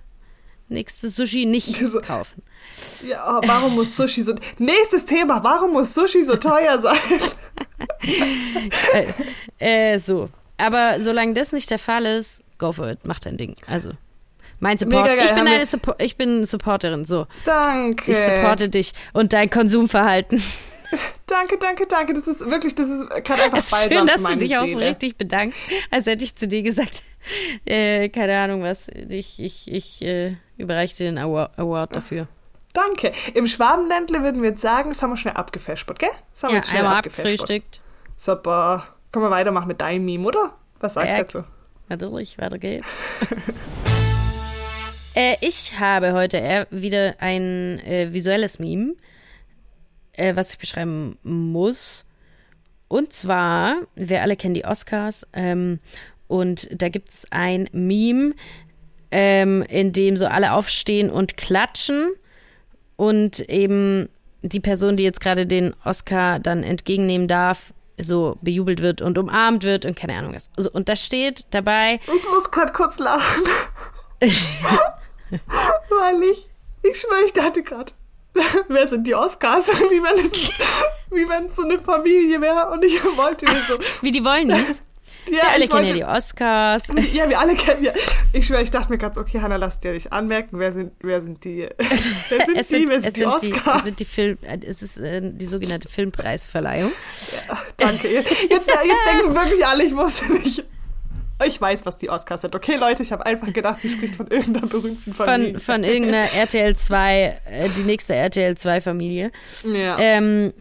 nächste 0.68 1.08
Sushi 1.10 1.44
nicht 1.46 1.74
So- 1.84 2.00
kaufen. 2.00 2.42
ja, 3.06 3.40
warum 3.44 3.74
muss 3.74 3.94
Sushi 3.96 4.22
so... 4.22 4.34
Nächstes 4.58 5.04
Thema, 5.04 5.42
warum 5.42 5.72
muss 5.72 5.92
Sushi 5.94 6.22
so 6.24 6.36
teuer 6.36 6.78
sein? 6.80 6.96
Äh, 9.58 9.98
so. 9.98 10.30
Aber 10.56 11.00
solange 11.00 11.34
das 11.34 11.52
nicht 11.52 11.70
der 11.70 11.78
Fall 11.78 12.06
ist, 12.06 12.42
go 12.58 12.72
for 12.72 12.90
it, 12.90 13.00
mach 13.04 13.18
dein 13.20 13.36
Ding. 13.36 13.54
Also, 13.66 13.90
mein 14.58 14.78
Support. 14.78 15.06
Geil, 15.06 15.18
ich, 15.24 15.32
bin 15.34 15.46
eine 15.46 15.66
Suppo 15.66 15.94
ich 15.98 16.16
bin 16.16 16.46
Supporterin, 16.46 17.04
so. 17.04 17.26
Danke. 17.44 18.10
Ich 18.10 18.16
supporte 18.18 18.68
dich 18.68 18.92
und 19.12 19.32
dein 19.32 19.50
Konsumverhalten. 19.50 20.42
Danke, 21.26 21.58
danke, 21.58 21.86
danke. 21.86 22.14
Das 22.14 22.26
ist 22.26 22.40
wirklich, 22.40 22.74
das 22.74 22.88
ist 22.88 23.08
gerade 23.08 23.44
einfach 23.44 23.58
Es 23.58 23.72
ist 23.72 23.92
schön, 23.92 24.06
dass 24.06 24.22
du 24.22 24.36
dich 24.36 24.56
auch 24.56 24.66
so 24.66 24.78
richtig 24.78 25.16
bedankst, 25.16 25.60
als 25.90 26.06
hätte 26.06 26.24
ich 26.24 26.34
zu 26.34 26.48
dir 26.48 26.62
gesagt, 26.62 27.04
äh, 27.64 28.08
keine 28.08 28.36
Ahnung 28.38 28.62
was, 28.62 28.88
ich, 28.88 29.40
ich, 29.40 29.70
ich 29.72 30.02
äh, 30.02 30.36
überreiche 30.56 30.96
dir 30.96 31.04
den 31.04 31.18
Award, 31.18 31.94
dafür. 31.94 32.26
Danke. 32.72 33.12
Im 33.34 33.46
Schwabenländle 33.46 34.22
würden 34.22 34.42
wir 34.42 34.50
jetzt 34.50 34.62
sagen, 34.62 34.90
das 34.90 35.02
haben 35.02 35.10
wir 35.10 35.16
schnell 35.16 35.34
abgefespert, 35.34 35.98
gell? 35.98 36.10
Das 36.32 36.42
haben 36.42 36.50
wir 36.50 36.54
Ja, 36.54 36.58
jetzt 36.58 36.68
schnell 36.70 36.82
einmal 36.82 36.96
abgefrühstückt. 36.96 37.80
Super. 38.16 38.86
Können 39.12 39.24
wir 39.24 39.30
weitermachen 39.30 39.68
mit 39.68 39.80
deinem 39.80 40.04
Meme, 40.04 40.26
oder? 40.26 40.54
Was 40.78 40.94
sagst 40.94 41.12
du 41.12 41.16
dazu? 41.16 41.44
Natürlich, 41.88 42.38
weiter 42.38 42.58
geht's. 42.58 43.02
äh, 45.14 45.36
ich 45.40 45.78
habe 45.78 46.12
heute 46.12 46.36
eher 46.36 46.68
wieder 46.70 47.16
ein 47.18 47.80
äh, 47.80 48.12
visuelles 48.12 48.60
Meme, 48.60 48.94
äh, 50.12 50.36
was 50.36 50.52
ich 50.52 50.58
beschreiben 50.58 51.18
muss. 51.22 52.04
Und 52.88 53.12
zwar, 53.12 53.76
wir 53.94 54.22
alle 54.22 54.36
kennen 54.36 54.54
die 54.54 54.64
Oscars, 54.64 55.26
ähm, 55.32 55.78
und 56.26 56.68
da 56.70 56.88
gibt's 56.88 57.26
ein 57.30 57.68
Meme, 57.72 58.34
ähm, 59.10 59.62
in 59.62 59.92
dem 59.92 60.16
so 60.16 60.26
alle 60.26 60.52
aufstehen 60.52 61.10
und 61.10 61.36
klatschen 61.36 62.10
und 62.96 63.40
eben 63.40 64.08
die 64.42 64.60
Person, 64.60 64.96
die 64.96 65.02
jetzt 65.02 65.20
gerade 65.20 65.46
den 65.46 65.74
Oscar 65.84 66.38
dann 66.38 66.62
entgegennehmen 66.62 67.26
darf, 67.26 67.74
so 67.98 68.38
bejubelt 68.42 68.80
wird 68.80 69.02
und 69.02 69.18
umarmt 69.18 69.64
wird 69.64 69.84
und 69.84 69.96
keine 69.96 70.14
Ahnung 70.14 70.34
was. 70.34 70.50
Also, 70.56 70.70
und 70.70 70.88
da 70.88 70.96
steht 70.96 71.46
dabei, 71.50 72.00
Ich 72.06 72.30
muss 72.30 72.50
gerade 72.50 72.72
kurz 72.72 72.98
lachen. 72.98 73.42
Weil 74.20 76.22
ich, 76.22 76.48
ich 76.82 77.00
schwöre, 77.00 77.24
ich 77.24 77.32
dachte 77.32 77.62
gerade, 77.62 77.92
wer 78.68 78.88
sind 78.88 79.06
die 79.06 79.14
Oscars? 79.14 79.68
Wie 79.90 80.02
wenn 80.02 80.24
es, 80.24 80.30
wie 81.10 81.28
wenn 81.28 81.46
es 81.46 81.56
so 81.56 81.62
eine 81.64 81.78
Familie 81.78 82.40
wäre 82.40 82.70
und 82.70 82.84
ich 82.84 83.02
wollte 83.16 83.44
mir 83.46 83.60
so, 83.66 83.76
wie 84.02 84.12
die 84.12 84.24
Wollnies. 84.24 84.80
wir 85.26 85.48
alle 85.48 85.64
ich 85.64 85.70
kennen 85.70 85.88
wollte- 85.88 85.98
ja 85.98 86.06
die 86.12 86.16
Oscars. 86.16 86.82
Ja, 87.12 87.28
wir 87.28 87.40
alle 87.40 87.54
kennen 87.56 87.82
ja. 87.82 87.92
Ich 88.32 88.46
schwöre, 88.46 88.62
ich 88.62 88.70
dachte 88.70 88.90
mir 88.92 88.98
gerade 88.98 89.14
so, 89.16 89.20
okay, 89.20 89.40
Hannah, 89.42 89.56
lass 89.56 89.80
dir 89.80 89.92
nicht 89.92 90.12
anmerken, 90.12 90.60
wer 90.60 90.72
sind, 90.72 90.92
wer 91.00 91.20
sind 91.20 91.44
die, 91.44 91.68
wer 91.76 92.46
sind 92.46 92.56
Es 92.56 92.68
die, 92.68 92.74
sind, 92.76 92.88
wer 92.88 93.00
sind 93.02 93.16
die 93.16 93.20
sind 93.22 93.42
die, 93.42 93.52
Oscars? 93.54 93.78
es 93.78 93.84
sind 93.86 94.00
die 94.00 94.04
Film, 94.04 94.38
äh, 94.42 94.58
es 94.64 94.82
ist 94.82 94.98
äh, 94.98 95.20
die 95.24 95.46
sogenannte 95.46 95.88
Filmpreisverleihung. 95.88 96.92
Danke. 97.76 98.08
Jetzt, 98.08 98.30
jetzt 98.48 98.68
denken 98.68 99.34
wirklich 99.34 99.66
alle, 99.66 99.82
ich 99.84 99.92
muss 99.92 100.28
nicht. 100.28 100.64
Ich 101.46 101.60
weiß, 101.60 101.86
was 101.86 101.96
die 101.96 102.10
Oscars 102.10 102.42
sind. 102.42 102.54
Okay, 102.54 102.76
Leute, 102.76 103.02
ich 103.02 103.12
habe 103.12 103.24
einfach 103.26 103.52
gedacht, 103.52 103.80
sie 103.80 103.88
spricht 103.88 104.16
von 104.16 104.26
irgendeiner 104.28 104.66
berühmten 104.66 105.14
Familie. 105.14 105.52
Von, 105.52 105.60
von 105.60 105.84
irgendeiner 105.84 106.32
RTL 106.32 106.76
2, 106.76 107.40
äh, 107.44 107.68
die 107.76 107.82
nächste 107.82 108.14
RTL 108.14 108.56
2 108.56 108.80
Familie. 108.80 109.32
ja. 109.64 109.98
Ähm, 109.98 110.52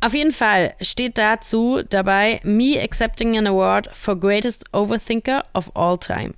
auf 0.00 0.12
jeden 0.12 0.32
Fall 0.32 0.74
steht 0.80 1.16
dazu 1.16 1.82
dabei 1.88 2.40
Me 2.42 2.80
accepting 2.80 3.38
an 3.38 3.46
award 3.46 3.88
for 3.94 4.14
greatest 4.18 4.64
overthinker 4.72 5.44
of 5.54 5.70
all 5.74 5.96
time. 5.98 6.34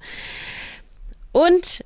Und 1.32 1.84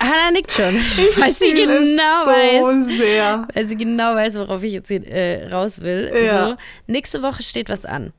Hannah 0.00 0.30
nickt 0.32 0.52
schon, 0.52 0.74
weil 1.16 1.32
sie 1.32 1.52
genau 1.52 2.24
so 2.24 2.30
weiß, 2.30 2.86
sehr. 2.98 3.48
weil 3.52 3.66
sie 3.66 3.76
genau 3.76 4.14
weiß, 4.14 4.38
worauf 4.38 4.62
ich 4.62 4.72
jetzt 4.72 4.88
hier, 4.88 5.06
äh, 5.06 5.48
raus 5.48 5.80
will. 5.80 6.12
Ja. 6.24 6.50
So, 6.50 6.56
nächste 6.86 7.22
Woche 7.22 7.42
steht 7.42 7.68
was 7.68 7.84
an. 7.84 8.12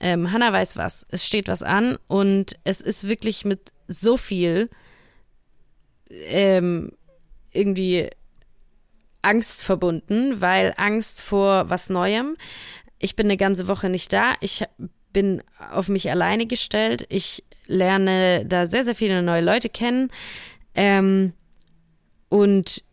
Ähm, 0.00 0.32
Hannah 0.32 0.52
weiß 0.52 0.76
was. 0.76 1.06
Es 1.10 1.26
steht 1.26 1.48
was 1.48 1.62
an 1.62 1.98
und 2.08 2.54
es 2.64 2.80
ist 2.80 3.08
wirklich 3.08 3.44
mit 3.44 3.72
so 3.86 4.16
viel 4.16 4.70
ähm, 6.10 6.92
irgendwie 7.52 8.10
Angst 9.22 9.62
verbunden, 9.62 10.40
weil 10.40 10.74
Angst 10.76 11.22
vor 11.22 11.68
was 11.68 11.90
Neuem. 11.90 12.36
Ich 12.98 13.16
bin 13.16 13.26
eine 13.26 13.36
ganze 13.36 13.68
Woche 13.68 13.88
nicht 13.88 14.12
da. 14.12 14.34
Ich 14.40 14.64
bin 15.12 15.42
auf 15.72 15.88
mich 15.88 16.10
alleine 16.10 16.46
gestellt. 16.46 17.06
Ich 17.08 17.44
lerne 17.66 18.44
da 18.46 18.66
sehr, 18.66 18.84
sehr 18.84 18.94
viele 18.94 19.22
neue 19.22 19.42
Leute 19.42 19.68
kennen. 19.68 20.08
Ähm, 20.74 21.32
und 22.28 22.84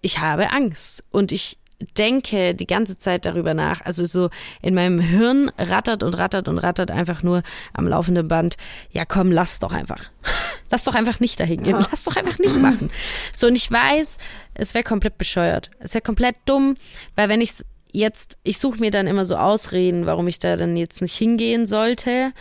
ich 0.00 0.18
habe 0.18 0.50
Angst. 0.50 1.04
Und 1.10 1.32
ich 1.32 1.58
denke 1.98 2.54
die 2.54 2.66
ganze 2.66 2.98
Zeit 2.98 3.26
darüber 3.26 3.54
nach. 3.54 3.80
Also 3.84 4.04
so 4.06 4.30
in 4.62 4.74
meinem 4.74 4.98
Hirn 4.98 5.50
rattert 5.58 6.02
und 6.02 6.14
rattert 6.14 6.48
und 6.48 6.58
rattert 6.58 6.90
einfach 6.90 7.22
nur 7.22 7.42
am 7.72 7.86
laufenden 7.86 8.28
Band. 8.28 8.56
Ja, 8.90 9.04
komm, 9.04 9.30
lass 9.30 9.58
doch 9.58 9.72
einfach. 9.72 10.02
Lass 10.70 10.82
doch 10.82 10.96
einfach 10.96 11.20
nicht 11.20 11.38
dahin 11.38 11.62
gehen. 11.62 11.78
Lass 11.92 12.02
doch 12.02 12.16
einfach 12.16 12.40
nicht 12.40 12.56
machen. 12.58 12.90
So, 13.32 13.46
und 13.46 13.56
ich 13.56 13.70
weiß, 13.70 14.18
es 14.54 14.74
wäre 14.74 14.82
komplett 14.82 15.16
bescheuert. 15.16 15.70
Es 15.78 15.94
wäre 15.94 16.02
komplett 16.02 16.34
dumm, 16.44 16.76
weil 17.14 17.28
wenn 17.28 17.40
ich 17.40 17.52
jetzt, 17.92 18.36
ich 18.42 18.58
suche 18.58 18.80
mir 18.80 18.90
dann 18.90 19.06
immer 19.06 19.24
so 19.24 19.36
Ausreden, 19.36 20.06
warum 20.06 20.26
ich 20.26 20.40
da 20.40 20.56
dann 20.56 20.76
jetzt 20.76 21.02
nicht 21.02 21.14
hingehen 21.14 21.66
sollte 21.66 22.32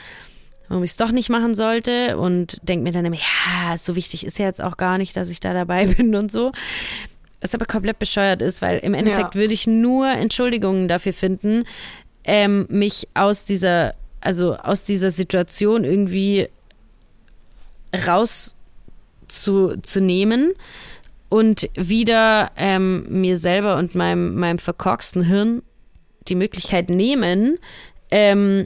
warum 0.67 0.83
ich 0.83 0.91
es 0.91 0.97
doch 0.97 1.11
nicht 1.11 1.29
machen 1.29 1.55
sollte 1.55 2.17
und 2.17 2.57
denke 2.67 2.83
mir 2.83 2.91
dann 2.91 3.05
immer, 3.05 3.17
ja, 3.17 3.77
so 3.77 3.95
wichtig 3.95 4.25
ist 4.25 4.39
ja 4.39 4.45
jetzt 4.45 4.63
auch 4.63 4.77
gar 4.77 4.97
nicht, 4.97 5.15
dass 5.15 5.29
ich 5.29 5.39
da 5.39 5.53
dabei 5.53 5.86
bin 5.93 6.15
und 6.15 6.31
so. 6.31 6.51
Was 7.46 7.54
aber 7.54 7.68
komplett 7.68 8.00
bescheuert 8.00 8.41
ist, 8.41 8.64
weil 8.64 8.80
im 8.80 8.96
Endeffekt 8.96 9.36
Ja. 9.36 9.39
würde 9.39 9.54
ich 9.54 9.68
nur 9.68 10.10
Entschuldigungen 10.10 10.88
dafür 10.88 11.14
finden, 11.14 11.64
ähm, 12.24 12.66
mich 12.70 13.08
aus 13.14 13.46
dieser, 13.46 13.93
also 14.20 14.56
aus 14.56 14.86
dieser 14.86 15.12
Situation 15.12 15.84
irgendwie 15.84 16.48
raus 18.08 18.56
zu, 19.28 19.78
zu 19.84 20.02
nehmen 20.02 20.54
und 21.30 21.70
wieder 21.76 22.50
ähm, 22.58 23.06
mir 23.10 23.38
selber 23.38 23.78
und 23.78 23.93
meinem, 23.93 24.34
meinem 24.34 24.58
verkorksten 24.58 25.22
Hirn 25.22 25.62
die 26.28 26.34
Möglichkeit 26.36 26.89
nehmen, 26.89 27.60
ähm, 28.10 28.66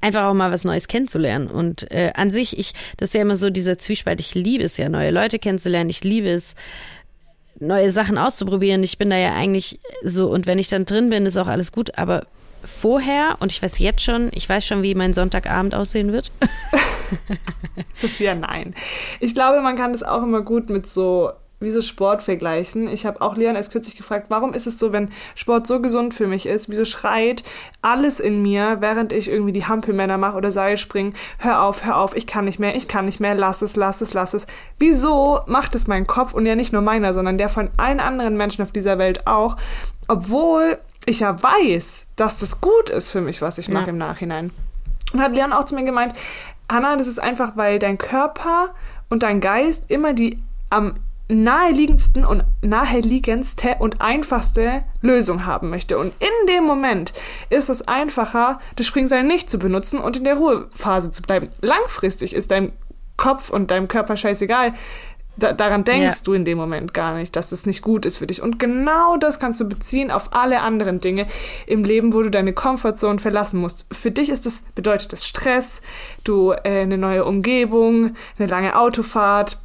einfach 0.00 0.26
auch 0.26 0.34
mal 0.34 0.52
was 0.52 0.62
Neues 0.62 0.86
kennenzulernen. 0.86 1.48
Und 1.48 1.90
äh, 1.90 2.12
an 2.14 2.30
sich, 2.30 2.56
ich, 2.56 2.72
das 2.98 3.08
ist 3.08 3.14
ja 3.14 3.22
immer 3.22 3.34
so 3.34 3.50
dieser 3.50 3.78
Zwiespalt, 3.78 4.20
ich 4.20 4.36
liebe 4.36 4.62
es 4.62 4.76
ja, 4.76 4.88
neue 4.88 5.10
Leute 5.10 5.40
kennenzulernen, 5.40 5.90
ich 5.90 6.04
liebe 6.04 6.28
es, 6.28 6.54
neue 7.60 7.90
Sachen 7.90 8.18
auszuprobieren. 8.18 8.82
Ich 8.82 8.98
bin 8.98 9.10
da 9.10 9.16
ja 9.16 9.34
eigentlich 9.34 9.80
so, 10.02 10.30
und 10.30 10.46
wenn 10.46 10.58
ich 10.58 10.68
dann 10.68 10.84
drin 10.84 11.10
bin, 11.10 11.26
ist 11.26 11.36
auch 11.36 11.46
alles 11.46 11.72
gut, 11.72 11.96
aber 11.98 12.26
vorher, 12.64 13.36
und 13.40 13.52
ich 13.52 13.62
weiß 13.62 13.78
jetzt 13.78 14.02
schon, 14.02 14.30
ich 14.32 14.48
weiß 14.48 14.66
schon, 14.66 14.82
wie 14.82 14.94
mein 14.94 15.14
Sonntagabend 15.14 15.74
aussehen 15.74 16.12
wird. 16.12 16.30
Sophia, 17.94 18.34
nein. 18.34 18.74
Ich 19.20 19.34
glaube, 19.34 19.60
man 19.60 19.76
kann 19.76 19.92
das 19.92 20.02
auch 20.02 20.22
immer 20.22 20.42
gut 20.42 20.70
mit 20.70 20.86
so 20.86 21.30
wie 21.60 21.70
so 21.70 21.82
Sport 21.82 22.22
vergleichen. 22.22 22.88
Ich 22.88 23.04
habe 23.04 23.20
auch 23.20 23.36
Leon 23.36 23.54
erst 23.54 23.70
kürzlich 23.70 23.96
gefragt, 23.96 24.26
warum 24.30 24.54
ist 24.54 24.66
es 24.66 24.78
so, 24.78 24.92
wenn 24.92 25.10
Sport 25.34 25.66
so 25.66 25.80
gesund 25.80 26.14
für 26.14 26.26
mich 26.26 26.46
ist, 26.46 26.70
wieso 26.70 26.86
schreit 26.86 27.44
alles 27.82 28.18
in 28.18 28.40
mir, 28.40 28.78
während 28.80 29.12
ich 29.12 29.28
irgendwie 29.28 29.52
die 29.52 29.66
Hampelmänner 29.66 30.16
mache 30.16 30.36
oder 30.38 30.50
Seil 30.50 30.78
springen, 30.78 31.14
hör 31.38 31.62
auf, 31.62 31.84
hör 31.84 31.98
auf, 31.98 32.16
ich 32.16 32.26
kann 32.26 32.46
nicht 32.46 32.58
mehr, 32.58 32.74
ich 32.74 32.88
kann 32.88 33.04
nicht 33.04 33.20
mehr, 33.20 33.34
lass 33.34 33.60
es, 33.60 33.76
lass 33.76 34.00
es, 34.00 34.14
lass 34.14 34.32
es. 34.32 34.46
Wieso 34.78 35.40
macht 35.46 35.74
es 35.74 35.86
mein 35.86 36.06
Kopf 36.06 36.32
und 36.32 36.46
ja 36.46 36.54
nicht 36.54 36.72
nur 36.72 36.82
meiner, 36.82 37.12
sondern 37.12 37.36
der 37.36 37.50
von 37.50 37.68
allen 37.76 38.00
anderen 38.00 38.36
Menschen 38.36 38.62
auf 38.62 38.72
dieser 38.72 38.96
Welt 38.98 39.26
auch, 39.26 39.56
obwohl 40.08 40.78
ich 41.06 41.20
ja 41.20 41.42
weiß, 41.42 42.06
dass 42.16 42.38
das 42.38 42.60
gut 42.60 42.88
ist 42.90 43.10
für 43.10 43.20
mich, 43.20 43.42
was 43.42 43.58
ich 43.58 43.68
mache 43.68 43.84
Ja. 43.84 43.90
im 43.90 43.98
Nachhinein. 43.98 44.50
Und 45.12 45.20
hat 45.20 45.34
Leon 45.34 45.52
auch 45.52 45.64
zu 45.64 45.74
mir 45.74 45.84
gemeint, 45.84 46.14
Hanna, 46.70 46.96
das 46.96 47.06
ist 47.06 47.18
einfach, 47.20 47.56
weil 47.56 47.78
dein 47.78 47.98
Körper 47.98 48.74
und 49.08 49.22
dein 49.24 49.40
Geist 49.40 49.90
immer 49.90 50.12
die 50.14 50.42
am 50.70 50.94
naheliegendsten 51.30 52.24
und 52.24 52.44
naheliegendste 52.62 53.76
und 53.78 54.00
einfachste 54.00 54.82
Lösung 55.00 55.46
haben 55.46 55.70
möchte. 55.70 55.98
Und 55.98 56.12
in 56.20 56.46
dem 56.48 56.64
Moment 56.64 57.12
ist 57.48 57.70
es 57.70 57.82
einfacher, 57.82 58.60
das 58.76 58.86
Springseil 58.86 59.24
nicht 59.24 59.48
zu 59.50 59.58
benutzen 59.58 59.98
und 59.98 60.16
in 60.16 60.24
der 60.24 60.34
Ruhephase 60.36 61.10
zu 61.10 61.22
bleiben. 61.22 61.48
Langfristig 61.62 62.34
ist 62.34 62.50
dein 62.50 62.72
Kopf 63.16 63.50
und 63.50 63.70
deinem 63.70 63.88
Körper 63.88 64.16
scheißegal. 64.16 64.72
Da, 65.36 65.52
daran 65.52 65.84
denkst 65.84 66.16
Ja. 66.18 66.22
du 66.24 66.32
in 66.34 66.44
dem 66.44 66.58
Moment 66.58 66.92
gar 66.92 67.14
nicht, 67.14 67.34
dass 67.36 67.50
das 67.50 67.64
nicht 67.64 67.80
gut 67.82 68.04
ist 68.04 68.16
für 68.16 68.26
dich. 68.26 68.42
Und 68.42 68.58
genau 68.58 69.16
das 69.16 69.38
kannst 69.38 69.60
du 69.60 69.68
beziehen 69.68 70.10
auf 70.10 70.34
alle 70.34 70.60
anderen 70.60 71.00
Dinge 71.00 71.26
im 71.66 71.84
Leben, 71.84 72.12
wo 72.12 72.22
du 72.22 72.30
deine 72.30 72.52
Comfortzone 72.52 73.18
verlassen 73.18 73.60
musst. 73.60 73.86
Für 73.92 74.10
dich 74.10 74.28
ist 74.28 74.44
das, 74.44 74.62
bedeutet 74.74 75.12
das 75.12 75.26
Stress, 75.26 75.80
du 76.24 76.52
äh, 76.52 76.82
eine 76.82 76.98
neue 76.98 77.24
Umgebung, 77.24 78.14
eine 78.38 78.48
lange 78.48 78.76
Autofahrt, 78.76 79.58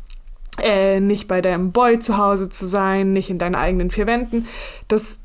äh, 0.61 0.99
nicht 0.99 1.27
bei 1.27 1.41
deinem 1.41 1.71
Boy 1.71 1.99
zu 1.99 2.17
Hause 2.17 2.49
zu 2.49 2.65
sein, 2.65 3.11
nicht 3.11 3.29
in 3.29 3.37
deinen 3.37 3.55
eigenen 3.55 3.91
vier 3.91 4.07
Wänden. 4.07 4.47
Das 4.87 5.19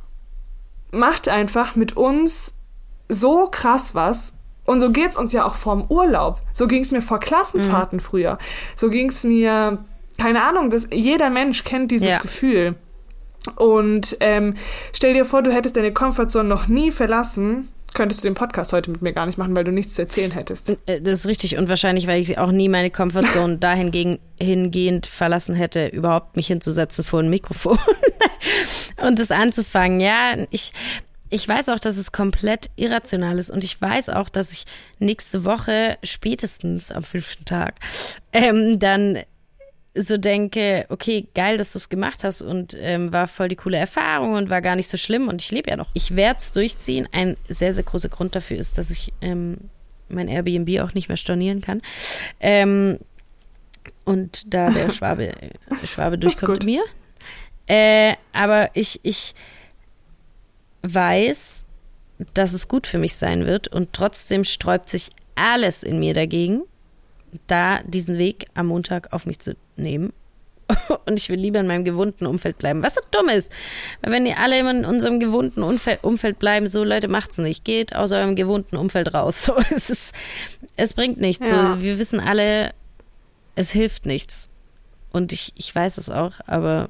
macht 0.91 1.29
einfach 1.29 1.77
mit 1.77 1.97
uns 1.97 2.55
so 3.09 3.49
krass 3.51 3.95
was. 3.95 4.35
Und 4.67 4.81
so 4.81 4.91
geht's 4.91 5.17
uns 5.17 5.33
ja 5.33 5.47
auch 5.47 5.55
vorm 5.55 5.85
Urlaub. 5.89 6.39
So 6.53 6.67
ging's 6.69 6.91
mir 6.91 7.03
vor 7.03 7.19
Klassenfahrten 7.19 7.99
früher. 7.99 8.39
So 8.77 8.89
ging's 8.91 9.25
mir, 9.25 9.79
keine 10.19 10.43
Ahnung, 10.43 10.71
das, 10.71 10.87
jeder 10.93 11.31
Mensch 11.31 11.65
kennt 11.65 11.91
dieses 11.91 12.09
Ja. 12.09 12.19
Gefühl. 12.19 12.77
Und 13.57 14.17
ähm, 14.21 14.55
stell 14.93 15.15
dir 15.15 15.25
vor, 15.25 15.43
du 15.43 15.53
hättest 15.53 15.77
deine 15.77 15.93
Comfortzone 15.93 16.49
noch 16.49 16.67
nie 16.69 16.93
verlassen, 16.93 17.71
könntest 17.95 18.23
du 18.25 18.29
den 18.29 18.35
Podcast 18.35 18.73
heute 18.73 18.91
mit 18.91 19.03
mir 19.03 19.13
gar 19.13 19.27
nicht 19.27 19.39
machen, 19.39 19.55
weil 19.57 19.65
du 19.65 19.73
nichts 19.73 19.95
zu 19.95 20.03
erzählen 20.03 20.31
hättest. 20.31 20.77
Äh, 20.87 21.01
Das 21.01 21.21
ist 21.21 21.27
richtig 21.27 21.57
und 21.57 21.69
wahrscheinlich, 21.69 22.07
weil 22.07 22.21
ich 22.21 22.39
auch 22.39 22.53
nie 22.53 22.69
meine 22.69 22.91
Komfortzone 22.91 23.57
dahingehend 23.61 24.21
hingehend 24.41 25.07
verlassen 25.07 25.55
hätte, 25.55 25.87
überhaupt 25.89 26.37
mich 26.37 26.47
hinzusetzen 26.47 27.05
vor 27.05 27.21
ein 27.21 27.29
Mikrofon 27.31 27.79
und 29.07 29.19
das 29.19 29.31
anzufangen. 29.31 30.01
Ja, 30.01 30.35
ich, 30.51 30.73
ich 31.29 31.47
weiß 31.47 31.69
auch, 31.69 31.79
dass 31.79 31.97
es 31.97 32.11
komplett 32.13 32.71
irrational 32.77 33.39
ist 33.39 33.51
und 33.51 33.65
ich 33.65 33.81
weiß 33.81 34.09
auch, 34.09 34.29
dass 34.29 34.53
ich 34.53 34.65
nächste 34.99 35.45
Woche 35.45 35.99
spätestens 36.03 36.91
am 36.91 37.05
fünften 37.05 37.45
Tag 37.45 37.75
ähm, 38.33 38.79
dann 38.79 39.19
so 39.95 40.17
denke, 40.17 40.87
okay, 40.89 41.27
geil, 41.35 41.57
dass 41.57 41.73
du 41.73 41.79
es 41.79 41.89
gemacht 41.89 42.23
hast 42.23 42.43
und 42.43 42.77
ähm, 42.79 43.13
war 43.13 43.27
voll 43.27 43.49
die 43.49 43.57
coole 43.57 43.77
Erfahrung 43.77 44.35
und 44.35 44.49
war 44.49 44.63
gar 44.63 44.77
nicht 44.77 44.89
so 44.89 44.97
schlimm 44.97 45.29
und 45.29 45.43
ich 45.43 45.51
lebe 45.51 45.71
ja 45.71 45.77
noch. 45.77 45.89
Ich 45.95 46.15
werde 46.15 46.39
es 46.39 46.53
durchziehen. 46.53 47.09
Ein 47.13 47.37
sehr, 47.49 47.73
sehr 47.73 47.85
großer 47.85 48.09
Grund 48.09 48.35
dafür 48.35 48.59
ist, 48.59 48.79
dass 48.79 48.91
ich 48.91 49.13
ähm, 49.21 49.59
mein 50.09 50.29
Airbnb 50.29 50.81
auch 50.81 50.95
nicht 50.95 51.09
mehr 51.09 51.17
stornieren 51.17 51.61
kann. 51.61 51.83
Ähm, 52.39 52.99
und 54.05 54.55
da 54.55 54.71
der 54.71 54.91
Schwabe, 54.93 55.33
Schwabe 55.85 56.19
durchkommt 56.19 56.65
mir. 56.65 56.83
Äh, 57.67 58.15
aber 58.33 58.71
ich, 58.75 59.01
ich 59.03 59.35
weiß, 60.83 61.67
dass 62.35 62.53
es 62.53 62.69
gut 62.69 62.87
für 62.87 62.99
mich 62.99 63.15
sein 63.15 63.47
wird 63.47 63.69
und 63.69 63.93
trotzdem 63.93 64.45
sträubt 64.45 64.89
sich 64.89 65.11
alles 65.35 65.83
in 65.83 65.99
mir 65.99 66.15
dagegen, 66.15 66.63
da 67.47 67.83
diesen 67.83 68.19
Weg 68.19 68.47
am 68.55 68.67
Montag 68.67 69.13
auf 69.13 69.27
mich 69.27 69.39
zu 69.39 69.57
nehmen. 69.77 70.13
Und 71.07 71.19
ich 71.19 71.29
will 71.29 71.39
lieber 71.39 71.61
in 71.61 71.67
meinem 71.67 71.85
gewohnten 71.85 72.27
Umfeld 72.27 72.59
bleiben, 72.59 72.83
was 72.83 72.95
so 72.95 73.01
dumm 73.11 73.29
ist. 73.29 73.53
Weil 74.03 74.13
wenn 74.13 74.27
ihr 74.27 74.39
alle 74.39 74.59
immer 74.59 74.71
in 74.71 74.85
unserem 74.85 75.19
gewohnten 75.19 75.63
Umfeld, 75.63 76.05
Umfeld 76.05 76.39
bleiben, 76.39 76.67
so 76.67 76.85
Leute, 76.85 77.09
macht's 77.09 77.39
nicht. 77.39 77.65
Geht 77.65 77.95
aus 77.95 78.13
eurem 78.13 78.37
gewohnten 78.37 78.77
Umfeld 78.77 79.15
raus. 79.15 79.45
So, 79.51 79.57
es 79.75 79.91
ist, 79.91 80.15
es 80.77 80.95
bringt 80.95 81.21
nichts. 81.21 81.51
Ja. 81.51 81.71
So, 81.71 81.83
wir 81.83 81.99
wissen 81.99 82.21
alle, 82.21 82.73
es 83.55 83.71
hilft 83.73 84.07
nichts. 84.07 84.49
Und 85.13 85.33
ich, 85.33 85.53
ich 85.57 85.75
weiß 85.75 85.99
es 85.99 86.11
auch, 86.11 86.35
aber 86.47 86.89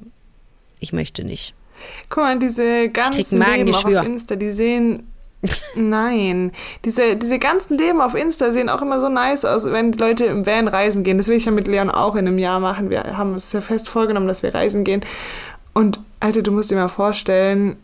ich 0.79 0.93
möchte 0.93 1.23
nicht. 1.23 1.55
Guck 2.09 2.23
mal, 2.23 2.37
diese 2.37 2.89
ganzen 2.89 3.41
Leben 3.41 3.73
auf 3.73 4.05
Insta, 4.05 4.35
die 4.35 4.51
sehen 4.51 5.07
Nein, 5.75 6.51
diese, 6.85 7.15
diese 7.15 7.39
ganzen 7.39 7.77
Leben 7.77 8.01
auf 8.01 8.13
Insta 8.13 8.51
sehen 8.51 8.69
auch 8.69 8.81
immer 8.81 8.99
so 9.01 9.09
nice 9.09 9.43
aus, 9.45 9.65
wenn 9.65 9.91
die 9.91 9.97
Leute 9.97 10.25
im 10.25 10.45
Van 10.45 10.67
reisen 10.67 11.03
gehen. 11.03 11.17
Das 11.17 11.27
will 11.27 11.37
ich 11.37 11.45
ja 11.45 11.51
mit 11.51 11.67
Leon 11.67 11.89
auch 11.89 12.15
in 12.15 12.27
einem 12.27 12.37
Jahr 12.37 12.59
machen. 12.59 12.89
Wir 12.89 13.17
haben 13.17 13.33
uns 13.33 13.51
ja 13.51 13.61
fest 13.61 13.89
vorgenommen, 13.89 14.27
dass 14.27 14.43
wir 14.43 14.53
reisen 14.53 14.83
gehen. 14.83 15.01
Und 15.73 15.99
Alter, 16.19 16.41
du 16.43 16.51
musst 16.51 16.69
dir 16.69 16.75
mal 16.75 16.89
vorstellen, 16.89 17.77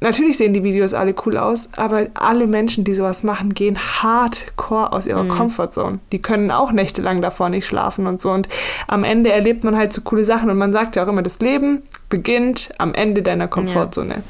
natürlich 0.00 0.38
sehen 0.38 0.54
die 0.54 0.62
Videos 0.64 0.94
alle 0.94 1.14
cool 1.26 1.36
aus, 1.36 1.70
aber 1.76 2.06
alle 2.14 2.46
Menschen, 2.46 2.84
die 2.84 2.94
sowas 2.94 3.22
machen, 3.22 3.54
gehen 3.54 3.78
hardcore 3.78 4.92
aus 4.92 5.06
ihrer 5.06 5.24
Mhm. 5.24 5.28
Comfortzone. 5.28 5.98
Die 6.10 6.22
können 6.22 6.50
auch 6.50 6.72
nächtelang 6.72 7.20
davor 7.22 7.48
nicht 7.48 7.66
schlafen 7.66 8.06
und 8.06 8.20
so. 8.20 8.30
Und 8.32 8.48
am 8.88 9.04
Ende 9.04 9.30
erlebt 9.30 9.62
man 9.62 9.76
halt 9.76 9.92
so 9.92 10.00
coole 10.00 10.24
Sachen. 10.24 10.50
Und 10.50 10.58
man 10.58 10.72
sagt 10.72 10.96
ja 10.96 11.04
auch 11.04 11.08
immer, 11.08 11.22
das 11.22 11.38
Leben 11.38 11.82
beginnt 12.08 12.70
am 12.78 12.94
Ende 12.94 13.22
deiner 13.22 13.46
Komfortzone. 13.46 14.22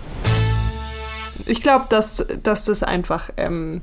Ich 1.47 1.63
glaube, 1.63 1.87
dass, 1.89 2.25
dass 2.43 2.65
das 2.65 2.83
einfach 2.83 3.31
ähm, 3.37 3.83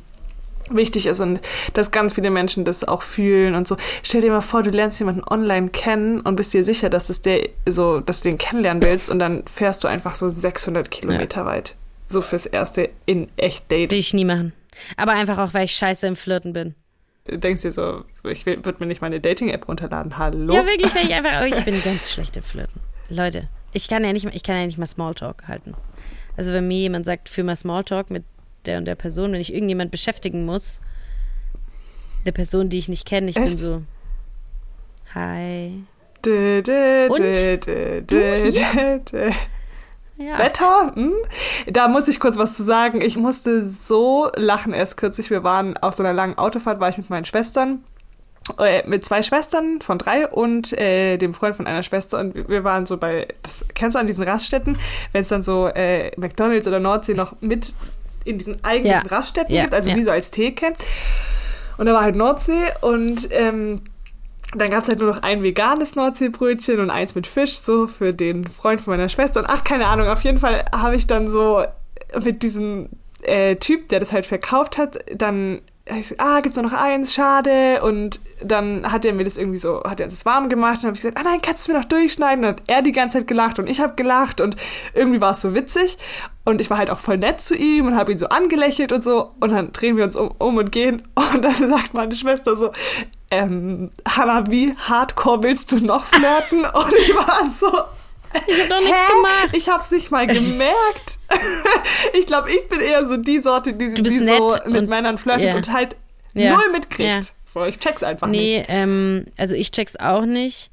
wichtig 0.70 1.06
ist 1.06 1.20
und 1.20 1.40
dass 1.74 1.92
ganz 1.92 2.14
viele 2.14 2.30
Menschen 2.30 2.66
das 2.66 2.84
auch 2.84 3.02
fühlen 3.02 3.56
und 3.56 3.68
so. 3.68 3.78
Stell 4.04 4.22
dir 4.22 4.32
mal 4.32 4.42
vor, 4.42 4.64
du 4.64 4.72
lernst 4.72 5.00
jemanden 5.00 5.24
online 5.30 5.70
kennen 5.70 6.22
und 6.22 6.36
bist 6.36 6.54
dir 6.54 6.64
sicher, 6.64 6.90
dass 6.90 7.08
das 7.08 7.22
der 7.22 7.50
so, 7.68 8.00
dass 8.00 8.22
du 8.22 8.30
den 8.30 8.38
kennenlernen 8.38 8.84
willst 8.84 9.10
und 9.10 9.20
dann 9.20 9.44
fährst 9.48 9.84
du 9.84 9.88
einfach 9.88 10.16
so 10.16 10.30
600 10.30 10.90
Kilometer 10.90 11.46
weit. 11.46 11.76
So 12.08 12.22
fürs 12.22 12.46
erste 12.46 12.90
in 13.06 13.28
echt 13.38 13.72
Date. 13.72 13.92
Will 13.92 14.00
ich 14.00 14.14
nie 14.14 14.26
machen. 14.26 14.54
Aber 14.98 15.14
einfach 15.14 15.38
auch, 15.38 15.54
weil 15.54 15.66
ich 15.66 15.76
scheiße 15.76 16.06
im 16.08 16.16
Flirten 16.16 16.54
bin. 16.54 16.76
Du 17.28 17.40
denkst 17.40 17.64
dir 17.64 17.72
so, 17.72 18.04
ich 18.24 18.46
würde 18.46 18.76
mir 18.80 18.86
nicht 18.86 19.02
meine 19.02 19.20
Dating-App 19.20 19.68
runterladen. 19.68 20.18
Hallo? 20.20 20.54
Ja, 20.54 20.66
wirklich, 20.66 20.94
weil 20.94 21.06
ich 21.06 21.14
einfach, 21.14 21.42
oh, 21.42 21.46
ich 21.46 21.66
bin 21.66 21.82
ganz 21.84 22.12
schlecht 22.12 22.38
im 22.38 22.44
Flirten. 22.44 22.82
Leute, 23.10 23.48
ich 23.74 23.88
kann 23.88 24.04
ja 24.04 24.14
nicht, 24.14 24.26
ich 24.32 24.44
kann 24.44 24.56
ja 24.56 24.66
nicht 24.66 24.78
mal 24.78 24.86
Smalltalk 24.86 25.48
halten. 25.48 25.74
Also 26.38 26.52
wenn 26.52 26.68
mir 26.68 26.80
jemand 26.80 27.06
sagt, 27.06 27.30
für 27.30 27.44
mal 27.44 27.56
Smalltalk 27.56 28.10
mit 28.10 28.24
der 28.66 28.78
und 28.78 28.86
der 28.86 28.96
Person, 28.96 29.32
wenn 29.32 29.42
ich 29.42 29.54
irgendjemand 29.54 29.92
beschäftigen 29.92 30.46
muss, 30.46 30.80
der 32.26 32.32
Person, 32.32 32.70
die 32.70 32.78
ich 32.78 32.90
nicht 32.90 33.06
kenne, 33.06 33.30
ich 33.30 33.36
bin 33.36 33.46
Echt? 33.46 33.60
so, 33.60 33.84
hi. 35.14 35.84
Dä, 36.26 36.62
dä, 36.62 37.08
Und? 37.08 37.20
dä, 37.20 38.02
Du. 38.02 39.32
Ja. 40.18 40.40
Wetter? 40.40 40.94
Hm? 40.96 41.14
Da 41.68 41.88
muss 41.88 42.08
ich 42.08 42.20
kurz 42.20 42.38
was 42.38 42.56
zu 42.56 42.64
sagen. 42.64 43.02
Ich 43.02 43.18
musste 43.18 43.68
so 43.68 44.32
lachen 44.38 44.74
erst 44.74 44.96
kürzlich. 44.98 45.30
Wir 45.30 45.44
waren 45.44 45.76
auf 45.78 45.94
so 45.94 46.04
einer 46.04 46.14
langen 46.14 46.38
Autofahrt, 46.38 46.80
war 46.80 46.88
ich 46.90 46.98
mit 46.98 47.10
meinen 47.10 47.26
Schwestern. 47.26 47.84
Äh, 48.60 48.88
mit 48.88 49.04
zwei 49.04 49.24
Schwestern 49.24 49.82
von 49.82 49.98
drei 49.98 50.28
und 50.28 50.72
äh, 50.74 51.18
dem 51.18 51.34
Freund 51.34 51.56
von 51.56 51.66
einer 51.66 51.82
Schwester 51.82 52.20
und 52.20 52.48
wir 52.48 52.64
waren 52.64 52.86
so 52.86 52.98
bei, 52.98 53.28
das 53.42 53.66
kennst 53.74 53.96
du 53.96 54.00
an 54.00 54.06
diesen 54.06 54.24
Raststätten, 54.24 54.78
wenn 55.14 55.24
es 55.24 55.30
dann 55.30 55.42
so 55.42 55.68
äh, 55.68 56.12
McDonalds 56.18 56.68
oder 56.68 56.80
Nordsee 56.80 57.16
noch 57.16 57.34
mit 57.42 57.74
in 58.24 58.38
diesen 58.38 58.64
eigentlichen 58.64 59.08
Ja. 59.10 59.16
Raststätten 59.16 59.54
Ja, 59.54 59.62
gibt, 59.64 59.74
also 59.74 59.90
ja. 59.90 59.96
wie 59.96 60.04
so 60.04 60.12
als 60.12 60.30
Theke. 60.30 60.74
Und 61.78 61.88
da 61.88 61.94
war 61.94 62.02
halt 62.02 62.16
Nordsee 62.16 62.66
und 62.82 63.28
ähm, 63.32 63.82
dann 64.56 64.70
gab 64.70 64.84
es 64.84 64.90
halt 64.90 65.00
nur 65.00 65.12
noch 65.12 65.24
ein 65.24 65.42
veganes 65.42 65.96
Nordseebrötchen 65.96 66.80
und 66.80 66.92
eins 66.92 67.16
mit 67.16 67.26
Fisch, 67.26 67.58
so 67.58 67.88
für 67.88 68.14
den 68.14 68.46
Freund 68.46 68.80
von 68.80 68.94
meiner 68.94 69.10
Schwester. 69.10 69.40
Und 69.40 69.48
ach, 69.50 69.64
keine 69.64 69.88
Ahnung, 69.88 70.08
auf 70.08 70.22
jeden 70.22 70.38
Fall 70.38 70.64
habe 70.72 70.96
ich 70.96 71.08
dann 71.08 71.28
so 71.28 71.64
mit 72.24 72.44
diesem 72.44 72.90
äh, 73.24 73.56
Typ, 73.56 73.90
der 73.90 74.00
das 74.00 74.14
halt 74.14 74.28
verkauft 74.28 74.78
hat, 74.78 75.00
dann 75.16 75.62
so, 76.02 76.16
ah, 76.20 76.40
gibt's 76.42 76.58
nur 76.58 76.66
noch 76.66 76.74
eins, 76.74 77.14
schade. 77.14 77.82
Und 77.84 78.20
dann 78.42 78.92
hat 78.92 79.06
er 79.06 79.14
mir 79.14 79.24
das 79.24 79.38
irgendwie 79.38 79.58
so, 79.58 79.84
hat 79.84 80.00
er 80.00 80.06
uns 80.06 80.14
das 80.14 80.26
warm 80.26 80.50
gemacht 80.50 80.76
und 80.78 80.84
dann 80.84 80.88
habe 80.90 80.96
ich 80.96 81.02
gesagt, 81.02 81.18
ah 81.18 81.24
nein, 81.24 81.42
kannst 81.42 81.68
du 81.68 81.72
mir 81.72 81.80
noch 81.80 81.86
durchschneiden? 81.86 82.44
Und 82.44 82.52
dann 82.52 82.56
hat 82.56 82.64
er 82.68 82.82
die 82.82 82.92
ganze 82.92 83.20
Zeit 83.20 83.28
gelacht 83.28 83.60
und 83.60 83.70
ich 83.70 83.80
habe 83.80 83.96
gelacht 83.96 84.42
und 84.42 84.56
irgendwie 84.94 85.22
war 85.22 85.32
es 85.32 85.42
so 85.42 85.54
witzig. 85.54 85.98
Und 86.44 86.62
ich 86.62 86.70
war 86.70 86.78
halt 86.78 86.90
auch 86.90 87.00
voll 87.00 87.18
nett 87.18 87.42
zu 87.42 87.56
ihm 87.56 87.88
und 87.88 87.96
habe 87.96 88.12
ihn 88.12 88.18
so 88.18 88.28
angelächelt 88.28 88.92
und 88.92 89.04
so. 89.04 89.32
Und 89.40 89.52
dann 89.52 89.72
drehen 89.74 89.98
wir 89.98 90.04
uns 90.04 90.16
um, 90.16 90.32
um 90.38 90.58
und 90.58 90.72
gehen. 90.72 91.02
Und 91.34 91.44
dann 91.44 91.54
sagt 91.56 91.94
meine 91.96 92.16
Schwester 92.16 92.56
so, 92.56 92.72
ähm, 93.32 93.90
Hannah, 94.08 94.44
wie 94.50 94.76
hardcore 94.78 95.42
willst 95.44 95.72
du 95.72 95.80
noch 95.84 96.06
flirten? 96.06 96.66
Und 96.74 96.94
ich 96.94 97.16
war 97.16 97.50
so, 97.50 97.68
Ich 98.48 98.62
hab 98.62 98.70
doch 98.70 98.80
nichts 98.80 99.02
Hä? 99.02 99.14
gemacht. 99.16 99.50
Ich 99.54 99.70
hab's 99.70 99.92
nicht 99.92 100.12
mal 100.12 100.28
gemerkt. 100.28 101.20
ich 102.14 102.26
glaube, 102.28 102.52
ich 102.52 102.68
bin 102.68 102.80
eher 102.80 103.06
so 103.06 103.18
die 103.18 103.40
Sorte, 103.40 103.74
die, 103.74 103.94
die 103.94 104.20
so 104.20 104.56
mit 104.68 104.88
Männern 104.88 105.18
flirtet 105.18 105.50
ja. 105.50 105.56
und 105.56 105.72
halt 105.72 105.96
Ja. 106.34 106.54
null 106.56 106.72
mitkriegt. 106.72 107.00
Ja. 107.10 107.35
So, 107.56 107.64
ich 107.66 107.80
check's 107.80 108.04
einfach 108.04 108.28
nicht. 108.28 108.42
Nee, 108.42 108.66
ähm, 108.68 109.26
also 109.38 109.56
ich 109.56 109.72
check's 109.72 109.96
auch 109.96 110.26
nicht. 110.26 110.72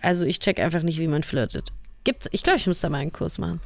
Also 0.00 0.24
ich 0.24 0.38
check 0.38 0.60
einfach 0.60 0.82
nicht, 0.84 1.00
wie 1.00 1.08
man 1.08 1.24
flirtet. 1.24 1.72
Gibt's, 2.04 2.28
ich 2.30 2.44
glaube, 2.44 2.58
ich 2.58 2.68
muss 2.68 2.80
da 2.80 2.88
mal 2.88 2.98
einen 2.98 3.12
Kurs 3.12 3.38
machen. 3.38 3.60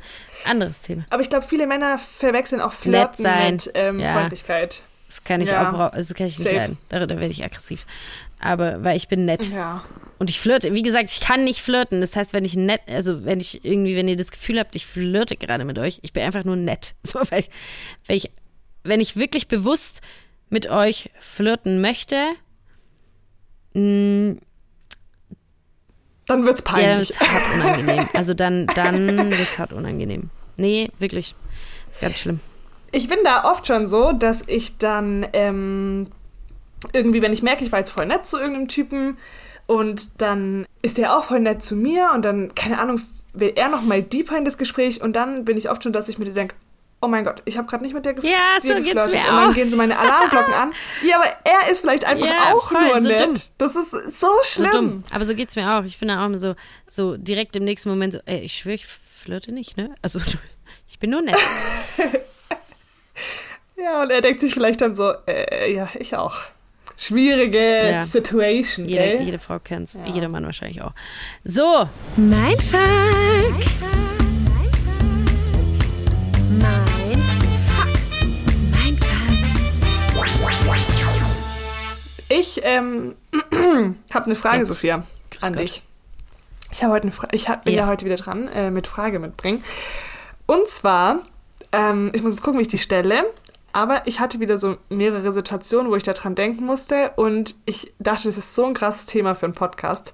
Anderes 0.47 0.81
Thema. 0.81 1.05
Aber 1.11 1.21
ich 1.21 1.29
glaube, 1.29 1.47
viele 1.47 1.67
Männer 1.67 1.99
verwechseln 1.99 2.63
auch 2.63 2.73
Flirten 2.73 3.27
mit 3.51 3.71
ähm, 3.75 4.01
Ja. 4.01 4.15
Freundlichkeit. 4.15 4.83
Das 5.09 5.23
kann 5.25 5.43
ich 5.43 5.51
Ja. 5.51 5.71
auch, 5.73 5.93
das 5.95 6.15
kann 6.15 6.27
ich 6.27 6.39
nicht 6.39 6.45
Safe. 6.49 6.57
leiden. 6.57 6.79
Da, 6.89 7.05
da 7.05 7.21
werde 7.21 7.27
ich 7.33 7.45
aggressiv. 7.45 7.85
Aber 8.41 8.83
weil 8.83 8.97
ich 8.97 9.09
bin 9.09 9.27
nett. 9.27 9.51
Ja. 9.51 9.85
Und 10.19 10.31
ich 10.31 10.41
flirte. 10.41 10.73
Wie 10.73 10.83
gesagt, 10.83 11.11
ich 11.11 11.21
kann 11.21 11.45
nicht 11.45 11.61
flirten. 11.61 12.01
Das 12.01 12.17
heißt, 12.17 12.33
wenn 12.33 12.47
ich 12.47 12.57
nett, 12.57 12.81
also 12.89 13.27
wenn 13.27 13.41
ich 13.41 13.63
irgendwie, 13.63 13.95
wenn 13.95 14.09
ihr 14.09 14.17
das 14.17 14.31
Gefühl 14.31 14.59
habt, 14.59 14.75
ich 14.75 14.87
flirte 14.87 15.37
gerade 15.37 15.67
mit 15.67 15.79
euch, 15.79 15.99
ich 16.01 16.15
bin 16.15 16.23
einfach 16.23 16.45
nur 16.45 16.57
nett. 16.57 16.95
So, 17.05 17.21
weil, 17.31 17.45
weil 18.09 18.17
ich, 18.17 18.31
wenn 18.85 19.01
ich 19.01 19.17
wirklich 19.17 19.47
bewusst 19.49 20.01
mit 20.53 20.69
euch 20.71 21.11
flirten 21.19 21.81
möchte, 21.81 22.17
mh, 23.73 24.37
Dann 26.27 26.45
wird's 26.45 26.63
ja, 26.67 26.73
dann 26.73 26.83
peinlich. 26.83 27.09
wird's 27.09 27.21
hart 27.21 27.55
unangenehm. 27.57 28.09
Also 28.15 28.35
dann, 28.35 28.67
dann 28.75 29.31
wird's 29.33 29.59
hart 29.59 29.73
unangenehm. 29.73 30.31
Nee, 30.57 30.91
wirklich. 30.99 31.35
ist 31.91 32.01
ganz 32.01 32.19
schlimm. 32.19 32.41
Ich 32.93 33.09
bin 33.09 33.19
da 33.25 33.51
oft 33.51 33.67
schon 33.67 33.87
so, 33.87 34.13
dass 34.13 34.43
ich 34.47 34.77
dann 34.77 35.27
ähm, 35.33 36.09
irgendwie, 36.93 37.23
wenn 37.23 37.33
ich 37.33 37.43
merke, 37.43 37.65
ich 37.65 37.73
war 37.73 37.79
jetzt 37.79 37.91
voll 37.91 38.05
nett 38.07 38.27
zu 38.27 38.37
irgendeinem 38.39 38.69
Typen 38.69 39.17
und 39.67 40.21
dann 40.21 40.67
ist 40.83 40.99
der 40.99 41.17
auch 41.17 41.25
voll 41.25 41.41
nett 41.41 41.63
zu 41.63 41.75
mir 41.77 42.11
und 42.15 42.23
dann, 42.27 42.55
keine 42.55 42.79
Ahnung, 42.79 43.01
will 43.33 43.53
er 43.57 43.71
noch 43.71 43.81
mal 43.81 44.03
deeper 44.03 44.37
in 44.37 44.45
das 44.45 44.59
Gespräch 44.59 45.01
und 45.01 45.15
dann 45.17 45.47
bin 45.47 45.57
ich 45.57 45.71
oft 45.71 45.83
schon, 45.83 45.95
dass 45.95 46.09
ich 46.11 46.19
mir 46.19 46.27
denke, 46.27 46.55
oh 47.03 47.09
mein 47.09 47.25
Gott, 47.25 47.43
ich 47.45 47.59
habe 47.59 47.67
gerade 47.69 47.83
nicht 47.85 47.93
mit 47.95 48.05
der 48.05 48.15
gef 48.15 48.25
Ja, 48.25 48.55
so 48.61 48.69
dir 48.69 48.75
geht's 48.81 48.95
geflirtet. 49.05 49.13
mir 49.25 49.29
Und 49.31 49.37
dann 49.37 49.55
gehen 49.55 49.69
so 49.71 49.77
meine 49.77 49.99
Alarmglocken 49.99 50.55
an. 50.55 50.73
Ja, 51.03 51.17
aber 51.17 51.27
er 51.45 51.71
ist 51.71 51.81
vielleicht 51.81 52.05
einfach 52.05 52.25
Ja, 52.27 52.55
auch 52.55 52.69
voll, 52.71 52.83
nur 52.85 53.01
so 53.01 53.09
nett. 53.09 53.21
dumm. 53.21 53.35
Das 53.59 53.77
ist 53.77 53.91
so 53.91 53.99
So 54.19 54.29
schlimm. 54.45 54.71
dumm. 54.73 55.05
Aber 55.13 55.25
so 55.25 55.35
geht's 55.35 55.57
mir 55.57 55.71
auch. 55.79 55.85
Ich 55.85 55.99
bin 55.99 56.09
da 56.09 56.23
auch 56.23 56.27
immer 56.27 56.39
so, 56.39 56.55
so 56.87 57.17
direkt 57.17 57.57
im 57.57 57.65
nächsten 57.65 57.89
Moment 57.91 58.13
so, 58.15 58.21
ey, 58.27 58.39
ich 58.41 58.55
schwöre, 58.55 58.75
ich 58.77 58.87
flirte 58.87 59.53
nicht, 59.53 59.77
ne? 59.77 59.95
Also 60.01 60.21
ich 60.89 60.99
bin 60.99 61.11
nur 61.11 61.23
nett. 61.23 61.37
Ja, 63.77 64.03
und 64.03 64.11
er 64.11 64.21
denkt 64.21 64.41
sich 64.41 64.55
vielleicht 64.55 64.81
dann 64.81 64.95
so, 64.95 65.13
äh, 65.27 65.73
ja, 65.75 65.89
ich 65.99 66.15
auch. 66.15 66.37
Schwierige 66.97 67.89
Ja. 67.91 68.07
Situation, 68.07 68.89
Jede, 68.89 69.03
gell? 69.17 69.23
jede 69.23 69.39
Frau 69.41 69.59
kennt's. 69.59 69.99
Jeder 70.07 70.29
Mann 70.29 70.45
wahrscheinlich 70.45 70.83
auch. 70.83 70.93
So, 71.43 71.89
Mein 72.17 72.57
Fuck. 72.59 72.79
Mein 73.81 74.12
Ich 82.35 82.61
ähm, 82.65 83.15
habe 84.13 84.25
eine 84.27 84.35
Frage, 84.37 84.59
Jetzt. 84.59 84.69
Sophia, 84.69 85.05
Grüß 85.33 85.43
an 85.43 85.53
Gott. 85.53 85.63
dich. 85.63 85.83
Ich 86.71 86.83
habe 86.83 86.95
heute 86.95 87.03
eine 87.03 87.13
Fra 87.13 87.29
ich 87.33 87.49
hab, 87.51 87.65
bin 87.65 87.75
ja. 87.75 87.81
Ja. 87.83 87.87
heute 87.87 88.07
wieder 88.07 88.17
dran 88.17 88.49
äh, 88.49 88.71
mit 88.71 88.87
Frage 88.87 89.19
mitbringen. 89.19 89.63
Und 90.47 90.67
zwar, 90.69 91.19
ähm, 91.73 92.11
ich 92.15 92.23
muss 92.23 92.33
jetzt 92.33 92.43
gucken, 92.43 92.59
wie 92.59 92.63
ich 92.63 92.69
die 92.69 92.79
stelle. 92.79 93.25
Aber 93.75 94.07
ich 94.07 94.21
hatte 94.21 94.41
wieder 94.41 94.59
so 94.59 94.77
mehrere 94.89 95.33
Situationen, 95.33 95.91
wo 95.91 95.97
ich 95.97 96.03
daran 96.03 96.35
denken 96.35 96.65
musste. 96.65 97.13
Und 97.17 97.55
ich 97.67 97.93
dachte, 97.99 98.25
das 98.29 98.39
ist 98.39 98.55
so 98.55 98.65
ein 98.67 98.75
krasses 98.75 99.07
Thema 99.07 99.35
für 99.35 99.47
einen 99.47 99.55
Podcast. 99.55 100.13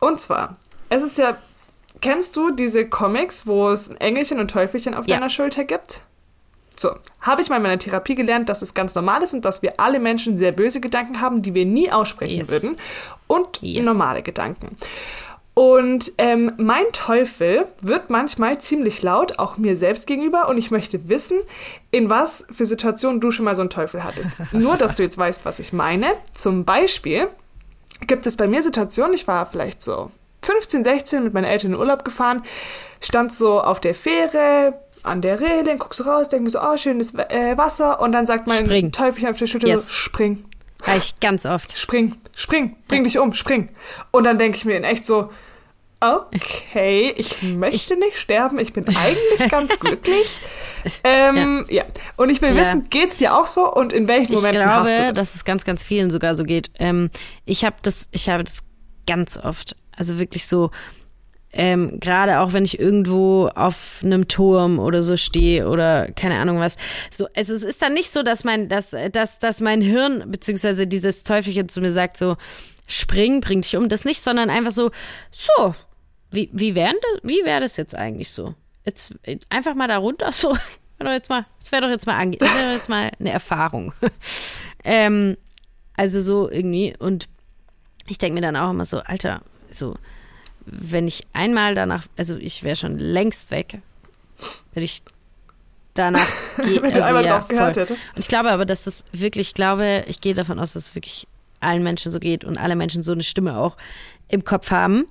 Und 0.00 0.20
zwar, 0.20 0.56
es 0.88 1.02
ist 1.02 1.18
ja, 1.18 1.36
kennst 2.00 2.34
du 2.36 2.50
diese 2.50 2.88
Comics, 2.88 3.46
wo 3.46 3.70
es 3.70 3.88
ein 3.90 3.96
Engelchen 3.98 4.40
und 4.40 4.50
Teufelchen 4.50 4.94
auf 4.94 5.06
Ja. 5.06 5.16
deiner 5.16 5.28
Schulter 5.30 5.64
gibt? 5.64 6.02
So, 6.82 6.94
habe 7.20 7.40
ich 7.42 7.48
mal 7.48 7.56
in 7.58 7.62
meiner 7.62 7.78
Therapie 7.78 8.16
gelernt, 8.16 8.48
dass 8.48 8.60
es 8.60 8.74
ganz 8.74 8.94
normal 8.96 9.22
ist 9.22 9.34
und 9.34 9.44
dass 9.44 9.62
wir 9.62 9.78
alle 9.78 10.00
Menschen 10.00 10.36
sehr 10.36 10.50
böse 10.50 10.80
Gedanken 10.80 11.20
haben, 11.20 11.40
die 11.40 11.54
wir 11.54 11.64
nie 11.64 11.92
aussprechen 11.92 12.38
Yes. 12.38 12.50
würden. 12.50 12.76
Und 13.28 13.60
Yes. 13.62 13.84
normale 13.86 14.22
Gedanken. 14.22 14.74
Und 15.54 16.10
ähm, 16.18 16.50
mein 16.56 16.84
Teufel 16.92 17.66
wird 17.82 18.10
manchmal 18.10 18.58
ziemlich 18.58 19.00
laut, 19.02 19.38
auch 19.38 19.58
mir 19.58 19.76
selbst 19.76 20.06
gegenüber. 20.06 20.48
Und 20.48 20.58
ich 20.58 20.70
möchte 20.70 21.08
wissen, 21.08 21.38
in 21.90 22.10
was 22.10 22.44
für 22.50 22.64
Situationen 22.66 23.20
du 23.20 23.30
schon 23.30 23.44
mal 23.44 23.54
so 23.54 23.60
einen 23.62 23.70
Teufel 23.70 24.02
hattest. 24.02 24.30
Nur, 24.52 24.76
dass 24.76 24.94
du 24.96 25.02
jetzt 25.02 25.18
weißt, 25.18 25.44
was 25.44 25.58
ich 25.60 25.72
meine. 25.72 26.06
Zum 26.34 26.64
Beispiel 26.64 27.28
gibt 28.06 28.26
es 28.26 28.36
bei 28.36 28.48
mir 28.48 28.62
Situationen, 28.62 29.14
ich 29.14 29.28
war 29.28 29.46
vielleicht 29.46 29.82
so 29.82 30.10
15, 30.42 30.82
16 30.84 31.22
mit 31.22 31.34
meinen 31.34 31.44
Eltern 31.44 31.72
in 31.74 31.78
Urlaub 31.78 32.04
gefahren, 32.04 32.42
stand 33.00 33.32
so 33.32 33.60
auf 33.60 33.78
der 33.78 33.94
Fähre, 33.94 34.74
an 35.04 35.20
der 35.22 35.40
Reling, 35.40 35.78
guck 35.78 35.94
so 35.94 36.04
raus, 36.04 36.28
denk 36.28 36.42
mir 36.44 36.50
so, 36.50 36.60
oh, 36.62 36.76
schönes 36.76 37.14
äh, 37.14 37.56
Wasser. 37.56 38.00
Und 38.00 38.12
dann 38.12 38.26
sagt 38.26 38.46
mein 38.46 38.64
Spring. 38.64 38.92
Teufelchen 38.92 39.30
auf 39.30 39.38
der 39.38 39.46
Schulter 39.46 39.68
Yes. 39.68 39.86
so, 39.88 39.92
spring, 39.92 40.44
ich 40.96 41.18
ganz 41.20 41.46
oft. 41.46 41.76
spring, 41.78 42.16
spring, 42.36 42.76
bring 42.88 43.04
dich 43.04 43.18
um, 43.18 43.32
spring. 43.34 43.68
Und 44.10 44.24
dann 44.24 44.38
denke 44.38 44.56
ich 44.56 44.64
mir 44.64 44.76
in 44.76 44.84
echt 44.84 45.04
so, 45.06 45.30
okay, 46.00 47.14
ich 47.16 47.42
möchte 47.42 47.96
nicht 47.96 48.16
sterben, 48.18 48.58
ich 48.58 48.72
bin 48.72 48.84
eigentlich 48.96 49.48
ganz 49.50 49.76
glücklich. 49.80 50.40
Ähm, 51.04 51.64
ja. 51.68 51.84
Und 52.16 52.30
ich 52.30 52.42
will 52.42 52.54
Ja. 52.56 52.60
wissen, 52.60 52.88
geht's 52.90 53.16
dir 53.18 53.36
auch 53.36 53.46
so 53.46 53.72
und 53.72 53.92
in 53.92 54.08
welchen 54.08 54.32
Ich 54.32 54.36
Momenten 54.38 54.62
glaube, 54.62 54.74
hast 54.90 54.98
du 54.98 55.02
das? 55.04 55.12
dass 55.12 55.34
es 55.36 55.44
ganz, 55.44 55.64
ganz 55.64 55.84
vielen 55.84 56.10
sogar 56.10 56.34
so 56.34 56.44
geht. 56.44 56.70
Ähm, 56.78 57.10
ich 57.44 57.64
habe 57.64 57.76
das, 57.82 58.08
ich 58.10 58.28
habe 58.28 58.42
das 58.44 58.60
ganz 59.06 59.36
oft. 59.38 59.76
Also 59.96 60.18
wirklich 60.18 60.46
so, 60.46 60.70
ähm, 61.52 62.00
gerade 62.00 62.40
auch 62.40 62.52
wenn 62.52 62.64
ich 62.64 62.78
irgendwo 62.78 63.48
auf 63.54 64.00
einem 64.02 64.28
Turm 64.28 64.78
oder 64.78 65.02
so 65.02 65.16
stehe 65.16 65.68
oder 65.68 66.10
keine 66.12 66.38
Ahnung 66.38 66.58
was. 66.58 66.76
So, 67.10 67.28
also 67.36 67.54
es 67.54 67.62
ist 67.62 67.82
dann 67.82 67.94
nicht 67.94 68.10
so, 68.10 68.22
dass 68.22 68.44
mein, 68.44 68.68
dass, 68.68 68.96
dass, 69.12 69.38
dass 69.38 69.60
mein 69.60 69.82
Hirn, 69.82 70.30
beziehungsweise 70.30 70.86
dieses 70.86 71.24
Teufelchen 71.24 71.68
zu 71.68 71.80
mir 71.80 71.90
sagt, 71.90 72.16
so, 72.16 72.36
spring, 72.86 73.40
bring 73.40 73.60
dich 73.60 73.76
um, 73.76 73.88
das 73.88 74.04
nicht, 74.04 74.22
sondern 74.22 74.50
einfach 74.50 74.72
so, 74.72 74.90
so, 75.30 75.74
wie, 76.30 76.48
wie 76.52 76.74
wäre 76.74 76.94
das, 76.94 77.20
wie 77.22 77.44
wär 77.44 77.60
das 77.60 77.76
jetzt 77.76 77.94
eigentlich 77.94 78.30
so? 78.30 78.54
Jetzt 78.84 79.14
einfach 79.48 79.74
mal 79.74 79.88
da 79.88 79.98
runter, 79.98 80.32
so. 80.32 80.56
Jetzt 81.04 81.30
mal, 81.30 81.46
das 81.58 81.72
wäre 81.72 81.82
doch 81.82 81.88
jetzt 81.88 82.06
mal 82.06 82.14
ange 82.14 82.38
wär 82.38 82.74
jetzt 82.74 82.88
mal 82.88 83.10
eine 83.18 83.32
Erfahrung. 83.32 83.92
ähm, 84.84 85.36
also 85.96 86.22
so 86.22 86.48
irgendwie. 86.48 86.94
Und 86.96 87.28
ich 88.06 88.18
denke 88.18 88.34
mir 88.34 88.40
dann 88.40 88.54
auch 88.54 88.70
immer 88.70 88.84
so, 88.84 88.98
Alter, 88.98 89.42
so, 89.68 89.96
wenn 90.66 91.06
ich 91.06 91.22
einmal 91.32 91.74
danach, 91.74 92.06
also 92.16 92.36
ich 92.36 92.62
wäre 92.62 92.76
schon 92.76 92.98
längst 92.98 93.50
weg, 93.50 93.80
wenn 94.74 94.82
ich 94.82 95.02
danach 95.94 96.26
gehe. 96.56 96.76
Wenn 96.82 96.92
du 96.92 97.02
also, 97.02 97.02
einmal 97.02 97.24
ja, 97.24 97.38
drauf 97.38 97.48
gehört 97.48 97.74
voll. 97.74 97.82
hättest. 97.82 98.02
Und 98.14 98.20
ich 98.20 98.28
glaube 98.28 98.50
aber, 98.50 98.64
dass 98.64 98.84
das 98.84 99.04
wirklich, 99.12 99.48
ich 99.48 99.54
glaube, 99.54 100.04
ich 100.06 100.20
gehe 100.20 100.34
davon 100.34 100.58
aus, 100.58 100.72
dass 100.72 100.86
es 100.86 100.94
wirklich 100.94 101.26
allen 101.60 101.82
Menschen 101.82 102.10
so 102.10 102.18
geht 102.18 102.44
und 102.44 102.56
alle 102.56 102.76
Menschen 102.76 103.02
so 103.02 103.12
eine 103.12 103.22
Stimme 103.22 103.58
auch 103.58 103.76
im 104.28 104.44
Kopf 104.44 104.70
haben. 104.70 105.06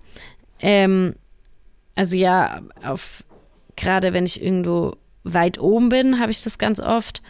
Ähm, 0.59 1.15
also 1.95 2.17
ja, 2.17 2.61
auf 2.83 3.23
gerade 3.75 4.13
wenn 4.13 4.25
ich 4.25 4.41
irgendwo 4.41 4.95
weit 5.23 5.59
oben 5.59 5.89
bin, 5.89 6.19
habe 6.19 6.31
ich 6.31 6.43
das 6.43 6.57
ganz 6.57 6.79
oft. 6.79 7.21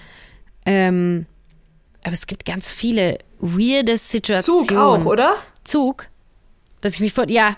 Ähm, 0.66 1.26
aber 2.04 2.14
es 2.14 2.28
gibt 2.28 2.46
ganz 2.46 2.72
viele 2.72 3.20
weirde 3.40 3.98
Situationen. 3.98 4.68
Zug 4.68 4.78
auch, 4.78 5.06
oder? 5.06 5.36
Zug, 5.64 6.08
dass 6.82 6.96
ich 6.96 7.00
mich 7.00 7.14
vor, 7.14 7.30
ja, 7.30 7.58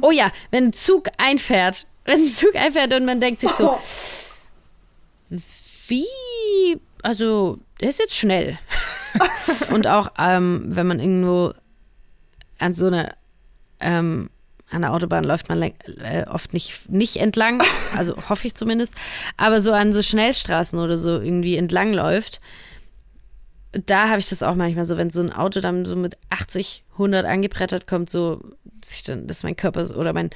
oh 0.00 0.10
ja, 0.10 0.32
wenn 0.50 0.66
ein 0.66 0.72
Zug 0.72 1.08
einfährt, 1.18 1.86
wenn 2.04 2.22
ein 2.22 2.28
Zug 2.28 2.54
einfährt 2.56 2.92
und 2.94 3.04
man 3.04 3.20
denkt 3.20 3.40
sich 3.40 3.50
so, 3.50 3.78
wie, 5.88 6.80
also, 7.02 7.58
der 7.80 7.88
ist 7.88 7.98
jetzt 7.98 8.16
schnell. 8.16 8.58
und 9.72 9.86
auch, 9.86 10.12
ähm, 10.18 10.64
wenn 10.68 10.86
man 10.86 11.00
irgendwo 11.00 11.52
an 12.58 12.74
so 12.74 12.86
eine, 12.86 13.14
ähm, 13.80 14.30
an 14.70 14.82
der 14.82 14.92
Autobahn 14.92 15.24
läuft 15.24 15.48
man 15.48 15.60
äh, 15.62 15.72
oft 16.30 16.52
nicht, 16.52 16.88
nicht 16.88 17.16
entlang, 17.16 17.60
also 17.96 18.16
hoffe 18.28 18.46
ich 18.46 18.54
zumindest, 18.54 18.94
aber 19.36 19.60
so 19.60 19.72
an 19.72 19.92
so 19.92 20.00
Schnellstraßen 20.00 20.78
oder 20.78 20.96
so 20.96 21.20
irgendwie 21.20 21.56
entlang 21.56 21.92
läuft, 21.92 22.40
da 23.72 24.08
habe 24.08 24.18
ich 24.18 24.28
das 24.28 24.42
auch 24.42 24.54
manchmal 24.54 24.84
so, 24.84 24.96
wenn 24.96 25.10
so 25.10 25.20
ein 25.20 25.32
Auto 25.32 25.60
dann 25.60 25.84
so 25.84 25.94
mit 25.96 26.16
80, 26.30 26.84
100 26.92 27.24
angebrettert 27.24 27.86
kommt, 27.86 28.10
so, 28.10 28.40
dass, 28.80 28.94
ich 28.94 29.02
dann, 29.02 29.26
dass 29.26 29.42
mein 29.42 29.56
Körper 29.56 29.88
oder 29.96 30.12
mein, 30.12 30.30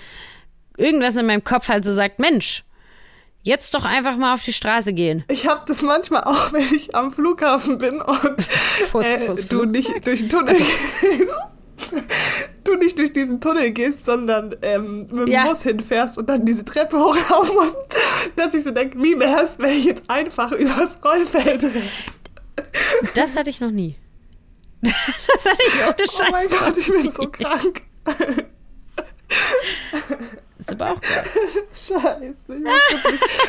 irgendwas 0.76 1.16
in 1.16 1.26
meinem 1.26 1.44
Kopf 1.44 1.68
halt 1.68 1.84
so 1.84 1.94
sagt, 1.94 2.18
Mensch, 2.18 2.64
jetzt 3.42 3.74
doch 3.74 3.84
einfach 3.84 4.16
mal 4.16 4.34
auf 4.34 4.42
die 4.42 4.52
Straße 4.52 4.92
gehen. 4.92 5.24
Ich 5.28 5.46
habe 5.46 5.62
das 5.66 5.82
manchmal 5.82 6.24
auch, 6.24 6.52
wenn 6.52 6.62
ich 6.62 6.94
am 6.94 7.12
Flughafen 7.12 7.78
bin 7.78 8.00
und 8.00 8.42
Fuß, 8.42 9.06
äh, 9.06 9.20
Fuß, 9.26 9.48
du 9.48 9.64
nicht 9.64 10.06
durch 10.06 10.20
den 10.20 10.28
Tunnel 10.28 10.56
gehst. 10.56 10.70
Du 12.62 12.76
nicht 12.76 12.98
durch 12.98 13.12
diesen 13.12 13.40
Tunnel 13.42 13.72
gehst, 13.72 14.06
sondern 14.06 14.54
ähm, 14.62 15.00
mit 15.00 15.10
dem 15.10 15.26
Ja. 15.26 15.44
Bus 15.46 15.64
hinfährst 15.64 16.16
und 16.16 16.28
dann 16.28 16.46
diese 16.46 16.64
Treppe 16.64 16.98
hochlaufen 17.04 17.54
musst, 17.56 17.76
dass 18.36 18.54
ich 18.54 18.64
so 18.64 18.70
denke, 18.70 18.96
wie 19.02 19.18
wär's, 19.18 19.58
wenn 19.58 19.72
ich 19.72 19.84
jetzt 19.84 20.08
einfach 20.08 20.50
übers 20.52 20.96
Rollfeld 21.04 21.62
renne? 21.62 21.82
Das 23.14 23.36
hatte 23.36 23.50
ich 23.50 23.60
noch 23.60 23.70
nie. 23.72 23.96
Das 24.80 24.94
hatte 25.44 26.02
ich 26.04 26.20
ohne 26.20 26.28
Oh 26.28 26.30
mein. 26.30 26.48
Gott, 26.48 26.76
ich 26.78 26.86
bin 26.86 27.10
so 27.10 27.28
krank. 27.28 27.82
ist 30.58 30.72
aber 30.72 30.92
auch 30.92 31.00
geil. 31.00 31.24
Scheiße. 31.74 32.34
Ich 32.48 32.60
muss 32.60 32.80
kurz 32.90 33.02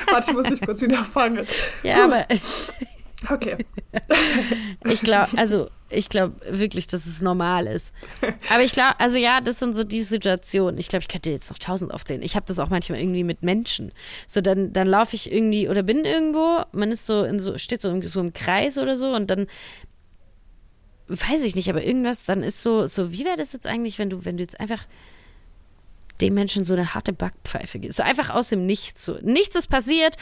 warte, 0.07 0.31
ich 0.31 0.35
muss 0.35 0.49
mich 0.49 0.61
kurz 0.61 0.81
wieder 0.81 1.03
fangen. 1.03 1.45
Ja, 1.83 2.05
aber 2.05 2.25
Okay. 3.31 3.57
ich 4.89 5.01
glaube, 5.01 5.29
also 5.37 5.69
ich 5.89 6.09
glaube 6.09 6.35
wirklich, 6.49 6.87
dass 6.87 7.05
es 7.05 7.21
normal 7.21 7.67
ist. 7.67 7.93
Aber 8.49 8.63
ich 8.63 8.71
glaube, 8.71 8.99
also 8.99 9.17
ja, 9.17 9.41
das 9.41 9.59
sind 9.59 9.73
so 9.73 9.83
die 9.83 10.01
Situationen. 10.01 10.79
Ich 10.79 10.89
glaube, 10.89 11.03
ich 11.03 11.07
könnte 11.07 11.31
jetzt 11.31 11.49
noch 11.49 11.59
tausend 11.59 11.93
aufzählen. 11.93 12.21
Ich 12.21 12.35
habe 12.35 12.45
das 12.47 12.59
auch 12.59 12.69
manchmal 12.69 12.99
irgendwie 12.99 13.23
mit 13.23 13.43
Menschen. 13.43 13.91
So 14.27 14.41
dann, 14.41 14.73
dann 14.73 14.87
laufe 14.87 15.15
ich 15.15 15.31
irgendwie 15.31 15.69
oder 15.69 15.83
bin 15.83 16.05
irgendwo. 16.05 16.63
Man 16.71 16.91
ist 16.91 17.05
so 17.05 17.23
in 17.23 17.39
so 17.39 17.57
steht 17.57 17.81
so 17.81 17.89
im, 17.89 18.05
so 18.07 18.19
im 18.19 18.33
Kreis 18.33 18.77
oder 18.77 18.97
so 18.97 19.13
und 19.13 19.29
dann 19.29 19.47
weiß 21.07 21.43
ich 21.43 21.55
nicht, 21.55 21.69
aber 21.69 21.83
irgendwas. 21.83 22.25
Dann 22.25 22.43
ist 22.43 22.61
so 22.61 22.87
so 22.87 23.11
wie 23.11 23.25
wäre 23.25 23.37
das 23.37 23.53
jetzt 23.53 23.67
eigentlich, 23.67 23.99
wenn 23.99 24.09
du 24.09 24.25
wenn 24.25 24.37
du 24.37 24.43
jetzt 24.43 24.59
einfach 24.59 24.85
dem 26.21 26.33
Menschen 26.33 26.63
so 26.65 26.73
eine 26.73 26.93
harte 26.93 27.11
Backpfeife 27.13 27.77
gibst. 27.79 27.97
So 27.97 28.03
einfach 28.03 28.29
aus 28.29 28.49
dem 28.49 28.65
Nichts. 28.65 29.05
So. 29.05 29.17
Nichts 29.21 29.55
ist 29.55 29.67
passiert. 29.67 30.15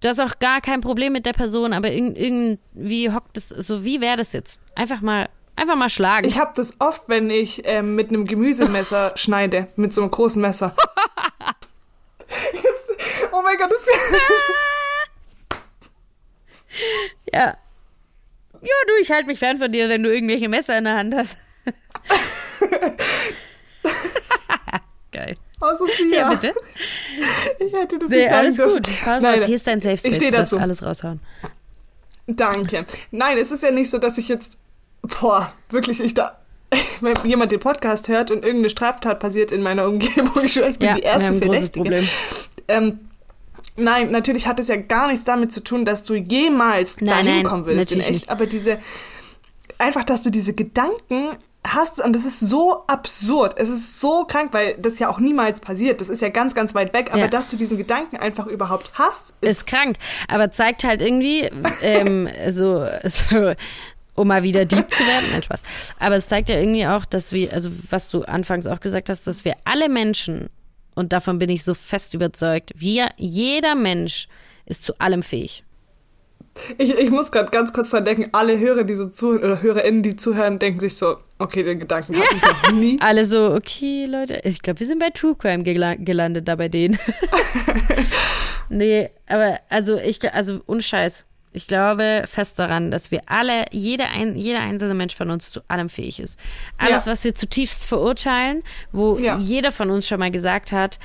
Du 0.00 0.08
hast 0.08 0.18
auch 0.20 0.38
gar 0.38 0.60
kein 0.60 0.80
Problem 0.80 1.12
mit 1.12 1.24
der 1.26 1.34
Person, 1.34 1.72
aber 1.72 1.88
irg- 1.88 2.16
irgendwie 2.16 3.10
hockt 3.12 3.36
es 3.36 3.50
so, 3.50 3.84
wie 3.84 4.00
wäre 4.00 4.16
das 4.16 4.32
jetzt? 4.32 4.60
Einfach 4.74 5.02
mal, 5.02 5.28
einfach 5.56 5.76
mal 5.76 5.90
schlagen. 5.90 6.26
Ich 6.26 6.38
habe 6.38 6.52
das 6.56 6.74
oft, 6.80 7.02
wenn 7.08 7.28
ich 7.30 7.62
ähm, 7.66 7.94
mit 7.96 8.08
einem 8.08 8.24
Gemüsemesser 8.26 9.12
schneide, 9.16 9.68
mit 9.76 9.92
so 9.94 10.00
einem 10.00 10.10
großen 10.10 10.40
Messer. 10.40 10.74
Oh 13.32 13.42
mein 13.42 13.56
Gott, 13.58 13.70
das 13.70 13.86
ja. 17.32 17.56
Ja, 18.62 18.68
du, 18.86 18.92
ich 19.00 19.10
halte 19.10 19.26
mich 19.26 19.38
fern 19.38 19.58
von 19.58 19.70
dir, 19.72 19.88
wenn 19.88 20.02
du 20.02 20.12
irgendwelche 20.12 20.48
Messer 20.48 20.76
in 20.78 20.84
der 20.84 20.94
Hand 20.96 21.14
hast. 21.14 21.36
Geil. 25.12 25.36
Oh, 25.60 25.74
Sophia. 25.76 26.16
Ja, 26.18 26.30
bitte. 26.30 26.54
Ich 27.58 27.72
hätte 27.72 27.98
das 27.98 28.08
Nee, 28.08 28.22
nicht 28.24 28.32
alles 28.32 28.54
dürfen. 28.56 28.82
gut. 28.82 28.88
Nein, 29.06 29.40
auf, 29.40 29.44
hier 29.44 29.56
ist 29.56 29.66
dein 29.66 29.80
Safe 29.80 29.96
Space. 29.96 30.10
Ich 30.12 30.16
stehe 30.16 30.30
dazu. 30.30 30.58
alles 30.58 30.82
raushauen. 30.82 31.20
Danke. 32.26 32.84
Nein, 33.10 33.36
es 33.38 33.50
ist 33.50 33.62
ja 33.62 33.70
nicht 33.70 33.90
so, 33.90 33.98
dass 33.98 34.16
ich 34.18 34.28
jetzt, 34.28 34.56
boah, 35.02 35.52
wirklich, 35.68 36.00
ich 36.00 36.14
da, 36.14 36.38
wenn 37.00 37.14
jemand 37.24 37.50
den 37.52 37.60
Podcast 37.60 38.08
hört 38.08 38.30
und 38.30 38.38
irgendeine 38.44 38.70
Straftat 38.70 39.18
passiert 39.20 39.50
in 39.52 39.62
meiner 39.62 39.86
Umgebung, 39.86 40.30
ich 40.44 40.52
schwöre, 40.52 40.70
ich 40.70 40.78
bin 40.78 40.88
Ja, 40.88 40.94
die 40.94 41.02
erste 41.02 41.26
haben 41.26 41.34
ein 41.34 41.40
großes 41.40 41.70
Verdächtige. 41.70 41.82
Problem. 41.82 42.08
Ähm, 42.68 43.00
nein, 43.76 44.10
natürlich 44.10 44.46
hat 44.46 44.58
es 44.60 44.68
ja 44.68 44.76
gar 44.76 45.08
nichts 45.08 45.24
damit 45.24 45.52
zu 45.52 45.62
tun, 45.62 45.84
dass 45.84 46.04
du 46.04 46.14
jemals 46.14 46.96
Nein, 47.00 47.06
dahin 47.08 47.26
nein, 47.26 47.44
kommen 47.44 47.66
willst 47.66 47.92
in 47.92 48.00
echt. 48.00 48.10
nicht. 48.10 48.28
Aber 48.30 48.46
diese, 48.46 48.78
einfach, 49.78 50.04
dass 50.04 50.22
du 50.22 50.30
diese 50.30 50.52
Gedanken 50.52 51.30
hast 51.66 52.02
und 52.02 52.14
das 52.16 52.24
ist 52.24 52.40
so 52.40 52.84
absurd. 52.86 53.54
Es 53.58 53.68
ist 53.68 54.00
so 54.00 54.24
krank, 54.24 54.48
weil 54.52 54.76
das 54.78 54.98
ja 54.98 55.10
auch 55.10 55.20
niemals 55.20 55.60
passiert. 55.60 56.00
Das 56.00 56.08
ist 56.08 56.22
ja 56.22 56.30
ganz, 56.30 56.54
ganz 56.54 56.74
weit 56.74 56.94
weg. 56.94 57.08
Aber 57.10 57.20
Ja. 57.22 57.28
dass 57.28 57.48
du 57.48 57.56
diesen 57.56 57.76
Gedanken 57.76 58.16
einfach 58.16 58.46
überhaupt 58.46 58.90
hast, 58.94 59.34
ist 59.42 59.50
Ist 59.60 59.66
krank, 59.66 59.96
aber 60.28 60.50
zeigt 60.52 60.84
halt 60.84 61.02
irgendwie, 61.02 61.50
ähm, 61.82 62.28
so, 62.48 62.86
so, 63.04 63.52
um 64.14 64.28
mal 64.28 64.42
wieder 64.42 64.64
deep 64.64 64.90
zu 64.90 65.02
werden. 65.06 65.26
Nein, 65.32 65.42
Spaß. 65.42 65.62
Aber 65.98 66.14
es 66.14 66.28
zeigt 66.28 66.48
ja 66.48 66.56
irgendwie 66.58 66.86
auch, 66.86 67.04
dass 67.04 67.32
wir, 67.32 67.52
also 67.52 67.70
was 67.90 68.08
du 68.08 68.22
anfangs 68.22 68.66
auch 68.66 68.80
gesagt 68.80 69.10
hast, 69.10 69.26
dass 69.26 69.44
wir 69.44 69.54
alle 69.64 69.90
Menschen, 69.90 70.48
und 70.94 71.12
davon 71.12 71.38
bin 71.38 71.50
ich 71.50 71.64
so 71.64 71.74
fest 71.74 72.14
überzeugt, 72.14 72.72
wir, 72.76 73.10
jeder 73.16 73.74
Mensch 73.74 74.28
ist 74.66 74.84
zu 74.84 74.98
allem 74.98 75.22
fähig. 75.22 75.64
Ich, 76.78 76.92
ich 76.94 77.10
muss 77.10 77.30
gerade 77.30 77.50
ganz 77.50 77.72
kurz 77.72 77.90
dran 77.90 78.04
denken, 78.04 78.28
alle 78.32 78.58
Hörer, 78.58 78.84
die 78.84 78.94
so 78.94 79.06
zuhören, 79.06 79.44
oder 79.44 79.62
HörerInnen, 79.62 80.02
die 80.02 80.16
zuhören, 80.16 80.58
denken 80.58 80.80
sich 80.80 80.96
so, 80.96 81.16
okay, 81.38 81.62
den 81.62 81.78
Gedanken 81.78 82.16
hatte 82.16 82.34
ich 82.34 82.42
noch 82.42 82.72
nie. 82.72 82.98
Alle 83.00 83.24
so, 83.24 83.54
okay, 83.54 84.04
Leute, 84.04 84.40
ich 84.44 84.60
glaube, 84.60 84.80
wir 84.80 84.86
sind 84.86 84.98
bei 84.98 85.10
True 85.10 85.34
Crime 85.36 85.62
gela 85.62 85.94
gelandet 85.94 86.48
da 86.48 86.56
bei 86.56 86.68
denen. 86.68 86.98
nee, 88.68 89.08
aber 89.26 89.60
also 89.68 89.96
ich, 89.96 90.32
also 90.32 90.60
unscheiß. 90.66 91.24
Ich 91.52 91.66
glaube 91.66 92.24
fest 92.26 92.58
daran, 92.60 92.90
dass 92.92 93.10
wir 93.10 93.22
alle, 93.26 93.64
jeder, 93.72 94.10
ein, 94.10 94.36
jeder 94.36 94.60
einzelne 94.60 94.94
Mensch 94.94 95.16
von 95.16 95.30
uns 95.30 95.50
zu 95.50 95.60
allem 95.68 95.88
fähig 95.88 96.20
ist. 96.20 96.38
Alles, 96.78 97.06
Ja. 97.06 97.12
was 97.12 97.24
wir 97.24 97.34
zutiefst 97.34 97.84
verurteilen, 97.86 98.62
wo 98.92 99.18
Ja. 99.18 99.36
jeder 99.38 99.72
von 99.72 99.90
uns 99.90 100.06
schon 100.06 100.20
mal 100.20 100.30
gesagt 100.30 100.70
hat, 100.70 101.00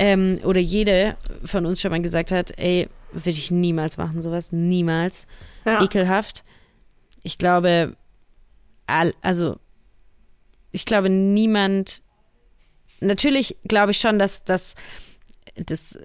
ähm, 0.00 0.40
oder 0.42 0.58
jede 0.60 1.16
von 1.44 1.64
uns 1.66 1.80
schon 1.80 1.92
mal 1.92 2.02
gesagt 2.02 2.32
hat, 2.32 2.58
ey, 2.58 2.88
würde 3.12 3.30
ich 3.30 3.52
niemals 3.52 3.96
machen, 3.96 4.20
sowas, 4.20 4.50
niemals. 4.50 5.28
Ja. 5.64 5.80
Ekelhaft. 5.82 6.42
Ich 7.22 7.38
glaube, 7.38 7.96
all, 8.86 9.14
also 9.22 9.56
ich 10.72 10.84
glaube, 10.84 11.08
niemand. 11.08 12.02
Natürlich 13.00 13.56
glaube 13.68 13.92
ich 13.92 13.98
schon, 13.98 14.18
dass 14.18 14.42
das 14.44 14.74
das 15.56 15.96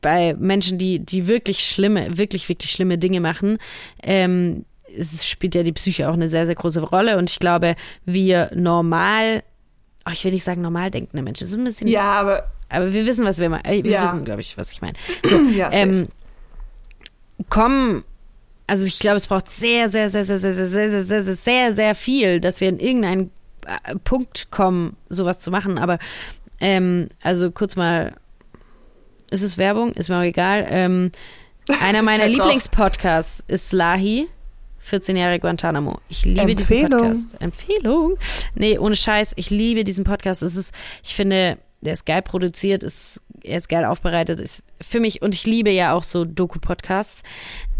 bei 0.00 0.34
Menschen, 0.38 0.78
die, 0.78 0.98
die 1.00 1.28
wirklich 1.28 1.66
schlimme, 1.68 2.16
wirklich, 2.16 2.48
wirklich 2.48 2.70
schlimme 2.72 2.98
Dinge 2.98 3.20
machen, 3.20 3.58
ähm, 4.02 4.64
es 4.98 5.26
spielt 5.28 5.54
ja 5.54 5.62
die 5.62 5.72
Psyche 5.72 6.08
auch 6.08 6.14
eine 6.14 6.28
sehr, 6.28 6.46
sehr 6.46 6.54
große 6.54 6.80
Rolle. 6.80 7.18
Und 7.18 7.28
ich 7.28 7.38
glaube, 7.38 7.74
wir 8.04 8.50
normal 8.54 9.42
oh, 10.08 10.12
ich 10.12 10.24
will 10.24 10.32
nicht 10.32 10.44
sagen 10.44 10.62
normal 10.62 10.90
denkende 10.90 11.22
Menschen, 11.22 11.44
es 11.44 11.50
ist 11.50 11.56
ein 11.56 11.64
bisschen, 11.64 11.88
Ja, 11.88 12.12
aber 12.12 12.50
aber 12.68 12.92
wir 12.92 13.06
wissen, 13.06 13.24
was 13.24 13.38
wir 13.38 13.48
meinen. 13.48 13.64
Äh, 13.64 13.84
Wir 13.84 13.92
Ja. 13.92 14.02
wissen, 14.02 14.24
glaube 14.24 14.40
ich, 14.40 14.56
was 14.58 14.72
ich 14.72 14.82
meine. 14.82 14.94
So, 15.24 15.36
Ja, 15.56 15.70
ähm, 15.72 16.08
kommen, 17.48 18.04
also 18.66 18.86
ich 18.86 18.98
glaube, 18.98 19.16
es 19.16 19.26
braucht 19.26 19.48
sehr, 19.48 19.88
sehr, 19.88 20.08
sehr, 20.08 20.24
sehr, 20.24 20.38
sehr, 20.38 20.52
sehr, 20.52 20.66
sehr, 20.66 20.90
sehr, 20.90 21.04
sehr, 21.04 21.22
sehr, 21.22 21.34
sehr, 21.36 21.72
sehr 21.74 21.94
viel, 21.94 22.40
dass 22.40 22.60
wir 22.60 22.68
in 22.68 22.78
irgendeinen 22.78 23.30
äh, 23.66 23.94
Punkt 24.02 24.50
kommen, 24.50 24.96
sowas 25.08 25.40
zu 25.40 25.50
machen. 25.50 25.78
Aber 25.78 25.98
ähm, 26.60 27.08
also 27.22 27.50
kurz 27.52 27.76
mal, 27.76 28.14
ist 29.30 29.42
es 29.42 29.58
Werbung? 29.58 29.92
Ist 29.92 30.08
mir 30.08 30.18
auch 30.18 30.22
egal. 30.22 30.66
Ähm, 30.70 31.12
einer 31.82 32.02
meiner. 32.02 32.26
Lieblingspodcasts 32.28 33.42
ist 33.48 33.68
Slahi. 33.70 34.28
14 34.78 35.16
Jahre 35.16 35.40
Guantanamo. 35.40 35.98
Ich 36.08 36.24
liebe 36.24 36.54
diesen 36.54 36.76
Empfehlung. 36.76 37.00
Podcast. 37.08 37.36
Empfehlung. 37.40 38.16
Nee, 38.54 38.78
ohne 38.78 38.94
Scheiß. 38.94 39.32
Ich 39.34 39.50
liebe 39.50 39.82
diesen 39.82 40.04
Podcast. 40.04 40.44
Es 40.44 40.54
ist, 40.54 40.72
ich 41.02 41.16
finde, 41.16 41.58
der 41.80 41.92
ist 41.94 42.06
geil 42.06 42.22
produziert, 42.22 42.84
ist, 42.84 43.20
er 43.42 43.56
ist 43.58 43.68
geil 43.68 43.84
aufbereitet, 43.84 44.38
ist 44.38 44.62
für 44.80 45.00
mich, 45.00 45.22
und 45.22 45.34
ich 45.34 45.44
liebe 45.44 45.70
ja 45.70 45.92
auch 45.92 46.04
so 46.04 46.24
Doku-Podcasts. 46.24 47.22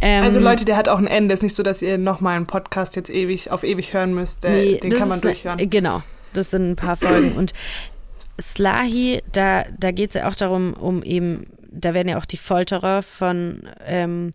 Ähm, 0.00 0.24
Also 0.24 0.40
Leute, 0.40 0.64
der 0.64 0.76
hat 0.76 0.88
auch 0.88 0.98
ein 0.98 1.06
Ende. 1.06 1.32
Ist 1.32 1.44
nicht 1.44 1.54
so, 1.54 1.62
dass 1.62 1.80
ihr 1.80 1.96
nochmal 1.96 2.34
einen 2.36 2.46
Podcast 2.48 2.96
jetzt 2.96 3.08
ewig 3.10 3.52
auf 3.52 3.62
ewig 3.62 3.92
hören 3.94 4.12
müsst. 4.12 4.42
Der, 4.42 4.50
Nee, 4.50 4.78
den 4.78 4.90
kann 4.90 5.08
man 5.08 5.18
ist 5.18 5.24
ne- 5.24 5.30
durchhören. 5.30 5.70
Genau, 5.70 6.02
das 6.32 6.50
sind 6.50 6.70
ein 6.72 6.76
paar 6.76 6.96
Folgen. 6.96 7.32
Und 7.36 7.52
Slahi, 8.40 9.22
da, 9.32 9.64
da 9.78 9.90
geht 9.90 10.10
es 10.10 10.14
ja 10.14 10.28
auch 10.28 10.34
darum, 10.34 10.74
um 10.74 11.02
eben, 11.02 11.46
da 11.70 11.94
werden 11.94 12.08
ja 12.08 12.18
auch 12.18 12.24
die 12.26 12.36
Folterer 12.36 13.02
von, 13.02 13.62
ähm, 13.86 14.34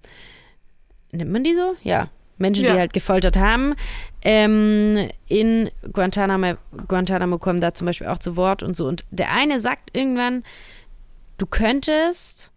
nennt 1.12 1.32
man 1.32 1.44
die 1.44 1.56
so? 1.56 1.76
Ja. 1.84 2.10
Menschen, 2.38 2.66
Ja. 2.66 2.74
die 2.74 2.80
halt 2.80 2.94
gefoltert 2.94 3.38
haben, 3.38 3.76
ähm, 4.24 5.08
in 5.28 5.70
Guantanamo, 5.94 6.56
Guantanamo 6.88 7.38
kommen 7.38 7.62
da 7.62 7.74
zum 7.76 7.86
Beispiel 7.86 8.08
auch 8.08 8.18
zu 8.18 8.36
Wort 8.36 8.64
und 8.64 8.76
so. 8.76 8.88
Und 8.88 9.06
der 9.12 9.32
eine 9.32 9.60
sagt 9.60 9.96
irgendwann, 9.96 10.44
du 11.38 11.46
könntest 11.46 12.52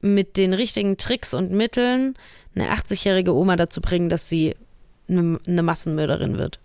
mit 0.00 0.36
den 0.38 0.54
richtigen 0.54 0.96
Tricks 0.96 1.34
und 1.34 1.50
Mitteln 1.52 2.14
eine 2.54 2.70
80-jährige 2.72 3.34
Oma 3.34 3.56
dazu 3.56 3.80
bringen, 3.82 4.08
dass 4.08 4.28
sie 4.30 4.56
eine, 5.08 5.38
eine 5.46 5.62
Massenmörderin 5.62 6.38
wird. 6.38 6.58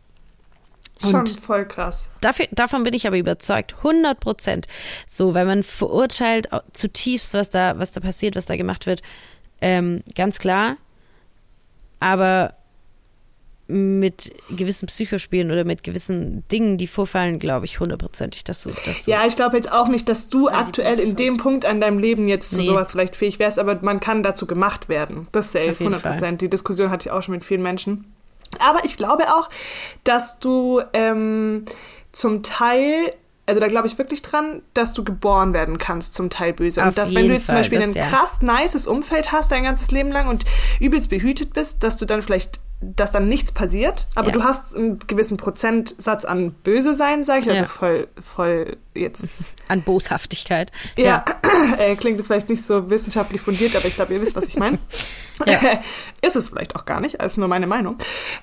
Schon 1.01 1.15
und- 1.21 1.39
voll 1.39 1.65
krass. 1.67 2.09
Dafür, 2.21 2.47
davon 2.51 2.83
bin 2.83 2.93
ich 2.93 3.07
aber 3.07 3.17
überzeugt, 3.17 3.75
100 3.83 4.19
Prozent. 4.19 4.67
So, 5.07 5.33
weil 5.33 5.45
man 5.45 5.63
verurteilt 5.63 6.47
zutiefst, 6.73 7.33
was 7.33 7.49
da, 7.49 7.77
was 7.79 7.91
da 7.91 7.99
passiert, 8.01 8.35
was 8.35 8.45
da 8.45 8.55
gemacht 8.55 8.85
wird, 8.85 9.01
ähm, 9.61 10.03
ganz 10.15 10.39
klar. 10.39 10.77
Aber 11.99 12.53
mit 13.67 14.33
gewissen 14.49 14.87
Psychospielen 14.87 15.49
oder 15.49 15.63
mit 15.63 15.83
gewissen 15.83 16.43
Dingen, 16.49 16.77
die 16.77 16.87
vorfallen, 16.87 17.39
glaube 17.39 17.65
ich 17.65 17.79
hundertprozentig, 17.79 18.43
dass 18.43 18.63
du, 18.63 18.71
dass 18.85 19.05
du 19.05 19.11
Ja, 19.11 19.25
ich 19.25 19.37
glaube 19.37 19.55
jetzt 19.55 19.71
auch 19.71 19.87
nicht, 19.87 20.09
dass 20.09 20.27
du 20.27 20.49
aktuell 20.49 20.99
in 20.99 21.15
dem 21.15 21.37
Punkt 21.37 21.65
an 21.65 21.79
deinem 21.79 21.97
Leben 21.97 22.27
jetzt 22.27 22.49
zu 22.51 22.57
Nee. 22.57 22.65
sowas 22.65 22.91
vielleicht 22.91 23.15
fähig 23.15 23.39
wärst, 23.39 23.59
aber 23.59 23.79
man 23.81 24.01
kann 24.01 24.23
dazu 24.23 24.45
gemacht 24.45 24.89
werden. 24.89 25.27
Das 25.31 25.53
safe, 25.53 25.71
Auf 25.71 25.79
jeden 25.79 25.93
100 25.93 26.03
Prozent. 26.03 26.41
Die 26.41 26.49
Diskussion 26.49 26.89
hatte 26.89 27.07
ich 27.07 27.11
auch 27.13 27.23
schon 27.23 27.33
mit 27.33 27.45
vielen 27.45 27.61
Menschen. 27.61 28.11
Aber 28.59 28.83
ich 28.85 28.97
glaube 28.97 29.33
auch, 29.33 29.47
dass 30.03 30.39
du 30.39 30.81
ähm, 30.93 31.65
zum 32.11 32.43
Teil, 32.43 33.13
also 33.45 33.59
da 33.59 33.67
glaube 33.67 33.87
ich 33.87 33.97
wirklich 33.97 34.21
dran, 34.21 34.61
dass 34.73 34.93
du 34.93 35.03
geboren 35.03 35.53
werden 35.53 35.77
kannst, 35.77 36.13
zum 36.13 36.29
Teil 36.29 36.53
böse. 36.53 36.81
Auf 36.81 36.89
und 36.89 36.97
dass 36.97 37.13
wenn 37.15 37.27
du 37.27 37.33
jetzt 37.33 37.47
zum 37.47 37.53
Fall, 37.55 37.61
Beispiel 37.61 37.79
das 37.79 37.87
ein 37.89 37.93
ja. 37.95 38.05
krass 38.07 38.41
nices 38.41 38.87
Umfeld 38.87 39.31
hast 39.31 39.51
dein 39.51 39.63
ganzes 39.63 39.91
Leben 39.91 40.11
lang 40.11 40.27
und 40.27 40.45
übelst 40.79 41.09
behütet 41.09 41.53
bist, 41.53 41.83
dass 41.83 41.97
du 41.97 42.05
dann 42.05 42.21
vielleicht 42.21 42.59
dass 42.83 43.11
dann 43.11 43.27
nichts 43.29 43.51
passiert, 43.51 44.07
aber 44.15 44.29
Ja. 44.29 44.33
du 44.33 44.43
hast 44.43 44.75
einen 44.75 44.97
gewissen 45.05 45.37
Prozentsatz 45.37 46.25
an 46.25 46.49
böse 46.63 46.95
sein, 46.95 47.23
sage 47.23 47.41
ich, 47.41 47.49
also 47.51 47.61
Ja. 47.61 47.67
voll, 47.67 48.07
voll 48.19 48.77
jetzt 48.95 49.27
an 49.67 49.83
Boshaftigkeit. 49.83 50.71
ja, 50.97 51.23
Äh, 51.77 51.95
klingt 51.95 52.17
jetzt 52.17 52.25
vielleicht 52.25 52.49
nicht 52.49 52.63
so 52.65 52.89
wissenschaftlich 52.89 53.39
fundiert, 53.39 53.75
aber 53.75 53.85
ich 53.85 53.95
glaube, 53.95 54.15
ihr 54.15 54.21
wisst, 54.21 54.35
was 54.35 54.47
ich 54.47 54.57
meine. 54.57 54.79
Ja. 55.45 55.59
Ist 56.21 56.35
es 56.35 56.49
vielleicht 56.49 56.75
auch 56.75 56.85
gar 56.85 56.99
nicht, 56.99 57.15
ist 57.15 57.37
nur 57.37 57.47
meine 57.47 57.67
Meinung. 57.67 57.97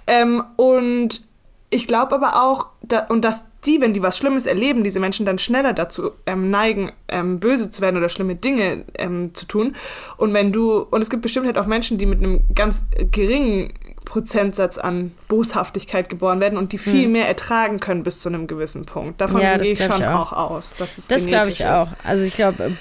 Ähm, 0.07 0.43
und 0.57 1.23
ich 1.71 1.87
glaube 1.87 2.15
aber 2.15 2.43
auch, 2.43 2.67
da, 2.83 3.01
und 3.09 3.25
dass 3.25 3.45
die, 3.67 3.81
wenn 3.81 3.93
die 3.93 4.03
was 4.03 4.17
Schlimmes 4.17 4.47
erleben, 4.47 4.85
diese 4.85 5.01
Menschen 5.01 5.27
dann 5.27 5.39
schneller 5.39 5.73
dazu 5.73 6.13
ähm, 6.27 6.49
neigen, 6.51 6.93
ähm, 7.09 7.41
böse 7.41 7.71
zu 7.71 7.83
werden 7.83 7.97
oder 7.97 8.09
schlimme 8.09 8.37
Dinge 8.37 8.85
ähm, 8.97 9.35
zu 9.35 9.47
tun. 9.47 9.75
Und 10.17 10.33
wenn 10.33 10.53
du, 10.53 10.79
und 10.79 11.03
es 11.03 11.11
gibt 11.11 11.23
bestimmt 11.23 11.47
halt 11.47 11.59
auch 11.59 11.67
Menschen, 11.67 11.99
die 11.99 12.07
mit 12.07 12.19
einem 12.21 12.41
ganz 12.55 12.85
geringen 13.11 13.73
Prozentsatz 14.05 14.79
an 14.79 15.13
Boshaftigkeit 15.29 16.09
geboren 16.09 16.41
werden 16.41 16.57
und 16.57 16.73
die 16.73 16.79
viel 16.79 17.09
mehr 17.09 17.29
ertragen 17.29 17.79
können 17.79 18.03
bis 18.05 18.21
zu 18.21 18.31
einem 18.31 18.47
gewissen 18.47 18.87
Punkt. 18.87 19.21
Davon 19.21 19.41
Hm. 19.43 19.47
Ja, 19.47 19.59
gehe 19.59 19.73
ich 19.73 19.85
schon 19.85 20.03
auch. 20.03 20.33
auch 20.33 20.51
aus, 20.51 20.75
dass 20.79 20.95
das 20.95 21.09
Das 21.09 21.27
glaube 21.27 21.51
ich 21.51 21.61
ist. 21.61 21.67
auch. 21.67 21.89
Also 22.05 22.25
ich 22.25 22.35
glaube, 22.35 22.73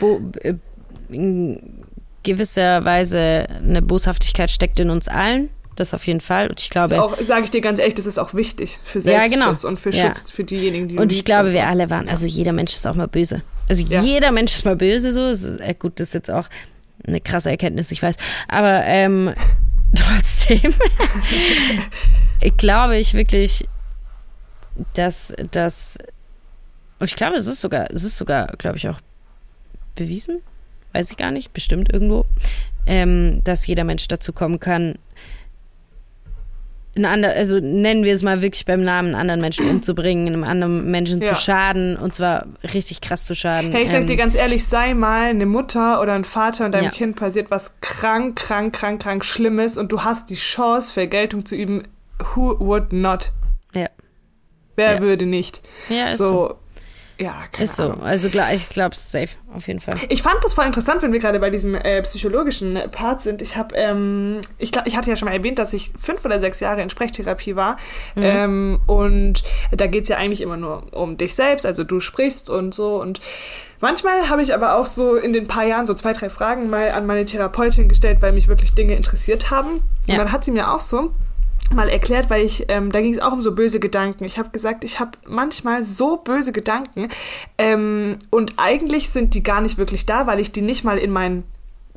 äh, 0.42 0.54
gewisser 2.28 2.86
Weise 2.86 3.48
eine 3.50 3.82
Boshaftigkeit 3.82 4.52
steckt 4.52 4.80
in 4.80 4.90
uns 4.90 5.08
allen. 5.08 5.50
Das 5.76 5.94
auf 5.94 6.08
jeden 6.08 6.22
Fall. 6.22 6.50
Und 6.50 6.60
ich 6.60 6.70
glaube, 6.72 6.90
Das 6.90 7.00
auch, 7.00 7.18
sage 7.20 7.44
ich 7.44 7.52
dir 7.52 7.62
ganz 7.62 7.80
ehrlich, 7.80 7.94
das 7.96 8.08
ist 8.08 8.18
auch 8.18 8.34
wichtig 8.34 8.80
für 8.84 8.98
Ja, 8.98 9.04
Selbstschutz 9.28 9.62
genau. 9.62 9.68
und 9.70 9.80
für 9.80 9.92
Ja. 9.92 10.08
Schutz 10.08 10.32
für 10.32 10.44
diejenigen, 10.44 10.88
die 10.88 10.98
und 10.98 11.12
ich 11.12 11.24
glaube, 11.24 11.54
wir 11.54 11.68
alle 11.68 11.90
waren, 11.92 12.10
also 12.10 12.26
jeder 12.26 12.52
Mensch 12.52 12.74
ist 12.74 12.88
auch 12.88 12.96
mal 12.96 13.08
böse. 13.08 13.44
Also 13.70 13.84
Ja. 13.84 14.02
jeder 14.02 14.32
Mensch 14.32 14.56
ist 14.56 14.66
mal 14.66 14.76
böse, 14.76 15.12
so. 15.12 15.28
Ist, 15.28 15.60
äh, 15.60 15.76
gut, 15.78 16.00
das 16.00 16.08
ist 16.10 16.14
jetzt 16.16 16.32
auch 16.32 16.48
eine 17.06 17.22
krasse 17.22 17.52
Erkenntnis, 17.52 17.92
ich 17.92 18.02
weiß. 18.02 18.16
Aber 18.48 18.84
ähm, 18.86 19.34
trotzdem 19.96 20.74
glaube 22.58 22.98
ich 22.98 23.14
wirklich, 23.14 23.68
dass 24.96 25.34
das 25.52 25.98
und 27.00 27.06
ich 27.08 27.16
glaube, 27.16 27.36
es 27.36 27.46
ist 27.46 27.62
sogar, 27.62 27.92
es 27.92 28.04
ist 28.04 28.18
sogar, 28.18 28.48
glaube 28.58 28.78
ich, 28.78 28.90
auch 28.90 29.00
bewiesen, 29.94 30.42
weiß 30.98 31.12
ich 31.12 31.18
gar 31.18 31.32
nicht, 31.32 31.54
bestimmt 31.54 31.94
irgendwo, 31.94 32.26
ähm, 32.88 33.42
dass 33.44 33.68
jeder 33.68 33.84
Mensch 33.84 34.08
dazu 34.08 34.34
kommen 34.34 34.60
kann, 34.60 34.96
einen 36.96 37.06
ander, 37.06 37.30
also 37.30 37.60
nennen 37.60 38.04
wir 38.04 38.14
es 38.14 38.24
mal 38.24 38.42
wirklich 38.42 38.66
beim 38.66 38.84
Namen, 38.84 39.10
einen 39.10 39.16
anderen 39.22 39.40
Menschen 39.42 39.70
umzubringen, 39.70 40.26
einem 40.28 40.44
anderen 40.44 40.90
Menschen 40.90 41.22
Ja. 41.22 41.28
zu 41.28 41.36
schaden 41.36 41.96
und 41.96 42.16
zwar 42.16 42.48
richtig 42.74 43.02
krass 43.02 43.26
zu 43.26 43.36
schaden. 43.36 43.72
Hey, 43.72 43.84
ich 43.84 43.92
sag 43.92 44.02
Ähm, 44.02 44.08
dir 44.08 44.16
ganz 44.18 44.34
ehrlich, 44.34 44.66
sei 44.66 44.96
mal 44.96 45.28
eine 45.30 45.46
Mutter 45.46 46.02
oder 46.02 46.14
ein 46.14 46.24
Vater 46.24 46.66
und 46.66 46.72
deinem 46.72 46.86
Ja. 46.86 46.90
Kind 46.90 47.16
passiert 47.16 47.52
was 47.52 47.72
krank, 47.82 48.36
krank, 48.36 48.74
krank, 48.74 49.00
krank 49.00 49.24
Schlimmes 49.24 49.78
und 49.78 49.92
du 49.92 50.02
hast 50.04 50.32
die 50.32 50.36
Chance, 50.36 50.92
Vergeltung 50.92 51.46
zu 51.46 51.56
üben. 51.56 51.84
Who 52.34 52.56
would 52.60 52.92
not? 52.94 53.32
Ja. 53.76 53.90
Wer 54.76 54.96
Ja. 54.96 55.02
würde 55.02 55.28
nicht? 55.28 55.62
ja, 55.90 56.08
ist 56.10 56.18
so. 56.18 56.26
so, 56.26 56.56
ja, 57.20 57.34
keine 57.52 57.64
Ist 57.64 57.76
so. 57.76 57.84
Ahnung. 57.84 58.04
Also 58.04 58.30
klar, 58.30 58.54
ich 58.54 58.70
glaube, 58.70 58.94
es 58.94 59.02
ist 59.02 59.12
safe, 59.12 59.30
auf 59.56 59.68
jeden 59.68 59.80
Fall. 59.80 59.96
Ich 60.10 60.22
fand 60.22 60.44
das 60.44 60.54
voll 60.54 60.66
interessant, 60.66 61.02
wenn 61.02 61.12
wir 61.12 61.20
gerade 61.20 61.40
bei 61.40 61.50
diesem 61.50 61.74
äh, 61.74 62.02
psychologischen 62.04 62.80
Part 62.92 63.22
sind. 63.22 63.42
Ich 63.42 63.56
habe, 63.56 63.76
ähm, 63.76 64.42
ich 64.60 64.72
glaube, 64.72 64.88
ich 64.88 64.96
hatte 64.96 65.10
ja 65.10 65.16
schon 65.16 65.28
mal 65.28 65.34
erwähnt, 65.34 65.58
dass 65.58 65.74
ich 65.74 65.92
fünf 65.98 66.24
oder 66.26 66.40
sechs 66.40 66.60
Jahre 66.60 66.82
in 66.82 66.92
Sprechtherapie 66.92 67.56
war. 67.56 67.78
Ähm, 68.16 68.80
und 68.86 69.44
da 69.72 69.88
geht's 69.88 70.10
ja 70.10 70.18
eigentlich 70.18 70.42
immer 70.42 70.58
nur 70.58 70.94
um 70.94 71.18
dich 71.18 71.34
selbst, 71.34 71.66
also 71.66 71.84
du 71.84 72.00
sprichst 72.00 72.52
und 72.52 72.74
so. 72.74 73.02
Und 73.02 73.20
manchmal 73.80 74.30
habe 74.30 74.44
ich 74.44 74.54
aber 74.54 74.76
auch 74.76 74.86
so 74.86 75.16
in 75.16 75.34
den 75.34 75.48
paar 75.48 75.66
Jahren 75.66 75.88
so 75.88 75.96
zwei, 75.96 76.14
drei 76.14 76.30
Fragen 76.30 76.70
mal 76.70 76.92
an 76.92 77.08
meine 77.08 77.26
Therapeutin 77.26 77.90
gestellt, 77.90 78.22
weil 78.22 78.32
mich 78.32 78.48
wirklich 78.48 78.74
Dinge 78.74 78.96
interessiert 78.96 79.50
haben. 79.50 79.82
Ja. 80.06 80.14
Und 80.14 80.20
dann 80.20 80.32
hat 80.32 80.46
sie 80.46 80.52
mir 80.52 80.72
auch 80.72 80.82
so 80.82 81.14
mal 81.72 81.90
erklärt, 81.90 82.30
weil 82.30 82.46
ich, 82.46 82.66
ähm, 82.70 82.92
da 82.92 83.02
ging 83.02 83.14
es 83.14 83.20
auch 83.20 83.32
um 83.34 83.42
so 83.42 83.54
böse 83.54 83.80
Gedanken. 83.80 84.24
Ich 84.24 84.38
habe 84.38 84.50
gesagt, 84.50 84.84
ich 84.84 85.00
habe 85.00 85.12
manchmal 85.28 85.84
so 85.84 86.18
böse 86.18 86.52
Gedanken 86.52 87.10
ähm, 87.58 88.18
und 88.30 88.54
eigentlich 88.58 89.10
sind 89.10 89.34
die 89.34 89.44
gar 89.44 89.62
nicht 89.62 89.78
wirklich 89.78 90.06
da, 90.06 90.28
weil 90.28 90.40
ich 90.40 90.52
die 90.52 90.62
nicht 90.62 90.84
mal 90.84 90.98
in 90.98 91.12
mein 91.12 91.44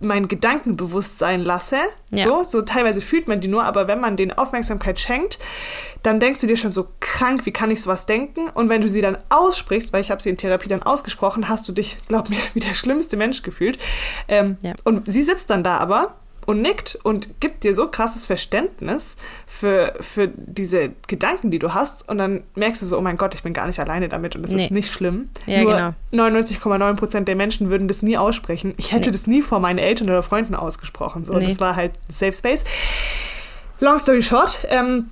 mein 0.01 0.29
Gedankenbewusstsein 0.29 1.43
lasse. 1.43 1.77
Ja. 2.11 2.25
So, 2.25 2.45
so 2.45 2.62
teilweise 2.62 3.01
fühlt 3.01 3.29
man 3.29 3.41
die 3.41 3.49
nur, 3.49 3.64
aber 3.64 3.87
wenn 3.87 4.01
man 4.01 4.16
denen 4.16 4.33
Aufmerksamkeit 4.33 4.99
schenkt, 4.99 5.39
dann 6.03 6.21
denkst 6.21 6.41
du 6.41 6.47
dir 6.47 6.57
schon 6.57 6.73
so 6.73 6.89
krank, 7.01 7.45
wie 7.45 7.53
kann 7.53 7.71
ich 7.71 7.83
sowas 7.83 8.07
denken? 8.07 8.49
Und 8.49 8.68
wenn 8.68 8.81
du 8.81 8.89
sie 8.89 9.03
dann 9.03 9.18
aussprichst, 9.29 9.93
weil 9.93 10.01
ich 10.01 10.11
habe 10.11 10.23
sie 10.23 10.31
in 10.31 10.39
Therapie 10.39 10.68
dann 10.68 10.83
ausgesprochen, 10.83 11.49
hast 11.49 11.68
du 11.68 11.73
dich, 11.73 11.99
glaub 12.09 12.31
mir, 12.31 12.39
wie 12.55 12.61
der 12.61 12.75
schlimmste 12.75 13.16
Mensch 13.16 13.43
gefühlt. 13.43 13.79
Ähm, 14.27 14.57
Ja. 14.62 14.73
Und 14.85 15.11
sie 15.11 15.23
sitzt 15.23 15.51
dann 15.51 15.62
da 15.62 15.77
aber 15.79 16.14
und 16.51 16.62
nickt 16.62 16.98
und 17.03 17.40
gibt 17.40 17.64
dir 17.64 17.74
so 17.74 17.88
krasses 17.88 18.24
Verständnis 18.24 19.16
für, 19.46 19.94
für 20.01 20.28
diese 20.28 20.90
Gedanken, 21.07 21.51
die 21.51 21.59
du 21.59 21.74
hast. 21.74 22.09
Und 22.09 22.18
dann 22.18 22.42
merkst 22.55 22.82
du 22.82 22.86
so, 22.86 22.98
oh 22.98 23.01
mein 23.01 23.16
Gott, 23.16 23.34
ich 23.34 23.42
bin 23.42 23.53
gar 23.53 23.66
nicht 23.66 23.80
alleine 23.80 24.09
damit 24.09 24.36
und 24.36 24.44
es 24.44 24.51
Nee. 24.53 24.64
ist 24.64 24.70
nicht 24.70 24.92
schlimm. 24.92 25.30
Ja, 25.46 25.62
Nur 25.62 25.94
genau. 26.12 26.28
99,9 26.28 26.94
Prozent 26.96 27.28
der 27.28 27.36
Menschen 27.36 27.70
würden 27.70 27.88
das 27.88 28.03
nie 28.03 28.16
aussprechen. 28.18 28.74
Ich 28.76 28.92
hätte 28.92 29.11
Nee. 29.11 29.12
das 29.12 29.26
nie 29.26 29.42
vor 29.42 29.61
meinen 29.61 29.78
Eltern 29.78 30.09
oder 30.11 30.22
Freunden 30.22 30.55
ausgesprochen. 30.55 31.24
So, 31.24 31.34
Nee. 31.34 31.46
Das 31.46 31.61
war 31.61 31.76
halt 31.76 31.92
Safe 32.09 32.32
Space. 32.32 32.64
Long 33.80 33.98
story 33.98 34.22
short. 34.22 34.61
Ähm, 34.68 35.11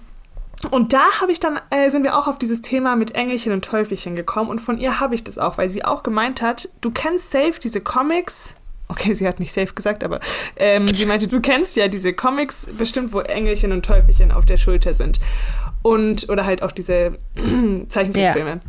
und 0.71 0.93
da 0.93 1.01
habe 1.21 1.31
ich 1.33 1.39
dann, 1.41 1.61
äh, 1.71 1.89
sind 1.91 2.03
wir 2.03 2.19
auch 2.19 2.27
auf 2.27 2.39
dieses 2.39 2.61
Thema 2.63 2.97
mit 2.97 3.15
Engelchen 3.15 3.53
und 3.53 3.65
Teufelchen 3.65 4.17
gekommen 4.17 4.51
und 4.51 4.61
von 4.61 4.79
ihr 4.79 4.99
habe 5.01 5.15
ich 5.15 5.23
das 5.25 5.39
auch, 5.39 5.57
weil 5.57 5.71
sie 5.71 5.85
auch 5.85 6.03
gemeint 6.03 6.43
hat, 6.43 6.69
du 6.81 6.91
kennst 6.91 7.31
safe 7.31 7.55
diese 7.63 7.81
Comics. 7.81 8.55
Okay, 8.89 9.13
sie 9.13 9.29
hat 9.29 9.39
nicht 9.39 9.53
safe 9.53 9.75
gesagt, 9.75 10.03
aber 10.03 10.19
ähm, 10.57 10.93
sie 10.93 11.05
meinte, 11.05 11.29
du 11.29 11.41
kennst 11.41 11.77
ja 11.77 11.89
diese 11.89 12.15
Comics 12.15 12.69
bestimmt, 12.79 13.13
wo 13.13 13.21
Engelchen 13.21 13.73
und 13.73 13.85
Teufelchen 13.85 14.33
auf 14.33 14.47
der 14.47 14.57
Schulter 14.57 14.95
sind. 14.95 15.21
Und, 15.83 16.29
oder 16.31 16.47
halt 16.47 16.63
auch 16.63 16.73
diese 16.73 17.19
Zeichentrickfilme. 17.89 18.61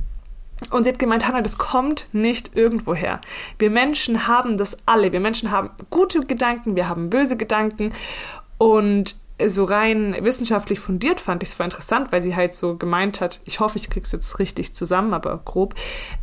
Und 0.72 0.84
sie 0.84 0.90
hat 0.90 1.00
gemeint, 1.00 1.26
Hannah, 1.26 1.42
das 1.42 1.58
kommt 1.58 2.10
nicht 2.12 2.56
irgendwoher. 2.56 3.22
Wir 3.58 3.70
Menschen 3.70 4.28
haben 4.28 4.58
das 4.58 4.78
alle. 4.86 5.14
Wir 5.14 5.22
Menschen 5.22 5.52
haben 5.52 5.70
gute 5.90 6.26
Gedanken, 6.26 6.76
wir 6.76 6.90
haben 6.90 7.10
böse 7.10 7.38
Gedanken. 7.38 7.94
Und 8.58 9.16
so 9.48 9.64
rein 9.64 10.18
wissenschaftlich 10.20 10.82
fundiert 10.82 11.22
fand 11.22 11.44
ich 11.44 11.50
es 11.50 11.56
voll 11.56 11.66
interessant, 11.66 12.12
weil 12.12 12.22
sie 12.22 12.36
halt 12.36 12.56
so 12.56 12.76
gemeint 12.76 13.22
hat, 13.22 13.40
ich 13.46 13.62
hoffe, 13.62 13.78
ich 13.78 13.90
krieg's 13.90 14.12
jetzt 14.12 14.38
richtig 14.38 14.76
zusammen, 14.76 15.14
aber 15.14 15.40
grob. 15.46 15.76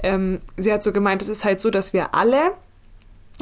Ähm, 0.02 0.42
sie 0.58 0.70
hat 0.70 0.84
so 0.84 0.92
gemeint, 0.92 1.22
es 1.22 1.30
ist 1.30 1.44
halt 1.44 1.62
so, 1.62 1.70
dass 1.70 1.94
wir 1.94 2.14
alle 2.14 2.52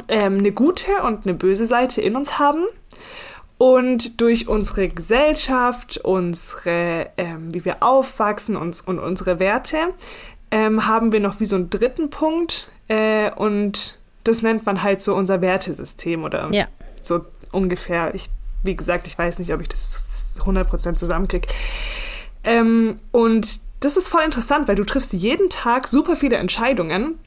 ähm, 0.09 0.39
eine 0.39 0.53
gute 0.53 1.03
und 1.03 1.27
eine 1.27 1.35
böse 1.35 1.67
Seite 1.67 2.01
in 2.01 2.17
uns 2.17 2.39
haben. 2.39 2.65
Und 3.57 4.21
durch 4.21 4.49
unsere 4.49 4.89
Gesellschaft, 4.89 5.99
unsere, 5.99 7.09
ähm, 7.17 7.55
wie 7.55 7.65
wir 7.65 7.83
aufwachsen 7.83 8.57
und, 8.57 8.81
und 8.87 8.99
unsere 8.99 9.39
Werte, 9.39 9.79
ähm, 10.51 10.87
haben 10.87 11.13
wir 11.13 11.21
noch 11.21 11.41
wie 11.41 11.47
so 11.47 11.57
einen 11.57 11.71
dritten 11.71 12.11
Punkt. 12.11 12.69
Äh, 12.89 13.31
und 13.33 13.99
das 14.25 14.43
nennt 14.43 14.67
man 14.67 14.83
halt 14.83 15.03
so 15.03 15.15
unser 15.15 15.41
Wertesystem 15.41 16.25
oder 16.25 16.49
Ja. 16.53 16.67
so 17.01 17.25
ungefähr. 17.53 18.15
Ich, 18.15 18.29
wie 18.63 18.75
gesagt, 18.75 19.07
ich 19.07 19.17
weiß 19.17 19.39
nicht, 19.39 19.53
ob 19.53 19.61
ich 19.61 19.69
das 19.69 20.35
100% 20.45 20.97
zusammenkriege. 20.97 21.47
Ähm, 22.43 22.97
und 23.13 23.61
das 23.81 23.97
ist 23.97 24.09
voll 24.09 24.23
interessant, 24.23 24.67
weil 24.67 24.75
du 24.77 24.85
triffst 24.85 25.13
jeden 25.13 25.49
Tag 25.51 25.89
super 25.89 26.17
viele 26.17 26.37
Entscheidungen. 26.37 27.19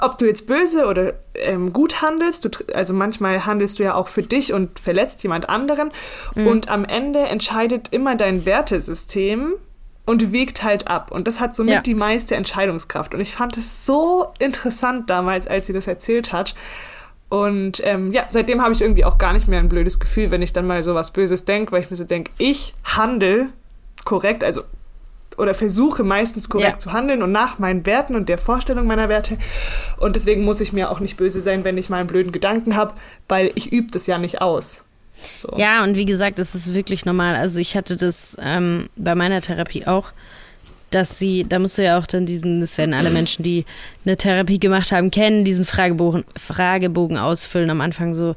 Ob 0.00 0.18
du 0.18 0.26
jetzt 0.26 0.46
böse 0.46 0.86
oder 0.86 1.14
ähm, 1.34 1.72
gut 1.72 2.02
handelst, 2.02 2.44
du, 2.44 2.50
also 2.74 2.92
manchmal 2.92 3.46
handelst 3.46 3.78
du 3.78 3.84
ja 3.84 3.94
auch 3.94 4.08
für 4.08 4.22
dich 4.22 4.52
und 4.52 4.78
verletzt 4.78 5.22
jemand 5.22 5.48
anderen. 5.48 5.90
Und 6.34 6.68
am 6.68 6.84
Ende 6.84 7.20
entscheidet 7.20 7.88
immer 7.90 8.14
dein 8.14 8.44
Wertesystem 8.44 9.54
und 10.04 10.30
wiegt 10.32 10.62
halt 10.62 10.88
ab. 10.88 11.10
Und 11.10 11.26
das 11.26 11.40
hat 11.40 11.56
somit 11.56 11.74
Ja. 11.74 11.80
die 11.80 11.94
meiste 11.94 12.34
Entscheidungskraft. 12.36 13.14
Und 13.14 13.20
ich 13.20 13.32
fand 13.32 13.56
es 13.56 13.86
so 13.86 14.28
interessant 14.38 15.08
damals, 15.08 15.46
als 15.46 15.66
sie 15.66 15.72
das 15.72 15.86
erzählt 15.86 16.32
hat. 16.32 16.54
Und 17.30 17.82
ähm, 17.84 18.12
ja, 18.12 18.24
seitdem 18.28 18.62
habe 18.62 18.72
ich 18.74 18.80
irgendwie 18.80 19.04
auch 19.04 19.18
gar 19.18 19.32
nicht 19.32 19.48
mehr 19.48 19.58
ein 19.58 19.68
blödes 19.68 20.00
Gefühl, 20.00 20.30
wenn 20.30 20.40
ich 20.42 20.52
dann 20.52 20.66
mal 20.66 20.82
so 20.82 20.94
was 20.94 21.10
Böses 21.12 21.44
denke, 21.44 21.72
weil 21.72 21.82
ich 21.82 21.90
mir 21.90 21.96
so 21.96 22.04
denke, 22.04 22.30
ich 22.38 22.74
handle 22.84 23.48
korrekt, 24.04 24.44
also 24.44 24.62
oder 25.38 25.54
versuche 25.54 26.04
meistens 26.04 26.48
korrekt 26.48 26.74
Ja. 26.74 26.78
zu 26.78 26.92
handeln 26.92 27.22
und 27.22 27.32
nach 27.32 27.58
meinen 27.58 27.86
Werten 27.86 28.16
und 28.16 28.28
der 28.28 28.38
Vorstellung 28.38 28.86
meiner 28.86 29.08
Werte. 29.08 29.38
Und 29.96 30.16
deswegen 30.16 30.44
muss 30.44 30.60
ich 30.60 30.72
mir 30.72 30.90
auch 30.90 31.00
nicht 31.00 31.16
böse 31.16 31.40
sein, 31.40 31.64
wenn 31.64 31.78
ich 31.78 31.88
mal 31.88 31.98
einen 31.98 32.08
blöden 32.08 32.32
Gedanken 32.32 32.76
habe, 32.76 32.94
weil 33.28 33.52
ich 33.54 33.72
übe 33.72 33.90
das 33.92 34.06
ja 34.06 34.18
nicht 34.18 34.40
aus. 34.40 34.84
So. 35.36 35.48
Ja, 35.56 35.82
und 35.82 35.96
wie 35.96 36.04
gesagt, 36.04 36.38
es 36.38 36.54
ist 36.54 36.74
wirklich 36.74 37.04
normal. 37.04 37.34
Also 37.34 37.58
ich 37.58 37.76
hatte 37.76 37.96
das 37.96 38.36
ähm, 38.40 38.88
bei 38.96 39.14
meiner 39.14 39.40
Therapie 39.40 39.86
auch, 39.86 40.12
dass 40.90 41.18
sie, 41.18 41.44
da 41.48 41.58
musst 41.58 41.76
du 41.76 41.84
ja 41.84 41.98
auch 41.98 42.06
dann 42.06 42.24
diesen, 42.24 42.60
das 42.60 42.78
werden 42.78 42.94
alle 42.94 43.10
Menschen, 43.10 43.42
die 43.42 43.64
eine 44.06 44.16
Therapie 44.16 44.58
gemacht 44.58 44.90
haben, 44.92 45.10
kennen, 45.10 45.44
diesen 45.44 45.64
Fragebogen, 45.64 46.24
Fragebogen 46.36 47.18
ausfüllen 47.18 47.68
am 47.70 47.80
Anfang 47.80 48.14
so. 48.14 48.36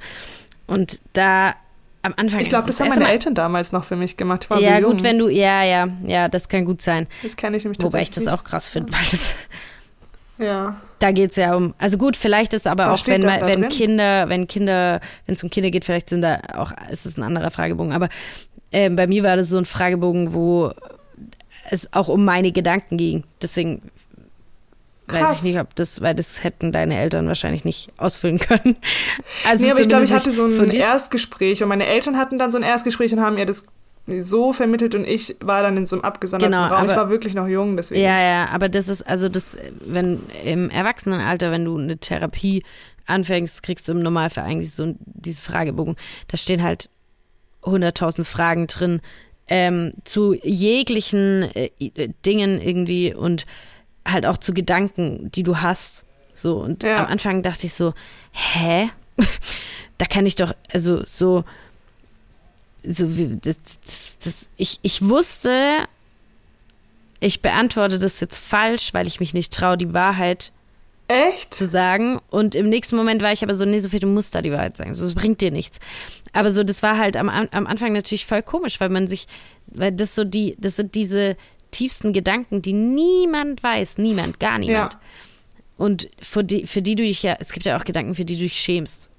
Und 0.67 0.99
da 1.13 1.55
am 2.03 2.13
Anfang 2.17 2.39
Ich 2.41 2.49
glaube, 2.49 2.69
ist 2.69 2.79
das 2.79 2.85
haben 2.85 2.89
meine 2.95 3.05
Mal- 3.05 3.11
Eltern 3.11 3.35
damals 3.35 3.71
noch 3.71 3.83
für 3.83 3.95
mich 3.95 4.17
gemacht. 4.17 4.47
Ja, 4.59 4.81
so 4.81 4.87
gut, 4.89 5.03
wenn 5.03 5.17
du, 5.19 5.29
ja, 5.29 5.63
ja, 5.63 5.87
ja, 6.05 6.27
das 6.29 6.49
kann 6.49 6.65
gut 6.65 6.81
sein. 6.81 7.07
das 7.23 7.35
kenne 7.35 7.57
ich 7.57 7.63
nämlich 7.63 7.81
Wobei 7.81 8.01
ich 8.01 8.11
das 8.11 8.27
auch 8.27 8.43
krass 8.43 8.67
finde, 8.67 8.91
weil 8.93 8.99
das. 9.11 9.35
Ja. 10.37 10.81
da 10.99 11.11
geht 11.11 11.29
es 11.31 11.35
ja 11.35 11.55
um, 11.55 11.73
also 11.77 11.97
gut, 11.97 12.17
vielleicht 12.17 12.53
ist 12.53 12.65
aber 12.67 12.87
Was 12.87 13.03
auch, 13.03 13.07
wenn, 13.07 13.21
da- 13.21 13.39
da 13.39 13.47
wenn? 13.47 13.69
Kinder, 13.69 14.29
wenn 14.29 14.47
Kinder, 14.47 14.99
wenn 15.25 15.33
es 15.33 15.43
um 15.43 15.49
Kinder 15.49 15.69
geht, 15.71 15.85
vielleicht 15.85 16.09
sind 16.09 16.21
da 16.21 16.39
auch, 16.55 16.71
ist 16.89 17.05
es 17.05 17.17
ein 17.17 17.23
anderer 17.23 17.51
Fragebogen. 17.51 17.91
Aber 17.93 18.09
äh, 18.71 18.89
bei 18.89 19.05
mir 19.07 19.23
war 19.23 19.35
das 19.35 19.49
so 19.49 19.57
ein 19.57 19.65
Fragebogen, 19.65 20.33
wo 20.33 20.71
es 21.69 21.91
auch 21.93 22.07
um 22.07 22.25
meine 22.25 22.51
Gedanken 22.51 22.97
ging. 22.97 23.23
Deswegen 23.41 23.81
weiß 25.13 25.19
Krass. 25.21 25.37
ich 25.37 25.43
nicht, 25.43 25.59
ob 25.59 25.73
das, 25.75 26.01
weil 26.01 26.15
das 26.15 26.43
hätten 26.43 26.71
deine 26.71 26.97
Eltern 26.97 27.27
wahrscheinlich 27.27 27.65
nicht 27.65 27.91
ausfüllen 27.97 28.39
können. 28.39 28.75
Also 29.47 29.65
Nee, 29.65 29.71
aber 29.71 29.79
ich 29.81 29.89
glaube, 29.89 30.03
ich 30.05 30.11
hatte 30.13 30.31
so 30.31 30.45
ein. 30.45 30.69
Erstgespräch 30.71 31.61
und 31.63 31.69
meine 31.69 31.85
Eltern 31.87 32.17
hatten 32.17 32.37
dann 32.37 32.51
so 32.51 32.57
ein 32.57 32.63
Erstgespräch 32.63 33.11
und 33.13 33.21
haben 33.21 33.37
ihr 33.37 33.45
das 33.45 33.65
so 34.07 34.51
vermittelt 34.51 34.95
und 34.95 35.07
ich 35.07 35.35
war 35.41 35.61
dann 35.61 35.77
in 35.77 35.85
so 35.85 35.95
einem 35.95 36.03
abgesonderten 36.03 36.51
Genau, 36.53 36.67
Raum. 36.73 36.85
Ich 36.85 36.91
aber- 36.91 37.01
war 37.03 37.09
wirklich 37.09 37.33
noch 37.35 37.47
jung, 37.47 37.77
deswegen. 37.77 38.01
Ja, 38.01 38.19
ja, 38.19 38.45
aber 38.49 38.67
das 38.67 38.87
ist, 38.89 39.03
also 39.07 39.29
das, 39.29 39.57
wenn 39.85 40.19
im 40.43 40.69
Erwachsenenalter, 40.69 41.51
wenn 41.51 41.65
du 41.65 41.77
eine 41.77 41.97
Therapie 41.97 42.63
anfängst, 43.05 43.61
kriegst 43.63 43.87
du 43.87 43.91
im 43.93 44.01
Normalfall 44.01 44.45
eigentlich 44.45 44.73
so 44.73 44.95
diese 45.05 45.41
Fragebogen. 45.41 45.95
Da 46.27 46.37
stehen 46.37 46.63
halt 46.63 46.89
100.000 47.63 48.23
Fragen 48.23 48.67
drin 48.67 49.01
ähm, 49.47 49.93
zu 50.03 50.33
jeglichen 50.33 51.43
äh, 51.55 51.69
i- 51.79 52.09
Dingen 52.25 52.59
irgendwie 52.61 53.13
und 53.13 53.45
halt 54.07 54.25
auch 54.25 54.37
zu 54.37 54.53
Gedanken, 54.53 55.31
die 55.31 55.43
du 55.43 55.57
hast. 55.57 56.03
So, 56.33 56.57
und 56.57 56.83
Ja. 56.83 56.97
am 57.03 57.07
Anfang 57.07 57.41
dachte 57.43 57.65
ich 57.67 57.73
so, 57.73 57.93
hä? 58.31 58.89
da 59.97 60.05
kann 60.05 60.25
ich 60.25 60.35
doch, 60.35 60.53
also 60.71 61.03
so, 61.05 61.43
so 62.83 63.15
wie, 63.17 63.37
das, 63.41 63.57
das, 63.85 64.17
das, 64.23 64.49
ich, 64.57 64.79
ich 64.81 65.07
wusste, 65.07 65.87
ich 67.19 67.41
beantworte 67.41 67.99
das 67.99 68.19
jetzt 68.19 68.39
falsch, 68.39 68.93
weil 68.93 69.05
ich 69.07 69.19
mich 69.19 69.33
nicht 69.33 69.53
traue, 69.53 69.77
die 69.77 69.93
Wahrheit 69.93 70.51
Echt? 71.07 71.53
zu 71.53 71.67
sagen. 71.67 72.19
Und 72.31 72.55
im 72.55 72.69
nächsten 72.69 72.95
Moment 72.95 73.21
war 73.21 73.31
ich 73.31 73.43
aber 73.43 73.53
so, 73.53 73.65
nee, 73.65 73.79
Sophie, 73.79 73.99
du 73.99 74.07
musst 74.07 74.33
da 74.33 74.41
die 74.41 74.51
Wahrheit 74.51 74.77
sagen. 74.77 74.93
So, 74.93 75.03
das 75.03 75.13
bringt 75.13 75.41
dir 75.41 75.51
nichts. 75.51 75.79
Aber 76.33 76.49
so, 76.51 76.63
das 76.63 76.81
war 76.81 76.97
halt 76.97 77.17
am, 77.17 77.29
am 77.29 77.67
Anfang 77.67 77.93
natürlich 77.93 78.25
voll 78.25 78.41
komisch, 78.41 78.79
weil 78.79 78.89
man 78.89 79.07
sich, 79.07 79.27
weil 79.67 79.91
das 79.91 80.15
so 80.15 80.23
die, 80.23 80.55
das 80.57 80.77
sind 80.77 80.95
diese 80.95 81.35
tiefsten 81.71 82.13
Gedanken, 82.13 82.61
die 82.61 82.73
niemand 82.73 83.63
weiß, 83.63 83.97
niemand, 83.97 84.39
gar 84.39 84.59
niemand. 84.59 84.93
Ja. 84.93 84.99
Und 85.77 86.09
für 86.21 86.43
die, 86.43 86.67
für 86.67 86.81
die 86.81 86.95
du 86.95 87.03
dich 87.03 87.23
ja, 87.23 87.37
es 87.39 87.51
gibt 87.53 87.65
ja 87.65 87.77
auch 87.77 87.85
Gedanken, 87.85 88.13
für 88.13 88.25
die 88.25 88.35
du 88.35 88.43
dich 88.43 88.53
schämst. 88.59 89.09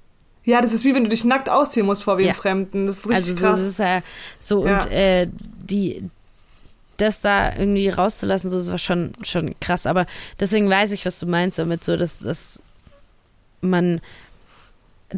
Ja, 0.45 0.61
das 0.61 0.73
ist 0.73 0.85
wie 0.85 0.95
wenn 0.95 1.05
du 1.05 1.09
dich 1.11 1.25
nackt 1.25 1.49
ausziehen 1.49 1.87
musst 1.87 2.05
vor 2.05 2.19
wem 2.19 2.27
Ja. 2.27 2.35
Fremden. 2.35 2.87
Das 2.87 2.99
ist 2.99 3.09
richtig 3.09 3.17
also 3.17 3.35
so, 3.35 3.41
krass. 3.41 3.57
das 3.61 3.69
ist 3.69 3.79
ja 3.79 4.03
so 4.39 4.67
Ja. 4.67 4.79
und 4.83 4.91
äh, 4.91 5.29
die 5.63 6.05
das 6.99 7.21
da 7.21 7.57
irgendwie 7.57 7.89
rauszulassen, 7.89 8.51
so 8.51 8.59
das 8.59 8.71
war 8.71 8.79
schon 8.79 9.13
schon 9.23 9.55
krass. 9.61 9.87
Aber 9.87 10.07
deswegen 10.39 10.69
weiß 10.71 10.93
ich, 10.93 11.05
was 11.07 11.19
du 11.19 11.27
meinst 11.27 11.59
damit, 11.59 11.85
so 11.85 11.97
dass, 11.97 12.19
dass 12.21 12.61
man 13.61 14.01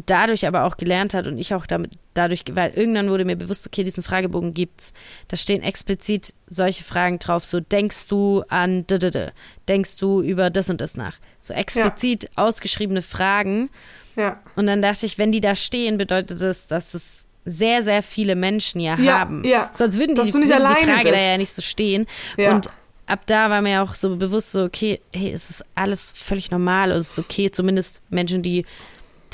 dadurch 0.05 0.45
aber 0.47 0.63
auch 0.65 0.77
gelernt 0.77 1.13
hat 1.13 1.27
und 1.27 1.37
ich 1.37 1.53
auch 1.53 1.65
damit 1.65 1.91
dadurch, 2.13 2.43
weil 2.51 2.71
irgendwann 2.75 3.09
wurde 3.09 3.25
mir 3.25 3.35
bewusst, 3.35 3.65
okay, 3.67 3.83
diesen 3.83 4.03
Fragebogen 4.03 4.53
gibt's. 4.53 4.93
Da 5.27 5.37
stehen 5.37 5.61
explizit 5.63 6.33
solche 6.47 6.83
Fragen 6.83 7.19
drauf, 7.19 7.45
so 7.45 7.59
denkst 7.59 8.07
du 8.07 8.43
an 8.49 8.85
d 8.87 8.95
-d 8.95 9.09
-d, 9.11 9.31
denkst 9.67 9.97
du 9.97 10.21
über 10.21 10.49
das 10.49 10.69
und 10.69 10.81
das 10.81 10.97
nach. 10.97 11.17
So 11.39 11.53
explizit 11.53 12.29
ausgeschriebene 12.35 13.01
Fragen. 13.01 13.69
ja. 14.15 14.39
Und 14.55 14.67
dann 14.67 14.81
dachte 14.81 15.05
ich, 15.05 15.17
wenn 15.17 15.31
die 15.31 15.41
da 15.41 15.55
stehen, 15.55 15.97
bedeutet 15.97 16.41
das, 16.41 16.67
dass 16.67 16.93
es 16.93 17.25
sehr, 17.45 17.81
sehr 17.83 18.01
viele 18.01 18.35
Menschen 18.35 18.79
ja, 18.81 18.97
Ja, 18.97 19.19
haben. 19.19 19.43
ja. 19.43 19.69
Sonst 19.71 19.99
würden 19.99 20.15
die, 20.15 20.21
Dass 20.21 20.31
die 20.31 20.53
alleine 20.53 20.91
Frage 20.91 21.03
da 21.05 21.11
bist. 21.11 21.25
ja 21.25 21.37
nicht 21.37 21.51
so 21.51 21.61
stehen. 21.61 22.07
Ja. 22.37 22.55
Und 22.55 22.69
ab 23.05 23.19
da 23.27 23.49
war 23.51 23.61
mir 23.61 23.83
auch 23.83 23.93
so 23.93 24.15
bewusst 24.15 24.51
so, 24.51 24.63
okay, 24.63 24.99
hey, 25.13 25.31
es 25.31 25.49
ist 25.51 25.63
alles 25.75 26.11
völlig 26.11 26.49
normal 26.49 26.91
und 26.91 26.97
es 26.97 27.11
ist 27.11 27.19
okay, 27.19 27.51
zumindest 27.51 28.01
Menschen, 28.09 28.41
die 28.41 28.65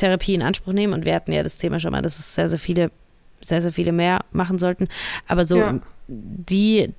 Therapie 0.02 0.34
in 0.34 0.42
Anspruch 0.42 0.74
nehmen. 0.74 0.94
Und 0.94 1.06
wir 1.06 1.16
hatten 1.16 1.32
ja 1.32 1.44
das 1.44 1.58
Thema 1.58 1.80
schon 1.80 1.92
mal, 1.92 2.02
dass 2.02 2.20
es 2.20 2.36
sehr, 2.36 2.48
sehr 2.48 2.60
viele, 2.60 2.92
sehr, 3.42 3.62
sehr 3.62 3.72
viele 3.72 3.92
mehr 3.92 4.22
machen 4.32 4.60
sollten. 4.60 4.88
Aber 5.28 5.46
so, 5.46 5.58
Ja. 5.58 5.80
die 6.08 6.90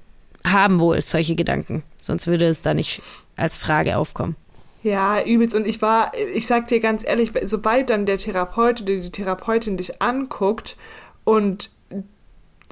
haben 0.45 0.79
wohl 0.81 1.01
solche 1.03 1.35
Gedanken. 1.35 1.83
Sonst 2.01 2.27
würde 2.27 2.47
es 2.47 2.63
da 2.63 2.75
nicht 2.75 3.03
als 3.37 3.57
Frage 3.57 3.97
aufkommen. 3.97 4.37
Ja, 4.83 5.23
übelst. 5.23 5.55
Und 5.55 5.67
ich 5.67 5.81
war, 5.83 6.13
ich 6.35 6.47
sag 6.47 6.67
dir 6.69 6.81
ganz 6.81 7.05
ehrlich, 7.07 7.33
sobald 7.45 7.91
dann 7.91 8.07
der 8.07 8.19
Therapeut 8.19 8.83
oder 8.83 8.97
die 8.97 9.11
Therapeutin 9.11 9.77
dich 9.77 10.03
anguckt 10.03 10.77
und 11.25 11.71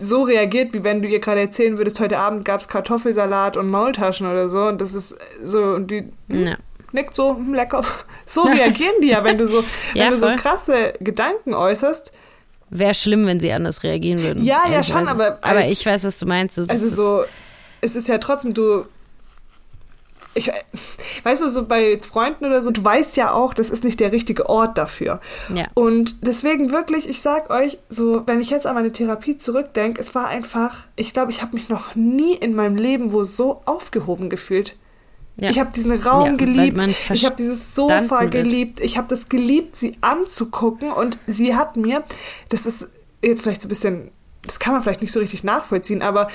so 0.02 0.22
reagiert, 0.22 0.72
wie 0.72 0.82
wenn 0.82 1.02
du 1.02 1.08
ihr 1.08 1.20
gerade 1.20 1.40
erzählen 1.40 1.76
würdest, 1.78 2.00
heute 2.00 2.18
Abend 2.18 2.44
gab 2.44 2.60
es 2.60 2.68
Kartoffelsalat 2.68 3.56
und 3.56 3.68
Maultaschen 3.68 4.26
oder 4.26 4.48
so, 4.48 4.62
und 4.64 4.80
das 4.80 4.94
ist 4.94 5.14
so, 5.44 5.62
und 5.62 5.90
die 5.90 6.04
Ja. 6.28 6.56
Nickt 6.93 7.14
so, 7.14 7.36
hm, 7.36 7.55
lecker. 7.55 7.82
So 8.26 8.43
reagieren 8.43 8.95
die 9.03 9.09
ja, 9.09 9.24
wenn 9.24 9.38
du 9.38 9.47
so, 9.47 9.62
Ja, 9.95 10.05
wenn 10.05 10.11
du 10.12 10.18
so 10.18 10.28
krasse 10.36 10.93
Gedanken 11.01 11.55
äußerst. 11.55 12.12
Wäre 12.70 12.95
schlimm, 12.95 13.26
wenn 13.26 13.41
sie 13.41 13.51
anders 13.53 13.82
reagieren 13.82 14.22
würden. 14.22 14.45
Ja, 14.45 14.62
ja, 14.70 14.82
schon, 14.84 15.09
aber 15.09 15.38
Aber 15.43 15.59
als- 15.61 15.70
ich 15.70 15.84
weiß, 15.84 16.05
was 16.05 16.18
du 16.20 16.26
meinst. 16.26 16.57
Es 16.59 16.68
Also 16.68 16.86
ist- 16.86 16.97
so, 16.97 17.24
es 17.80 17.97
ist 17.97 18.07
ja 18.09 18.18
trotzdem, 18.18 18.55
du. 18.55 18.84
Ich, 20.34 20.49
weißt 21.24 21.43
du, 21.43 21.49
so 21.49 21.66
bei 21.66 21.91
jetzt 21.91 22.07
Freunden 22.07 22.45
oder 22.45 22.62
so, 22.62 22.70
du 22.70 22.84
weißt 22.84 23.16
ja 23.16 23.32
auch, 23.32 23.53
das 23.53 23.68
ist 23.70 23.82
nicht 23.82 23.99
der 23.99 24.12
richtige 24.12 24.49
Ort 24.49 24.78
dafür. 24.78 25.18
Ja. 25.53 25.66
Und 25.74 26.24
deswegen 26.24 26.70
wirklich, 26.70 27.09
ich 27.09 27.20
sag 27.20 27.51
euch, 27.51 27.78
so, 27.88 28.22
wenn 28.26 28.41
ich 28.41 28.51
jetzt 28.51 28.66
an 28.66 28.76
meine 28.76 28.93
Therapie 28.93 29.38
zurückdenke, 29.38 30.01
es 30.01 30.14
war 30.14 30.28
einfach, 30.28 30.76
ich 30.95 31.12
glaube, 31.12 31.32
ich 31.32 31.43
habe 31.43 31.55
mich 31.55 31.68
noch 31.68 31.97
nie 31.97 32.34
in 32.36 32.55
meinem 32.55 32.76
Leben 32.76 33.12
wo 33.12 33.24
so 33.24 33.62
aufgehoben 33.64 34.30
gefühlt. 34.30 34.76
Ja. 35.36 35.50
Ich 35.50 35.58
habe 35.58 35.70
diesen 35.74 35.92
Raum 35.92 36.26
Ja, 36.26 36.36
geliebt, 36.36 36.86
ich 37.12 37.24
habe 37.24 37.36
dieses 37.36 37.74
Sofa 37.74 38.20
wird. 38.20 38.32
geliebt, 38.32 38.80
ich 38.80 38.98
habe 38.98 39.08
das 39.08 39.28
geliebt, 39.28 39.74
sie 39.76 39.96
anzugucken 40.02 40.92
und 40.92 41.18
sie 41.26 41.56
hat 41.56 41.76
mir, 41.76 42.04
das 42.50 42.66
ist 42.66 42.88
jetzt 43.22 43.42
vielleicht 43.42 43.62
so 43.62 43.66
ein 43.66 43.70
bisschen, 43.70 44.10
das 44.42 44.58
kann 44.58 44.74
man 44.74 44.82
vielleicht 44.82 45.00
nicht 45.00 45.12
so 45.12 45.20
richtig 45.20 45.42
nachvollziehen, 45.44 46.02
aber 46.02 46.28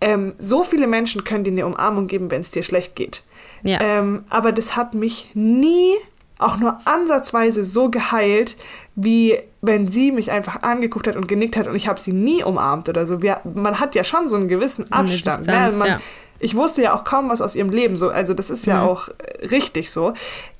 ähm, 0.00 0.34
so 0.38 0.62
viele 0.62 0.86
Menschen 0.86 1.24
können 1.24 1.44
dir 1.44 1.50
eine 1.50 1.66
Umarmung 1.66 2.06
geben, 2.06 2.30
wenn 2.30 2.42
es 2.42 2.50
dir 2.50 2.62
schlecht 2.62 2.94
geht. 2.94 3.24
Ja. 3.62 3.80
Ähm, 3.80 4.24
aber 4.28 4.52
das 4.52 4.76
hat 4.76 4.94
mich 4.94 5.30
nie 5.34 5.94
auch 6.38 6.58
nur 6.58 6.78
ansatzweise 6.84 7.64
so 7.64 7.90
geheilt, 7.90 8.56
wie 8.94 9.38
wenn 9.62 9.88
sie 9.88 10.12
mich 10.12 10.30
einfach 10.30 10.62
angeguckt 10.62 11.08
hat 11.08 11.16
und 11.16 11.26
genickt 11.28 11.56
hat 11.56 11.66
und 11.66 11.74
ich 11.74 11.88
habe 11.88 11.98
sie 11.98 12.12
nie 12.12 12.44
umarmt 12.44 12.88
oder 12.88 13.06
so. 13.06 13.22
Wir, 13.22 13.40
man 13.44 13.80
hat 13.80 13.94
ja 13.94 14.04
schon 14.04 14.28
so 14.28 14.36
einen 14.36 14.48
gewissen 14.48 14.92
Abstand. 14.92 15.38
Distanz, 15.40 15.46
ne? 15.46 15.58
Also 15.58 15.78
man, 15.78 15.88
ja. 15.88 16.00
Ich 16.38 16.54
wusste 16.54 16.82
ja 16.82 16.94
auch 16.94 17.04
kaum 17.04 17.28
was 17.30 17.40
aus 17.40 17.54
ihrem 17.54 17.70
Leben, 17.70 17.96
so, 17.96 18.08
also 18.10 18.34
das 18.34 18.50
ist 18.50 18.66
ja 18.66 18.82
Mhm. 18.82 18.88
auch 18.88 19.08
äh, 19.08 19.46
richtig 19.46 19.90
so. 19.90 20.12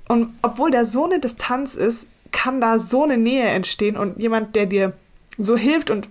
Und 0.09 0.33
obwohl 0.43 0.71
da 0.71 0.85
so 0.85 1.05
eine 1.05 1.19
Distanz 1.21 1.75
ist, 1.75 2.07
kann 2.33 2.61
da 2.61 2.79
so 2.79 3.05
eine 3.05 3.17
Nähe 3.17 3.47
entstehen 3.47 3.97
und 3.97 4.19
jemand, 4.21 4.55
der 4.57 4.67
dir 4.67 4.93
so 5.39 5.57
hilft 5.57 5.91
und 5.91 6.09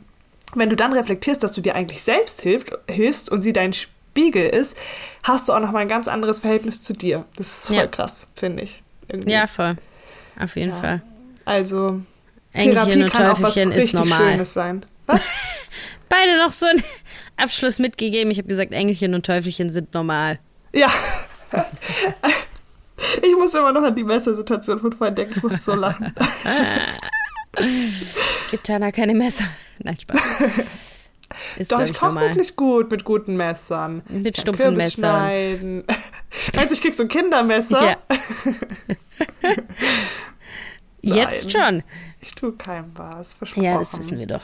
wenn 0.54 0.70
du 0.70 0.76
dann 0.76 0.94
reflektierst, 0.94 1.44
dass 1.44 1.52
du 1.52 1.62
dir 1.62 1.76
eigentlich 1.76 2.02
selbst 2.02 2.42
hilft, 2.42 2.72
hilfst 2.90 3.30
und 3.32 3.42
sie 3.42 3.52
dein 3.54 3.74
Spiegel 3.74 4.48
ist, 4.48 4.78
hast 5.24 5.50
du 5.50 5.54
auch 5.54 5.60
noch 5.60 5.72
mal 5.72 5.80
ein 5.80 5.90
ganz 5.90 6.08
anderes 6.08 6.40
Verhältnis 6.40 6.82
zu 6.82 6.94
dir. 6.94 7.26
Das 7.36 7.48
ist 7.48 7.68
voll 7.68 7.76
Ja. 7.78 7.88
krass, 7.88 8.28
finde 8.36 8.64
ich. 8.64 8.82
irgendwie. 9.08 9.32
Ja, 9.34 9.46
voll. 9.48 9.76
Auf 10.40 10.56
jeden 10.56 10.72
Ja. 10.72 10.80
Fall. 10.82 11.02
Also 11.46 12.02
Engelchen 12.54 12.74
Therapie 12.88 13.10
kann 13.10 13.28
auch 13.32 13.42
was 13.42 13.56
richtig 13.56 13.94
normal. 13.94 14.32
Schönes 14.32 14.54
sein. 14.54 14.86
Was? 15.06 15.22
Beide 16.10 16.38
noch 16.38 16.52
so 16.52 16.66
einen 16.66 16.84
Abschluss 17.38 17.80
mitgegeben. 17.80 18.32
Ich 18.32 18.38
habe 18.38 18.48
gesagt, 18.48 18.72
Engelchen 18.72 19.14
und 19.14 19.26
Teufelchen 19.26 19.70
sind 19.70 19.94
normal. 19.94 20.40
Ja. 20.74 20.90
Ich 23.22 23.36
muss 23.36 23.54
immer 23.54 23.74
noch 23.74 23.84
an 23.84 23.94
die 23.94 24.06
Messersituation 24.06 24.80
von 24.80 24.94
vorhin 24.94 25.16
denken. 25.16 25.34
Ich 25.36 25.44
muss 25.44 25.66
so 25.66 25.76
lachen. 25.76 26.14
Gibt 28.52 28.66
Tana 28.66 28.92
keine 28.92 29.14
Messer? 29.14 29.44
Nein, 29.80 29.98
Spaß. 30.00 30.22
Ist, 31.58 31.72
Doch, 31.74 31.82
ich 31.82 31.94
koche 31.94 32.16
wirklich 32.16 32.56
gut 32.56 32.90
mit 32.90 33.04
guten 33.04 33.36
Messern. 33.36 34.02
Mit 34.08 34.38
stumpfen 34.38 34.64
Kürbis 34.64 34.98
Messern. 34.98 35.20
schneiden. 35.20 35.84
Meinst 36.56 36.72
du, 36.72 36.76
ich 36.76 36.82
krieg 36.82 36.96
so 36.96 37.04
ein 37.04 37.10
Kindermesser? 37.10 37.84
Ja. 37.84 37.98
Jetzt 41.02 41.52
schon. 41.52 41.84
Ich 42.22 42.34
tue 42.34 42.54
keinem 42.54 42.92
was, 42.96 43.34
versprochen. 43.34 43.64
Ja, 43.66 43.78
das 43.78 43.98
wissen 43.98 44.18
wir 44.18 44.28
doch. 44.28 44.42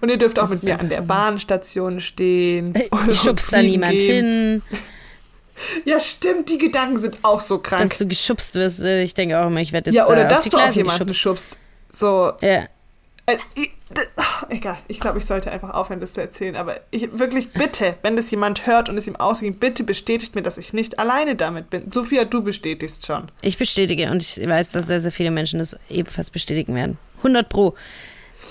Und 0.00 0.08
ihr 0.08 0.16
dürft 0.16 0.38
auch 0.38 0.44
Das 0.44 0.50
mit 0.50 0.58
ist 0.60 0.64
mir 0.64 0.78
an 0.78 0.88
der. 0.88 1.02
Bahnstation 1.02 2.00
stehen. 2.00 2.74
Ich 3.10 3.18
schubst 3.20 3.52
da 3.52 3.62
niemand 3.62 3.98
gehen. 3.98 4.62
hin, 4.62 4.62
Ja, 5.84 6.00
stimmt, 6.00 6.50
die 6.50 6.58
Gedanken 6.58 7.00
sind 7.00 7.18
auch 7.22 7.40
so 7.40 7.58
krank. 7.58 7.88
dass 7.88 7.98
du 7.98 8.06
geschubst 8.06 8.54
wirst. 8.54 8.80
Äh, 8.80 9.02
Ich 9.02 9.14
denke 9.14 9.38
auch 9.40 9.46
immer, 9.46 9.60
ich 9.60 9.72
werde 9.72 9.90
jetzt 9.90 9.96
ja, 9.96 10.06
oder 10.06 10.24
da 10.24 10.28
auf 10.28 10.28
dass 10.36 10.44
die 10.44 10.50
du 10.50 10.56
auch 10.58 10.72
jemanden 10.72 11.06
geschubst. 11.08 11.52
schubst. 11.52 11.58
So, 11.90 12.32
Ja. 12.40 12.64
Äh, 13.26 13.38
ich, 13.54 13.70
ach, 14.16 14.44
egal, 14.50 14.76
ich 14.86 15.00
glaube, 15.00 15.16
ich 15.18 15.24
sollte 15.24 15.50
einfach 15.50 15.70
aufhören, 15.70 15.98
das 16.00 16.12
zu 16.12 16.20
erzählen. 16.20 16.56
Aber 16.56 16.78
ich, 16.90 17.08
wirklich 17.18 17.52
bitte, 17.52 17.94
wenn 18.02 18.16
das 18.16 18.30
jemand 18.30 18.66
hört 18.66 18.90
und 18.90 18.98
es 18.98 19.08
ihm 19.08 19.16
ausging, 19.16 19.54
bitte 19.58 19.82
bestätigt 19.82 20.34
mir, 20.34 20.42
dass 20.42 20.58
ich 20.58 20.74
nicht 20.74 20.98
alleine 20.98 21.34
damit 21.34 21.70
bin. 21.70 21.90
Sophia, 21.90 22.24
du 22.26 22.42
bestätigst 22.42 23.06
schon. 23.06 23.30
Ich 23.40 23.56
bestätige 23.56 24.10
und 24.10 24.20
ich 24.22 24.46
weiß, 24.46 24.72
dass 24.72 24.88
sehr, 24.88 25.00
sehr 25.00 25.10
viele 25.12 25.30
Menschen 25.30 25.58
das 25.58 25.74
ebenfalls 25.88 26.30
bestätigen 26.30 26.74
werden. 26.74 26.98
100 27.18 27.48
Pro. 27.48 27.74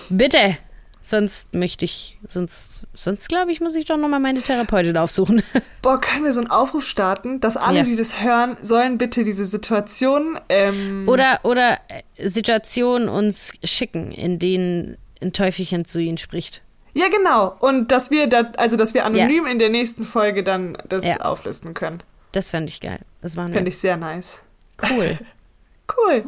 Bitte. 0.09 0.57
Sonst 1.05 1.53
möchte 1.53 1.83
ich, 1.83 2.17
sonst, 2.25 2.83
sonst 2.93 3.27
glaube 3.27 3.51
ich, 3.51 3.59
muss 3.59 3.75
ich 3.75 3.83
doch 3.83 3.97
nochmal 3.97 4.21
meine 4.21 4.41
Therapeutin 4.41 4.95
aufsuchen. 4.95 5.43
Boah, 5.81 5.99
können 5.99 6.23
wir 6.23 6.31
so 6.31 6.39
einen 6.39 6.49
Aufruf 6.49 6.85
starten, 6.87 7.41
dass 7.41 7.57
alle, 7.57 7.79
Ja. 7.79 7.83
die 7.83 7.97
das 7.97 8.21
hören, 8.23 8.55
sollen 8.61 8.97
bitte 8.97 9.25
diese 9.25 9.45
Situation. 9.45 10.39
Ähm, 10.47 11.05
Oder, 11.09 11.41
oder 11.43 11.79
äh, 11.89 12.27
Situationen 12.29 13.09
uns 13.09 13.51
schicken, 13.65 14.13
in 14.13 14.39
denen 14.39 14.97
ein 15.21 15.33
Teufelchen 15.33 15.83
zu 15.83 15.99
ihnen 15.99 16.17
spricht. 16.17 16.61
ja, 16.93 17.07
genau. 17.09 17.53
Und 17.59 17.91
dass 17.91 18.09
wir 18.09 18.27
da, 18.27 18.51
also 18.55 18.77
dass 18.77 18.93
wir 18.93 19.05
anonym 19.05 19.45
in 19.45 19.59
der 19.59 19.69
nächsten 19.69 20.05
Folge 20.05 20.41
dann 20.43 20.77
das 20.87 21.03
Ja. 21.03 21.17
auflisten 21.17 21.73
können. 21.73 22.01
Das 22.31 22.49
fände 22.49 22.69
ich 22.69 22.79
geil. 22.79 22.99
Das 23.21 23.35
machen 23.35 23.53
Fände 23.53 23.69
ich 23.69 23.77
sehr 23.77 23.97
nice. 23.97 24.39
Cool. 24.89 25.19
Cool. 26.07 26.23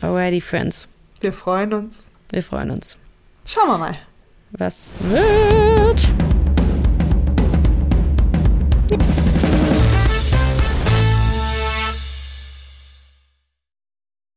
Alrighty, 0.00 0.40
Friends. 0.40 0.86
Wir 1.20 1.32
freuen 1.32 1.74
uns. 1.74 1.96
Wir 2.30 2.42
freuen 2.42 2.70
uns. 2.70 2.96
Schauen 3.44 3.68
wir 3.68 3.78
mal. 3.78 3.96
Was 4.52 4.90
wird? 5.00 6.08